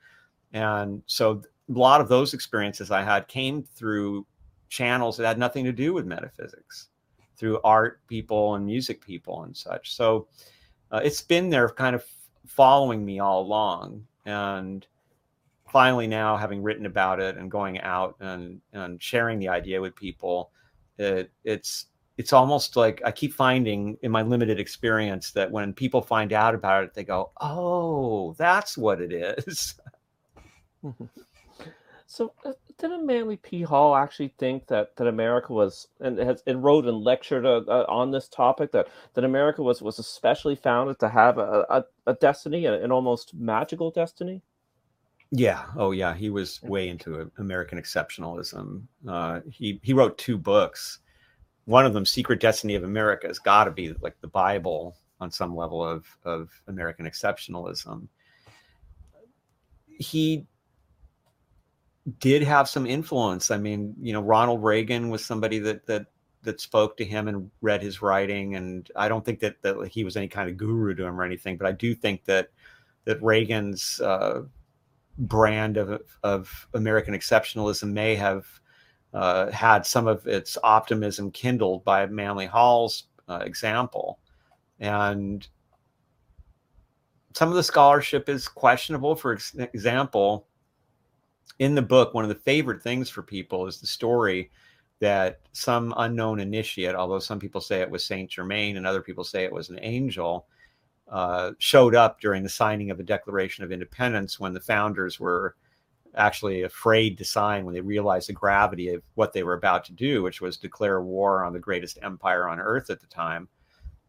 And 0.53 1.01
so 1.07 1.41
a 1.69 1.77
lot 1.77 2.01
of 2.01 2.09
those 2.09 2.33
experiences 2.33 2.91
I 2.91 3.03
had 3.03 3.27
came 3.27 3.63
through 3.63 4.25
channels 4.69 5.17
that 5.17 5.27
had 5.27 5.37
nothing 5.37 5.65
to 5.65 5.71
do 5.71 5.93
with 5.93 6.05
metaphysics, 6.05 6.89
through 7.35 7.59
art 7.63 8.01
people 8.07 8.55
and 8.55 8.65
music 8.65 9.05
people 9.05 9.43
and 9.43 9.55
such. 9.55 9.95
So 9.95 10.27
uh, 10.91 11.01
it's 11.03 11.21
been 11.21 11.49
there, 11.49 11.69
kind 11.69 11.95
of 11.95 12.03
following 12.45 13.05
me 13.05 13.19
all 13.19 13.41
along. 13.41 14.05
And 14.25 14.85
finally 15.73 16.05
now 16.05 16.37
having 16.37 16.61
written 16.61 16.85
about 16.85 17.19
it 17.19 17.35
and 17.35 17.49
going 17.49 17.81
out 17.81 18.15
and, 18.19 18.61
and 18.73 19.01
sharing 19.01 19.39
the 19.39 19.49
idea 19.49 19.81
with 19.81 19.95
people 19.95 20.51
it, 20.99 21.31
it's 21.43 21.87
it's 22.17 22.31
almost 22.31 22.75
like 22.75 23.01
i 23.03 23.11
keep 23.11 23.33
finding 23.33 23.97
in 24.03 24.11
my 24.11 24.21
limited 24.21 24.59
experience 24.59 25.31
that 25.31 25.49
when 25.49 25.73
people 25.73 25.99
find 25.99 26.31
out 26.31 26.53
about 26.53 26.83
it 26.83 26.93
they 26.93 27.03
go 27.03 27.31
oh 27.41 28.33
that's 28.37 28.77
what 28.77 29.01
it 29.01 29.11
is 29.11 29.73
so 32.13 32.31
uh, 32.45 32.51
didn't 32.77 33.05
manly 33.05 33.37
p 33.37 33.63
hall 33.63 33.95
actually 33.95 34.33
think 34.37 34.67
that 34.67 34.95
that 34.95 35.07
america 35.07 35.51
was 35.51 35.87
and 35.99 36.17
has 36.19 36.43
it 36.45 36.55
wrote 36.55 36.85
and 36.85 36.97
lectured 36.97 37.45
uh, 37.45 37.61
uh, 37.67 37.85
on 37.87 38.11
this 38.11 38.29
topic 38.29 38.71
that 38.71 38.87
that 39.15 39.23
america 39.23 39.63
was 39.63 39.81
was 39.81 39.97
especially 39.99 40.55
founded 40.55 40.99
to 40.99 41.09
have 41.09 41.37
a, 41.37 41.65
a, 41.69 41.83
a 42.07 42.13
destiny 42.15 42.65
an 42.65 42.91
almost 42.91 43.33
magical 43.33 43.91
destiny 43.91 44.41
yeah. 45.35 45.65
Oh, 45.75 45.89
yeah. 45.89 46.13
He 46.13 46.29
was 46.29 46.61
way 46.61 46.89
into 46.89 47.31
American 47.39 47.81
exceptionalism. 47.81 48.83
Uh, 49.07 49.39
he 49.51 49.79
he 49.81 49.91
wrote 49.91 50.19
two 50.19 50.37
books. 50.37 50.99
One 51.65 51.87
of 51.87 51.93
them, 51.93 52.05
"Secret 52.05 52.39
Destiny 52.39 52.75
of 52.75 52.83
America," 52.83 53.25
has 53.25 53.39
got 53.39 53.63
to 53.63 53.71
be 53.71 53.95
like 53.99 54.15
the 54.21 54.27
Bible 54.27 54.95
on 55.19 55.31
some 55.31 55.55
level 55.55 55.83
of 55.83 56.05
of 56.23 56.51
American 56.67 57.07
exceptionalism. 57.07 58.07
He 59.97 60.45
did 62.19 62.43
have 62.43 62.67
some 62.67 62.85
influence. 62.85 63.51
I 63.51 63.57
mean, 63.57 63.95
you 64.01 64.13
know, 64.13 64.21
Ronald 64.21 64.63
Reagan 64.63 65.09
was 65.09 65.25
somebody 65.25 65.59
that 65.59 65.85
that 65.87 66.07
that 66.43 66.59
spoke 66.59 66.97
to 66.97 67.05
him 67.05 67.27
and 67.27 67.49
read 67.61 67.81
his 67.81 68.01
writing, 68.01 68.55
and 68.55 68.89
I 68.95 69.07
don't 69.07 69.23
think 69.23 69.39
that 69.39 69.61
that 69.61 69.87
he 69.87 70.03
was 70.03 70.17
any 70.17 70.27
kind 70.27 70.49
of 70.49 70.57
guru 70.57 70.93
to 70.95 71.05
him 71.05 71.19
or 71.19 71.23
anything. 71.23 71.57
But 71.57 71.67
I 71.67 71.71
do 71.71 71.95
think 71.95 72.25
that 72.25 72.49
that 73.05 73.21
Reagan's 73.21 74.01
uh, 74.01 74.43
brand 75.17 75.77
of 75.77 76.01
of 76.23 76.67
American 76.73 77.13
exceptionalism 77.13 77.91
may 77.91 78.15
have 78.15 78.47
uh, 79.13 79.51
had 79.51 79.85
some 79.85 80.07
of 80.07 80.27
its 80.27 80.57
optimism 80.63 81.31
kindled 81.31 81.83
by 81.85 82.05
Manly 82.07 82.45
Hall's 82.45 83.05
uh, 83.29 83.41
example, 83.45 84.19
and 84.79 85.47
some 87.33 87.47
of 87.47 87.55
the 87.55 87.63
scholarship 87.63 88.27
is 88.27 88.49
questionable. 88.49 89.15
For 89.15 89.39
example, 89.73 90.47
in 91.59 91.75
the 91.75 91.81
book, 91.81 92.13
one 92.13 92.25
of 92.25 92.29
the 92.29 92.35
favorite 92.35 92.81
things 92.81 93.09
for 93.09 93.21
people 93.21 93.67
is 93.67 93.79
the 93.79 93.87
story 93.87 94.51
that 94.99 95.41
some 95.51 95.93
unknown 95.97 96.39
initiate, 96.39 96.95
although 96.95 97.19
some 97.19 97.39
people 97.39 97.61
say 97.61 97.81
it 97.81 97.89
was 97.89 98.05
Saint 98.05 98.29
Germain 98.29 98.77
and 98.77 98.87
other 98.87 99.01
people 99.01 99.23
say 99.23 99.43
it 99.43 99.51
was 99.51 99.69
an 99.69 99.79
angel, 99.81 100.47
uh, 101.09 101.51
showed 101.57 101.95
up 101.95 102.21
during 102.21 102.41
the 102.43 102.49
signing 102.49 102.89
of 102.89 102.97
the 102.97 103.03
Declaration 103.03 103.63
of 103.63 103.71
Independence 103.71 104.39
when 104.39 104.53
the 104.53 104.59
founders 104.59 105.19
were 105.19 105.55
actually 106.15 106.61
afraid 106.61 107.17
to 107.17 107.25
sign 107.25 107.65
when 107.65 107.73
they 107.73 107.81
realized 107.81 108.29
the 108.29 108.33
gravity 108.33 108.89
of 108.89 109.01
what 109.15 109.33
they 109.33 109.43
were 109.43 109.55
about 109.55 109.83
to 109.85 109.93
do, 109.93 110.23
which 110.23 110.41
was 110.41 110.57
declare 110.57 111.01
war 111.01 111.43
on 111.43 111.53
the 111.53 111.59
greatest 111.59 111.99
empire 112.01 112.47
on 112.47 112.59
earth 112.59 112.89
at 112.89 113.01
the 113.01 113.07
time. 113.07 113.47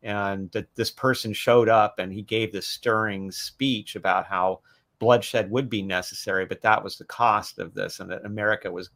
And 0.03 0.51
that 0.53 0.75
this 0.75 0.91
person 0.91 1.33
showed 1.33 1.69
up 1.69 1.99
and 1.99 2.13
he 2.13 2.23
gave 2.23 2.53
this 2.53 2.67
stirring 2.67 3.33
speech 3.33 3.97
about 3.97 4.27
how 4.27 4.61
bloodshed 5.05 5.51
would 5.51 5.69
be 5.69 5.83
necessary, 5.83 6.47
but 6.47 6.63
that 6.63 6.83
was 6.83 6.97
the 6.97 7.05
cost 7.05 7.59
of 7.59 7.75
this, 7.75 8.01
and 8.01 8.11
that 8.11 8.25
America 8.25 8.73
was 8.73 8.89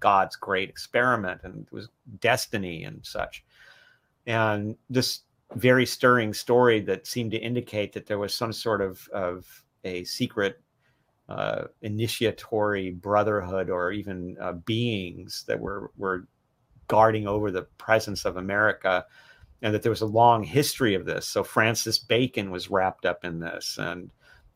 God's 0.00 0.34
great 0.34 0.68
experiment 0.68 1.42
and 1.44 1.68
was 1.70 1.88
destiny 2.18 2.82
and 2.82 3.06
such. 3.06 3.44
And 4.26 4.76
this 4.90 5.20
very 5.54 5.86
stirring 5.86 6.34
story 6.34 6.80
that 6.80 7.06
seemed 7.06 7.30
to 7.30 7.38
indicate 7.38 7.92
that 7.92 8.06
there 8.06 8.18
was 8.18 8.34
some 8.34 8.52
sort 8.52 8.82
of, 8.82 9.08
of 9.12 9.46
a 9.84 10.02
secret 10.02 10.60
uh, 11.28 11.66
initiatory 11.82 12.90
brotherhood 12.90 13.70
or 13.70 13.92
even 13.92 14.36
uh, 14.40 14.52
beings 14.52 15.44
that 15.46 15.60
were, 15.60 15.92
were 15.96 16.26
guarding 16.88 17.28
over 17.28 17.52
the 17.52 17.68
presence 17.78 18.24
of 18.24 18.36
America 18.36 19.06
and 19.62 19.72
that 19.72 19.82
there 19.82 19.90
was 19.90 20.00
a 20.00 20.06
long 20.06 20.42
history 20.42 20.96
of 20.96 21.06
this. 21.06 21.24
So 21.28 21.44
Francis 21.44 22.00
Bacon 22.00 22.50
was 22.50 22.68
wrapped 22.68 23.06
up 23.06 23.24
in 23.24 23.38
this 23.38 23.78
and 23.78 24.10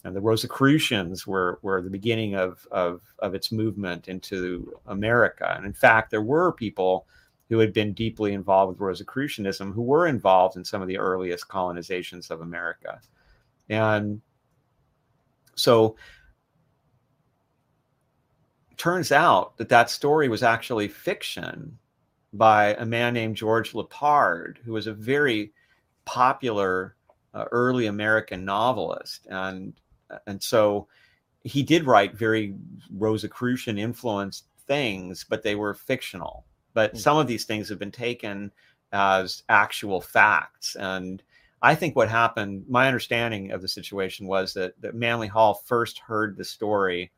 and 0.04 0.16
the 0.16 0.20
Rosicrucians 0.20 1.26
were 1.26 1.58
were 1.62 1.82
the 1.82 1.90
beginning 1.90 2.34
of 2.34 2.66
of 2.70 3.02
of 3.18 3.34
its 3.34 3.52
movement 3.52 4.08
into 4.08 4.72
America. 4.86 5.52
And 5.56 5.66
in 5.66 5.72
fact, 5.72 6.10
there 6.10 6.22
were 6.22 6.52
people 6.52 7.06
who 7.48 7.58
had 7.58 7.72
been 7.72 7.92
deeply 7.92 8.32
involved 8.32 8.70
with 8.70 8.80
Rosicrucianism 8.80 9.72
who 9.72 9.82
were 9.82 10.06
involved 10.06 10.56
in 10.56 10.64
some 10.64 10.80
of 10.80 10.88
the 10.88 10.98
earliest 10.98 11.48
colonizations 11.48 12.30
of 12.30 12.40
America. 12.40 13.00
And 13.68 14.20
so 15.56 15.96
turns 18.76 19.12
out 19.12 19.56
that 19.58 19.68
that 19.68 19.90
story 19.90 20.28
was 20.28 20.42
actually 20.42 20.88
fiction 20.88 21.76
by 22.32 22.74
a 22.74 22.86
man 22.86 23.12
named 23.12 23.36
George 23.36 23.72
Lippard, 23.72 24.58
who 24.64 24.72
was 24.72 24.86
a 24.86 24.94
very 24.94 25.52
popular 26.04 26.94
uh, 27.34 27.44
early 27.50 27.86
American 27.86 28.44
novelist. 28.44 29.26
And 29.28 29.74
and 30.26 30.42
so 30.42 30.88
he 31.42 31.62
did 31.62 31.84
write 31.86 32.14
very 32.14 32.54
Rosicrucian 32.92 33.78
influenced 33.78 34.44
things, 34.66 35.24
but 35.28 35.42
they 35.42 35.54
were 35.54 35.74
fictional. 35.74 36.44
But 36.74 36.94
mm. 36.94 36.98
some 36.98 37.16
of 37.16 37.26
these 37.26 37.44
things 37.44 37.68
have 37.68 37.78
been 37.78 37.90
taken 37.92 38.52
as 38.92 39.42
actual 39.48 40.00
facts. 40.00 40.76
And 40.76 41.22
I 41.62 41.74
think 41.74 41.96
what 41.96 42.08
happened, 42.08 42.64
my 42.68 42.86
understanding 42.86 43.52
of 43.52 43.62
the 43.62 43.68
situation 43.68 44.26
was 44.26 44.54
that, 44.54 44.80
that 44.80 44.94
Manly 44.94 45.28
Hall 45.28 45.54
first 45.54 45.98
heard 45.98 46.36
the 46.36 46.44
story 46.44 47.10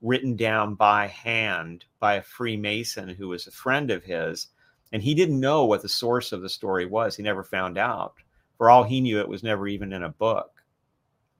written 0.00 0.34
down 0.36 0.74
by 0.74 1.06
hand 1.06 1.84
by 2.00 2.14
a 2.14 2.22
Freemason 2.22 3.08
who 3.08 3.28
was 3.28 3.46
a 3.46 3.52
friend 3.52 3.90
of 3.90 4.04
his. 4.04 4.48
And 4.92 5.02
he 5.02 5.14
didn't 5.14 5.40
know 5.40 5.64
what 5.64 5.82
the 5.82 5.88
source 5.88 6.32
of 6.32 6.42
the 6.42 6.48
story 6.48 6.86
was. 6.86 7.16
He 7.16 7.22
never 7.22 7.44
found 7.44 7.78
out. 7.78 8.14
For 8.58 8.68
all 8.68 8.84
he 8.84 9.00
knew, 9.00 9.20
it 9.20 9.28
was 9.28 9.42
never 9.42 9.66
even 9.66 9.92
in 9.92 10.02
a 10.02 10.10
book. 10.10 10.62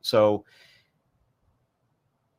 So 0.00 0.44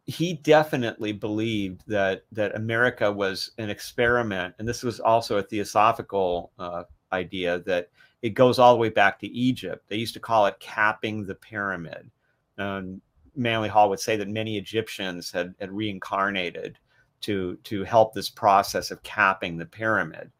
he 0.05 0.33
definitely 0.33 1.13
believed 1.13 1.83
that 1.87 2.25
that 2.31 2.55
America 2.55 3.11
was 3.11 3.51
an 3.57 3.69
experiment, 3.69 4.53
and 4.59 4.67
this 4.67 4.83
was 4.83 4.99
also 4.99 5.37
a 5.37 5.43
theosophical 5.43 6.51
uh, 6.59 6.83
idea 7.11 7.59
that 7.59 7.89
it 8.21 8.31
goes 8.31 8.59
all 8.59 8.73
the 8.73 8.79
way 8.79 8.89
back 8.89 9.19
to 9.19 9.27
Egypt. 9.27 9.85
They 9.87 9.97
used 9.97 10.13
to 10.15 10.19
call 10.19 10.45
it 10.45 10.59
capping 10.59 11.25
the 11.25 11.35
pyramid. 11.35 12.09
And 12.57 13.01
Manly 13.35 13.69
Hall 13.69 13.89
would 13.89 13.99
say 13.99 14.15
that 14.17 14.29
many 14.29 14.57
Egyptians 14.57 15.31
had, 15.31 15.55
had 15.59 15.71
reincarnated 15.71 16.79
to 17.21 17.57
to 17.63 17.83
help 17.83 18.13
this 18.13 18.29
process 18.29 18.91
of 18.91 19.03
capping 19.03 19.57
the 19.57 19.65
pyramid. 19.65 20.31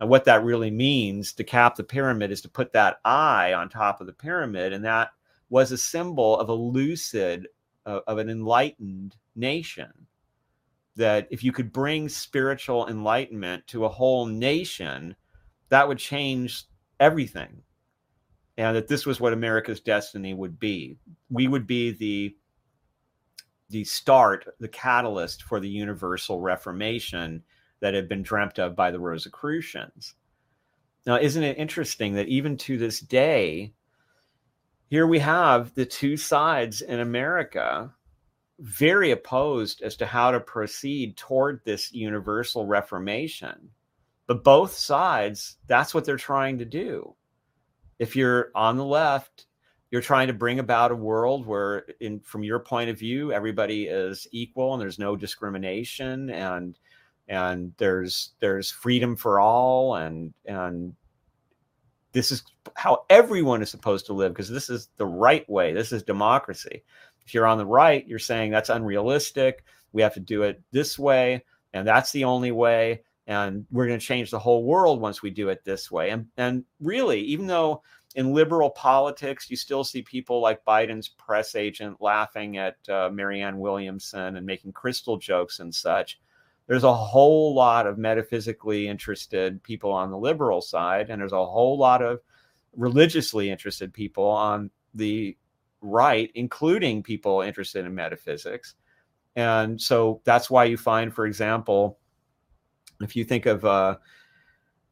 And 0.00 0.10
what 0.10 0.24
that 0.24 0.42
really 0.42 0.70
means 0.70 1.32
to 1.34 1.44
cap 1.44 1.76
the 1.76 1.84
pyramid 1.84 2.32
is 2.32 2.40
to 2.42 2.48
put 2.48 2.72
that 2.72 2.98
eye 3.04 3.52
on 3.52 3.68
top 3.68 4.00
of 4.00 4.08
the 4.08 4.12
pyramid, 4.12 4.72
and 4.72 4.84
that 4.84 5.10
was 5.48 5.70
a 5.70 5.78
symbol 5.78 6.38
of 6.38 6.48
a 6.48 6.54
lucid 6.54 7.46
of 7.86 8.18
an 8.18 8.28
enlightened 8.28 9.16
nation. 9.34 9.92
That 10.96 11.26
if 11.30 11.42
you 11.42 11.52
could 11.52 11.72
bring 11.72 12.08
spiritual 12.08 12.86
enlightenment 12.88 13.66
to 13.68 13.86
a 13.86 13.88
whole 13.88 14.26
nation, 14.26 15.16
that 15.70 15.88
would 15.88 15.98
change 15.98 16.64
everything. 17.00 17.62
And 18.58 18.76
that 18.76 18.88
this 18.88 19.06
was 19.06 19.18
what 19.18 19.32
America's 19.32 19.80
destiny 19.80 20.34
would 20.34 20.60
be. 20.60 20.98
We 21.30 21.48
would 21.48 21.66
be 21.66 21.92
the 21.92 22.36
the 23.70 23.84
start, 23.84 24.46
the 24.60 24.68
catalyst 24.68 25.42
for 25.44 25.58
the 25.58 25.68
universal 25.68 26.40
reformation 26.40 27.42
that 27.80 27.94
had 27.94 28.08
been 28.08 28.22
dreamt 28.22 28.58
of 28.58 28.76
by 28.76 28.90
the 28.90 29.00
Rosicrucians. 29.00 30.14
Now, 31.06 31.16
isn't 31.16 31.42
it 31.42 31.58
interesting 31.58 32.12
that 32.14 32.28
even 32.28 32.56
to 32.58 32.76
this 32.78 33.00
day, 33.00 33.72
here 34.92 35.06
we 35.06 35.20
have 35.20 35.74
the 35.74 35.86
two 35.86 36.18
sides 36.18 36.82
in 36.82 37.00
America 37.00 37.90
very 38.58 39.10
opposed 39.10 39.80
as 39.80 39.96
to 39.96 40.04
how 40.04 40.30
to 40.30 40.38
proceed 40.38 41.16
toward 41.16 41.62
this 41.64 41.94
universal 41.94 42.66
reformation. 42.66 43.70
But 44.26 44.44
both 44.44 44.74
sides, 44.74 45.56
that's 45.66 45.94
what 45.94 46.04
they're 46.04 46.18
trying 46.18 46.58
to 46.58 46.66
do. 46.66 47.14
If 47.98 48.16
you're 48.16 48.50
on 48.54 48.76
the 48.76 48.84
left, 48.84 49.46
you're 49.90 50.02
trying 50.02 50.26
to 50.26 50.34
bring 50.34 50.58
about 50.58 50.92
a 50.92 50.94
world 50.94 51.46
where 51.46 51.86
in 51.98 52.20
from 52.20 52.44
your 52.44 52.58
point 52.58 52.90
of 52.90 52.98
view 52.98 53.32
everybody 53.32 53.84
is 53.84 54.26
equal 54.30 54.74
and 54.74 54.82
there's 54.82 54.98
no 54.98 55.16
discrimination 55.16 56.28
and 56.28 56.78
and 57.28 57.72
there's 57.78 58.34
there's 58.40 58.70
freedom 58.70 59.16
for 59.16 59.40
all 59.40 59.94
and 59.94 60.34
and 60.44 60.92
this 62.12 62.30
is 62.30 62.42
how 62.74 63.04
everyone 63.10 63.62
is 63.62 63.70
supposed 63.70 64.06
to 64.06 64.12
live 64.12 64.32
because 64.32 64.50
this 64.50 64.70
is 64.70 64.88
the 64.96 65.06
right 65.06 65.48
way. 65.48 65.72
This 65.72 65.92
is 65.92 66.02
democracy. 66.02 66.82
If 67.24 67.34
you're 67.34 67.46
on 67.46 67.58
the 67.58 67.66
right, 67.66 68.06
you're 68.06 68.18
saying 68.18 68.50
that's 68.50 68.68
unrealistic. 68.68 69.64
We 69.92 70.02
have 70.02 70.14
to 70.14 70.20
do 70.20 70.42
it 70.42 70.62
this 70.72 70.98
way, 70.98 71.44
and 71.72 71.86
that's 71.86 72.12
the 72.12 72.24
only 72.24 72.52
way. 72.52 73.02
And 73.26 73.66
we're 73.70 73.86
going 73.86 74.00
to 74.00 74.04
change 74.04 74.30
the 74.30 74.38
whole 74.38 74.64
world 74.64 75.00
once 75.00 75.22
we 75.22 75.30
do 75.30 75.48
it 75.48 75.64
this 75.64 75.90
way. 75.90 76.10
And 76.10 76.26
and 76.36 76.64
really, 76.80 77.20
even 77.20 77.46
though 77.46 77.82
in 78.14 78.34
liberal 78.34 78.70
politics, 78.70 79.50
you 79.50 79.56
still 79.56 79.84
see 79.84 80.02
people 80.02 80.40
like 80.40 80.64
Biden's 80.64 81.08
press 81.08 81.54
agent 81.54 81.96
laughing 82.00 82.58
at 82.58 82.76
uh, 82.88 83.08
Marianne 83.10 83.58
Williamson 83.58 84.36
and 84.36 84.44
making 84.44 84.72
crystal 84.72 85.16
jokes 85.16 85.60
and 85.60 85.74
such 85.74 86.18
there's 86.66 86.84
a 86.84 86.94
whole 86.94 87.54
lot 87.54 87.86
of 87.86 87.98
metaphysically 87.98 88.88
interested 88.88 89.62
people 89.62 89.92
on 89.92 90.10
the 90.10 90.18
liberal 90.18 90.60
side, 90.60 91.10
and 91.10 91.20
there's 91.20 91.32
a 91.32 91.46
whole 91.46 91.76
lot 91.76 92.02
of 92.02 92.20
religiously 92.76 93.50
interested 93.50 93.92
people 93.92 94.26
on 94.26 94.70
the 94.94 95.36
right, 95.80 96.30
including 96.34 97.02
people 97.02 97.42
interested 97.42 97.84
in 97.84 97.94
metaphysics. 97.94 98.74
And 99.34 99.80
so 99.80 100.20
that's 100.24 100.50
why 100.50 100.64
you 100.64 100.76
find, 100.76 101.12
for 101.12 101.26
example, 101.26 101.98
if 103.00 103.16
you 103.16 103.24
think 103.24 103.46
of 103.46 103.64
uh, 103.64 103.96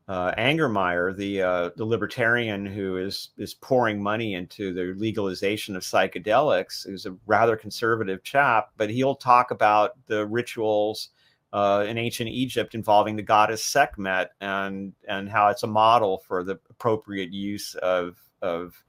uh, 0.08 0.32
Angermayer, 0.34 1.16
the 1.16 1.42
uh, 1.42 1.70
the 1.76 1.84
libertarian 1.84 2.66
who 2.66 2.96
is 2.96 3.30
is 3.38 3.54
pouring 3.54 4.02
money 4.02 4.34
into 4.34 4.72
the 4.72 4.94
legalization 4.98 5.76
of 5.76 5.82
psychedelics, 5.82 6.84
who's 6.84 7.06
a 7.06 7.16
rather 7.26 7.56
conservative 7.56 8.24
chap, 8.24 8.70
but 8.76 8.90
he'll 8.90 9.14
talk 9.14 9.50
about 9.52 9.92
the 10.06 10.26
rituals 10.26 11.10
uh, 11.52 11.84
in 11.88 11.98
ancient 11.98 12.30
Egypt 12.30 12.74
involving 12.74 13.16
the 13.16 13.22
goddess 13.22 13.64
Sekhmet 13.64 14.30
and 14.40 14.92
and 15.08 15.28
how 15.28 15.48
it's 15.48 15.62
a 15.62 15.66
model 15.68 16.22
for 16.26 16.44
the 16.44 16.58
appropriate 16.70 17.32
use 17.32 17.74
of 17.76 18.16
of 18.42 18.82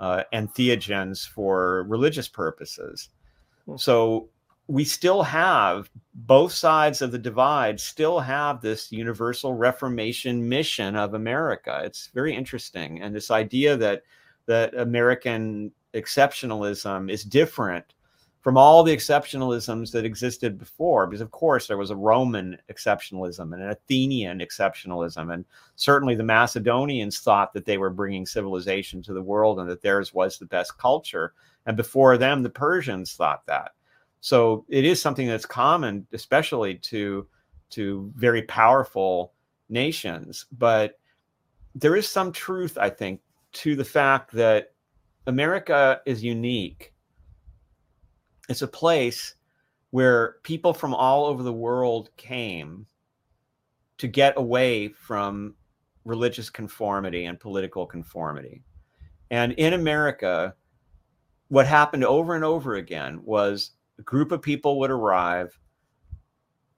uh, 0.00 0.22
entheogens 0.32 1.26
for 1.26 1.84
religious 1.84 2.28
purposes. 2.28 3.08
Hmm. 3.66 3.76
So 3.76 4.28
we 4.66 4.84
still 4.84 5.22
have 5.22 5.90
both 6.14 6.52
sides 6.52 7.02
of 7.02 7.12
the 7.12 7.18
divide 7.18 7.78
still 7.78 8.18
have 8.18 8.62
this 8.62 8.90
universal 8.90 9.52
reformation 9.52 10.48
mission 10.48 10.96
of 10.96 11.14
America. 11.14 11.82
It's 11.84 12.08
very 12.14 12.34
interesting, 12.34 13.02
and 13.02 13.14
this 13.14 13.30
idea 13.30 13.76
that 13.76 14.02
that 14.46 14.74
American 14.74 15.72
exceptionalism 15.94 17.10
is 17.10 17.24
different 17.24 17.93
from 18.44 18.58
all 18.58 18.84
the 18.84 18.94
exceptionalisms 18.94 19.90
that 19.90 20.04
existed 20.04 20.58
before, 20.58 21.06
because 21.06 21.22
of 21.22 21.30
course 21.30 21.66
there 21.66 21.78
was 21.78 21.90
a 21.90 21.96
Roman 21.96 22.58
exceptionalism 22.70 23.54
and 23.54 23.62
an 23.62 23.70
Athenian 23.70 24.40
exceptionalism, 24.40 25.32
and 25.32 25.46
certainly 25.76 26.14
the 26.14 26.24
Macedonians 26.24 27.20
thought 27.20 27.54
that 27.54 27.64
they 27.64 27.78
were 27.78 27.88
bringing 27.88 28.26
civilization 28.26 29.02
to 29.02 29.14
the 29.14 29.22
world 29.22 29.58
and 29.58 29.70
that 29.70 29.80
theirs 29.80 30.12
was 30.12 30.36
the 30.36 30.44
best 30.44 30.76
culture, 30.76 31.32
and 31.64 31.74
before 31.74 32.18
them 32.18 32.42
the 32.42 32.50
Persians 32.50 33.14
thought 33.14 33.46
that. 33.46 33.72
So 34.20 34.66
it 34.68 34.84
is 34.84 35.00
something 35.00 35.26
that's 35.26 35.46
common, 35.46 36.06
especially 36.12 36.74
to 36.74 37.26
to 37.70 38.12
very 38.14 38.42
powerful 38.42 39.32
nations, 39.70 40.44
but 40.52 40.98
there 41.74 41.96
is 41.96 42.06
some 42.06 42.30
truth, 42.30 42.76
I 42.76 42.90
think, 42.90 43.22
to 43.52 43.74
the 43.74 43.86
fact 43.86 44.32
that 44.32 44.74
America 45.26 46.02
is 46.04 46.22
unique 46.22 46.93
it's 48.48 48.62
a 48.62 48.68
place 48.68 49.34
where 49.90 50.36
people 50.42 50.74
from 50.74 50.94
all 50.94 51.26
over 51.26 51.42
the 51.42 51.52
world 51.52 52.10
came 52.16 52.86
to 53.98 54.08
get 54.08 54.34
away 54.36 54.88
from 54.88 55.54
religious 56.04 56.50
conformity 56.50 57.24
and 57.24 57.40
political 57.40 57.86
conformity. 57.86 58.62
And 59.30 59.52
in 59.52 59.72
America, 59.72 60.54
what 61.48 61.66
happened 61.66 62.04
over 62.04 62.34
and 62.34 62.44
over 62.44 62.74
again 62.74 63.20
was 63.24 63.70
a 63.98 64.02
group 64.02 64.32
of 64.32 64.42
people 64.42 64.78
would 64.80 64.90
arrive. 64.90 65.58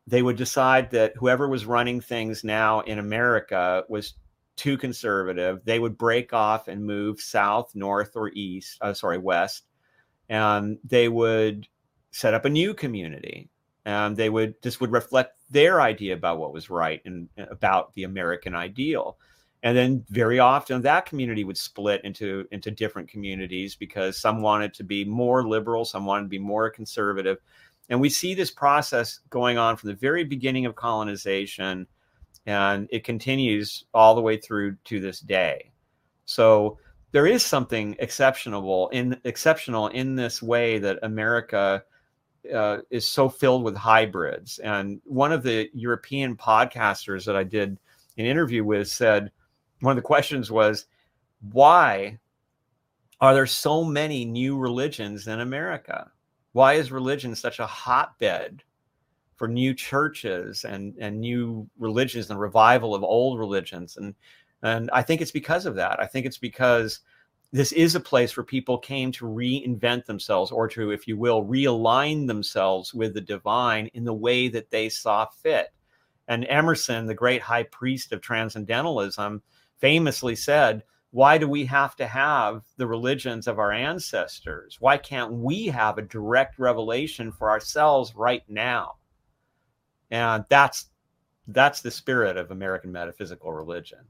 They 0.06 0.22
would 0.22 0.36
decide 0.36 0.90
that 0.90 1.14
whoever 1.16 1.48
was 1.48 1.66
running 1.66 2.00
things 2.00 2.44
now 2.44 2.80
in 2.80 2.98
America 2.98 3.84
was 3.88 4.14
too 4.56 4.76
conservative. 4.76 5.64
They 5.64 5.78
would 5.78 5.98
break 5.98 6.32
off 6.32 6.68
and 6.68 6.84
move 6.84 7.20
south, 7.20 7.74
north, 7.74 8.12
or 8.14 8.30
east, 8.34 8.78
uh, 8.80 8.94
sorry, 8.94 9.18
west 9.18 9.64
and 10.28 10.78
they 10.84 11.08
would 11.08 11.68
set 12.10 12.34
up 12.34 12.44
a 12.44 12.50
new 12.50 12.74
community. 12.74 13.50
And 13.84 14.16
they 14.16 14.30
would 14.30 14.60
just 14.62 14.80
would 14.80 14.90
reflect 14.90 15.38
their 15.50 15.80
idea 15.80 16.14
about 16.14 16.38
what 16.38 16.52
was 16.52 16.70
right 16.70 17.00
and 17.04 17.28
uh, 17.38 17.44
about 17.50 17.94
the 17.94 18.02
american 18.02 18.54
ideal. 18.54 19.16
And 19.62 19.76
then 19.76 20.04
very 20.10 20.38
often 20.38 20.82
that 20.82 21.06
community 21.06 21.44
would 21.44 21.56
split 21.56 22.04
into 22.04 22.46
into 22.50 22.70
different 22.70 23.08
communities 23.08 23.76
because 23.76 24.20
some 24.20 24.42
wanted 24.42 24.74
to 24.74 24.84
be 24.84 25.04
more 25.04 25.46
liberal 25.46 25.84
some 25.84 26.04
wanted 26.04 26.24
to 26.24 26.28
be 26.28 26.38
more 26.38 26.68
conservative. 26.68 27.38
And 27.88 28.00
we 28.00 28.08
see 28.08 28.34
this 28.34 28.50
process 28.50 29.20
going 29.30 29.56
on 29.56 29.76
from 29.76 29.88
the 29.90 29.94
very 29.94 30.24
beginning 30.24 30.66
of 30.66 30.74
colonization 30.74 31.86
and 32.44 32.88
it 32.90 33.04
continues 33.04 33.84
all 33.92 34.14
the 34.14 34.20
way 34.20 34.36
through 34.36 34.76
to 34.84 35.00
this 35.00 35.20
day. 35.20 35.70
So 36.24 36.78
there 37.16 37.26
is 37.26 37.42
something 37.42 37.96
exceptional 37.98 38.90
in 38.90 39.18
exceptional 39.24 39.88
in 39.88 40.16
this 40.16 40.42
way 40.42 40.78
that 40.78 40.98
America 41.02 41.82
uh, 42.54 42.76
is 42.90 43.08
so 43.08 43.26
filled 43.26 43.64
with 43.64 43.74
hybrids. 43.74 44.58
And 44.58 45.00
one 45.06 45.32
of 45.32 45.42
the 45.42 45.70
European 45.72 46.36
podcasters 46.36 47.24
that 47.24 47.34
I 47.34 47.42
did 47.42 47.78
an 48.18 48.26
interview 48.26 48.64
with 48.64 48.88
said 48.88 49.32
one 49.80 49.92
of 49.92 49.96
the 49.96 50.02
questions 50.02 50.50
was, 50.50 50.88
why 51.52 52.18
are 53.22 53.32
there 53.32 53.46
so 53.46 53.82
many 53.82 54.26
new 54.26 54.58
religions 54.58 55.26
in 55.26 55.40
America? 55.40 56.10
Why 56.52 56.74
is 56.74 56.92
religion 56.92 57.34
such 57.34 57.60
a 57.60 57.66
hotbed 57.66 58.62
for 59.36 59.48
new 59.48 59.72
churches 59.72 60.66
and, 60.66 60.94
and 61.00 61.18
new 61.18 61.66
religions 61.78 62.28
and 62.28 62.38
revival 62.38 62.94
of 62.94 63.02
old 63.02 63.38
religions? 63.38 63.96
And 63.96 64.14
and 64.66 64.90
I 64.92 65.02
think 65.02 65.20
it's 65.20 65.30
because 65.30 65.66
of 65.66 65.76
that. 65.76 66.00
I 66.00 66.06
think 66.06 66.26
it's 66.26 66.38
because 66.38 67.00
this 67.52 67.72
is 67.72 67.94
a 67.94 68.00
place 68.00 68.36
where 68.36 68.44
people 68.44 68.78
came 68.78 69.12
to 69.12 69.24
reinvent 69.24 70.06
themselves 70.06 70.50
or 70.50 70.66
to, 70.68 70.90
if 70.90 71.06
you 71.06 71.16
will, 71.16 71.44
realign 71.44 72.26
themselves 72.26 72.92
with 72.92 73.14
the 73.14 73.20
divine 73.20 73.88
in 73.94 74.04
the 74.04 74.12
way 74.12 74.48
that 74.48 74.70
they 74.70 74.88
saw 74.88 75.26
fit. 75.26 75.68
And 76.28 76.44
Emerson, 76.48 77.06
the 77.06 77.14
great 77.14 77.40
high 77.40 77.62
priest 77.62 78.12
of 78.12 78.20
transcendentalism, 78.20 79.42
famously 79.78 80.34
said, 80.34 80.82
Why 81.12 81.38
do 81.38 81.46
we 81.46 81.64
have 81.66 81.94
to 81.96 82.06
have 82.06 82.62
the 82.76 82.86
religions 82.86 83.46
of 83.46 83.60
our 83.60 83.70
ancestors? 83.70 84.78
Why 84.80 84.98
can't 84.98 85.32
we 85.32 85.66
have 85.66 85.98
a 85.98 86.02
direct 86.02 86.58
revelation 86.58 87.30
for 87.30 87.48
ourselves 87.48 88.14
right 88.16 88.42
now? 88.48 88.96
And 90.10 90.44
that's 90.48 90.86
that's 91.48 91.80
the 91.80 91.92
spirit 91.92 92.36
of 92.36 92.50
American 92.50 92.90
metaphysical 92.90 93.52
religion. 93.52 94.00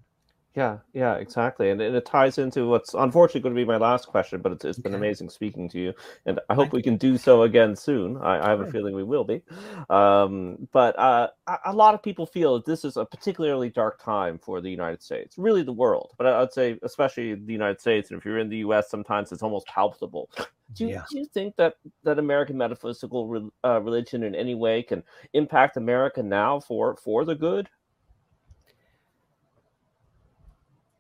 Yeah, 0.57 0.79
yeah, 0.95 1.17
exactly, 1.17 1.69
and, 1.69 1.83
and 1.83 1.95
it 1.95 2.07
ties 2.07 2.39
into 2.39 2.67
what's 2.67 2.95
unfortunately 2.95 3.43
going 3.43 3.55
to 3.55 3.61
be 3.61 3.67
my 3.67 3.77
last 3.77 4.07
question, 4.07 4.41
but 4.41 4.53
it's, 4.53 4.65
it's 4.65 4.79
been 4.79 4.95
okay. 4.95 4.99
amazing 4.99 5.29
speaking 5.29 5.69
to 5.69 5.79
you, 5.79 5.93
and 6.25 6.41
I 6.49 6.55
hope 6.55 6.73
we 6.73 6.83
can 6.83 6.97
do 6.97 7.19
so 7.19 7.43
again 7.43 7.77
soon. 7.77 8.17
I, 8.17 8.47
I 8.47 8.49
have 8.49 8.61
a 8.61 8.71
feeling 8.71 8.95
we 8.95 9.03
will 9.03 9.25
be, 9.25 9.43
um, 9.91 10.67
but 10.73 10.99
uh, 10.99 11.29
a 11.67 11.75
lot 11.75 11.93
of 11.93 12.03
people 12.03 12.25
feel 12.25 12.55
that 12.55 12.65
this 12.65 12.87
is 12.87 12.97
a 12.97 13.05
particularly 13.05 13.69
dark 13.69 14.03
time 14.03 14.39
for 14.39 14.63
the 14.63 14.71
United 14.71 15.03
States, 15.03 15.37
really 15.37 15.63
the 15.63 15.75
world, 15.75 16.13
but 16.17 16.27
I'd 16.27 16.55
say 16.55 16.79
especially 16.83 17.35
the 17.35 17.53
United 17.53 17.79
States, 17.79 18.11
and 18.11 18.19
if 18.19 18.25
you're 18.25 18.39
in 18.39 18.49
the 18.49 18.57
U.S., 18.59 18.89
sometimes 18.89 19.33
it's 19.33 19.43
almost 19.43 19.67
palpable. 19.67 20.31
Do 20.73 20.85
you, 20.85 20.91
yeah. 20.93 21.05
do 21.11 21.19
you 21.19 21.27
think 21.27 21.57
that 21.57 21.75
that 22.03 22.19
American 22.19 22.57
metaphysical 22.57 23.29
re, 23.29 23.47
uh, 23.63 23.83
religion 23.83 24.23
in 24.23 24.35
any 24.35 24.55
way 24.55 24.83
can 24.83 25.03
impact 25.35 25.77
America 25.77 26.23
now 26.23 26.61
for 26.61 26.97
for 26.97 27.27
the 27.27 27.35
good? 27.35 27.69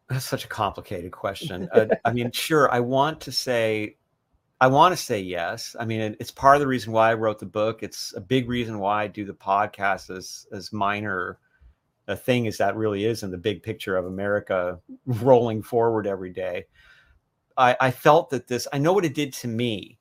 That's 0.08 0.24
such 0.24 0.44
a 0.44 0.48
complicated 0.48 1.12
question. 1.12 1.68
uh, 1.72 1.86
I 2.04 2.12
mean, 2.12 2.30
sure, 2.30 2.72
I 2.72 2.80
want 2.80 3.20
to 3.22 3.32
say, 3.32 3.96
I 4.60 4.68
want 4.68 4.96
to 4.96 5.02
say 5.02 5.20
yes. 5.20 5.74
I 5.78 5.84
mean, 5.84 6.00
it, 6.00 6.16
it's 6.20 6.30
part 6.30 6.56
of 6.56 6.60
the 6.60 6.66
reason 6.66 6.92
why 6.92 7.10
I 7.10 7.14
wrote 7.14 7.38
the 7.38 7.46
book. 7.46 7.82
It's 7.82 8.14
a 8.16 8.20
big 8.20 8.48
reason 8.48 8.78
why 8.78 9.04
I 9.04 9.06
do 9.08 9.24
the 9.24 9.34
podcast 9.34 10.16
as 10.16 10.46
as 10.52 10.72
minor 10.72 11.38
a 12.08 12.16
thing 12.16 12.46
as 12.46 12.58
that 12.58 12.76
really 12.76 13.04
is 13.04 13.24
in 13.24 13.32
the 13.32 13.38
big 13.38 13.62
picture 13.62 13.96
of 13.96 14.06
America 14.06 14.78
rolling 15.06 15.62
forward 15.62 16.06
every 16.06 16.30
day. 16.30 16.66
I, 17.56 17.76
I 17.80 17.90
felt 17.90 18.30
that 18.30 18.46
this. 18.46 18.68
I 18.72 18.78
know 18.78 18.92
what 18.92 19.04
it 19.04 19.14
did 19.14 19.32
to 19.34 19.48
me. 19.48 19.98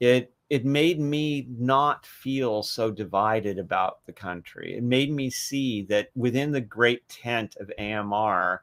It 0.00 0.32
it 0.48 0.64
made 0.64 1.00
me 1.00 1.46
not 1.48 2.04
feel 2.06 2.62
so 2.62 2.90
divided 2.90 3.58
about 3.58 4.04
the 4.06 4.12
country. 4.12 4.76
It 4.76 4.82
made 4.82 5.10
me 5.10 5.30
see 5.30 5.82
that 5.84 6.08
within 6.14 6.52
the 6.52 6.60
great 6.60 7.08
tent 7.08 7.56
of 7.58 7.70
AMR 7.78 8.62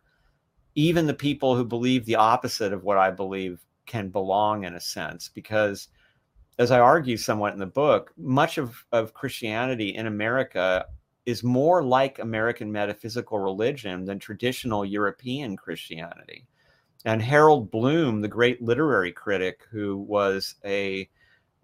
even 0.80 1.06
the 1.06 1.14
people 1.14 1.58
who 1.58 1.66
believe 1.66 2.06
the 2.06 2.16
opposite 2.16 2.72
of 2.72 2.86
what 2.86 2.98
I 2.98 3.12
believe 3.12 3.60
can 3.86 4.08
belong 4.08 4.64
in 4.64 4.76
a 4.76 4.80
sense 4.80 5.28
because 5.28 5.90
as 6.58 6.72
I 6.72 6.80
argue 6.80 7.18
somewhat 7.18 7.52
in 7.52 7.60
the 7.60 7.66
book, 7.66 8.14
much 8.18 8.58
of, 8.58 8.86
of 8.94 9.14
Christianity 9.14 9.90
in 9.90 10.08
America 10.08 10.86
is 11.26 11.44
more 11.44 11.84
like 11.84 12.20
American 12.20 12.72
metaphysical 12.72 13.40
religion 13.40 14.06
than 14.06 14.20
traditional 14.20 14.86
European 14.86 15.58
Christianity. 15.58 16.48
And 17.04 17.22
Harold 17.22 17.72
Bloom, 17.72 18.22
the 18.22 18.30
great 18.30 18.62
literary 18.62 19.12
critic 19.12 19.64
who 19.70 19.98
was 19.98 20.56
a 20.64 21.10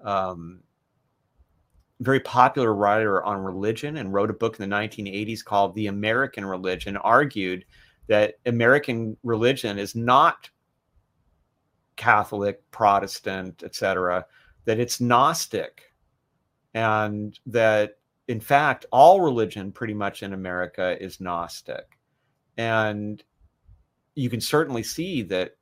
um, 0.04 0.60
very 2.02 2.20
popular 2.20 2.74
writer 2.74 3.24
on 3.24 3.38
religion 3.38 3.96
and 3.96 4.14
wrote 4.14 4.30
a 4.30 4.34
book 4.34 4.60
in 4.60 4.70
the 4.70 4.76
1980s 4.76 5.42
called 5.42 5.74
The 5.74 5.88
American 5.88 6.46
Religion, 6.46 6.98
argued 6.98 7.64
that 8.08 8.36
American 8.46 9.18
religion 9.24 9.80
is 9.80 9.96
not 9.96 10.50
Catholic, 11.96 12.70
Protestant, 12.72 13.64
etc., 13.64 14.26
that 14.66 14.80
it's 14.80 15.00
Gnostic, 15.00 15.94
and 16.74 17.40
that 17.46 17.98
in 18.28 18.40
fact 18.40 18.86
all 18.92 19.22
religion 19.22 19.72
pretty 19.72 19.94
much 19.94 20.24
in 20.24 20.34
America 20.34 21.02
is 21.02 21.22
Gnostic, 21.22 21.98
and 22.58 23.24
you 24.16 24.30
can 24.30 24.42
certainly 24.42 24.84
see 24.84 25.22
that 25.24 25.56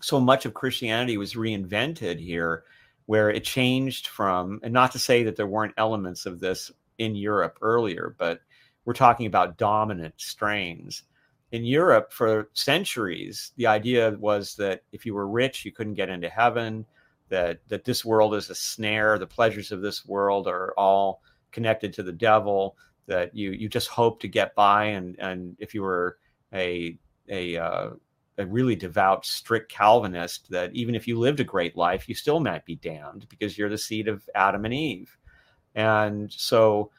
so 0.00 0.20
much 0.20 0.44
of 0.44 0.54
Christianity 0.54 1.16
was 1.16 1.34
reinvented 1.34 2.18
here, 2.18 2.64
where 3.06 3.30
it 3.30 3.44
changed 3.44 4.08
from, 4.08 4.60
and 4.62 4.72
not 4.72 4.92
to 4.92 4.98
say 4.98 5.22
that 5.24 5.36
there 5.36 5.46
weren't 5.46 5.74
elements 5.76 6.26
of 6.26 6.40
this 6.40 6.70
in 6.98 7.14
Europe 7.16 7.58
earlier, 7.62 8.14
but 8.18 8.40
we're 8.84 8.92
talking 8.92 9.26
about 9.26 9.56
dominant 9.56 10.14
strains 10.16 11.04
in 11.54 11.64
Europe 11.64 12.12
for 12.12 12.50
centuries, 12.52 13.52
the 13.56 13.68
idea 13.68 14.16
was 14.18 14.56
that 14.56 14.82
if 14.90 15.06
you 15.06 15.14
were 15.14 15.28
rich, 15.28 15.64
you 15.64 15.70
couldn't 15.70 15.94
get 15.94 16.08
into 16.08 16.28
heaven, 16.28 16.84
that, 17.28 17.60
that 17.68 17.84
this 17.84 18.04
world 18.04 18.34
is 18.34 18.50
a 18.50 18.54
snare, 18.56 19.20
the 19.20 19.26
pleasures 19.28 19.70
of 19.70 19.80
this 19.80 20.04
world 20.04 20.48
are 20.48 20.74
all 20.76 21.22
connected 21.52 21.92
to 21.92 22.02
the 22.02 22.10
devil, 22.10 22.76
that 23.06 23.36
you, 23.36 23.52
you 23.52 23.68
just 23.68 23.86
hope 23.86 24.18
to 24.18 24.26
get 24.26 24.52
by. 24.56 24.86
And, 24.86 25.16
and 25.20 25.54
if 25.60 25.74
you 25.74 25.82
were 25.82 26.18
a, 26.52 26.98
a, 27.28 27.56
uh, 27.56 27.90
a 28.36 28.46
really 28.46 28.74
devout, 28.74 29.24
strict 29.24 29.70
Calvinist, 29.70 30.50
that 30.50 30.74
even 30.74 30.96
if 30.96 31.06
you 31.06 31.16
lived 31.16 31.38
a 31.38 31.44
great 31.44 31.76
life, 31.76 32.08
you 32.08 32.16
still 32.16 32.40
might 32.40 32.64
be 32.64 32.74
damned 32.74 33.28
because 33.28 33.56
you're 33.56 33.70
the 33.70 33.78
seed 33.78 34.08
of 34.08 34.28
Adam 34.34 34.64
and 34.64 34.74
Eve. 34.74 35.16
And 35.76 36.32
so 36.32 36.90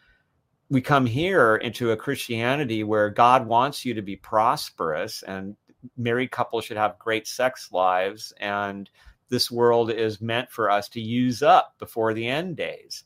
we 0.69 0.81
come 0.81 1.05
here 1.05 1.57
into 1.57 1.91
a 1.91 1.97
Christianity 1.97 2.83
where 2.83 3.09
God 3.09 3.45
wants 3.45 3.85
you 3.85 3.93
to 3.93 4.01
be 4.01 4.15
prosperous 4.15 5.23
and 5.23 5.55
married 5.97 6.31
couples 6.31 6.65
should 6.65 6.77
have 6.77 6.97
great 6.97 7.27
sex 7.27 7.71
lives 7.71 8.33
and 8.39 8.89
this 9.29 9.51
world 9.51 9.91
is 9.91 10.21
meant 10.21 10.51
for 10.51 10.69
us 10.69 10.87
to 10.89 11.01
use 11.01 11.43
up 11.43 11.75
before 11.79 12.13
the 12.13 12.27
end 12.27 12.57
days. 12.57 13.03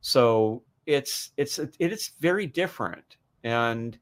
So 0.00 0.62
it's 0.86 1.30
it's 1.36 1.60
it's 1.78 2.12
very 2.20 2.46
different 2.46 3.16
and 3.44 3.98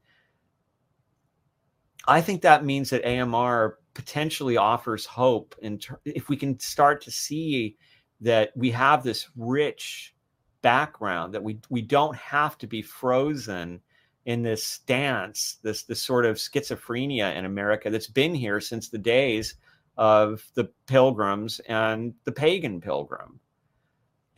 I 2.07 2.21
think 2.21 2.41
that 2.41 2.65
means 2.65 2.89
that 2.89 3.05
AMR 3.05 3.77
potentially 3.93 4.57
offers 4.57 5.05
hope 5.05 5.55
and 5.61 5.81
ter- 5.81 5.99
if 6.05 6.29
we 6.29 6.37
can 6.37 6.59
start 6.59 7.01
to 7.03 7.11
see 7.11 7.77
that 8.21 8.51
we 8.55 8.71
have 8.71 9.03
this 9.03 9.29
rich 9.35 10.15
background 10.61 11.33
that 11.33 11.43
we 11.43 11.59
we 11.69 11.81
don't 11.81 12.15
have 12.15 12.57
to 12.57 12.67
be 12.67 12.81
frozen 12.81 13.81
in 14.25 14.43
this 14.43 14.63
stance 14.63 15.57
this 15.63 15.83
this 15.83 16.01
sort 16.01 16.25
of 16.25 16.37
schizophrenia 16.37 17.35
in 17.35 17.45
America 17.45 17.89
that's 17.89 18.07
been 18.07 18.33
here 18.33 18.59
since 18.59 18.89
the 18.89 18.97
days 18.97 19.55
of 19.97 20.43
the 20.55 20.69
pilgrims 20.87 21.59
and 21.67 22.13
the 22.23 22.31
pagan 22.31 22.79
pilgrim. 22.79 23.39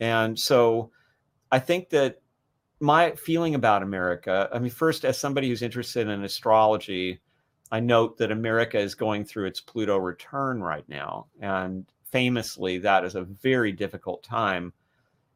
And 0.00 0.38
so 0.38 0.90
I 1.50 1.58
think 1.58 1.90
that 1.90 2.20
my 2.80 3.12
feeling 3.12 3.54
about 3.54 3.82
America 3.82 4.48
I 4.52 4.58
mean 4.58 4.70
first 4.70 5.04
as 5.04 5.18
somebody 5.18 5.48
who's 5.48 5.62
interested 5.62 6.08
in 6.08 6.24
astrology 6.24 7.20
I 7.72 7.80
note 7.80 8.18
that 8.18 8.30
America 8.30 8.78
is 8.78 8.94
going 8.94 9.24
through 9.24 9.46
its 9.46 9.60
Pluto 9.60 9.96
return 9.96 10.62
right 10.62 10.86
now. 10.88 11.26
And 11.40 11.86
famously 12.10 12.78
that 12.78 13.04
is 13.04 13.14
a 13.14 13.22
very 13.22 13.72
difficult 13.72 14.22
time 14.22 14.74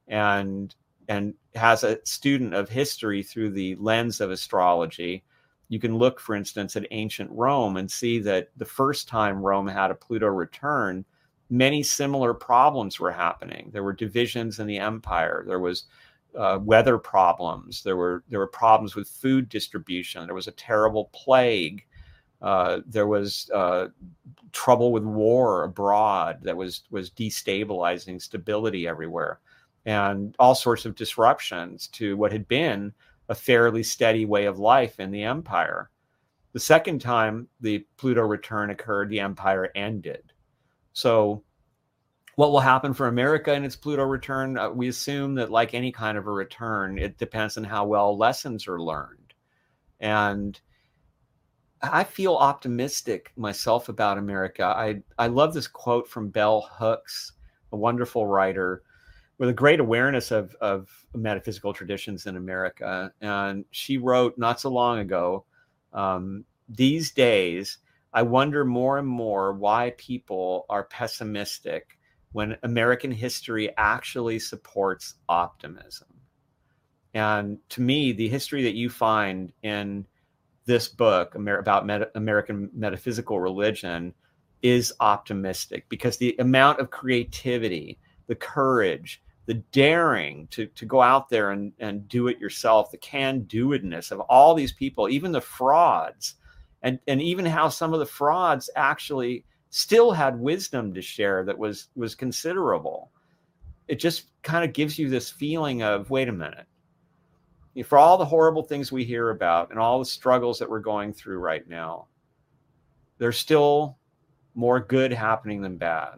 and 0.09 0.75
and 1.09 1.35
has 1.55 1.85
a 1.85 2.05
student 2.05 2.55
of 2.55 2.69
history 2.69 3.23
through 3.23 3.51
the 3.51 3.77
lens 3.77 4.21
of 4.21 4.31
astrology. 4.31 5.25
You 5.69 5.79
can 5.79 5.97
look 5.97 6.21
for 6.21 6.35
instance 6.35 6.77
at 6.77 6.87
ancient 6.91 7.31
rome 7.31 7.77
and 7.77 7.91
see 7.91 8.19
that 8.21 8.51
the 8.57 8.65
first 8.65 9.09
time 9.09 9.43
rome 9.43 9.67
had 9.67 9.91
a 9.91 9.95
pluto 9.95 10.27
return 10.27 11.05
many 11.51 11.83
similar 11.83 12.35
problems 12.35 12.99
were 12.99 13.13
happening. 13.13 13.71
There 13.73 13.83
were 13.83 13.93
divisions 13.93 14.59
in 14.59 14.67
the 14.67 14.79
empire. 14.79 15.45
There 15.47 15.61
was 15.61 15.85
uh, 16.37 16.59
weather 16.61 16.99
problems. 16.99 17.83
There 17.83 17.97
were 17.97 18.25
there 18.29 18.39
were 18.39 18.47
problems 18.47 18.95
with 18.95 19.09
food 19.09 19.49
distribution. 19.49 20.27
There 20.27 20.35
was 20.35 20.49
a 20.49 20.53
terrible 20.53 21.11
plague. 21.13 21.85
Uh, 22.43 22.81
there 22.87 23.07
was 23.07 23.51
uh, 23.55 23.89
trouble 24.53 24.93
with 24.93 25.05
war 25.05 25.65
abroad 25.65 26.41
that 26.43 26.57
was 26.57 26.83
was 26.91 27.11
destabilizing 27.11 28.21
stability 28.21 28.87
everywhere, 28.87 29.41
and 29.87 30.35
all 30.41 30.57
sorts 30.57 30.85
of 30.85 30.97
disruptions 30.97 31.87
to 31.87 32.17
what 32.17 32.33
had 32.33 32.49
been 32.49 32.93
a 33.29 33.35
fairly 33.35 33.85
steady 33.85 34.27
way 34.27 34.45
of 34.47 34.59
life 34.59 34.99
in 35.01 35.13
the 35.13 35.23
empire. 35.23 35.91
The 36.53 36.61
second 36.61 37.01
time 37.01 37.49
the 37.61 37.87
Pluto 37.97 38.23
return 38.23 38.71
occurred, 38.71 39.09
the 39.09 39.21
empire 39.21 39.71
ended. 39.75 40.33
So, 40.93 41.45
what 42.35 42.51
will 42.51 42.61
happen 42.61 42.93
for 42.93 43.07
America 43.07 43.53
in 43.55 43.65
its 43.65 43.77
Pluto 43.77 44.03
return? 44.03 44.59
Uh, 44.59 44.71
we 44.71 44.89
assume 44.89 45.37
that, 45.37 45.51
like 45.51 45.73
any 45.73 45.93
kind 45.93 46.19
of 46.19 46.27
a 46.27 46.33
return, 46.33 46.99
it 46.99 47.17
depends 47.17 47.57
on 47.57 47.65
how 47.65 47.87
well 47.87 48.19
lessons 48.19 48.69
are 48.69 48.81
learned. 48.81 49.35
And 50.01 50.59
I 51.81 52.05
feel 52.05 52.35
optimistic 52.35 53.33
myself 53.37 53.89
about 53.89 54.19
America. 54.19 54.65
I, 54.65 55.03
I 55.19 55.29
love 55.29 55.55
this 55.55 55.69
quote 55.69 56.09
from 56.09 56.29
Bell 56.29 56.69
Hooks, 56.73 57.33
a 57.73 57.77
wonderful 57.77 58.27
writer 58.27 58.83
with 59.39 59.49
a 59.49 59.55
great 59.55 59.81
awareness 59.81 60.31
of, 60.31 60.55
of 60.61 60.89
metaphysical 61.15 61.73
traditions 61.73 62.27
in 62.27 62.37
America. 62.37 63.13
And 63.21 63.65
she 63.71 63.99
wrote 63.99 64.39
not 64.39 64.61
so 64.61 64.71
long 64.71 64.99
ago 65.01 65.45
um, 65.93 66.45
These 66.69 67.13
days, 67.13 67.79
I 68.13 68.23
wonder 68.23 68.65
more 68.65 68.99
and 68.99 69.07
more 69.07 69.53
why 69.53 69.93
people 69.99 70.65
are 70.71 70.85
pessimistic 70.85 71.99
when 72.33 72.57
American 72.63 73.11
history 73.11 73.71
actually 73.77 74.39
supports 74.39 75.15
optimism. 75.29 76.09
And 77.15 77.59
to 77.71 77.81
me, 77.81 78.13
the 78.13 78.29
history 78.29 78.63
that 78.63 78.75
you 78.75 78.91
find 78.91 79.53
in 79.63 80.07
this 80.67 80.89
book 80.89 81.35
about 81.35 82.11
American 82.15 82.71
metaphysical 82.75 83.41
religion 83.41 84.13
is 84.63 84.93
optimistic 85.01 85.89
because 85.89 86.17
the 86.17 86.35
amount 86.39 86.81
of 86.81 86.91
creativity, 86.91 87.99
the 88.27 88.35
courage, 88.35 89.23
the 89.47 89.55
daring 89.55 90.49
to, 90.49 90.67
to 90.67 90.85
go 90.85 91.01
out 91.01 91.29
there 91.29 91.53
and, 91.53 91.73
and 91.79 92.09
do 92.09 92.29
it 92.29 92.39
yourself, 92.39 92.91
the 92.91 92.99
can 92.99 93.43
do 93.43 93.69
itness 93.69 94.11
of 94.11 94.21
all 94.21 94.55
these 94.55 94.73
people, 94.73 95.09
even 95.09 95.33
the 95.33 95.41
frauds, 95.41 96.35
and, 96.83 96.99
and 97.07 97.23
even 97.23 97.47
how 97.47 97.69
some 97.69 97.95
of 97.95 98.01
the 98.01 98.07
frauds 98.07 98.69
actually 98.77 99.45
still 99.71 100.13
had 100.13 100.39
wisdom 100.39 100.93
to 100.95 101.03
share 101.03 101.45
that 101.45 101.59
was 101.59 101.89
was 101.97 102.15
considerable. 102.15 103.11
It 103.89 104.01
just 104.01 104.27
kind 104.43 104.65
of 104.65 104.73
gives 104.73 104.99
you 104.99 105.09
this 105.09 105.31
feeling 105.31 105.83
of, 105.83 106.11
wait 106.11 106.29
a 106.29 106.33
minute, 106.33 106.67
for 107.85 107.99
all 107.99 108.17
the 108.19 108.25
horrible 108.25 108.63
things 108.63 108.91
we 108.91 109.05
hear 109.05 109.31
about 109.31 109.71
and 109.71 109.79
all 109.79 109.99
the 109.99 110.05
struggles 110.05 110.59
that 110.59 110.69
we're 110.69 110.81
going 110.81 111.13
through 111.13 111.39
right 111.39 111.69
now, 111.69 112.07
there's 113.19 113.39
still 113.39 113.99
more 114.55 114.81
good 114.81 115.13
happening 115.13 115.61
than 115.61 115.77
bad 115.77 116.15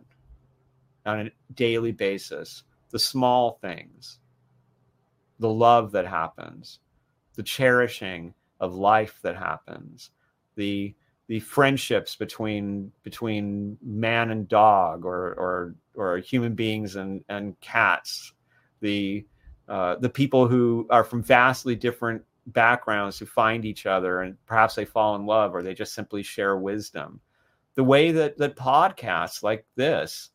on 1.04 1.26
a 1.26 1.30
daily 1.54 1.92
basis. 1.92 2.62
The 2.90 2.98
small 2.98 3.58
things, 3.60 4.18
the 5.38 5.50
love 5.50 5.92
that 5.92 6.06
happens, 6.06 6.80
the 7.34 7.42
cherishing 7.42 8.34
of 8.60 8.74
life 8.74 9.18
that 9.22 9.36
happens, 9.36 10.10
the 10.56 10.94
the 11.28 11.40
friendships 11.40 12.16
between 12.16 12.90
between 13.02 13.76
man 13.82 14.30
and 14.30 14.48
dog 14.48 15.04
or 15.04 15.34
or 15.34 15.74
or 15.94 16.18
human 16.18 16.54
beings 16.54 16.96
and 16.96 17.22
and 17.28 17.58
cats, 17.60 18.32
the 18.80 19.26
uh, 19.68 19.96
the 19.96 20.08
people 20.08 20.48
who 20.48 20.86
are 20.88 21.04
from 21.04 21.22
vastly 21.22 21.76
different 21.76 22.22
backgrounds 22.46 23.18
who 23.18 23.26
find 23.26 23.66
each 23.66 23.84
other 23.84 24.22
and 24.22 24.34
perhaps 24.46 24.74
they 24.74 24.84
fall 24.86 25.14
in 25.16 25.26
love 25.26 25.54
or 25.54 25.62
they 25.62 25.74
just 25.74 25.92
simply 25.92 26.22
share 26.22 26.56
wisdom. 26.56 27.20
The 27.74 27.84
way 27.84 28.10
that 28.12 28.38
that 28.38 28.56
podcasts 28.56 29.42
like 29.42 29.66
this 29.76 30.30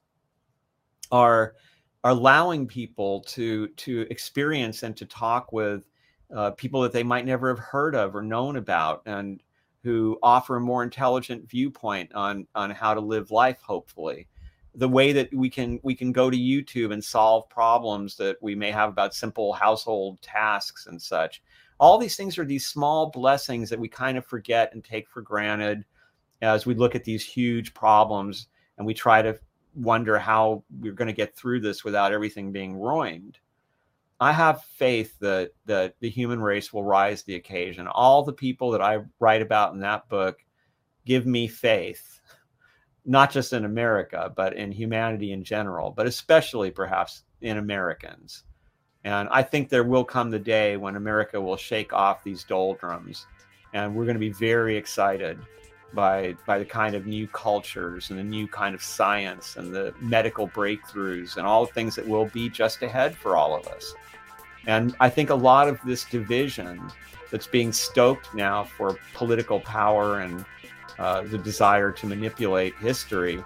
are 1.12 1.56
are 1.56 1.56
allowing 2.04 2.68
people 2.68 3.22
to 3.22 3.68
to 3.70 4.02
experience 4.10 4.84
and 4.84 4.96
to 4.98 5.06
talk 5.06 5.52
with 5.52 5.88
uh, 6.36 6.52
people 6.52 6.82
that 6.82 6.92
they 6.92 7.04
might 7.04 7.26
never 7.26 7.50
have 7.50 7.60
heard 7.60 7.96
of 7.96 8.16
or 8.16 8.22
known 8.22 8.58
about 8.58 9.02
and 9.06 9.42
who 9.84 10.18
offer 10.24 10.56
a 10.56 10.62
more 10.62 10.84
intelligent 10.84 11.50
viewpoint 11.50 12.14
on 12.14 12.48
on 12.56 12.70
how 12.70 12.94
to 12.94 13.00
live 13.00 13.32
life 13.32 13.62
hopefully 13.62 14.28
the 14.76 14.90
way 14.90 15.12
that 15.12 15.34
we 15.34 15.50
can 15.50 15.80
we 15.84 15.96
can 15.96 16.12
go 16.12 16.30
to 16.30 16.38
YouTube 16.38 16.92
and 16.92 17.04
solve 17.04 17.48
problems 17.50 18.18
that 18.18 18.38
we 18.42 18.56
may 18.56 18.72
have 18.72 18.90
about 18.90 19.14
simple 19.14 19.54
household 19.54 20.22
tasks 20.22 20.88
and 20.88 21.02
such. 21.02 21.44
All 21.80 21.98
these 21.98 22.16
things 22.16 22.38
are 22.38 22.46
these 22.46 22.66
small 22.66 23.10
blessings 23.10 23.70
that 23.70 23.80
we 23.80 23.88
kind 23.88 24.18
of 24.18 24.26
forget 24.26 24.74
and 24.74 24.84
take 24.84 25.10
for 25.10 25.22
granted 25.22 25.86
as 26.42 26.66
we 26.66 26.74
look 26.74 26.96
at 26.96 27.04
these 27.04 27.26
huge 27.26 27.74
problems 27.74 28.48
and 28.78 28.88
we 28.88 28.94
try 28.94 29.22
to 29.22 29.38
wonder 29.76 30.18
how 30.20 30.64
we're 30.80 30.94
going 30.94 31.08
to 31.08 31.14
get 31.14 31.36
through 31.36 31.62
this 31.62 31.84
without 31.84 32.12
everything 32.12 32.52
being 32.52 32.76
ruined. 32.80 33.40
I 34.20 34.32
have 34.32 34.64
faith 34.64 35.18
that 35.20 35.52
that 35.66 35.96
the 36.00 36.10
human 36.10 36.42
race 36.42 36.72
will 36.72 36.84
rise 36.84 37.22
to 37.22 37.28
the 37.28 37.36
occasion. 37.36 37.88
All 37.88 38.24
the 38.24 38.34
people 38.34 38.72
that 38.72 38.82
I 38.82 39.00
write 39.20 39.42
about 39.42 39.74
in 39.74 39.80
that 39.82 40.08
book 40.08 40.40
give 41.06 41.26
me 41.26 41.48
faith 41.48 42.22
not 43.06 43.32
just 43.32 43.54
in 43.54 43.66
America, 43.66 44.32
but 44.36 44.56
in 44.56 44.72
humanity 44.72 45.34
in 45.34 45.44
general, 45.44 45.92
but 45.92 46.08
especially 46.08 46.72
perhaps 46.72 47.24
in 47.42 47.58
Americans. 47.58 48.44
And 49.04 49.28
I 49.30 49.44
think 49.44 49.68
there 49.68 49.84
will 49.84 50.06
come 50.06 50.32
the 50.32 50.40
day 50.40 50.78
when 50.78 50.96
America 50.96 51.40
will 51.42 51.58
shake 51.58 51.92
off 51.92 52.24
these 52.24 52.46
doldrums, 52.46 53.28
and 53.74 53.94
we're 53.94 54.06
going 54.06 54.16
to 54.16 54.20
be 54.20 54.32
very 54.32 54.78
excited 54.78 55.38
by 55.94 56.36
by 56.46 56.58
the 56.58 56.66
kind 56.66 56.96
of 56.96 57.06
new 57.06 57.28
cultures 57.28 58.10
and 58.10 58.20
the 58.20 58.24
new 58.24 58.48
kind 58.48 58.74
of 58.74 58.82
science 58.82 59.56
and 59.58 59.74
the 59.74 59.94
medical 60.00 60.48
breakthroughs 60.48 61.38
and 61.38 61.46
all 61.46 61.66
the 61.66 61.74
things 61.74 61.96
that 61.96 62.08
will 62.08 62.26
be 62.28 62.50
just 62.50 62.82
ahead 62.82 63.16
for 63.16 63.36
all 63.36 63.56
of 63.56 63.68
us. 63.68 63.94
And 64.66 64.96
I 65.00 65.10
think 65.10 65.30
a 65.30 65.36
lot 65.36 65.68
of 65.68 65.80
this 65.86 66.06
division 66.06 66.92
that's 67.32 67.48
being 67.48 67.72
stoked 67.72 68.34
now 68.34 68.64
for 68.64 68.98
political 69.14 69.60
power 69.60 70.20
and 70.20 70.46
uh, 71.00 71.22
the 71.24 71.38
desire 71.38 71.92
to 71.92 72.06
manipulate 72.06 72.76
history 72.76 73.44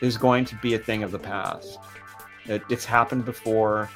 is 0.00 0.16
going 0.16 0.44
to 0.44 0.56
be 0.56 0.74
a 0.74 0.78
thing 0.78 1.02
of 1.02 1.12
the 1.12 1.18
past. 1.18 1.78
It, 2.46 2.62
it's 2.68 2.84
happened 2.84 3.24
before. 3.24 3.88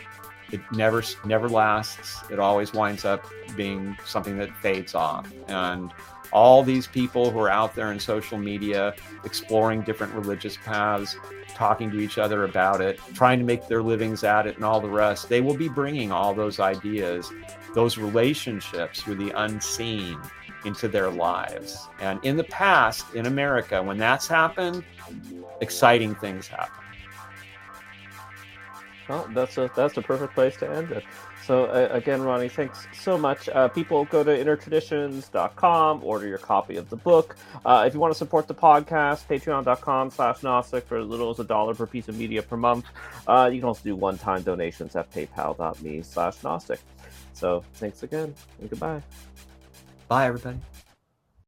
It 0.50 0.60
never 0.72 1.02
never 1.24 1.48
lasts. 1.48 2.22
It 2.30 2.38
always 2.38 2.72
winds 2.72 3.04
up 3.04 3.26
being 3.56 3.98
something 4.06 4.38
that 4.38 4.56
fades 4.62 4.94
off. 4.94 5.30
And 5.48 5.92
all 6.32 6.62
these 6.62 6.86
people 6.86 7.30
who 7.30 7.38
are 7.38 7.50
out 7.50 7.74
there 7.74 7.92
in 7.92 7.98
social 7.98 8.38
media 8.38 8.94
exploring 9.24 9.82
different 9.82 10.12
religious 10.14 10.56
paths, 10.58 11.16
talking 11.54 11.90
to 11.90 11.98
each 11.98 12.18
other 12.18 12.44
about 12.44 12.80
it, 12.80 13.00
trying 13.14 13.38
to 13.38 13.44
make 13.44 13.66
their 13.66 13.82
livings 13.82 14.24
at 14.24 14.46
it, 14.46 14.56
and 14.56 14.64
all 14.64 14.80
the 14.80 14.88
rest, 14.88 15.28
they 15.28 15.40
will 15.40 15.56
be 15.56 15.68
bringing 15.68 16.12
all 16.12 16.34
those 16.34 16.60
ideas, 16.60 17.32
those 17.74 17.98
relationships 17.98 19.06
with 19.06 19.18
the 19.18 19.30
unseen 19.30 20.20
into 20.64 20.88
their 20.88 21.10
lives. 21.10 21.88
And 22.00 22.24
in 22.24 22.36
the 22.36 22.44
past, 22.44 23.14
in 23.14 23.26
America, 23.26 23.82
when 23.82 23.98
that's 23.98 24.26
happened, 24.26 24.84
exciting 25.60 26.14
things 26.16 26.46
happen. 26.46 26.84
Well, 29.08 29.26
that's 29.32 29.56
a 29.56 29.70
that's 29.74 29.96
a 29.96 30.02
perfect 30.02 30.34
place 30.34 30.56
to 30.58 30.70
end 30.70 30.90
it. 30.90 31.02
So 31.48 31.64
uh, 31.64 31.88
again, 31.92 32.20
Ronnie, 32.20 32.50
thanks 32.50 32.86
so 32.92 33.16
much. 33.16 33.48
Uh, 33.48 33.68
people 33.68 34.04
go 34.04 34.22
to 34.22 34.30
innertraditions.com, 34.30 36.04
order 36.04 36.28
your 36.28 36.36
copy 36.36 36.76
of 36.76 36.90
the 36.90 36.96
book. 36.96 37.36
Uh, 37.64 37.84
if 37.86 37.94
you 37.94 38.00
want 38.00 38.12
to 38.12 38.18
support 38.18 38.46
the 38.48 38.54
podcast, 38.54 39.26
patreon.com 39.26 40.10
slash 40.10 40.42
Gnostic 40.42 40.86
for 40.86 40.98
as 40.98 41.06
little 41.06 41.30
as 41.30 41.38
a 41.38 41.44
dollar 41.44 41.74
per 41.74 41.86
piece 41.86 42.06
of 42.06 42.18
media 42.18 42.42
per 42.42 42.58
month. 42.58 42.84
Uh, 43.26 43.48
you 43.50 43.60
can 43.60 43.68
also 43.68 43.80
do 43.82 43.96
one-time 43.96 44.42
donations 44.42 44.94
at 44.94 45.10
paypal.me 45.10 46.02
slash 46.02 46.34
Gnostic. 46.42 46.80
So 47.32 47.64
thanks 47.76 48.02
again 48.02 48.34
and 48.60 48.68
goodbye. 48.68 49.02
Bye, 50.06 50.26
everybody. 50.26 50.58